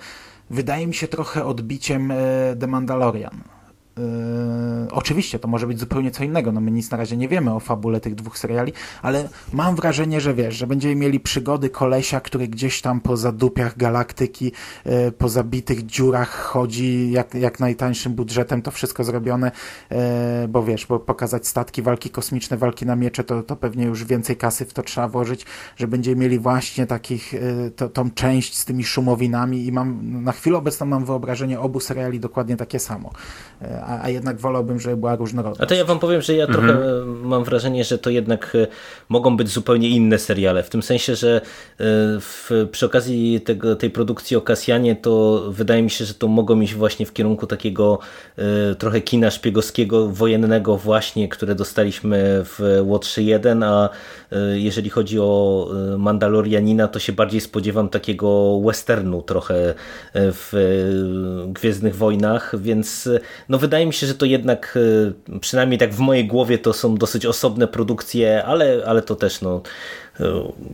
wydaje 0.50 0.86
mi 0.86 0.94
się 0.94 1.08
trochę 1.08 1.44
odbiciem 1.44 2.10
y, 2.10 2.16
The 2.60 2.66
Mandalorian 2.66 3.61
Yy, 3.96 4.92
oczywiście 4.92 5.38
to 5.38 5.48
może 5.48 5.66
być 5.66 5.80
zupełnie 5.80 6.10
co 6.10 6.24
innego, 6.24 6.52
no 6.52 6.60
my 6.60 6.70
nic 6.70 6.90
na 6.90 6.96
razie 6.96 7.16
nie 7.16 7.28
wiemy 7.28 7.54
o 7.54 7.60
fabule 7.60 8.00
tych 8.00 8.14
dwóch 8.14 8.38
seriali, 8.38 8.72
ale 9.02 9.28
mam 9.52 9.76
wrażenie, 9.76 10.20
że 10.20 10.34
wiesz, 10.34 10.54
że 10.54 10.66
będziemy 10.66 10.94
mieli 10.94 11.20
przygody 11.20 11.70
kolesia, 11.70 12.20
który 12.20 12.48
gdzieś 12.48 12.80
tam 12.80 13.00
po 13.00 13.16
zadupiach 13.16 13.76
galaktyki, 13.76 14.52
yy, 14.84 15.12
po 15.12 15.28
zabitych 15.28 15.86
dziurach 15.86 16.30
chodzi, 16.30 17.10
jak, 17.10 17.34
jak 17.34 17.60
najtańszym 17.60 18.12
budżetem 18.12 18.62
to 18.62 18.70
wszystko 18.70 19.04
zrobione, 19.04 19.50
yy, 19.90 19.96
bo 20.48 20.62
wiesz, 20.62 20.86
bo 20.86 21.00
pokazać 21.00 21.46
statki, 21.46 21.82
walki 21.82 22.10
kosmiczne, 22.10 22.56
walki 22.56 22.86
na 22.86 22.96
miecze, 22.96 23.24
to, 23.24 23.42
to 23.42 23.56
pewnie 23.56 23.84
już 23.84 24.04
więcej 24.04 24.36
kasy 24.36 24.64
w 24.64 24.72
to 24.72 24.82
trzeba 24.82 25.08
włożyć, 25.08 25.46
że 25.76 25.86
będziemy 25.88 26.16
mieli 26.16 26.38
właśnie 26.38 26.86
takich, 26.86 27.32
yy, 27.32 27.72
to, 27.76 27.88
tą 27.88 28.10
część 28.10 28.58
z 28.58 28.64
tymi 28.64 28.84
szumowinami 28.84 29.66
i 29.66 29.72
mam, 29.72 30.22
na 30.22 30.32
chwilę 30.32 30.58
obecną 30.58 30.86
mam 30.86 31.04
wyobrażenie 31.04 31.60
obu 31.60 31.80
seriali 31.80 32.20
dokładnie 32.20 32.56
takie 32.56 32.78
samo. 32.78 33.10
Yy, 33.60 33.81
a, 33.86 34.02
a 34.04 34.08
jednak 34.08 34.36
wolałbym, 34.36 34.80
żeby 34.80 34.96
była 34.96 35.16
różnorodność. 35.16 35.60
A 35.60 35.66
to 35.66 35.74
ja 35.74 35.84
wam 35.84 35.98
powiem, 35.98 36.22
że 36.22 36.34
ja 36.34 36.46
Mhm. 36.46 36.68
trochę 36.68 36.84
e, 36.84 37.04
mam 37.04 37.44
wrażenie, 37.44 37.84
że 37.84 37.98
to 37.98 38.10
jednak 38.10 38.52
e, 38.54 38.66
mogą 39.08 39.36
być 39.36 39.48
zupełnie 39.48 39.88
inne 39.88 40.18
seriale. 40.18 40.62
W 40.62 40.70
tym 40.70 40.82
sensie, 40.82 41.16
że 41.16 41.36
e, 41.36 41.40
w, 42.20 42.50
przy 42.72 42.86
okazji 42.86 43.40
tego, 43.40 43.76
tej 43.76 43.90
produkcji 43.90 44.36
o 44.36 44.40
Kasjanie, 44.40 44.96
to 44.96 45.42
wydaje 45.48 45.82
mi 45.82 45.90
się, 45.90 46.04
że 46.04 46.14
to 46.14 46.28
mogą 46.28 46.60
iść 46.60 46.74
właśnie 46.74 47.06
w 47.06 47.12
kierunku 47.12 47.46
takiego 47.46 47.98
trochę 48.78 49.00
kina 49.00 49.30
szpiegowskiego, 49.30 50.08
wojennego 50.08 50.76
właśnie, 50.76 51.28
które 51.28 51.54
dostaliśmy 51.54 52.40
w 52.44 52.80
Łotrze 52.82 53.22
1, 53.22 53.62
a 53.62 53.88
jeżeli 54.54 54.90
chodzi 54.90 55.20
o 55.20 55.68
e, 55.94 55.98
Mandalorianina, 55.98 56.88
to 56.88 56.98
się 56.98 57.12
bardziej 57.12 57.40
spodziewam 57.40 57.88
takiego 57.88 58.60
westernu 58.60 59.22
trochę 59.22 59.54
e, 59.64 59.74
w 60.32 60.54
e, 60.54 61.52
Gwiezdnych 61.52 61.96
Wojnach, 61.96 62.60
więc 62.60 63.06
e, 63.06 63.20
no 63.48 63.58
wydaje 63.58 63.86
mi 63.86 63.92
się, 63.92 64.06
że 64.06 64.14
to 64.14 64.26
jednak 64.26 64.78
e, 65.28 65.38
przynajmniej 65.38 65.78
tak 65.78 65.94
w 65.94 65.98
mojej 65.98 66.26
głowie 66.26 66.58
to 66.58 66.72
są 66.72 66.96
dosyć 66.96 67.26
osobne 67.26 67.68
produkcje, 67.68 68.44
ale, 68.44 68.82
ale 68.86 69.02
to 69.02 69.16
też 69.16 69.40
no 69.40 69.62
e, 70.20 70.24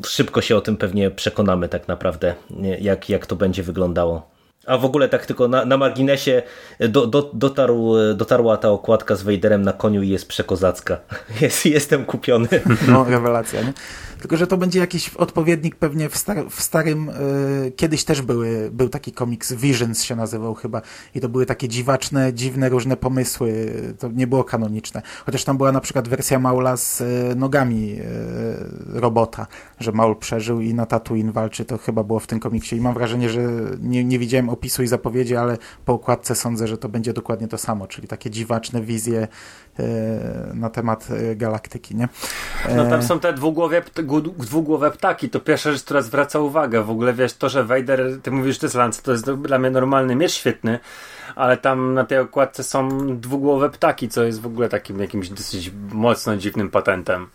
szybko 0.07 0.41
się 0.41 0.57
o 0.57 0.61
tym 0.61 0.77
pewnie 0.77 1.11
przekonamy 1.11 1.69
tak 1.69 1.89
naprawdę, 1.89 2.35
jak, 2.81 3.09
jak 3.09 3.27
to 3.27 3.37
będzie 3.37 3.63
wyglądało. 3.63 4.38
A 4.69 4.79
w 4.79 4.85
ogóle 4.85 5.09
tak 5.09 5.27
tylko 5.27 5.49
na, 5.49 5.65
na 5.65 5.77
marginesie 5.77 6.43
do, 6.89 7.07
do, 7.07 7.31
dotarł, 7.33 7.95
dotarła 8.15 8.57
ta 8.57 8.71
okładka 8.71 9.17
z 9.17 9.23
Wejderem 9.23 9.63
na 9.63 9.73
koniu 9.73 10.03
i 10.03 10.09
jest 10.09 10.29
przekozacka. 10.29 10.99
Jest, 11.41 11.67
jestem 11.67 12.05
kupiony. 12.05 12.49
No, 12.89 13.05
rewelacja, 13.05 13.63
nie? 13.63 13.73
Tylko, 14.21 14.37
że 14.37 14.47
to 14.47 14.57
będzie 14.57 14.79
jakiś 14.79 15.09
odpowiednik 15.09 15.77
pewnie 15.77 16.09
w, 16.09 16.17
star 16.17 16.51
w 16.51 16.63
starym, 16.63 17.09
y, 17.09 17.73
kiedyś 17.77 18.05
też 18.05 18.23
były, 18.23 18.71
był 18.73 18.89
taki 18.89 19.13
komiks, 19.13 19.53
Visions 19.53 20.03
się 20.03 20.17
nazywał 20.17 20.55
chyba 20.55 20.83
i 21.15 21.21
to 21.21 21.29
były 21.29 21.47
takie 21.47 21.69
dziwaczne, 21.69 22.35
dziwne, 22.35 22.69
różne 22.69 22.97
pomysły, 22.97 23.73
to 23.99 24.09
nie 24.09 24.27
było 24.27 24.45
kanoniczne. 24.45 25.03
Chociaż 25.27 25.45
tam 25.45 25.57
była 25.57 25.73
na 25.73 25.81
przykład 25.81 26.09
wersja 26.09 26.39
Maula 26.39 26.77
z 26.77 27.01
y, 27.01 27.05
nogami 27.37 27.93
y, 27.93 29.01
robota, 29.01 29.47
że 29.81 29.93
Maul 29.93 30.17
przeżył 30.17 30.61
i 30.61 30.75
na 30.75 30.87
Tatooine 30.87 31.33
walczy, 31.33 31.65
to 31.65 31.79
chyba 31.79 32.05
było 32.05 32.21
w 32.21 32.27
tym 32.27 32.41
komiksie 32.41 32.77
i 32.77 32.81
mam 32.81 32.95
wrażenie, 32.95 33.31
że 33.31 33.41
nie, 33.81 34.05
nie 34.05 34.19
widziałem 34.19 34.51
opisu 34.59 34.83
i 34.83 34.87
zapowiedzi, 34.87 35.37
ale 35.37 35.59
po 35.85 35.93
okładce 35.93 36.35
sądzę, 36.35 36.69
że 36.69 36.79
to 36.79 36.89
będzie 36.89 37.13
dokładnie 37.13 37.49
to 37.49 37.59
samo, 37.59 37.87
czyli 37.87 38.09
takie 38.09 38.31
dziwaczne 38.31 38.83
wizje 38.83 39.29
y, 39.81 39.85
na 40.55 40.71
temat 40.71 41.09
y, 41.11 41.37
galaktyki, 41.37 41.97
nie? 41.97 42.09
No 42.77 42.87
E, 42.87 42.91
tam 42.91 43.03
są 43.03 43.21
te 43.21 43.33
dwugłowie, 43.33 43.83
dwugłowe 44.39 44.91
ptaki, 44.91 45.31
to 45.31 45.41
pierwsza 45.41 45.73
rzecz, 45.73 45.83
która 45.83 46.03
zwraca 46.03 46.39
uwagę. 46.39 46.83
W 46.83 46.91
ogóle 46.91 47.13
wiesz, 47.15 47.35
to, 47.35 47.49
że 47.49 47.65
Vader, 47.65 48.21
ty 48.23 48.31
mówisz, 48.31 48.59
to 48.59 48.67
jest 48.67 48.77
lance, 48.77 49.03
to 49.03 49.13
jest 49.13 49.33
dla 49.33 49.59
mnie 49.59 49.71
normalny 49.71 50.17
miecz 50.17 50.33
świetny, 50.33 50.79
ale 51.37 51.57
tam 51.57 51.95
na 51.95 52.05
tej 52.05 52.19
okładce 52.19 52.65
są 52.65 52.89
dwugłowe 53.21 53.71
ptaki, 53.71 54.09
co 54.09 54.25
jest 54.25 54.41
w 54.41 54.47
ogóle 54.47 54.69
takim 54.69 55.01
jakimś 55.01 55.29
dosyć 55.29 55.73
mocno 55.93 56.37
dziwnym 56.37 56.71
patentem. 56.71 57.27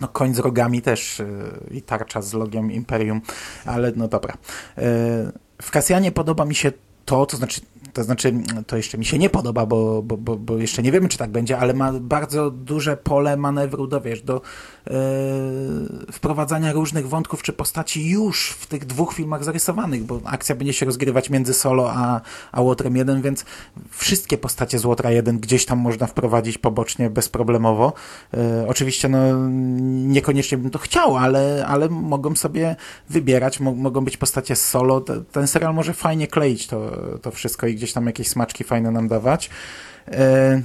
No 0.00 0.08
koń 0.08 0.34
z 0.34 0.38
rogami 0.38 0.82
też 0.82 1.20
y, 1.20 1.26
i 1.70 1.82
tarcza 1.82 2.22
z 2.22 2.32
logiem 2.32 2.72
Imperium, 2.72 3.20
ale 3.64 3.92
no 3.96 4.08
dobra. 4.08 4.34
Y, 4.78 5.47
w 5.62 5.70
Kasjanie 5.70 6.12
podoba 6.12 6.44
mi 6.44 6.54
się 6.54 6.72
to, 7.04 7.26
to 7.26 7.36
znaczy, 7.36 7.60
to 7.98 8.04
znaczy, 8.04 8.32
to 8.66 8.76
jeszcze 8.76 8.98
mi 8.98 9.04
się 9.04 9.18
nie 9.18 9.30
podoba, 9.30 9.66
bo, 9.66 10.02
bo, 10.02 10.16
bo, 10.16 10.36
bo 10.36 10.58
jeszcze 10.58 10.82
nie 10.82 10.92
wiemy, 10.92 11.08
czy 11.08 11.18
tak 11.18 11.30
będzie, 11.30 11.58
ale 11.58 11.74
ma 11.74 11.92
bardzo 11.92 12.50
duże 12.50 12.96
pole 12.96 13.36
manewru 13.36 13.86
do, 13.86 14.00
wiesz, 14.00 14.22
do 14.22 14.36
y, 14.36 16.12
wprowadzania 16.12 16.72
różnych 16.72 17.08
wątków 17.08 17.42
czy 17.42 17.52
postaci 17.52 18.08
już 18.08 18.50
w 18.50 18.66
tych 18.66 18.84
dwóch 18.84 19.14
filmach 19.14 19.44
zarysowanych, 19.44 20.04
bo 20.04 20.20
akcja 20.24 20.54
będzie 20.54 20.72
się 20.72 20.86
rozgrywać 20.86 21.30
między 21.30 21.54
Solo 21.54 21.90
a, 21.92 22.20
a 22.52 22.60
Łotrem 22.60 22.96
1, 22.96 23.22
więc 23.22 23.44
wszystkie 23.90 24.38
postacie 24.38 24.78
z 24.78 24.84
Łotra 24.84 25.10
1 25.10 25.38
gdzieś 25.38 25.64
tam 25.66 25.78
można 25.78 26.06
wprowadzić 26.06 26.58
pobocznie 26.58 27.10
bezproblemowo. 27.10 27.92
E, 28.34 28.64
oczywiście 28.68 29.08
no, 29.08 29.48
niekoniecznie 29.88 30.58
bym 30.58 30.70
to 30.70 30.78
chciał, 30.78 31.16
ale, 31.16 31.66
ale 31.66 31.88
mogą 31.88 32.36
sobie 32.36 32.76
wybierać, 33.10 33.60
mo 33.60 33.74
mogą 33.74 34.04
być 34.04 34.16
postacie 34.16 34.56
z 34.56 34.68
solo. 34.68 35.00
Te- 35.00 35.24
Ten 35.32 35.46
serial 35.46 35.74
może 35.74 35.94
fajnie 35.94 36.26
kleić 36.26 36.66
to, 36.66 36.90
to 37.22 37.30
wszystko 37.30 37.66
i 37.66 37.74
gdzieś 37.74 37.87
tam 37.92 38.06
jakieś 38.06 38.28
smaczki 38.28 38.64
fajne 38.64 38.90
nam 38.90 39.08
dawać. 39.08 39.50
E, 40.08 40.62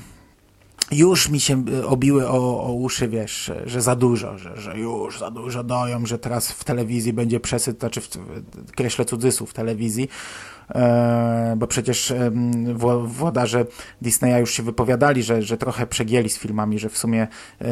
już 0.91 1.29
mi 1.29 1.39
się 1.39 1.65
y, 1.69 1.87
obiły 1.87 2.29
o, 2.29 2.63
o 2.63 2.73
uszy, 2.73 3.07
wiesz, 3.07 3.51
że 3.65 3.81
za 3.81 3.95
dużo, 3.95 4.37
że, 4.37 4.57
że 4.57 4.77
już 4.77 5.19
za 5.19 5.31
dużo 5.31 5.63
doją, 5.63 6.05
że 6.05 6.19
teraz 6.19 6.51
w 6.51 6.63
telewizji 6.63 7.13
będzie 7.13 7.39
przesyt, 7.39 7.79
znaczy 7.79 8.01
w, 8.01 8.09
kreślę 8.75 9.05
cudzysłów 9.05 9.49
w 9.49 9.53
telewizji, 9.53 10.03
e, 10.03 10.52
bo 11.57 11.67
przecież 11.67 12.13
włodarze 13.05 13.65
Disneya 14.01 14.39
już 14.39 14.51
się 14.51 14.63
wypowiadali, 14.63 15.23
że, 15.23 15.41
że 15.41 15.57
trochę 15.57 15.87
przegięli 15.87 16.29
z 16.29 16.37
filmami, 16.37 16.79
że 16.79 16.89
w 16.89 16.97
sumie 16.97 17.27
e, 17.61 17.67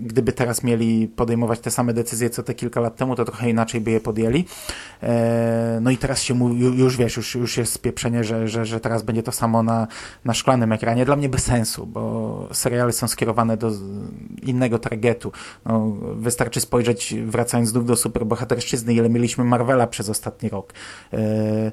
gdyby 0.00 0.32
teraz 0.32 0.62
mieli 0.62 1.08
podejmować 1.08 1.60
te 1.60 1.70
same 1.70 1.94
decyzje, 1.94 2.30
co 2.30 2.42
te 2.42 2.54
kilka 2.54 2.80
lat 2.80 2.96
temu, 2.96 3.16
to 3.16 3.24
trochę 3.24 3.50
inaczej 3.50 3.80
by 3.80 3.90
je 3.90 4.00
podjęli. 4.00 4.44
E, 5.02 5.78
no 5.82 5.90
i 5.90 5.96
teraz 5.96 6.22
się 6.22 6.34
mówi, 6.34 6.60
ju- 6.60 6.74
już 6.74 6.96
wiesz, 6.96 7.16
już, 7.16 7.34
już 7.34 7.56
jest 7.56 7.72
spieprzenie, 7.72 8.24
że, 8.24 8.48
że, 8.48 8.66
że 8.66 8.80
teraz 8.80 9.02
będzie 9.02 9.22
to 9.22 9.32
samo 9.32 9.62
na, 9.62 9.86
na 10.24 10.34
szklanym 10.34 10.72
ekranie. 10.72 11.04
Dla 11.04 11.16
mnie 11.16 11.28
bez 11.28 11.44
sensu, 11.44 11.86
bo 11.86 12.48
seriale 12.52 12.92
są 12.92 13.08
skierowane 13.08 13.56
do 13.56 13.72
innego 14.42 14.78
targetu. 14.78 15.32
No, 15.64 15.90
wystarczy 16.14 16.60
spojrzeć, 16.60 17.14
wracając 17.26 17.68
znów 17.68 17.86
do 17.86 17.96
superbohaterszczyzny, 17.96 18.94
ile 18.94 19.08
mieliśmy 19.08 19.44
Marvela 19.44 19.86
przez 19.86 20.08
ostatni 20.08 20.48
rok. 20.48 20.72
E, 21.28 21.72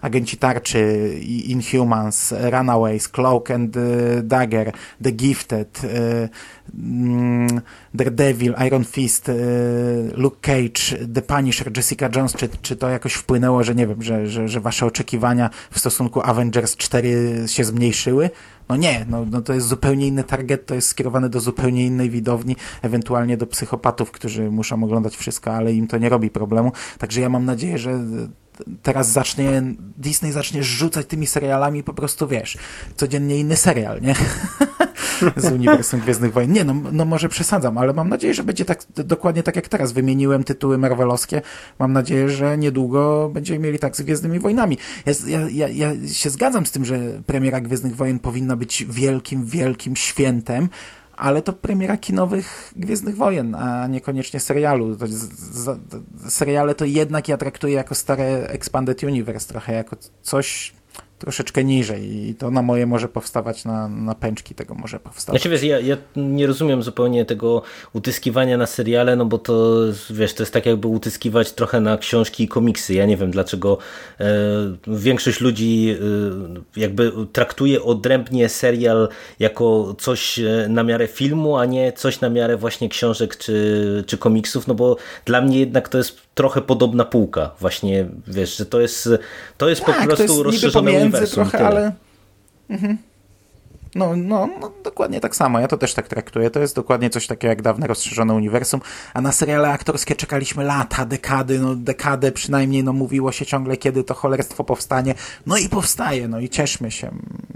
Agenci 0.00 0.36
Tarczy, 0.36 1.14
Inhumans, 1.44 2.34
Runaways, 2.50 3.08
Cloak 3.08 3.50
and 3.50 3.76
e, 3.76 3.80
Dagger, 4.22 4.72
The 5.02 5.12
Gifted, 5.12 5.84
e, 5.84 6.28
mm, 6.74 7.60
Daredevil, 7.94 8.54
Iron 8.66 8.84
Fist, 8.84 9.28
e, 9.28 9.34
Luke 10.16 10.36
Cage, 10.40 11.06
The 11.14 11.22
Punisher, 11.22 11.76
Jessica 11.76 12.08
Jones, 12.16 12.32
czy, 12.32 12.48
czy 12.62 12.76
to 12.76 12.88
jakoś 12.88 13.14
wpłynęło, 13.14 13.64
że 13.64 13.74
nie 13.74 13.86
wiem, 13.86 14.02
że, 14.02 14.26
że, 14.26 14.48
że 14.48 14.60
wasze 14.60 14.86
oczekiwania 14.86 15.50
w 15.70 15.78
stosunku 15.78 16.20
Avengers 16.20 16.76
4 16.76 17.44
się 17.46 17.64
zmniejszyły? 17.64 18.30
No 18.68 18.76
nie, 18.76 19.06
no, 19.08 19.26
no 19.30 19.42
to 19.42 19.54
jest 19.54 19.66
zupełnie 19.66 20.06
inny 20.06 20.24
target, 20.24 20.66
to 20.66 20.74
jest 20.74 20.88
skierowane 20.88 21.28
do 21.28 21.40
zupełnie 21.40 21.86
innej 21.86 22.10
widowni, 22.10 22.56
ewentualnie 22.82 23.36
do 23.36 23.46
psychopatów, 23.46 24.10
którzy 24.10 24.50
muszą 24.50 24.84
oglądać 24.84 25.16
wszystko, 25.16 25.54
ale 25.54 25.72
im 25.72 25.86
to 25.86 25.98
nie 25.98 26.08
robi 26.08 26.30
problemu. 26.30 26.72
Także 26.98 27.20
ja 27.20 27.28
mam 27.28 27.44
nadzieję, 27.44 27.78
że 27.78 28.00
teraz 28.82 29.12
zacznie, 29.12 29.62
Disney 29.96 30.32
zacznie 30.32 30.62
rzucać 30.62 31.06
tymi 31.06 31.26
serialami 31.26 31.82
po 31.82 31.94
prostu, 31.94 32.28
wiesz, 32.28 32.58
codziennie 32.96 33.38
inny 33.38 33.56
serial, 33.56 34.00
nie? 34.00 34.14
Z 35.36 35.52
uniwersum 35.52 36.00
Gwiezdnych 36.00 36.32
Wojen. 36.32 36.52
Nie, 36.52 36.64
no, 36.64 36.74
no 36.92 37.04
może 37.04 37.28
przesadzam, 37.28 37.78
ale 37.78 37.92
mam 37.92 38.08
nadzieję, 38.08 38.34
że 38.34 38.42
będzie 38.44 38.64
tak 38.64 38.82
dokładnie 38.94 39.42
tak 39.42 39.56
jak 39.56 39.68
teraz. 39.68 39.92
Wymieniłem 39.92 40.44
tytuły 40.44 40.78
Marvelowskie. 40.78 41.42
Mam 41.78 41.92
nadzieję, 41.92 42.30
że 42.30 42.58
niedługo 42.58 43.30
będziemy 43.34 43.58
mieli 43.58 43.78
tak 43.78 43.96
z 43.96 44.02
Gwiezdnymi 44.02 44.38
Wojnami. 44.38 44.78
Ja, 45.26 45.40
ja, 45.50 45.68
ja, 45.68 46.08
się 46.08 46.30
zgadzam 46.30 46.66
z 46.66 46.70
tym, 46.70 46.84
że 46.84 46.98
premiera 47.26 47.60
Gwiezdnych 47.60 47.96
Wojen 47.96 48.18
powinna 48.18 48.56
być 48.56 48.86
wielkim, 48.88 49.46
wielkim 49.46 49.96
świętem, 49.96 50.68
ale 51.18 51.42
to 51.42 51.52
premiera 51.52 51.96
kinowych 51.96 52.72
Gwiezdnych 52.76 53.16
Wojen, 53.16 53.54
a 53.54 53.86
niekoniecznie 53.86 54.40
serialu. 54.40 54.96
To 54.96 55.06
seriale 56.28 56.74
to 56.74 56.84
jednak 56.84 57.28
ja 57.28 57.36
traktuję 57.36 57.74
jako 57.74 57.94
stare 57.94 58.48
Expanded 58.48 59.02
Universe, 59.02 59.48
trochę 59.48 59.72
jako 59.72 59.96
coś 60.22 60.72
troszeczkę 61.18 61.64
niżej 61.64 62.28
i 62.28 62.34
to 62.34 62.50
na 62.50 62.62
moje 62.62 62.86
może 62.86 63.08
powstawać, 63.08 63.64
na, 63.64 63.88
na 63.88 64.14
pęczki 64.14 64.54
tego 64.54 64.74
może 64.74 65.00
powstawać. 65.00 65.40
Znaczy 65.40 65.50
wiesz, 65.50 65.62
ja, 65.62 65.80
ja 65.80 65.96
nie 66.16 66.46
rozumiem 66.46 66.82
zupełnie 66.82 67.24
tego 67.24 67.62
utyskiwania 67.92 68.56
na 68.56 68.66
seriale, 68.66 69.16
no 69.16 69.24
bo 69.24 69.38
to 69.38 69.74
wiesz, 70.10 70.34
to 70.34 70.42
jest 70.42 70.52
tak 70.52 70.66
jakby 70.66 70.88
utyskiwać 70.88 71.52
trochę 71.52 71.80
na 71.80 71.98
książki 71.98 72.44
i 72.44 72.48
komiksy. 72.48 72.94
Ja 72.94 73.06
nie 73.06 73.16
wiem 73.16 73.30
dlaczego 73.30 73.78
e, 74.20 74.26
większość 74.86 75.40
ludzi 75.40 75.96
e, 76.76 76.80
jakby 76.80 77.12
traktuje 77.32 77.82
odrębnie 77.82 78.48
serial 78.48 79.08
jako 79.38 79.94
coś 79.98 80.38
e, 80.38 80.66
na 80.68 80.82
miarę 80.82 81.06
filmu, 81.06 81.56
a 81.56 81.64
nie 81.64 81.92
coś 81.92 82.20
na 82.20 82.28
miarę 82.28 82.56
właśnie 82.56 82.88
książek 82.88 83.36
czy, 83.36 84.04
czy 84.06 84.18
komiksów, 84.18 84.66
no 84.66 84.74
bo 84.74 84.96
dla 85.24 85.40
mnie 85.40 85.58
jednak 85.58 85.88
to 85.88 85.98
jest 85.98 86.27
trochę 86.38 86.62
podobna 86.62 87.04
półka. 87.04 87.50
Właśnie 87.60 88.06
wiesz, 88.26 88.56
że 88.56 88.66
to 88.66 88.80
jest, 88.80 89.08
to 89.56 89.68
jest 89.68 89.80
po 89.80 89.86
Tak, 89.92 90.00
to 90.00 90.06
prostu 90.06 90.22
jest 90.22 90.34
niby 90.34 90.44
rozszerzone 90.44 90.90
uniwersum. 90.92 91.34
trochę, 91.50 91.66
ale... 91.66 91.92
Mhm. 92.70 92.98
No, 93.94 94.16
no, 94.16 94.48
no, 94.60 94.72
dokładnie 94.84 95.20
tak 95.20 95.36
samo. 95.36 95.60
Ja 95.60 95.68
to 95.68 95.78
też 95.78 95.94
tak 95.94 96.08
traktuję. 96.08 96.50
To 96.50 96.60
jest 96.60 96.76
dokładnie 96.76 97.10
coś 97.10 97.26
takiego 97.26 97.50
jak 97.50 97.62
dawne 97.62 97.86
rozszerzone 97.86 98.34
uniwersum, 98.34 98.80
a 99.14 99.20
na 99.20 99.32
seriale 99.32 99.68
aktorskie 99.68 100.16
czekaliśmy 100.16 100.64
lata, 100.64 101.06
dekady, 101.06 101.58
no 101.58 101.74
dekadę 101.74 102.32
przynajmniej, 102.32 102.84
no 102.84 102.92
mówiło 102.92 103.32
się 103.32 103.46
ciągle, 103.46 103.76
kiedy 103.76 104.04
to 104.04 104.14
cholerstwo 104.14 104.64
powstanie. 104.64 105.14
No 105.46 105.56
i 105.56 105.68
powstaje, 105.68 106.28
no 106.28 106.40
i 106.40 106.48
cieszmy 106.48 106.90
się. 106.90 107.10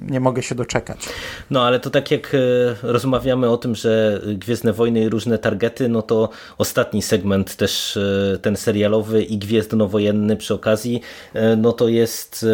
nie 0.09 0.21
mogę 0.21 0.43
się 0.43 0.55
doczekać. 0.55 1.09
No 1.51 1.67
ale 1.67 1.81
to 1.81 1.91
tak 1.91 2.11
jak 2.11 2.35
e, 2.35 2.39
rozmawiamy 2.83 3.51
o 3.51 3.57
tym, 3.57 3.75
że 3.75 4.21
Gwiezdne 4.27 4.73
Wojny 4.73 5.01
i 5.01 5.09
różne 5.09 5.39
targety, 5.39 5.89
no 5.89 6.03
to 6.03 6.29
ostatni 6.59 7.03
segment 7.03 7.57
też 7.57 7.97
e, 7.97 8.39
ten 8.39 8.57
serialowy 8.57 9.23
i 9.23 9.39
Gwiezdnowojenny 9.39 10.37
przy 10.37 10.55
okazji, 10.55 11.01
e, 11.35 11.57
no 11.57 11.73
to 11.73 11.89
jest 11.89 12.47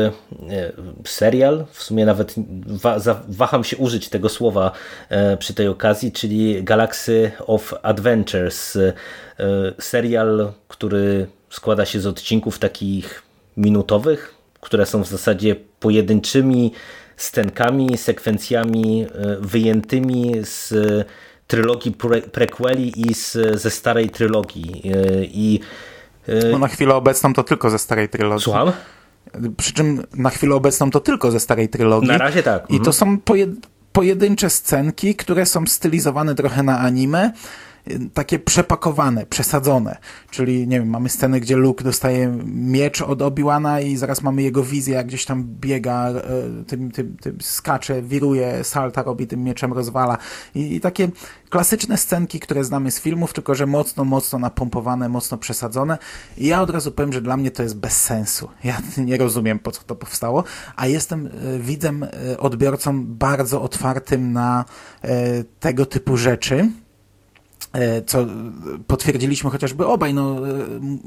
serial, 1.05 1.67
w 1.73 1.83
sumie 1.83 2.07
nawet 2.07 2.35
waham 3.29 3.65
się 3.65 3.68
użyć 3.77 4.09
tego 4.09 4.29
słowa 4.29 4.73
przy 5.39 5.55
tej 5.55 5.69
okazji, 5.69 6.13
czyli 6.13 6.65
Galaxy 6.65 7.31
of 7.47 7.75
Adventures, 7.83 8.79
serial, 9.79 10.53
który 10.69 11.27
składa 11.51 11.87
się 11.87 12.01
z 12.01 12.07
odcinków 12.07 12.59
takich 12.59 13.23
minutowych, 13.57 14.35
które 14.61 14.87
są 14.87 15.05
w 15.05 15.09
zasadzie 15.09 15.57
pojedynczymi 15.81 16.73
scenkami, 17.17 17.99
sekwencjami 17.99 19.03
e, 19.03 19.37
wyjętymi 19.41 20.33
z 20.43 20.75
trylogii 21.47 21.93
pre 21.93 22.23
prequeli 22.23 23.11
i 23.11 23.15
z, 23.15 23.33
ze 23.61 23.71
starej 23.71 24.11
trylogii. 24.11 24.83
E, 24.85 25.25
I, 25.25 25.61
e, 26.29 26.49
no 26.53 26.59
na 26.59 26.69
chwilę 26.69 26.95
obecną 26.95 27.35
to 27.35 27.45
tylko 27.45 27.71
ze 27.71 27.79
starej 27.79 28.09
trylogii. 28.09 28.45
Słucham? 28.45 28.73
Przy 29.57 29.73
czym 29.73 30.03
na 30.15 30.31
chwilę 30.31 30.55
obecną 30.55 30.91
to 30.91 31.01
tylko 31.01 31.31
ze 31.31 31.41
starej 31.41 31.69
trylogii. 31.69 32.09
Na 32.09 32.19
razie 32.19 32.43
tak. 32.43 32.65
I 32.65 32.73
to 32.73 32.77
mhm. 32.77 32.93
są 32.93 33.19
pojed 33.19 33.51
pojedyncze 33.93 34.51
scenki, 34.51 35.15
które 35.15 35.47
są 35.47 35.67
stylizowane 35.67 36.35
trochę 36.35 36.63
na 36.63 36.79
anime 36.79 37.33
takie 38.15 38.39
przepakowane, 38.39 39.27
przesadzone. 39.27 39.97
Czyli, 40.31 40.69
nie 40.69 40.81
wiem, 40.81 40.89
mamy 40.89 41.09
scenę, 41.09 41.41
gdzie 41.41 41.57
Luke 41.57 41.85
dostaje 41.85 42.39
miecz 42.47 43.03
od 43.03 43.23
Obi-Wana 43.23 43.83
i 43.83 43.97
zaraz 43.97 44.23
mamy 44.23 44.43
jego 44.43 44.63
wizję, 44.63 44.95
jak 44.95 45.07
gdzieś 45.07 45.25
tam 45.25 45.45
biega, 45.45 46.09
e, 46.09 46.65
tym, 46.67 46.91
tym, 46.91 47.17
tym 47.17 47.39
skacze, 47.41 48.03
wiruje, 48.03 48.65
salta 48.65 49.03
robi, 49.03 49.27
tym 49.27 49.45
mieczem 49.45 49.73
rozwala. 49.73 50.19
I, 50.55 50.75
I, 50.75 50.81
takie 50.81 51.09
klasyczne 51.51 51.97
scenki, 51.97 52.41
które 52.41 52.65
znamy 52.65 52.91
z 52.91 53.01
filmów, 53.01 53.33
tylko 53.33 53.55
że 53.55 53.67
mocno, 53.67 54.05
mocno 54.05 54.39
napompowane, 54.39 55.09
mocno 55.09 55.39
przesadzone. 55.39 55.99
I 56.37 56.47
ja 56.47 56.63
od 56.63 56.71
razu 56.71 56.93
powiem, 56.93 57.13
że 57.13 57.21
dla 57.21 57.37
mnie 57.37 57.51
to 57.51 57.63
jest 57.63 57.77
bez 57.77 58.03
sensu. 58.03 58.49
Ja 58.65 58.79
nie 59.07 59.17
rozumiem, 59.17 59.59
po 59.59 59.71
co 59.71 59.83
to 59.83 59.95
powstało, 59.95 60.45
a 60.77 60.87
jestem 60.87 61.27
e, 61.27 61.59
widzem, 61.59 62.03
e, 62.03 62.39
odbiorcą 62.39 63.07
bardzo 63.07 63.63
otwartym 63.63 64.33
na 64.33 64.65
tego 65.61 65.87
typu 65.87 66.17
rzeczy 66.17 66.69
co 68.07 68.27
potwierdziliśmy 68.87 69.51
chociażby 69.51 69.87
obaj, 69.87 70.15
no, 70.15 70.49
e, 70.49 70.53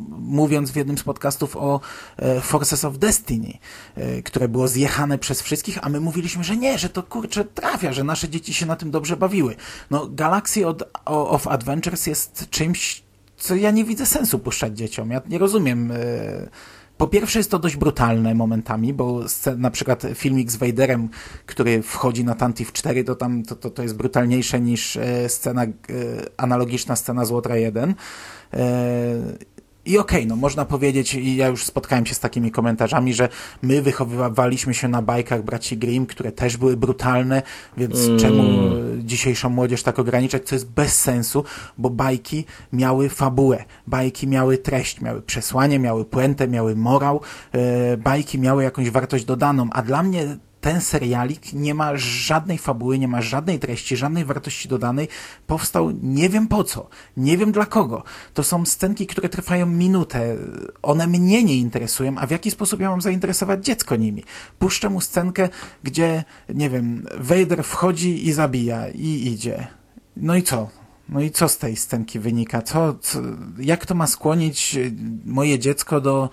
mówiąc 0.10 0.72
w 0.72 0.76
jednym 0.76 0.98
z 0.98 1.04
podcastów 1.04 1.58
o 1.58 1.80
e, 2.18 2.42
Forces 2.42 2.86
of 2.86 2.98
Destiny, 2.98 3.58
które 4.26 4.48
było 4.48 4.68
zjechane 4.68 5.18
przez 5.18 5.42
wszystkich, 5.42 5.80
a 5.82 5.90
my 5.90 6.00
mówiliśmy, 6.00 6.44
że 6.44 6.58
nie, 6.58 6.78
że 6.78 6.90
to 6.90 7.04
kurczę 7.04 7.46
trafia, 7.46 7.94
że 7.94 8.04
nasze 8.04 8.30
dzieci 8.30 8.54
się 8.54 8.66
na 8.66 8.76
tym 8.76 8.92
dobrze 8.92 9.18
bawiły. 9.18 9.56
No, 9.92 10.08
Galaxy 10.08 10.62
of 11.06 11.48
Adventures 11.48 12.08
jest 12.08 12.50
czymś, 12.50 13.04
co 13.38 13.56
ja 13.56 13.72
nie 13.72 13.84
widzę 13.84 14.06
sensu 14.06 14.40
puszczać 14.40 14.78
dzieciom. 14.78 15.12
Ja 15.12 15.22
nie 15.30 15.38
rozumiem 15.38 15.94
po 17.02 17.08
pierwsze 17.08 17.40
jest 17.40 17.52
to 17.52 17.60
dość 17.60 17.76
brutalne 17.76 18.34
momentami, 18.34 18.94
bo 18.94 19.20
na 19.58 19.72
przykład 19.72 20.04
filmik 20.14 20.52
z 20.52 20.56
Vaderem, 20.56 21.10
który 21.46 21.82
wchodzi 21.82 22.24
na 22.24 22.36
Tantif 22.36 22.72
4, 22.72 23.04
to 23.04 23.16
tam 23.16 23.44
to, 23.44 23.56
to, 23.56 23.70
to 23.70 23.84
jest 23.84 23.96
brutalniejsze 23.96 24.62
niż 24.62 24.98
e, 24.98 25.30
scena, 25.30 25.64
e, 25.64 25.68
analogiczna 26.38 26.96
scena 26.96 27.26
z 27.26 27.32
Łotra 27.32 27.56
1. 27.56 27.96
I 29.86 29.98
okej, 29.98 30.20
okay, 30.20 30.30
no 30.30 30.36
można 30.36 30.66
powiedzieć, 30.66 31.14
i 31.14 31.36
ja 31.36 31.48
już 31.48 31.66
spotkałem 31.66 32.06
się 32.06 32.16
z 32.16 32.20
takimi 32.20 32.52
komentarzami, 32.52 33.14
że 33.14 33.30
my 33.62 33.82
wychowywaliśmy 33.82 34.74
się 34.74 34.88
na 34.88 35.02
bajkach 35.02 35.44
braci 35.44 35.78
Grimm, 35.78 36.06
które 36.06 36.32
też 36.32 36.58
były 36.58 36.78
brutalne, 36.78 37.42
więc 37.78 38.06
mm. 38.06 38.20
czemu 38.20 38.44
dzisiejszą 38.98 39.50
młodzież 39.50 39.84
tak 39.84 40.00
ograniczać, 40.00 40.44
co 40.44 40.56
jest 40.56 40.70
bez 40.70 41.02
sensu, 41.02 41.44
bo 41.78 41.90
bajki 41.90 42.46
miały 42.74 43.10
fabułę, 43.10 43.64
bajki 43.88 44.28
miały 44.28 44.58
treść, 44.58 45.02
miały 45.02 45.22
przesłanie, 45.22 45.80
miały 45.80 46.06
puentę, 46.06 46.48
miały 46.48 46.76
morał, 46.76 47.22
yy, 47.54 47.62
bajki 47.98 48.40
miały 48.40 48.64
jakąś 48.64 48.90
wartość 48.90 49.26
dodaną, 49.26 49.68
a 49.72 49.82
dla 49.82 50.04
mnie 50.04 50.38
ten 50.62 50.82
serialik 50.82 51.54
nie 51.54 51.74
ma 51.74 51.98
żadnej 51.98 52.58
fabuły, 52.58 53.00
nie 53.00 53.08
ma 53.08 53.22
żadnej 53.22 53.60
treści, 53.60 53.98
żadnej 53.98 54.26
wartości 54.26 54.70
dodanej. 54.70 55.08
Powstał 55.48 55.92
nie 56.02 56.30
wiem 56.30 56.48
po 56.48 56.64
co, 56.64 56.90
nie 57.18 57.38
wiem 57.38 57.52
dla 57.52 57.66
kogo. 57.66 58.04
To 58.34 58.44
są 58.44 58.66
scenki, 58.66 59.08
które 59.08 59.30
trwają 59.30 59.66
minutę. 59.66 60.38
One 60.82 61.08
mnie 61.08 61.44
nie 61.44 61.58
interesują, 61.58 62.18
a 62.18 62.28
w 62.28 62.32
jaki 62.32 62.52
sposób 62.52 62.80
ja 62.80 62.90
mam 62.90 63.02
zainteresować 63.02 63.66
dziecko 63.66 63.96
nimi? 63.96 64.24
Puszczę 64.60 64.90
mu 64.90 65.02
scenkę, 65.02 65.50
gdzie, 65.84 66.24
nie 66.50 66.70
wiem, 66.70 67.06
Vader 67.20 67.64
wchodzi 67.64 68.28
i 68.28 68.34
zabija 68.34 68.90
i 68.90 69.28
idzie. 69.34 69.68
No 70.18 70.36
i 70.36 70.44
co? 70.44 70.70
No 71.10 71.22
i 71.22 71.32
co 71.32 71.50
z 71.50 71.58
tej 71.58 71.76
scenki 71.76 72.20
wynika? 72.20 72.62
Co, 72.62 72.94
co 72.94 73.20
jak 73.60 73.86
to 73.86 73.96
ma 73.96 74.08
skłonić 74.08 74.80
moje 75.26 75.60
dziecko 75.60 76.02
do 76.02 76.30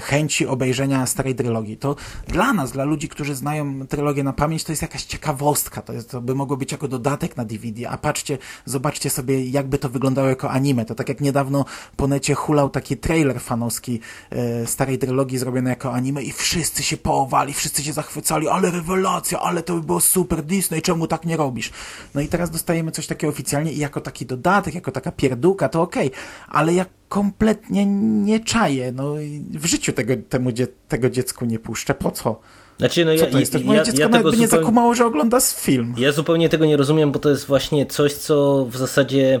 chęci 0.00 0.46
obejrzenia 0.46 1.06
starej 1.06 1.34
trylogii. 1.34 1.76
To 1.76 1.96
dla 2.28 2.52
nas, 2.52 2.72
dla 2.72 2.84
ludzi, 2.84 3.08
którzy 3.08 3.34
znają 3.34 3.86
trylogię 3.86 4.24
na 4.24 4.32
pamięć, 4.32 4.64
to 4.64 4.72
jest 4.72 4.82
jakaś 4.82 5.04
ciekawostka. 5.04 5.82
To, 5.82 5.92
jest, 5.92 6.10
to 6.10 6.20
by 6.20 6.34
mogło 6.34 6.56
być 6.56 6.72
jako 6.72 6.88
dodatek 6.88 7.36
na 7.36 7.44
DVD. 7.44 7.88
A 7.90 7.98
patrzcie, 7.98 8.38
zobaczcie 8.64 9.10
sobie, 9.10 9.44
jakby 9.44 9.78
to 9.78 9.88
wyglądało 9.88 10.28
jako 10.28 10.50
anime. 10.50 10.84
To 10.84 10.94
tak 10.94 11.08
jak 11.08 11.20
niedawno 11.20 11.64
po 11.96 12.06
necie 12.06 12.34
hulał 12.34 12.70
taki 12.70 12.96
trailer 12.96 13.40
fanowski 13.40 14.00
e, 14.30 14.66
starej 14.66 14.98
trylogii 14.98 15.38
zrobiony 15.38 15.70
jako 15.70 15.92
anime 15.92 16.22
i 16.22 16.32
wszyscy 16.32 16.82
się 16.82 16.96
połowali, 16.96 17.52
wszyscy 17.52 17.82
się 17.82 17.92
zachwycali, 17.92 18.48
ale 18.48 18.70
rewelacja, 18.70 19.40
ale 19.40 19.62
to 19.62 19.74
by 19.74 19.80
było 19.80 20.00
super 20.00 20.42
Disney, 20.42 20.82
czemu 20.82 21.06
tak 21.06 21.24
nie 21.24 21.36
robisz? 21.36 21.70
No 22.14 22.20
i 22.20 22.28
teraz 22.28 22.50
dostajemy 22.50 22.90
coś 22.90 23.06
takiego 23.06 23.32
oficjalnie 23.32 23.72
i 23.72 23.78
jako 23.78 24.00
taki 24.00 24.26
dodatek, 24.26 24.74
jako 24.74 24.92
taka 24.92 25.12
pierdółka, 25.12 25.68
to 25.68 25.82
okej, 25.82 26.06
okay. 26.06 26.20
ale 26.48 26.74
jak 26.74 26.88
kompletnie 27.14 27.86
nie 28.26 28.40
czaję. 28.40 28.92
No, 28.92 29.14
w 29.50 29.66
życiu 29.66 29.92
tego, 29.92 30.14
temu 30.28 30.50
tego 30.88 31.10
dziecku 31.10 31.44
nie 31.44 31.58
puszczę. 31.58 31.94
Po 31.94 32.10
co? 32.10 32.40
Znaczy, 32.78 33.04
no 33.04 33.16
co 33.16 33.24
ja, 33.24 33.30
to 33.30 33.38
jest? 33.38 33.52
To 33.52 33.58
moje 33.58 33.78
ja, 33.78 33.84
dziecko 33.84 34.00
ja 34.00 34.08
nawet 34.08 34.22
by 34.24 34.30
zupełnie, 34.30 34.42
nie 34.42 34.48
zakumało, 34.48 34.94
że 34.94 35.06
ogląda 35.06 35.40
film. 35.40 35.94
Ja 35.98 36.12
zupełnie 36.12 36.48
tego 36.48 36.66
nie 36.66 36.76
rozumiem, 36.76 37.12
bo 37.12 37.18
to 37.18 37.30
jest 37.30 37.46
właśnie 37.46 37.86
coś, 37.86 38.12
co 38.12 38.66
w 38.70 38.76
zasadzie 38.76 39.40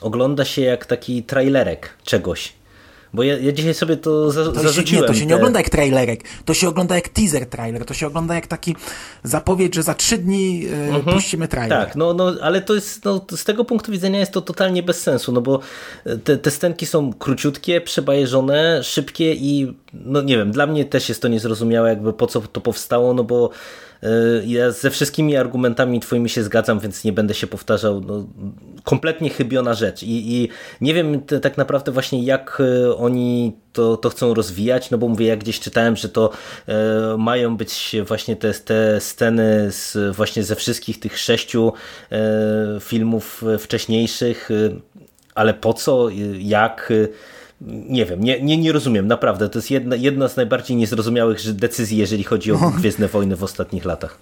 ogląda 0.00 0.44
się 0.44 0.62
jak 0.62 0.86
taki 0.86 1.22
trailerek 1.22 1.90
czegoś. 2.04 2.52
Bo 3.14 3.22
ja, 3.22 3.38
ja 3.38 3.52
dzisiaj 3.52 3.74
sobie 3.74 3.96
to, 3.96 4.30
za, 4.30 4.44
to 4.44 4.60
zarzuciłem. 4.60 4.86
Się, 4.86 4.96
nie, 5.00 5.06
to 5.06 5.14
się 5.14 5.20
te... 5.20 5.26
nie 5.26 5.36
ogląda 5.36 5.58
jak 5.58 5.70
trailerek, 5.70 6.20
to 6.44 6.54
się 6.54 6.68
ogląda 6.68 6.94
jak 6.94 7.08
teaser 7.08 7.46
trailer, 7.46 7.84
to 7.84 7.94
się 7.94 8.06
ogląda 8.06 8.34
jak 8.34 8.46
taki 8.46 8.76
zapowiedź, 9.22 9.74
że 9.74 9.82
za 9.82 9.94
trzy 9.94 10.18
dni 10.18 10.66
e, 10.66 10.94
mhm. 10.94 11.16
puścimy 11.16 11.48
trailer. 11.48 11.86
Tak, 11.86 11.96
no, 11.96 12.14
no 12.14 12.32
ale 12.42 12.60
to 12.60 12.74
jest, 12.74 13.04
no, 13.04 13.26
z 13.30 13.44
tego 13.44 13.64
punktu 13.64 13.92
widzenia 13.92 14.18
jest 14.18 14.32
to 14.32 14.40
totalnie 14.40 14.82
bez 14.82 15.02
sensu, 15.02 15.32
no 15.32 15.40
bo 15.40 15.60
te, 16.24 16.36
te 16.38 16.50
scenki 16.50 16.86
są 16.86 17.12
króciutkie, 17.12 17.80
przebajeżone, 17.80 18.84
szybkie 18.84 19.34
i 19.34 19.74
no 19.94 20.22
nie 20.22 20.36
wiem, 20.36 20.52
dla 20.52 20.66
mnie 20.66 20.84
też 20.84 21.08
jest 21.08 21.22
to 21.22 21.28
niezrozumiałe 21.28 21.88
jakby 21.88 22.12
po 22.12 22.26
co 22.26 22.40
to 22.40 22.60
powstało, 22.60 23.14
no 23.14 23.24
bo 23.24 23.50
E, 24.02 24.46
ja 24.46 24.70
ze 24.70 24.90
wszystkimi 24.90 25.36
argumentami 25.36 26.00
twoimi 26.00 26.28
się 26.28 26.42
zgadzam, 26.42 26.80
więc 26.80 27.04
nie 27.04 27.12
będę 27.12 27.34
się 27.34 27.46
powtarzał. 27.46 28.00
No, 28.00 28.26
kompletnie 28.84 29.30
chybiona 29.30 29.74
rzecz 29.74 30.02
I, 30.02 30.34
i 30.34 30.48
nie 30.80 30.94
wiem 30.94 31.22
tak 31.42 31.58
naprawdę 31.58 31.92
właśnie 31.92 32.24
jak 32.24 32.62
e, 32.84 32.96
oni 32.96 33.56
to, 33.72 33.96
to 33.96 34.10
chcą 34.10 34.34
rozwijać, 34.34 34.90
no 34.90 34.98
bo 34.98 35.08
mówię, 35.08 35.26
jak 35.26 35.38
gdzieś 35.38 35.60
czytałem, 35.60 35.96
że 35.96 36.08
to 36.08 36.30
e, 36.68 37.16
mają 37.18 37.56
być 37.56 37.96
właśnie 38.06 38.36
te, 38.36 38.54
te 38.54 39.00
sceny 39.00 39.70
z, 39.70 40.16
właśnie 40.16 40.44
ze 40.44 40.56
wszystkich 40.56 41.00
tych 41.00 41.18
sześciu 41.18 41.72
e, 42.12 42.18
filmów 42.80 43.44
wcześniejszych, 43.58 44.50
e, 44.50 44.54
ale 45.34 45.54
po 45.54 45.74
co, 45.74 46.08
jak 46.38 46.92
nie 47.66 48.06
wiem, 48.06 48.24
nie, 48.24 48.42
nie, 48.42 48.56
nie 48.56 48.72
rozumiem, 48.72 49.06
naprawdę. 49.06 49.48
To 49.48 49.58
jest 49.58 49.70
jedna, 49.70 49.96
jedna 49.96 50.28
z 50.28 50.36
najbardziej 50.36 50.76
niezrozumiałych 50.76 51.52
decyzji, 51.52 51.98
jeżeli 51.98 52.24
chodzi 52.24 52.52
o 52.52 52.58
no. 52.58 52.70
Gwiezdne 52.70 53.08
Wojny 53.08 53.36
w 53.36 53.42
ostatnich 53.42 53.84
latach 53.84 54.18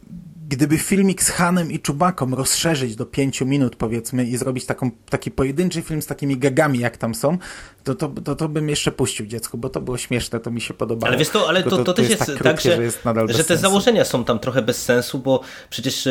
gdyby 0.51 0.78
filmik 0.78 1.22
z 1.22 1.31
Hanem 1.31 1.72
i 1.72 1.78
Czubaką 1.78 2.31
rozszerzyć 2.31 2.97
do 2.97 3.06
pięciu 3.06 3.47
minut 3.47 3.77
powiedzmy 3.77 4.24
i 4.24 4.36
zrobić 4.36 4.66
taką, 4.66 4.90
taki 5.10 5.31
pojedynczy 5.31 5.82
film 5.82 6.02
z 6.02 6.06
takimi 6.06 6.36
gagami 6.36 6.78
jak 6.78 6.97
tam 6.97 7.14
są, 7.14 7.39
to, 7.85 7.94
to, 7.94 8.09
to, 8.09 8.36
to 8.36 8.48
bym 8.48 8.68
jeszcze 8.68 8.93
puścił 8.93 9.27
dziecku, 9.27 9.59
bo 9.59 9.68
to 9.68 9.81
było 9.81 9.98
śmieszne, 9.98 10.40
to 10.40 10.51
mi 10.51 10.60
się 10.60 10.74
podobało. 10.74 11.09
Ale 11.09 11.18
wiesz 11.18 11.28
to, 11.28 11.48
ale 11.48 11.62
to, 11.62 11.70
to, 11.70 11.85
to, 11.85 11.93
też 11.93 12.10
jest, 12.10 12.27
tak, 12.27 12.43
tak 12.43 12.60
że, 12.60 12.77
że, 12.77 12.82
jest 12.82 13.02
że 13.28 13.44
te 13.44 13.56
założenia 13.56 14.05
są 14.05 14.24
tam 14.24 14.39
trochę 14.39 14.62
bez 14.62 14.85
sensu, 14.85 15.18
bo 15.18 15.40
przecież 15.70 16.06
e, 16.06 16.10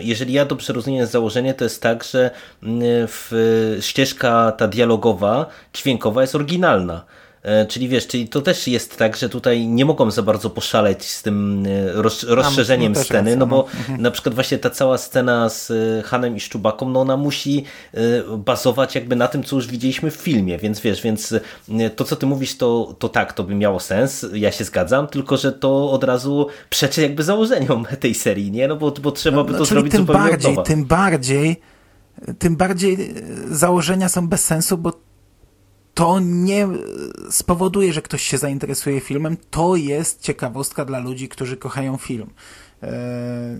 jeżeli 0.00 0.32
ja 0.32 0.44
dobrze 0.44 0.72
rozumiem 0.72 1.06
założenie, 1.06 1.54
to 1.54 1.64
jest 1.64 1.82
tak, 1.82 2.04
że 2.04 2.30
w, 3.08 3.78
ścieżka 3.80 4.52
ta 4.52 4.68
dialogowa, 4.68 5.46
dźwiękowa 5.72 6.20
jest 6.20 6.34
oryginalna 6.34 7.04
czyli 7.68 7.88
wiesz, 7.88 8.06
czyli 8.06 8.28
to 8.28 8.42
też 8.42 8.68
jest 8.68 8.96
tak, 8.96 9.16
że 9.16 9.28
tutaj 9.28 9.66
nie 9.66 9.84
mogą 9.84 10.10
za 10.10 10.22
bardzo 10.22 10.50
poszaleć 10.50 11.04
z 11.04 11.22
tym 11.22 11.66
e, 11.66 12.02
roz, 12.02 12.22
rozszerzeniem 12.22 12.92
no, 12.92 13.04
sceny, 13.04 13.36
no 13.36 13.46
bo 13.46 13.66
no. 13.88 13.96
na 13.98 14.10
przykład 14.10 14.34
właśnie 14.34 14.58
ta 14.58 14.70
cała 14.70 14.98
scena 14.98 15.48
z 15.48 15.70
e, 15.70 16.02
Hanem 16.02 16.36
i 16.36 16.40
Szczubaką, 16.40 16.88
no 16.88 17.00
ona 17.00 17.16
musi 17.16 17.64
bazować 18.38 18.94
jakby 18.94 19.16
na 19.16 19.28
tym, 19.28 19.42
co 19.42 19.56
już 19.56 19.66
widzieliśmy 19.66 20.10
w 20.10 20.14
filmie, 20.14 20.58
więc 20.58 20.80
wiesz, 20.80 21.02
więc 21.02 21.34
to 21.96 22.04
co 22.04 22.16
ty 22.16 22.26
mówisz, 22.26 22.56
to, 22.56 22.94
to 22.98 23.08
tak, 23.08 23.32
to 23.32 23.44
by 23.44 23.54
miało 23.54 23.80
sens, 23.80 24.26
ja 24.32 24.52
się 24.52 24.64
zgadzam, 24.64 25.06
tylko 25.06 25.36
że 25.36 25.52
to 25.52 25.90
od 25.90 26.04
razu 26.04 26.46
przeczy 26.70 27.02
jakby 27.02 27.22
założeniom 27.22 27.84
tej 28.00 28.14
serii, 28.14 28.50
nie? 28.50 28.68
No 28.68 28.76
bo, 28.76 28.90
bo 28.90 29.12
trzeba 29.12 29.36
No, 29.36 29.44
by 29.44 29.52
no, 29.52 29.58
to 29.58 29.64
czyli 29.64 29.74
zrobić 29.74 29.92
tym 29.92 30.06
zupełnie 30.06 30.30
bardziej, 30.30 30.56
tym 30.64 30.84
bardziej, 30.84 31.60
tym 32.38 32.56
bardziej 32.56 32.94
e, 32.94 33.54
założenia 33.54 34.08
są 34.08 34.28
bez 34.28 34.44
sensu, 34.44 34.78
bo 34.78 34.92
to 35.94 36.20
nie 36.20 36.68
spowoduje, 37.30 37.92
że 37.92 38.02
ktoś 38.02 38.22
się 38.22 38.38
zainteresuje 38.38 39.00
filmem. 39.00 39.36
To 39.50 39.76
jest 39.76 40.20
ciekawostka 40.22 40.84
dla 40.84 40.98
ludzi, 40.98 41.28
którzy 41.28 41.56
kochają 41.56 41.96
film. 41.96 42.30
E, 42.82 43.58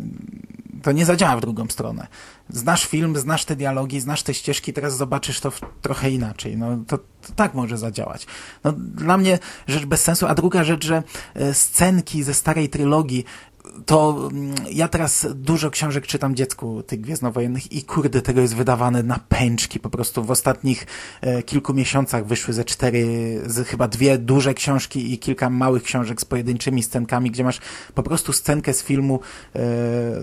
To 0.82 0.92
nie 0.92 1.06
zadziała 1.06 1.36
w 1.36 1.40
drugą 1.40 1.68
stronę. 1.68 2.06
Znasz 2.48 2.86
film, 2.86 3.16
znasz 3.16 3.44
te 3.44 3.56
dialogi, 3.56 4.00
znasz 4.00 4.22
te 4.22 4.34
ścieżki, 4.34 4.72
teraz 4.72 4.96
zobaczysz 4.96 5.40
to 5.40 5.50
w, 5.50 5.60
trochę 5.82 6.10
inaczej. 6.10 6.56
No, 6.56 6.78
to, 6.86 6.98
to 6.98 7.32
tak 7.36 7.54
może 7.54 7.78
zadziałać. 7.78 8.26
No, 8.64 8.72
dla 8.76 9.16
mnie 9.16 9.38
rzecz 9.66 9.84
bez 9.84 10.02
sensu. 10.02 10.26
A 10.26 10.34
druga 10.34 10.64
rzecz, 10.64 10.84
że 10.86 11.02
e, 11.34 11.54
scenki 11.54 12.22
ze 12.22 12.34
starej 12.34 12.68
trylogii 12.68 13.24
to 13.86 14.28
mm, 14.32 14.54
ja 14.72 14.88
teraz 14.88 15.26
dużo 15.34 15.70
książek 15.70 16.06
czytam 16.06 16.34
dziecku 16.34 16.82
tych 16.82 17.00
Gwiezdnowojennych 17.00 17.72
i 17.72 17.82
kurde, 17.82 18.22
tego 18.22 18.40
jest 18.40 18.56
wydawane 18.56 19.02
na 19.02 19.18
pęczki. 19.28 19.80
Po 19.80 19.90
prostu 19.90 20.24
w 20.24 20.30
ostatnich 20.30 20.86
e, 21.20 21.42
kilku 21.42 21.74
miesiącach 21.74 22.26
wyszły 22.26 22.54
ze 22.54 22.64
cztery, 22.64 23.04
z, 23.46 23.68
chyba 23.68 23.88
dwie 23.88 24.18
duże 24.18 24.54
książki 24.54 25.12
i 25.14 25.18
kilka 25.18 25.50
małych 25.50 25.82
książek 25.82 26.20
z 26.20 26.24
pojedynczymi 26.24 26.82
scenkami, 26.82 27.30
gdzie 27.30 27.44
masz 27.44 27.60
po 27.94 28.02
prostu 28.02 28.32
scenkę 28.32 28.72
z 28.72 28.82
filmu 28.82 29.20
e, 29.56 29.60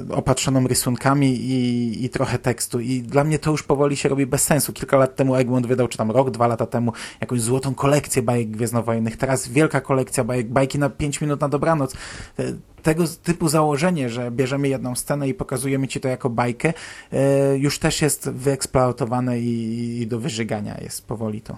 opatrzoną 0.10 0.68
rysunkami 0.68 1.28
i, 1.28 2.06
i 2.06 2.10
trochę 2.10 2.40
tekstu. 2.40 2.80
I 2.80 3.02
dla 3.02 3.24
mnie 3.24 3.40
to 3.40 3.52
już 3.52 3.64
powoli 3.64 3.98
się 3.98 4.10
robi 4.10 4.26
bez 4.26 4.44
sensu. 4.44 4.74
Kilka 4.74 4.98
lat 4.98 5.16
temu 5.16 5.36
Egmont 5.36 5.68
wydał, 5.68 5.88
czy 5.88 5.98
tam 5.98 6.12
rok, 6.12 6.32
dwa 6.32 6.48
lata 6.48 6.66
temu, 6.66 6.94
jakąś 7.22 7.42
złotą 7.42 7.76
kolekcję 7.76 8.22
bajek 8.22 8.52
Gwiezdnowojennych. 8.52 9.18
Teraz 9.18 9.48
wielka 9.48 9.82
kolekcja 9.82 10.24
bajek, 10.24 10.50
bajki 10.50 10.80
na 10.80 10.90
pięć 10.90 11.22
minut 11.22 11.42
na 11.42 11.50
dobranoc. 11.50 11.94
E, 12.40 12.44
tego 12.84 13.04
typu 13.24 13.50
założenie, 13.50 14.10
że 14.10 14.32
bierzemy 14.32 14.68
jedną 14.68 14.96
scenę 14.96 15.28
i 15.28 15.34
pokazujemy 15.34 15.88
ci 15.88 16.00
to 16.00 16.08
jako 16.08 16.30
bajkę, 16.30 16.74
e, 17.14 17.58
już 17.58 17.80
też 17.80 18.02
jest 18.02 18.30
wyeksploatowane 18.30 19.40
i, 19.40 20.08
do 20.08 20.20
wyżygania 20.20 20.78
jest 20.82 21.08
powoli 21.08 21.42
to. 21.42 21.58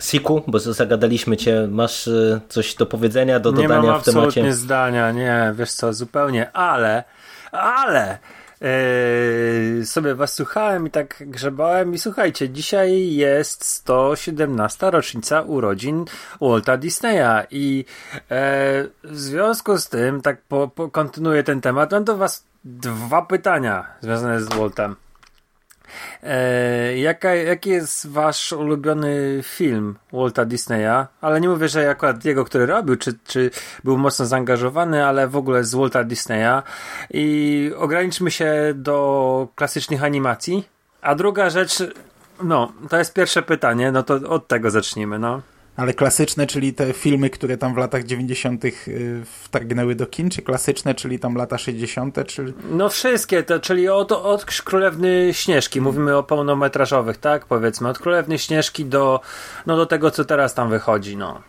Siku, 0.00 0.42
bo 0.46 0.58
zagadaliśmy 0.58 1.36
cię, 1.36 1.68
masz 1.70 2.06
y, 2.06 2.40
coś 2.48 2.74
do 2.74 2.86
powiedzenia, 2.86 3.40
do 3.40 3.50
nie 3.50 3.62
dodania 3.62 3.90
mam 3.90 4.00
w 4.00 4.04
temacie? 4.04 4.26
absolutnie 4.26 4.54
zdania, 4.54 5.12
nie, 5.12 5.54
wiesz 5.56 5.72
co, 5.72 5.92
zupełnie, 5.92 6.52
ale, 6.52 7.04
ale 7.52 8.18
yy, 8.62 9.86
sobie 9.86 10.14
was 10.14 10.34
słuchałem 10.34 10.86
i 10.86 10.90
tak 10.90 11.22
grzebałem. 11.26 11.94
I 11.94 11.98
słuchajcie, 11.98 12.48
dzisiaj 12.48 13.14
jest 13.14 13.64
117 13.64 14.90
rocznica 14.90 15.40
urodzin 15.40 16.04
Walta 16.40 16.76
Disneya. 16.76 17.46
I 17.50 17.84
e, 18.30 18.84
w 19.04 19.18
związku 19.18 19.78
z 19.78 19.88
tym, 19.88 20.20
tak 20.20 20.42
po, 20.42 20.68
po 20.68 20.88
kontynuuję 20.88 21.42
ten 21.42 21.60
temat, 21.60 21.92
mam 21.92 22.04
do 22.04 22.16
was 22.16 22.44
dwa 22.64 23.22
pytania 23.22 23.86
związane 24.00 24.40
z 24.40 24.48
Waltem. 24.48 24.96
E, 26.22 26.98
jaka, 26.98 27.34
jaki 27.34 27.70
jest 27.70 28.06
wasz 28.06 28.52
ulubiony 28.52 29.40
film 29.42 29.98
Walta 30.12 30.44
Disneya? 30.44 31.06
Ale 31.20 31.40
nie 31.40 31.48
mówię, 31.48 31.68
że 31.68 31.90
akurat 31.90 32.24
jego, 32.24 32.44
który 32.44 32.66
robił, 32.66 32.96
czy, 32.96 33.18
czy 33.24 33.50
był 33.84 33.98
mocno 33.98 34.26
zaangażowany, 34.26 35.06
ale 35.06 35.28
w 35.28 35.36
ogóle 35.36 35.64
z 35.64 35.74
Walta 35.74 36.04
Disneya. 36.04 36.62
I 37.10 37.70
ograniczmy 37.76 38.30
się 38.30 38.72
do 38.74 39.48
klasycznych 39.54 40.04
animacji. 40.04 40.68
A 41.02 41.14
druga 41.14 41.50
rzecz, 41.50 41.82
no, 42.42 42.72
to 42.88 42.98
jest 42.98 43.14
pierwsze 43.14 43.42
pytanie, 43.42 43.92
no 43.92 44.02
to 44.02 44.14
od 44.14 44.48
tego 44.48 44.70
zacznijmy, 44.70 45.18
no. 45.18 45.40
Ale 45.76 45.94
klasyczne, 45.94 46.46
czyli 46.46 46.74
te 46.74 46.92
filmy, 46.92 47.30
które 47.30 47.56
tam 47.56 47.74
w 47.74 47.76
latach 47.76 48.04
90. 48.04 48.64
y, 48.64 48.72
wtargnęły 49.24 49.94
do 49.94 50.06
kin, 50.06 50.30
czy 50.30 50.42
klasyczne, 50.42 50.94
czyli 50.94 51.18
tam 51.18 51.34
lata 51.34 51.58
60., 51.58 52.26
czy... 52.26 52.52
No 52.70 52.88
wszystkie, 52.88 53.42
to, 53.42 53.60
czyli 53.60 53.88
od, 53.88 54.12
od 54.12 54.44
Królewny 54.44 55.30
Śnieżki, 55.32 55.80
mówimy 55.80 56.16
o 56.16 56.22
pełnometrażowych, 56.22 57.16
tak? 57.16 57.46
Powiedzmy, 57.46 57.88
od 57.88 57.98
Królewny 57.98 58.38
Śnieżki 58.38 58.84
do, 58.84 59.20
no, 59.66 59.76
do 59.76 59.86
tego, 59.86 60.10
co 60.10 60.24
teraz 60.24 60.54
tam 60.54 60.70
wychodzi, 60.70 61.16
no. 61.16 61.42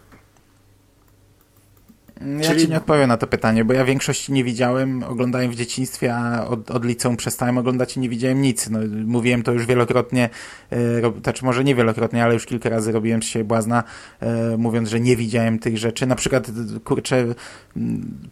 Ja 2.22 2.50
Czyli- 2.50 2.62
ci 2.62 2.70
nie 2.70 2.78
odpowiem 2.78 3.08
na 3.08 3.18
to 3.18 3.28
pytanie, 3.28 3.66
bo 3.66 3.74
ja 3.74 3.86
większości 3.86 4.34
nie 4.34 4.44
widziałem, 4.44 5.04
oglądałem 5.04 5.52
w 5.52 5.56
dzieciństwie, 5.56 6.16
a 6.16 6.48
od, 6.48 6.72
od 6.72 6.86
liceum 6.86 7.18
przestałem 7.18 7.58
oglądać 7.58 7.98
i 7.98 8.00
nie 8.00 8.10
widziałem 8.10 8.42
nic. 8.42 8.70
No, 8.70 8.80
mówiłem 9.06 9.44
to 9.44 9.52
już 9.52 9.66
wielokrotnie, 9.66 10.30
e, 10.72 10.78
znaczy 11.24 11.46
może 11.46 11.64
nie 11.64 11.76
wielokrotnie, 11.76 12.24
ale 12.24 12.34
już 12.34 12.46
kilka 12.46 12.70
razy 12.70 12.92
robiłem 12.92 13.22
siebie 13.22 13.46
błazna, 13.46 13.84
e, 14.20 14.58
mówiąc, 14.58 14.90
że 14.90 15.00
nie 15.00 15.16
widziałem 15.16 15.60
tych 15.60 15.78
rzeczy. 15.78 16.06
Na 16.06 16.16
przykład, 16.16 16.52
kurczę, 16.84 17.26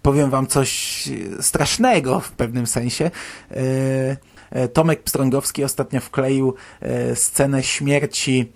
powiem 0.02 0.30
wam 0.30 0.48
coś 0.48 1.04
strasznego 1.40 2.20
w 2.20 2.32
pewnym 2.32 2.68
sensie. 2.68 3.12
E, 3.52 4.18
e, 4.52 4.68
Tomek 4.68 5.04
Pstrągowski 5.04 5.64
ostatnio 5.64 6.02
wkleił 6.02 6.54
e, 6.82 7.16
scenę 7.16 7.64
śmierci 7.64 8.52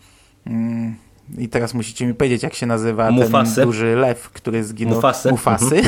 mm, 0.45 1.04
i 1.37 1.49
teraz 1.49 1.73
musicie 1.73 2.07
mi 2.07 2.13
powiedzieć, 2.13 2.43
jak 2.43 2.53
się 2.53 2.65
nazywa 2.65 3.11
Mufasy. 3.11 3.55
ten 3.55 3.65
duży 3.65 3.95
lew, 3.95 4.29
który 4.29 4.63
zginął. 4.63 4.95
Mufasy. 4.95 5.31
Mufasy. 5.31 5.81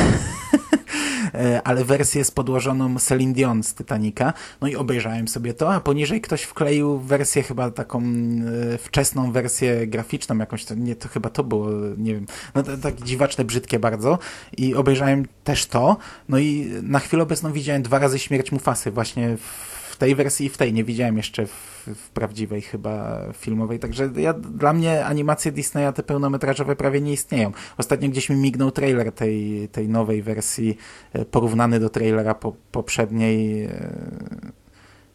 E, 1.34 1.62
ale 1.62 1.84
wersję 1.84 2.24
z 2.24 2.30
podłożoną 2.30 2.98
Celine 2.98 3.32
Dion 3.32 3.62
z 3.62 3.74
Titanica. 3.74 4.32
No 4.60 4.68
i 4.68 4.76
obejrzałem 4.76 5.28
sobie 5.28 5.54
to, 5.54 5.74
a 5.74 5.80
poniżej 5.80 6.20
ktoś 6.20 6.42
wkleił 6.42 6.98
wersję 6.98 7.42
chyba 7.42 7.70
taką 7.70 8.02
e, 8.02 8.78
wczesną 8.78 9.32
wersję 9.32 9.86
graficzną 9.86 10.38
jakąś, 10.38 10.64
to, 10.64 10.74
nie, 10.74 10.96
to 10.96 11.08
chyba 11.08 11.30
to 11.30 11.44
było, 11.44 11.70
nie 11.98 12.14
wiem, 12.14 12.26
no 12.54 12.62
to, 12.62 12.76
tak 12.76 13.02
dziwaczne, 13.02 13.44
brzydkie 13.44 13.78
bardzo 13.78 14.18
i 14.56 14.74
obejrzałem 14.74 15.26
też 15.44 15.66
to, 15.66 15.96
no 16.28 16.38
i 16.38 16.72
na 16.82 16.98
chwilę 16.98 17.22
obecną 17.22 17.52
widziałem 17.52 17.82
dwa 17.82 17.98
razy 17.98 18.18
śmierć 18.18 18.52
Mufasy 18.52 18.90
właśnie 18.90 19.36
w 19.36 19.77
tej 19.98 20.14
wersji 20.14 20.46
i 20.46 20.48
w 20.48 20.56
tej, 20.56 20.72
nie 20.72 20.84
widziałem 20.84 21.16
jeszcze 21.16 21.46
w, 21.46 21.88
w 21.94 22.10
prawdziwej 22.10 22.62
chyba 22.62 23.20
filmowej, 23.32 23.78
także 23.78 24.10
ja, 24.16 24.32
dla 24.32 24.72
mnie 24.72 25.04
animacje 25.04 25.52
Disneya 25.52 25.92
te 25.94 26.02
pełnometrażowe 26.02 26.76
prawie 26.76 27.00
nie 27.00 27.12
istnieją. 27.12 27.52
Ostatnio 27.76 28.08
gdzieś 28.08 28.30
mi 28.30 28.36
mignął 28.36 28.70
trailer 28.70 29.12
tej, 29.12 29.68
tej 29.68 29.88
nowej 29.88 30.22
wersji 30.22 30.76
e, 31.12 31.24
porównany 31.24 31.80
do 31.80 31.90
trailera 31.90 32.34
po, 32.34 32.56
poprzedniej 32.72 33.64
e, 33.64 34.57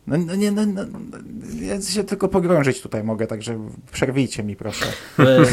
no, 0.08 0.18
no 0.18 0.36
nie, 0.36 0.52
no, 0.52 0.66
no, 0.66 0.82
ja 1.62 1.82
się 1.82 2.04
tylko 2.04 2.28
pogrążyć 2.28 2.82
tutaj 2.82 3.04
mogę, 3.04 3.28
także 3.28 3.60
przerwijcie 3.92 4.44
mi 4.44 4.56
proszę. 4.56 4.86
E, 5.20 5.46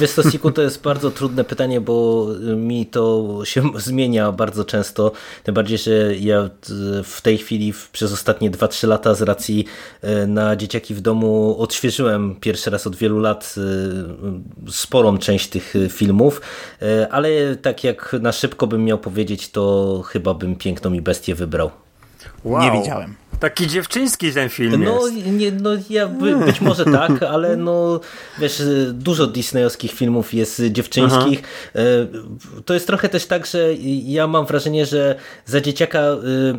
Wiesz 0.00 0.12
co, 0.12 0.50
to 0.50 0.62
jest 0.62 0.82
bardzo 0.82 1.10
trudne 1.10 1.44
pytanie, 1.44 1.80
bo 1.80 2.26
mi 2.56 2.86
to 2.86 3.40
się 3.44 3.62
zmienia 3.76 4.32
bardzo 4.32 4.64
często. 4.64 5.12
Tym 5.42 5.54
bardziej, 5.54 5.78
że 5.78 6.16
ja 6.16 6.38
e, 6.38 6.50
w 7.04 7.20
tej 7.22 7.38
chwili 7.38 7.72
przez 7.92 8.12
ostatnie 8.12 8.50
2-3 8.50 8.88
lata 8.88 9.14
z 9.14 9.22
racji 9.22 9.64
e, 10.02 10.26
na 10.26 10.56
dzieciaki 10.56 10.94
w 10.94 11.00
domu 11.00 11.56
odświeżyłem 11.58 12.36
pierwszy 12.40 12.70
raz 12.70 12.86
od 12.86 12.96
wielu 12.96 13.20
lat 13.20 13.54
sporą 14.68 15.18
część 15.18 15.48
tych 15.48 15.74
filmów, 15.88 16.40
ale 17.10 17.56
tak 17.56 17.84
jak 17.84 18.16
na 18.20 18.32
szybko 18.32 18.66
bym 18.66 18.84
miał 18.84 18.98
powiedzieć, 18.98 19.50
to 19.50 20.02
chyba 20.06 20.34
bym 20.34 20.56
Piękną 20.56 20.92
i 20.92 21.00
Bestię 21.00 21.34
wybrał. 21.34 21.70
Wow. 22.44 22.62
Nie 22.62 22.80
widziałem. 22.80 23.14
Taki 23.40 23.66
dziewczyński 23.66 24.32
ten 24.32 24.48
film 24.48 24.84
No, 24.84 25.06
jest. 25.06 25.26
nie, 25.26 25.52
no 25.52 25.70
ja 25.90 26.08
by, 26.08 26.36
być 26.36 26.60
może 26.70 26.84
tak, 26.84 27.22
ale 27.22 27.56
no 27.56 28.00
wiesz, 28.38 28.62
dużo 28.92 29.26
disneyowskich 29.26 29.92
filmów 29.92 30.34
jest 30.34 30.62
dziewczyńskich. 30.70 31.42
E, 31.74 31.80
To 32.64 32.74
jest 32.74 32.86
trochę 32.86 33.08
też 33.08 33.26
tak, 33.26 33.46
że 33.46 33.74
ja 34.04 34.26
mam 34.26 34.46
wrażenie, 34.46 34.86
że 34.86 35.14
za 35.46 35.60
dzieciaka 35.60 35.98
e, 36.00 36.16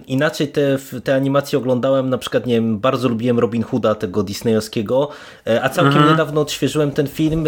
inaczej 0.08 0.48
te, 0.48 0.78
te 1.04 1.16
animacje 1.16 1.58
oglądałem, 1.60 2.10
na 2.10 2.18
przykład, 2.18 2.46
nie 2.46 2.56
wiem, 2.56 2.80
bardzo 2.80 3.10
lubiłem 3.10 3.40
Robin 3.40 3.64
Hooda, 3.64 3.96
tego 3.96 4.24
disneyowskiego, 4.24 5.10
e, 5.48 5.64
a 5.64 5.70
całkiem 5.70 6.10
niedawno 6.10 6.42
odświeżyłem 6.42 6.92
ten 6.92 7.08
film 7.08 7.46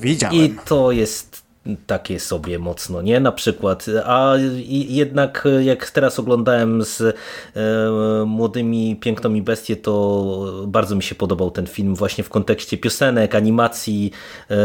Widziałem. 0.00 0.36
i 0.36 0.54
to 0.64 0.92
jest 0.92 1.45
takie 1.86 2.20
sobie 2.20 2.58
mocno, 2.58 3.02
nie? 3.02 3.20
Na 3.20 3.32
przykład. 3.32 3.86
A 4.04 4.34
jednak 4.68 5.48
jak 5.60 5.90
teraz 5.90 6.18
oglądałem 6.18 6.84
z 6.84 7.00
e, 7.00 7.14
młodymi 8.26 8.96
Piękną 8.96 9.34
i 9.34 9.42
Bestię, 9.42 9.76
to 9.76 10.64
bardzo 10.66 10.96
mi 10.96 11.02
się 11.02 11.14
podobał 11.14 11.50
ten 11.50 11.66
film 11.66 11.94
właśnie 11.94 12.24
w 12.24 12.28
kontekście 12.28 12.78
piosenek, 12.78 13.34
animacji, 13.34 14.10
e, 14.50 14.56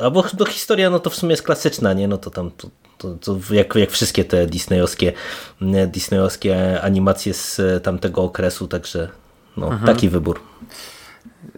albo 0.00 0.24
no, 0.38 0.46
historia, 0.46 0.90
no 0.90 0.98
to 0.98 1.10
w 1.10 1.14
sumie 1.14 1.30
jest 1.30 1.42
klasyczna, 1.42 1.92
nie? 1.92 2.08
No 2.08 2.18
to 2.18 2.30
tam 2.30 2.50
to, 2.50 2.68
to, 2.98 3.14
to 3.14 3.54
jak, 3.54 3.74
jak 3.74 3.90
wszystkie 3.90 4.24
te 4.24 4.46
disneyowskie, 4.46 5.12
disneyowskie 5.86 6.82
animacje 6.82 7.34
z 7.34 7.60
tamtego 7.84 8.22
okresu, 8.22 8.68
także 8.68 9.08
no, 9.56 9.80
taki 9.86 10.08
wybór. 10.08 10.40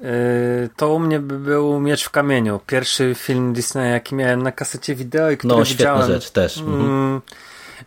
Yy, 0.03 0.69
to 0.77 0.95
u 0.95 0.99
mnie 0.99 1.21
by 1.21 1.39
był 1.39 1.81
Miecz 1.81 2.05
w 2.05 2.11
kamieniu. 2.11 2.61
Pierwszy 2.67 3.15
film 3.15 3.53
Disneya, 3.53 3.91
jaki 3.93 4.15
miałem 4.15 4.43
na 4.43 4.53
kasecie 4.53 4.95
wideo 4.95 5.31
i 5.31 5.37
który 5.37 5.55
No, 5.55 5.65
świetna 5.65 5.93
widziałem. 5.95 6.07
rzecz 6.13 6.31
też. 6.31 6.59
Mhm. 6.59 6.81
Mm, 6.81 7.21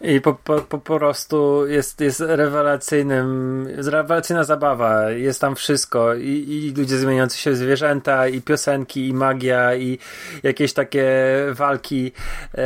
I 0.02 0.22
po, 0.22 0.34
po, 0.34 0.62
po 0.62 0.80
prostu 0.80 1.68
jest, 1.68 2.02
jest 2.02 2.20
rewelacyjnym, 2.20 3.68
jest 3.78 3.90
rewelacyjna 3.90 4.44
zabawa, 4.44 5.10
jest 5.12 5.42
tam 5.42 5.56
wszystko 5.56 6.16
I, 6.16 6.30
i 6.76 6.80
ludzie 6.80 6.98
zmieniający 6.98 7.38
się 7.38 7.56
zwierzęta, 7.56 8.28
i 8.28 8.42
piosenki, 8.42 9.08
i 9.08 9.14
magia, 9.14 9.76
i 9.76 9.98
jakieś 10.44 10.74
takie 10.74 11.06
walki. 11.52 12.12
E, 12.56 12.62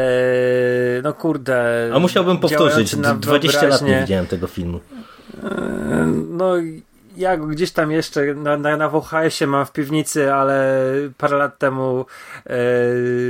no 1.04 1.14
kurde. 1.14 1.90
A 1.94 2.00
musiałbym 2.00 2.38
powtórzyć, 2.38 2.90
działające 2.90 3.14
na 3.14 3.20
20 3.20 3.68
lat 3.68 3.82
nie 3.82 4.00
widziałem 4.02 4.28
tego 4.28 4.48
filmu. 4.48 4.80
E, 5.44 6.06
No, 6.30 6.54
ja 7.18 7.38
go 7.38 7.48
gdzieś 7.48 7.72
tam 7.72 7.92
jeszcze 7.92 8.34
na, 8.34 8.58
na, 8.58 8.78
na 8.78 8.90
VHS-ie 8.90 9.48
mam 9.48 9.66
w 9.66 9.72
piwnicy, 9.72 10.34
ale 10.34 10.82
parę 11.18 11.38
lat 11.38 11.58
temu 11.58 12.06
e, 12.46 12.56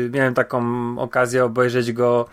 miałem 0.09 0.33
taką 0.33 0.65
okazję 0.99 1.45
obejrzeć 1.45 1.93
go 1.93 2.25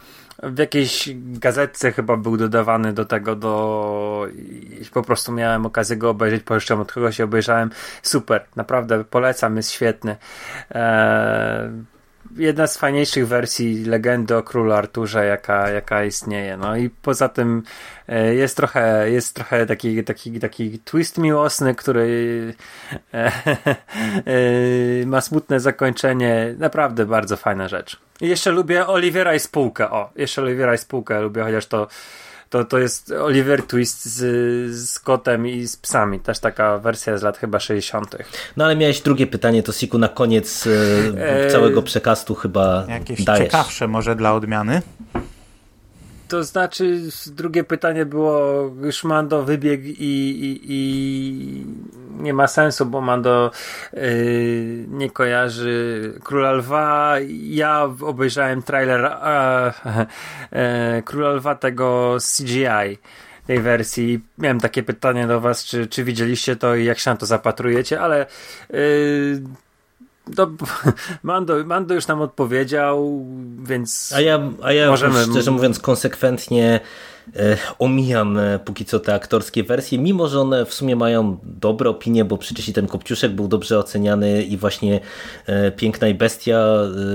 w 0.43 0.59
jakiejś 0.59 1.09
gazetce 1.15 1.93
chyba 1.93 2.17
był 2.17 2.37
dodawany 2.37 2.93
do 2.93 3.05
tego, 3.05 3.37
do 3.37 4.29
po 4.93 5.03
prostu 5.03 5.33
miałem 5.33 5.67
okazję 5.67 5.97
go 5.97 6.11
obejrzeć, 6.11 6.43
pożyczyłem 6.43 6.81
od 6.81 6.93
kogoś 6.93 7.19
i 7.19 7.23
obejrzałem. 7.23 7.71
Super, 8.03 8.47
naprawdę 8.57 9.05
polecam, 9.05 9.57
jest 9.57 9.71
świetny. 9.71 10.17
E, 10.71 11.71
jedna 12.37 12.67
z 12.67 12.77
fajniejszych 12.77 13.29
wersji 13.29 13.85
legendy 13.85 14.37
o 14.37 14.43
królu 14.43 14.73
Arturze, 14.73 15.27
jaka, 15.27 15.71
jaka 15.71 16.05
istnieje. 16.05 16.57
No 16.57 16.77
i 16.77 16.91
poza 16.91 17.29
tym 17.29 17.63
e, 18.09 18.35
jest 18.35 18.57
trochę, 18.57 19.11
jest 19.11 19.35
trochę 19.35 19.67
taki, 19.67 20.05
taki, 20.05 20.41
taki 20.41 20.79
twist 20.79 21.19
miłosny, 21.19 21.75
który 21.75 22.55
e, 23.15 23.27
e, 25.03 25.07
ma 25.07 25.21
smutne 25.21 25.61
zakończenie. 25.61 26.55
Naprawdę 26.59 27.07
bardzo 27.07 27.37
fajna 27.37 27.69
rzecz. 27.69 28.01
I 28.21 28.29
jeszcze 28.29 28.51
lubię 28.51 28.87
Oliwiera 28.87 29.35
i 29.35 29.41
spółkę. 29.41 29.91
O, 29.91 30.11
jeszcze 30.17 30.43
Oliwiera 30.43 30.75
i 30.75 30.79
spółkę 30.79 31.21
lubię, 31.21 31.43
chociaż 31.43 31.67
to 31.67 31.87
to, 32.53 32.65
to 32.65 32.79
jest 32.79 33.11
Oliver 33.13 33.63
Twist 33.63 34.05
z, 34.05 34.21
z 34.75 34.99
kotem 34.99 35.47
i 35.47 35.67
z 35.67 35.77
psami. 35.77 36.21
Też 36.21 36.39
taka 36.39 36.79
wersja 36.79 37.19
z 37.19 37.23
lat 37.23 37.39
chyba 37.39 37.61
60. 37.61 38.17
No 38.57 38.65
ale 38.65 38.77
miałeś 38.77 39.01
drugie 39.01 39.27
pytanie, 39.27 39.63
to 39.63 39.73
Siku 39.73 39.99
na 39.99 40.09
koniec 40.09 40.67
e, 40.67 40.71
Eee, 41.45 41.51
całego 41.51 41.83
przekastu 41.83 42.35
chyba 42.35 42.85
Jakieś 42.89 43.25
dajesz. 43.25 43.45
ciekawsze 43.45 43.89
może 43.89 44.17
dla 44.17 44.35
odmiany. 44.35 44.83
To 46.33 46.45
znaczy, 46.45 47.01
drugie 47.27 47.65
pytanie 47.65 48.07
było, 48.07 48.63
już 48.83 49.05
Mando 49.05 49.43
wybiegł 49.43 49.85
i, 49.85 49.93
i, 49.99 50.61
i 50.65 51.67
nie 52.23 52.35
ma 52.35 52.47
sensu, 52.47 52.87
bo 52.87 53.01
Mando 53.01 53.51
yy, 53.93 54.85
nie 54.89 55.11
kojarzy 55.11 56.13
Króla 56.25 56.53
Lwa. 56.53 57.15
Ja 57.43 57.89
obejrzałem 58.01 58.63
trailer 58.63 59.05
e, 59.05 59.73
e, 60.53 61.03
Króla 61.03 61.31
Lwa 61.31 61.55
tego 61.55 62.17
CGI 62.37 62.99
tej 63.47 63.61
wersji. 63.61 64.21
Miałem 64.39 64.61
takie 64.61 64.83
pytanie 64.83 65.27
do 65.27 65.41
was, 65.41 65.65
czy, 65.65 65.87
czy 65.87 66.05
widzieliście 66.05 66.57
to 66.57 66.75
i 66.75 66.85
jak 66.85 66.99
się 66.99 67.11
na 67.11 67.17
to 67.17 67.27
zapatrujecie, 67.27 68.01
ale 68.01 68.27
yy, 68.71 69.43
to, 70.37 70.51
Mando, 71.23 71.65
Mando 71.65 71.95
już 71.95 72.07
nam 72.07 72.21
odpowiedział, 72.21 73.25
więc 73.63 74.13
A 74.17 74.21
ja, 74.21 74.41
a 74.63 74.73
ja 74.73 74.89
Możemy- 74.91 75.25
szczerze 75.31 75.51
mówiąc 75.51 75.79
konsekwentnie 75.79 76.81
omijam 77.79 78.39
e, 78.39 78.59
póki 78.59 78.85
co 78.85 79.01
te 79.01 79.15
aktorskie 79.15 79.65
wersje, 79.65 79.99
mimo 79.99 80.29
że 80.29 80.41
one 80.41 80.65
w 80.67 80.75
sumie 80.75 80.97
mają 80.97 81.39
dobre 81.43 81.91
opinie, 81.91 82.25
bo 82.25 82.39
przecież 82.39 82.69
i 82.69 82.73
ten 82.73 82.87
Kopciuszek 82.87 83.33
był 83.33 83.49
dobrze 83.49 83.79
oceniany 83.79 84.43
i 84.43 84.57
właśnie 84.57 85.01
e, 85.47 85.71
Piękna 85.71 86.09
i 86.09 86.15
Bestia 86.15 86.59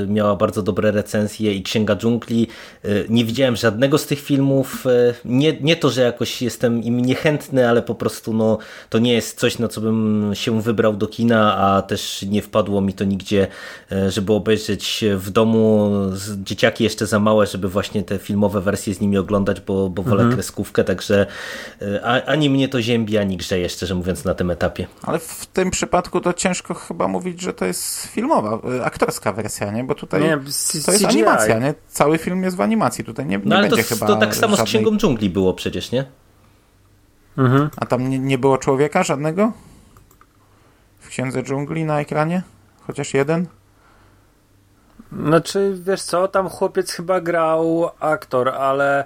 e, 0.04 0.08
miała 0.08 0.36
bardzo 0.36 0.64
dobre 0.64 0.92
recenzje 0.92 1.54
i 1.54 1.64
Księga 1.64 1.96
Dżungli. 1.96 2.48
E, 2.84 2.88
nie 3.10 3.26
widziałem 3.26 3.56
żadnego 3.56 3.98
z 3.98 4.06
tych 4.06 4.20
filmów. 4.20 4.86
E, 4.86 5.14
nie, 5.26 5.58
nie 5.62 5.76
to, 5.76 5.90
że 5.90 6.02
jakoś 6.02 6.42
jestem 6.42 6.84
im 6.84 7.02
niechętny, 7.02 7.70
ale 7.70 7.82
po 7.82 7.96
prostu 7.96 8.34
no, 8.34 8.58
to 8.90 9.00
nie 9.00 9.14
jest 9.14 9.40
coś, 9.40 9.60
na 9.60 9.68
co 9.68 9.82
bym 9.82 10.32
się 10.34 10.62
wybrał 10.62 10.96
do 10.96 11.08
kina, 11.08 11.58
a 11.58 11.82
też 11.82 12.26
nie 12.30 12.42
wpadło 12.42 12.82
mi 12.82 12.94
to 12.94 13.04
nigdzie, 13.04 13.48
e, 13.92 14.12
żeby 14.12 14.34
obejrzeć 14.34 15.06
w 15.16 15.30
domu. 15.30 15.92
Dzieciaki 16.44 16.84
jeszcze 16.84 17.08
za 17.08 17.20
małe, 17.20 17.48
żeby 17.48 17.70
właśnie 17.70 18.04
te 18.04 18.18
filmowe 18.18 18.62
wersje 18.62 18.94
z 18.94 19.02
nimi 19.02 19.18
oglądać, 19.18 19.62
bo, 19.62 19.90
bo 20.04 20.10
wolę 20.10 20.30
kreskówkę, 20.34 20.84
także 20.84 21.26
e, 21.82 22.06
a, 22.06 22.26
ani 22.26 22.50
mnie 22.50 22.70
to 22.70 22.82
ziębi, 22.82 23.18
ani 23.18 23.38
grzeje, 23.38 23.70
szczerze 23.70 23.96
mówiąc, 23.96 24.26
na 24.26 24.34
tym 24.34 24.52
etapie. 24.52 24.88
Ale 25.04 25.20
w 25.20 25.46
tym 25.46 25.72
przypadku 25.72 26.22
to 26.22 26.34
ciężko 26.34 26.74
chyba 26.74 27.08
mówić, 27.08 27.42
że 27.42 27.54
to 27.54 27.66
jest 27.66 28.06
filmowa, 28.06 28.60
y, 28.72 28.86
aktorska 28.86 29.34
wersja, 29.34 29.72
nie? 29.72 29.84
Bo 29.84 29.96
tutaj 29.96 30.22
Nie, 30.22 30.38
to 30.86 30.92
jest 30.92 31.06
animacja, 31.06 31.60
nie? 31.60 31.74
Cały 31.88 32.18
film 32.18 32.44
jest 32.44 32.58
w 32.58 32.62
animacji, 32.62 33.04
tutaj 33.04 33.26
nie, 33.26 33.38
nie 33.38 33.44
No 33.46 33.56
ale 33.56 33.70
to, 33.70 33.76
będzie 33.76 33.96
chyba 33.96 34.08
to 34.08 34.16
tak 34.16 34.36
samo 34.36 34.56
z 34.56 34.60
żadnej... 34.60 34.68
Księgą 34.68 34.98
Dżungli 34.98 35.30
było 35.30 35.54
przecież, 35.54 35.92
nie? 35.92 36.06
Mhm. 37.38 37.70
A 37.78 37.86
tam 37.86 38.10
nie, 38.10 38.20
nie 38.20 38.38
było 38.38 38.58
człowieka 38.58 39.04
żadnego? 39.04 39.52
W 41.00 41.08
Księdze 41.10 41.44
Dżungli 41.44 41.86
na 41.86 42.00
ekranie? 42.00 42.42
Chociaż 42.88 43.14
jeden? 43.14 43.48
Znaczy, 45.12 45.78
wiesz 45.86 46.02
co, 46.02 46.28
tam 46.28 46.50
chłopiec 46.50 46.92
chyba 46.92 47.22
grał 47.22 47.90
aktor, 48.00 48.50
ale 48.50 49.06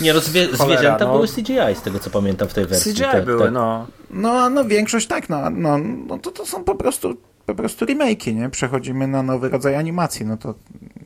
Nie, 0.00 0.14
no 0.14 0.20
zwie, 0.20 0.48
zwierzęta 0.56 1.04
no. 1.04 1.12
były 1.12 1.28
CGI, 1.28 1.74
z 1.74 1.82
tego 1.82 1.98
co 1.98 2.10
pamiętam 2.10 2.48
w 2.48 2.54
tej 2.54 2.66
wersji. 2.66 2.92
CGI 2.92 3.02
tak, 3.02 3.24
były, 3.24 3.44
tak. 3.44 3.52
no. 3.52 3.86
No, 4.10 4.50
no 4.50 4.64
większość 4.64 5.06
tak, 5.06 5.28
no, 5.28 5.50
no, 5.50 5.78
no 5.78 6.18
to, 6.18 6.30
to 6.30 6.46
są 6.46 6.64
po 6.64 6.74
prostu, 6.74 7.16
po 7.46 7.54
prostu 7.54 7.84
remake'i, 7.84 8.34
nie? 8.34 8.50
Przechodzimy 8.50 9.06
na 9.06 9.22
nowy 9.22 9.48
rodzaj 9.48 9.76
animacji, 9.76 10.26
no 10.26 10.36
to, 10.36 10.54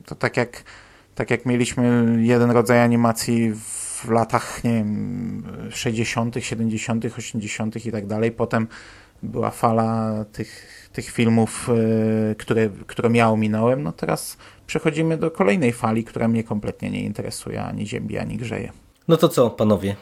to 0.05 0.15
tak 0.15 0.37
jak 0.37 0.63
tak 1.17 1.31
jak 1.31 1.45
mieliśmy 1.45 2.15
jeden 2.21 2.51
rodzaj 2.51 2.81
animacji 2.81 3.53
w 3.55 4.09
latach, 4.09 4.63
nie 4.63 4.73
wiem, 4.73 5.43
60., 5.71 6.35
70., 6.39 7.05
80. 7.17 7.85
i 7.85 7.91
tak 7.91 8.07
dalej, 8.07 8.31
potem 8.31 8.67
była 9.23 9.51
fala 9.51 10.11
tych, 10.31 10.89
tych 10.93 11.09
filmów, 11.09 11.69
y, 12.31 12.35
które, 12.35 12.69
które 12.87 13.09
miało 13.09 13.37
minąłem, 13.37 13.83
no 13.83 13.91
teraz 13.91 14.37
przechodzimy 14.67 15.17
do 15.17 15.31
kolejnej 15.31 15.73
fali, 15.73 16.03
która 16.03 16.27
mnie 16.27 16.43
kompletnie 16.43 16.91
nie 16.91 17.01
interesuje, 17.01 17.63
ani 17.63 17.87
ziębi, 17.87 18.17
ani 18.17 18.37
grzeje. 18.37 18.71
No 19.07 19.17
to 19.17 19.29
co, 19.29 19.49
panowie? 19.49 19.95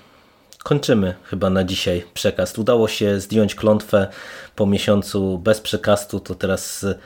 Kończymy 0.63 1.15
chyba 1.23 1.49
na 1.49 1.63
dzisiaj 1.63 2.03
przekaz. 2.13 2.57
Udało 2.57 2.87
się 2.87 3.19
zdjąć 3.19 3.55
klątwę 3.55 4.07
po 4.55 4.65
miesiącu 4.65 5.37
bez 5.37 5.61
przekastu, 5.61 6.19
to 6.19 6.35
teraz 6.35 6.83
y, 6.83 6.99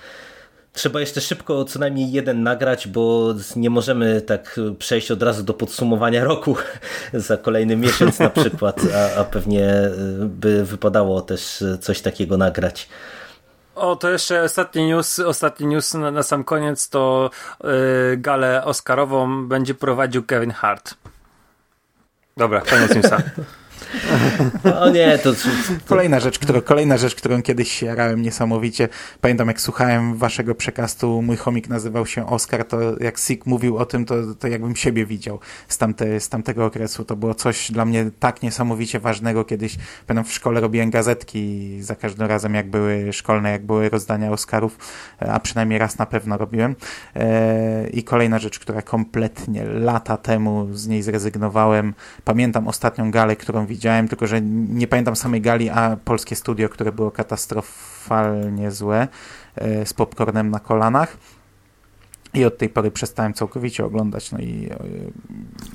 trzeba 0.74 1.00
jeszcze 1.00 1.22
szybko 1.22 1.66
co 1.66 1.80
najmniej 1.80 2.12
jeden 2.12 2.44
nagrać, 2.44 2.88
bo 2.88 3.36
nie 3.56 3.70
możemy 3.70 4.22
tak 4.22 4.60
przejść 4.80 5.12
od 5.12 5.24
razu 5.24 5.44
do 5.44 5.54
podsumowania 5.54 6.24
roku 6.24 6.56
za 7.14 7.38
kolejny 7.38 7.76
miesiąc 7.76 8.20
na 8.20 8.30
przykład, 8.30 8.82
a, 8.96 9.20
a 9.20 9.24
pewnie 9.24 9.70
y, 9.70 10.26
by 10.26 10.66
wypadało 10.66 11.22
też 11.22 11.62
y, 11.62 11.78
coś 11.78 12.02
takiego 12.02 12.38
nagrać. 12.38 12.90
O, 13.80 13.96
to 13.96 14.10
jeszcze 14.10 14.44
ostatni 14.44 14.88
news, 14.88 15.20
ostatni 15.20 15.68
news 15.68 15.94
na, 15.94 16.12
na 16.12 16.24
sam 16.24 16.44
koniec 16.44 16.90
to 16.90 17.30
yy, 17.64 17.70
galę 18.18 18.64
Oscarową 18.64 19.48
będzie 19.48 19.74
prowadził 19.74 20.24
Kevin 20.24 20.52
Hart. 20.52 20.96
Dobra, 22.38 22.62
koniec 22.62 22.96
newsa. 22.96 23.18
O 24.80 24.90
nie, 24.90 25.18
to, 25.18 25.34
Kolejna 25.88 26.20
rzecz, 26.20 26.40
którą, 26.40 26.62
kolejna 26.62 26.98
rzecz, 26.98 27.16
którą 27.16 27.42
kiedyś 27.42 27.72
się 27.72 27.86
jarałem 27.86 28.22
niesamowicie. 28.22 28.90
Pamiętam, 29.22 29.48
jak 29.48 29.62
słuchałem 29.62 30.16
waszego 30.16 30.56
przekastu, 30.56 31.22
mój 31.22 31.38
chomik 31.38 31.70
nazywał 31.70 32.06
się 32.06 32.28
Oskar, 32.28 32.66
to 32.66 32.78
jak 33.00 33.20
Sik 33.20 33.46
mówił 33.46 33.78
o 33.78 33.86
tym, 33.86 34.06
to, 34.06 34.16
to 34.40 34.48
jakbym 34.48 34.76
siebie 34.76 35.06
widział 35.06 35.40
z, 35.68 35.78
tamte, 35.78 36.20
z 36.20 36.30
tamtego 36.30 36.66
okresu. 36.66 37.06
To 37.06 37.16
było 37.16 37.36
coś 37.36 37.72
dla 37.72 37.86
mnie 37.86 38.12
tak 38.20 38.42
niesamowicie 38.42 39.00
ważnego. 39.00 39.46
Kiedyś, 39.46 39.78
pamiętam, 40.08 40.26
w 40.26 40.34
szkole 40.34 40.62
robiłem 40.62 40.90
gazetki 40.90 41.78
za 41.82 41.96
każdym 41.96 42.28
razem, 42.28 42.54
jak 42.56 42.70
były 42.70 43.14
szkolne, 43.14 43.52
jak 43.52 43.66
były 43.66 43.90
rozdania 43.90 44.32
Oscarów, 44.32 44.78
a 45.20 45.40
przynajmniej 45.40 45.80
raz 45.80 45.98
na 45.98 46.06
pewno 46.06 46.38
robiłem. 46.38 46.76
E, 47.16 47.90
I 47.90 48.04
kolejna 48.04 48.40
rzecz, 48.40 48.60
która 48.60 48.82
kompletnie 48.82 49.66
lata 49.66 50.18
temu 50.18 50.68
z 50.74 50.88
niej 50.88 51.02
zrezygnowałem. 51.02 51.94
Pamiętam 52.24 52.68
ostatnią 52.68 53.12
galę, 53.12 53.36
którą 53.36 53.66
widziałem, 53.70 54.08
tylko 54.08 54.28
że 54.28 54.42
nie 54.42 54.88
pamiętam 54.88 55.16
samej 55.16 55.42
gali, 55.42 55.70
a 55.70 55.98
polskie 56.06 56.36
studio, 56.36 56.70
które 56.70 56.92
było 56.92 57.12
katastrofalnie 57.12 58.72
złe, 58.72 59.08
e, 59.56 59.86
z 59.86 59.94
popcornem 59.94 60.50
na 60.50 60.60
kolanach. 60.60 61.18
I 62.34 62.46
od 62.46 62.58
tej 62.58 62.70
pory 62.70 62.92
przestałem 62.92 63.34
całkowicie 63.34 63.86
oglądać. 63.86 64.32
No 64.32 64.40
i 64.40 64.68
e, 64.72 64.78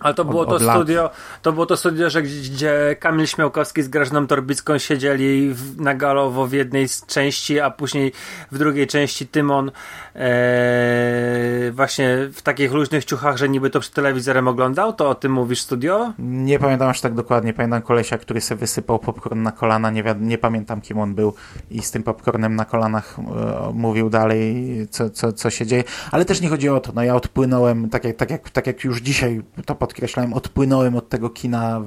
Ale 0.00 0.14
to 0.14 0.24
było 0.24 0.42
Od- 0.46 0.58
to 0.58 0.64
lat. 0.64 0.76
studio, 0.76 1.10
to 1.42 1.52
było 1.52 1.66
to 1.66 1.76
studio, 1.76 2.10
że 2.10 2.22
gdzie, 2.22 2.96
Kamil 3.00 3.26
Śmiałkowski 3.26 3.82
z 3.82 3.88
Grażyną 3.88 4.26
Torbicką 4.26 4.78
siedzieli 4.78 5.54
w, 5.54 5.80
na 5.80 5.94
galowo 5.94 6.46
w 6.46 6.52
jednej 6.52 6.88
z 6.88 7.06
części, 7.06 7.60
a 7.60 7.70
później 7.70 8.12
w 8.52 8.58
drugiej 8.58 8.86
części 8.86 9.26
Tymon 9.26 9.70
e, 10.14 11.70
właśnie 11.72 12.16
w 12.32 12.42
takich 12.42 12.72
luźnych 12.72 13.04
ciuchach, 13.04 13.36
że 13.36 13.48
niby 13.48 13.70
to 13.70 13.80
przed 13.80 13.94
telewizorem 13.94 14.48
oglądał, 14.48 14.92
to 14.92 15.08
o 15.08 15.14
tym 15.14 15.32
mówisz 15.32 15.60
studio? 15.60 16.12
nie 16.18 16.58
pamiętam 16.58 16.88
aż 16.88 17.00
tak 17.00 17.14
dokładnie. 17.14 17.52
Pamiętam 17.52 17.82
kolesia, 17.82 18.18
który 18.18 18.40
sobie 18.40 18.58
wysypał 18.58 18.98
popcorn 18.98 19.42
na 19.42 19.52
kolana. 19.52 19.90
Nie, 19.90 20.02
wiad- 20.04 20.20
nie 20.20 20.38
pamiętam, 20.38 20.80
kim 20.80 20.98
on 20.98 21.14
był. 21.14 21.34
I 21.70 21.82
z 21.82 21.90
tym 21.90 22.02
popcornem 22.02 22.56
na 22.56 22.64
kolanach 22.64 23.16
e, 23.18 23.72
mówił 23.72 24.10
dalej, 24.10 24.64
co, 24.90 25.10
co, 25.10 25.32
co 25.32 25.50
się 25.50 25.66
dzieje. 25.66 25.84
Ale 26.10 26.24
też 26.24 26.40
nie 26.44 26.50
chodzi 26.50 26.68
o 26.68 26.80
to. 26.80 26.92
No 26.92 27.02
ja 27.02 27.14
odpłynąłem, 27.14 27.90
tak 27.90 28.04
jak, 28.04 28.16
tak, 28.16 28.30
jak, 28.30 28.50
tak 28.50 28.66
jak 28.66 28.84
już 28.84 29.00
dzisiaj 29.00 29.42
to 29.66 29.74
podkreślałem, 29.74 30.32
odpłynąłem 30.34 30.96
od 30.96 31.08
tego 31.08 31.30
kina 31.30 31.82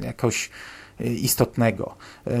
jakoś 0.00 0.50
istotnego. 1.00 1.94
Eee, 2.26 2.34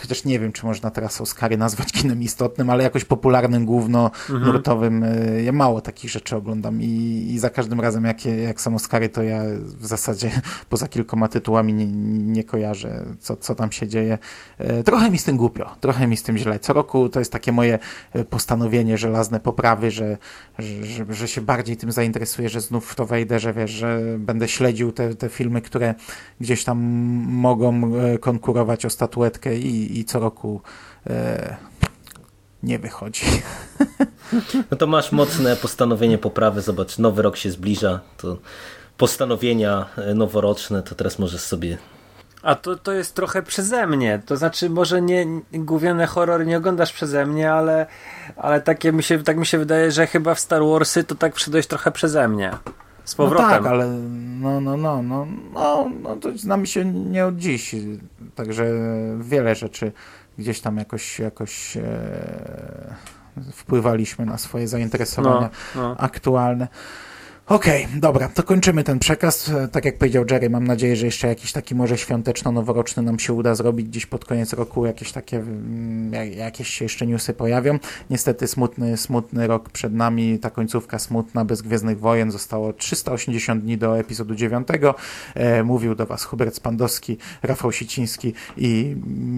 chociaż 0.00 0.24
nie 0.24 0.38
wiem, 0.38 0.52
czy 0.52 0.66
można 0.66 0.90
teraz 0.90 1.20
Oscary 1.20 1.56
nazwać 1.56 1.92
kinem 1.92 2.22
istotnym, 2.22 2.70
ale 2.70 2.84
jakoś 2.84 3.04
popularnym, 3.04 3.66
główno 3.66 4.10
nurtowym. 4.28 5.04
E, 5.04 5.42
Ja 5.42 5.52
mało 5.52 5.80
takich 5.80 6.10
rzeczy 6.10 6.36
oglądam 6.36 6.82
i, 6.82 6.86
i 7.30 7.38
za 7.38 7.50
każdym 7.50 7.80
razem, 7.80 8.04
jak, 8.04 8.24
jak 8.24 8.60
są 8.60 8.74
Oscary, 8.74 9.08
to 9.08 9.22
ja 9.22 9.42
w 9.64 9.86
zasadzie 9.86 10.30
poza 10.70 10.88
kilkoma 10.88 11.28
tytułami 11.28 11.74
nie, 11.74 11.86
nie 12.32 12.44
kojarzę, 12.44 13.04
co, 13.20 13.36
co 13.36 13.54
tam 13.54 13.72
się 13.72 13.88
dzieje. 13.88 14.18
E, 14.58 14.82
Trochę 14.82 15.10
mi 15.10 15.18
z 15.18 15.24
tym 15.24 15.36
głupio, 15.36 15.76
trochę 15.80 16.06
mi 16.06 16.16
z 16.16 16.22
tym 16.22 16.38
źle. 16.38 16.58
Co 16.58 16.72
roku 16.72 17.08
to 17.08 17.18
jest 17.18 17.32
takie 17.32 17.52
moje 17.52 17.78
e, 18.12 18.24
postanowienie, 18.24 18.98
żelazne 18.98 19.40
poprawy, 19.40 19.90
że, 19.90 20.18
że, 20.58 20.84
że, 20.86 21.06
że 21.10 21.28
się 21.28 21.40
bardziej 21.40 21.76
tym 21.76 21.92
zainteresuję, 21.92 22.48
że 22.48 22.60
znów 22.60 22.86
w 22.90 22.94
to 22.94 23.06
wejdę, 23.06 23.40
że 23.40 23.52
wiesz, 23.52 23.70
że 23.70 24.00
będę 24.18 24.48
śledził 24.48 24.92
te, 24.92 25.14
te 25.14 25.28
filmy, 25.28 25.62
które 25.62 25.94
gdzieś 26.40 26.59
tam 26.64 26.78
mogą 27.28 27.96
e, 27.96 28.18
konkurować 28.18 28.86
o 28.86 28.90
statuetkę 28.90 29.58
i, 29.58 29.98
i 29.98 30.04
co 30.04 30.20
roku 30.20 30.60
e, 31.06 31.56
nie 32.62 32.78
wychodzi. 32.78 33.26
No 34.70 34.76
to 34.76 34.86
masz 34.86 35.12
mocne 35.12 35.56
postanowienie 35.56 36.18
poprawy, 36.18 36.60
zobacz, 36.60 36.98
nowy 36.98 37.22
rok 37.22 37.36
się 37.36 37.50
zbliża, 37.50 38.00
to 38.16 38.36
postanowienia 38.96 39.86
e, 39.96 40.14
noworoczne, 40.14 40.82
to 40.82 40.94
teraz 40.94 41.18
możesz 41.18 41.40
sobie 41.40 41.78
A 42.42 42.54
to, 42.54 42.76
to 42.76 42.92
jest 42.92 43.14
trochę 43.14 43.42
przeze 43.42 43.86
mnie. 43.86 44.22
To 44.26 44.36
znaczy, 44.36 44.70
może 44.70 45.02
nie 45.02 45.26
gówniane 45.52 46.06
horrory 46.06 46.46
nie 46.46 46.56
oglądasz 46.56 46.92
przeze 46.92 47.26
mnie, 47.26 47.52
ale, 47.52 47.86
ale 48.36 48.60
takie 48.60 48.92
mi 48.92 49.02
się, 49.02 49.22
tak 49.22 49.36
mi 49.36 49.46
się 49.46 49.58
wydaje, 49.58 49.92
że 49.92 50.06
chyba 50.06 50.34
w 50.34 50.40
Star 50.40 50.62
Warsy 50.64 51.04
to 51.04 51.14
tak 51.14 51.32
przyszedłeś 51.34 51.66
trochę 51.66 51.92
przeze 51.92 52.28
mnie. 52.28 52.50
Z 53.04 53.14
powrotem. 53.14 53.46
No 53.46 53.52
tak, 53.52 53.66
ale 53.66 53.86
no, 54.40 54.60
no, 54.60 54.76
no, 54.76 55.02
no, 55.02 55.26
no, 55.54 55.90
no 56.02 56.16
to 56.16 56.38
znamy 56.38 56.66
się 56.66 56.84
nie 56.84 57.26
od 57.26 57.36
dziś, 57.36 57.76
także 58.34 58.66
wiele 59.20 59.54
rzeczy 59.54 59.92
gdzieś 60.38 60.60
tam 60.60 60.76
jakoś, 60.76 61.18
jakoś 61.18 61.76
e, 61.76 61.82
wpływaliśmy 63.52 64.26
na 64.26 64.38
swoje 64.38 64.68
zainteresowania 64.68 65.50
No, 65.74 65.82
no. 65.82 65.96
aktualne. 65.98 66.68
Okej, 67.50 67.88
dobra, 67.96 68.28
to 68.28 68.42
kończymy 68.42 68.84
ten 68.84 68.98
przekaz. 68.98 69.48
E, 69.48 69.68
Tak 69.68 69.84
jak 69.84 69.98
powiedział 69.98 70.24
Jerry, 70.30 70.50
mam 70.50 70.66
nadzieję, 70.66 70.96
że 70.96 71.06
jeszcze 71.06 71.28
jakiś 71.28 71.52
taki 71.52 71.74
może 71.74 71.94
świąteczno-noworoczny 71.98 73.02
nam 73.02 73.18
się 73.18 73.32
uda 73.32 73.54
zrobić 73.54 73.86
gdzieś 73.88 74.06
pod 74.06 74.24
koniec 74.24 74.52
roku. 74.52 74.86
Jakieś 74.86 75.12
takie, 75.12 75.36
mm, 75.36 76.12
jak- 76.12 76.36
jakieś 76.36 76.68
się 76.68 76.84
jeszcze 76.84 77.06
newsy 77.06 77.32
pojawią. 77.34 77.78
Niestety 78.10 78.46
smutny, 78.48 78.96
smutny 78.96 79.46
rok 79.46 79.70
przed 79.70 79.94
nami, 79.94 80.38
ta 80.38 80.50
końcówka 80.50 80.98
smutna, 80.98 81.44
bez 81.44 81.62
Gwiezdnych 81.62 81.98
Wojen. 82.00 82.30
Zostało 82.30 82.72
380 82.72 83.62
dni 83.64 83.78
do 83.78 83.98
epizodu 83.98 84.34
9. 84.34 84.68
E, 85.34 85.62
mówił 85.62 85.94
do 85.94 86.06
Was 86.06 86.24
Hubert 86.24 86.54
Spandowski, 86.54 87.18
Rafał 87.42 87.72
Siciński 87.72 88.32
i 88.56 88.96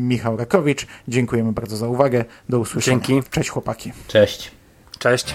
Michał 0.09 0.37
Rakowicz. 0.37 0.87
Dziękujemy 1.09 1.53
bardzo 1.53 1.77
za 1.77 1.89
uwagę. 1.89 2.25
Do 2.49 2.59
usłyszenia. 2.59 3.01
Dzięki. 3.07 3.29
Cześć 3.31 3.51
chłopaki. 3.51 3.93
Cześć. 4.09 4.51
Cześć. 4.99 5.35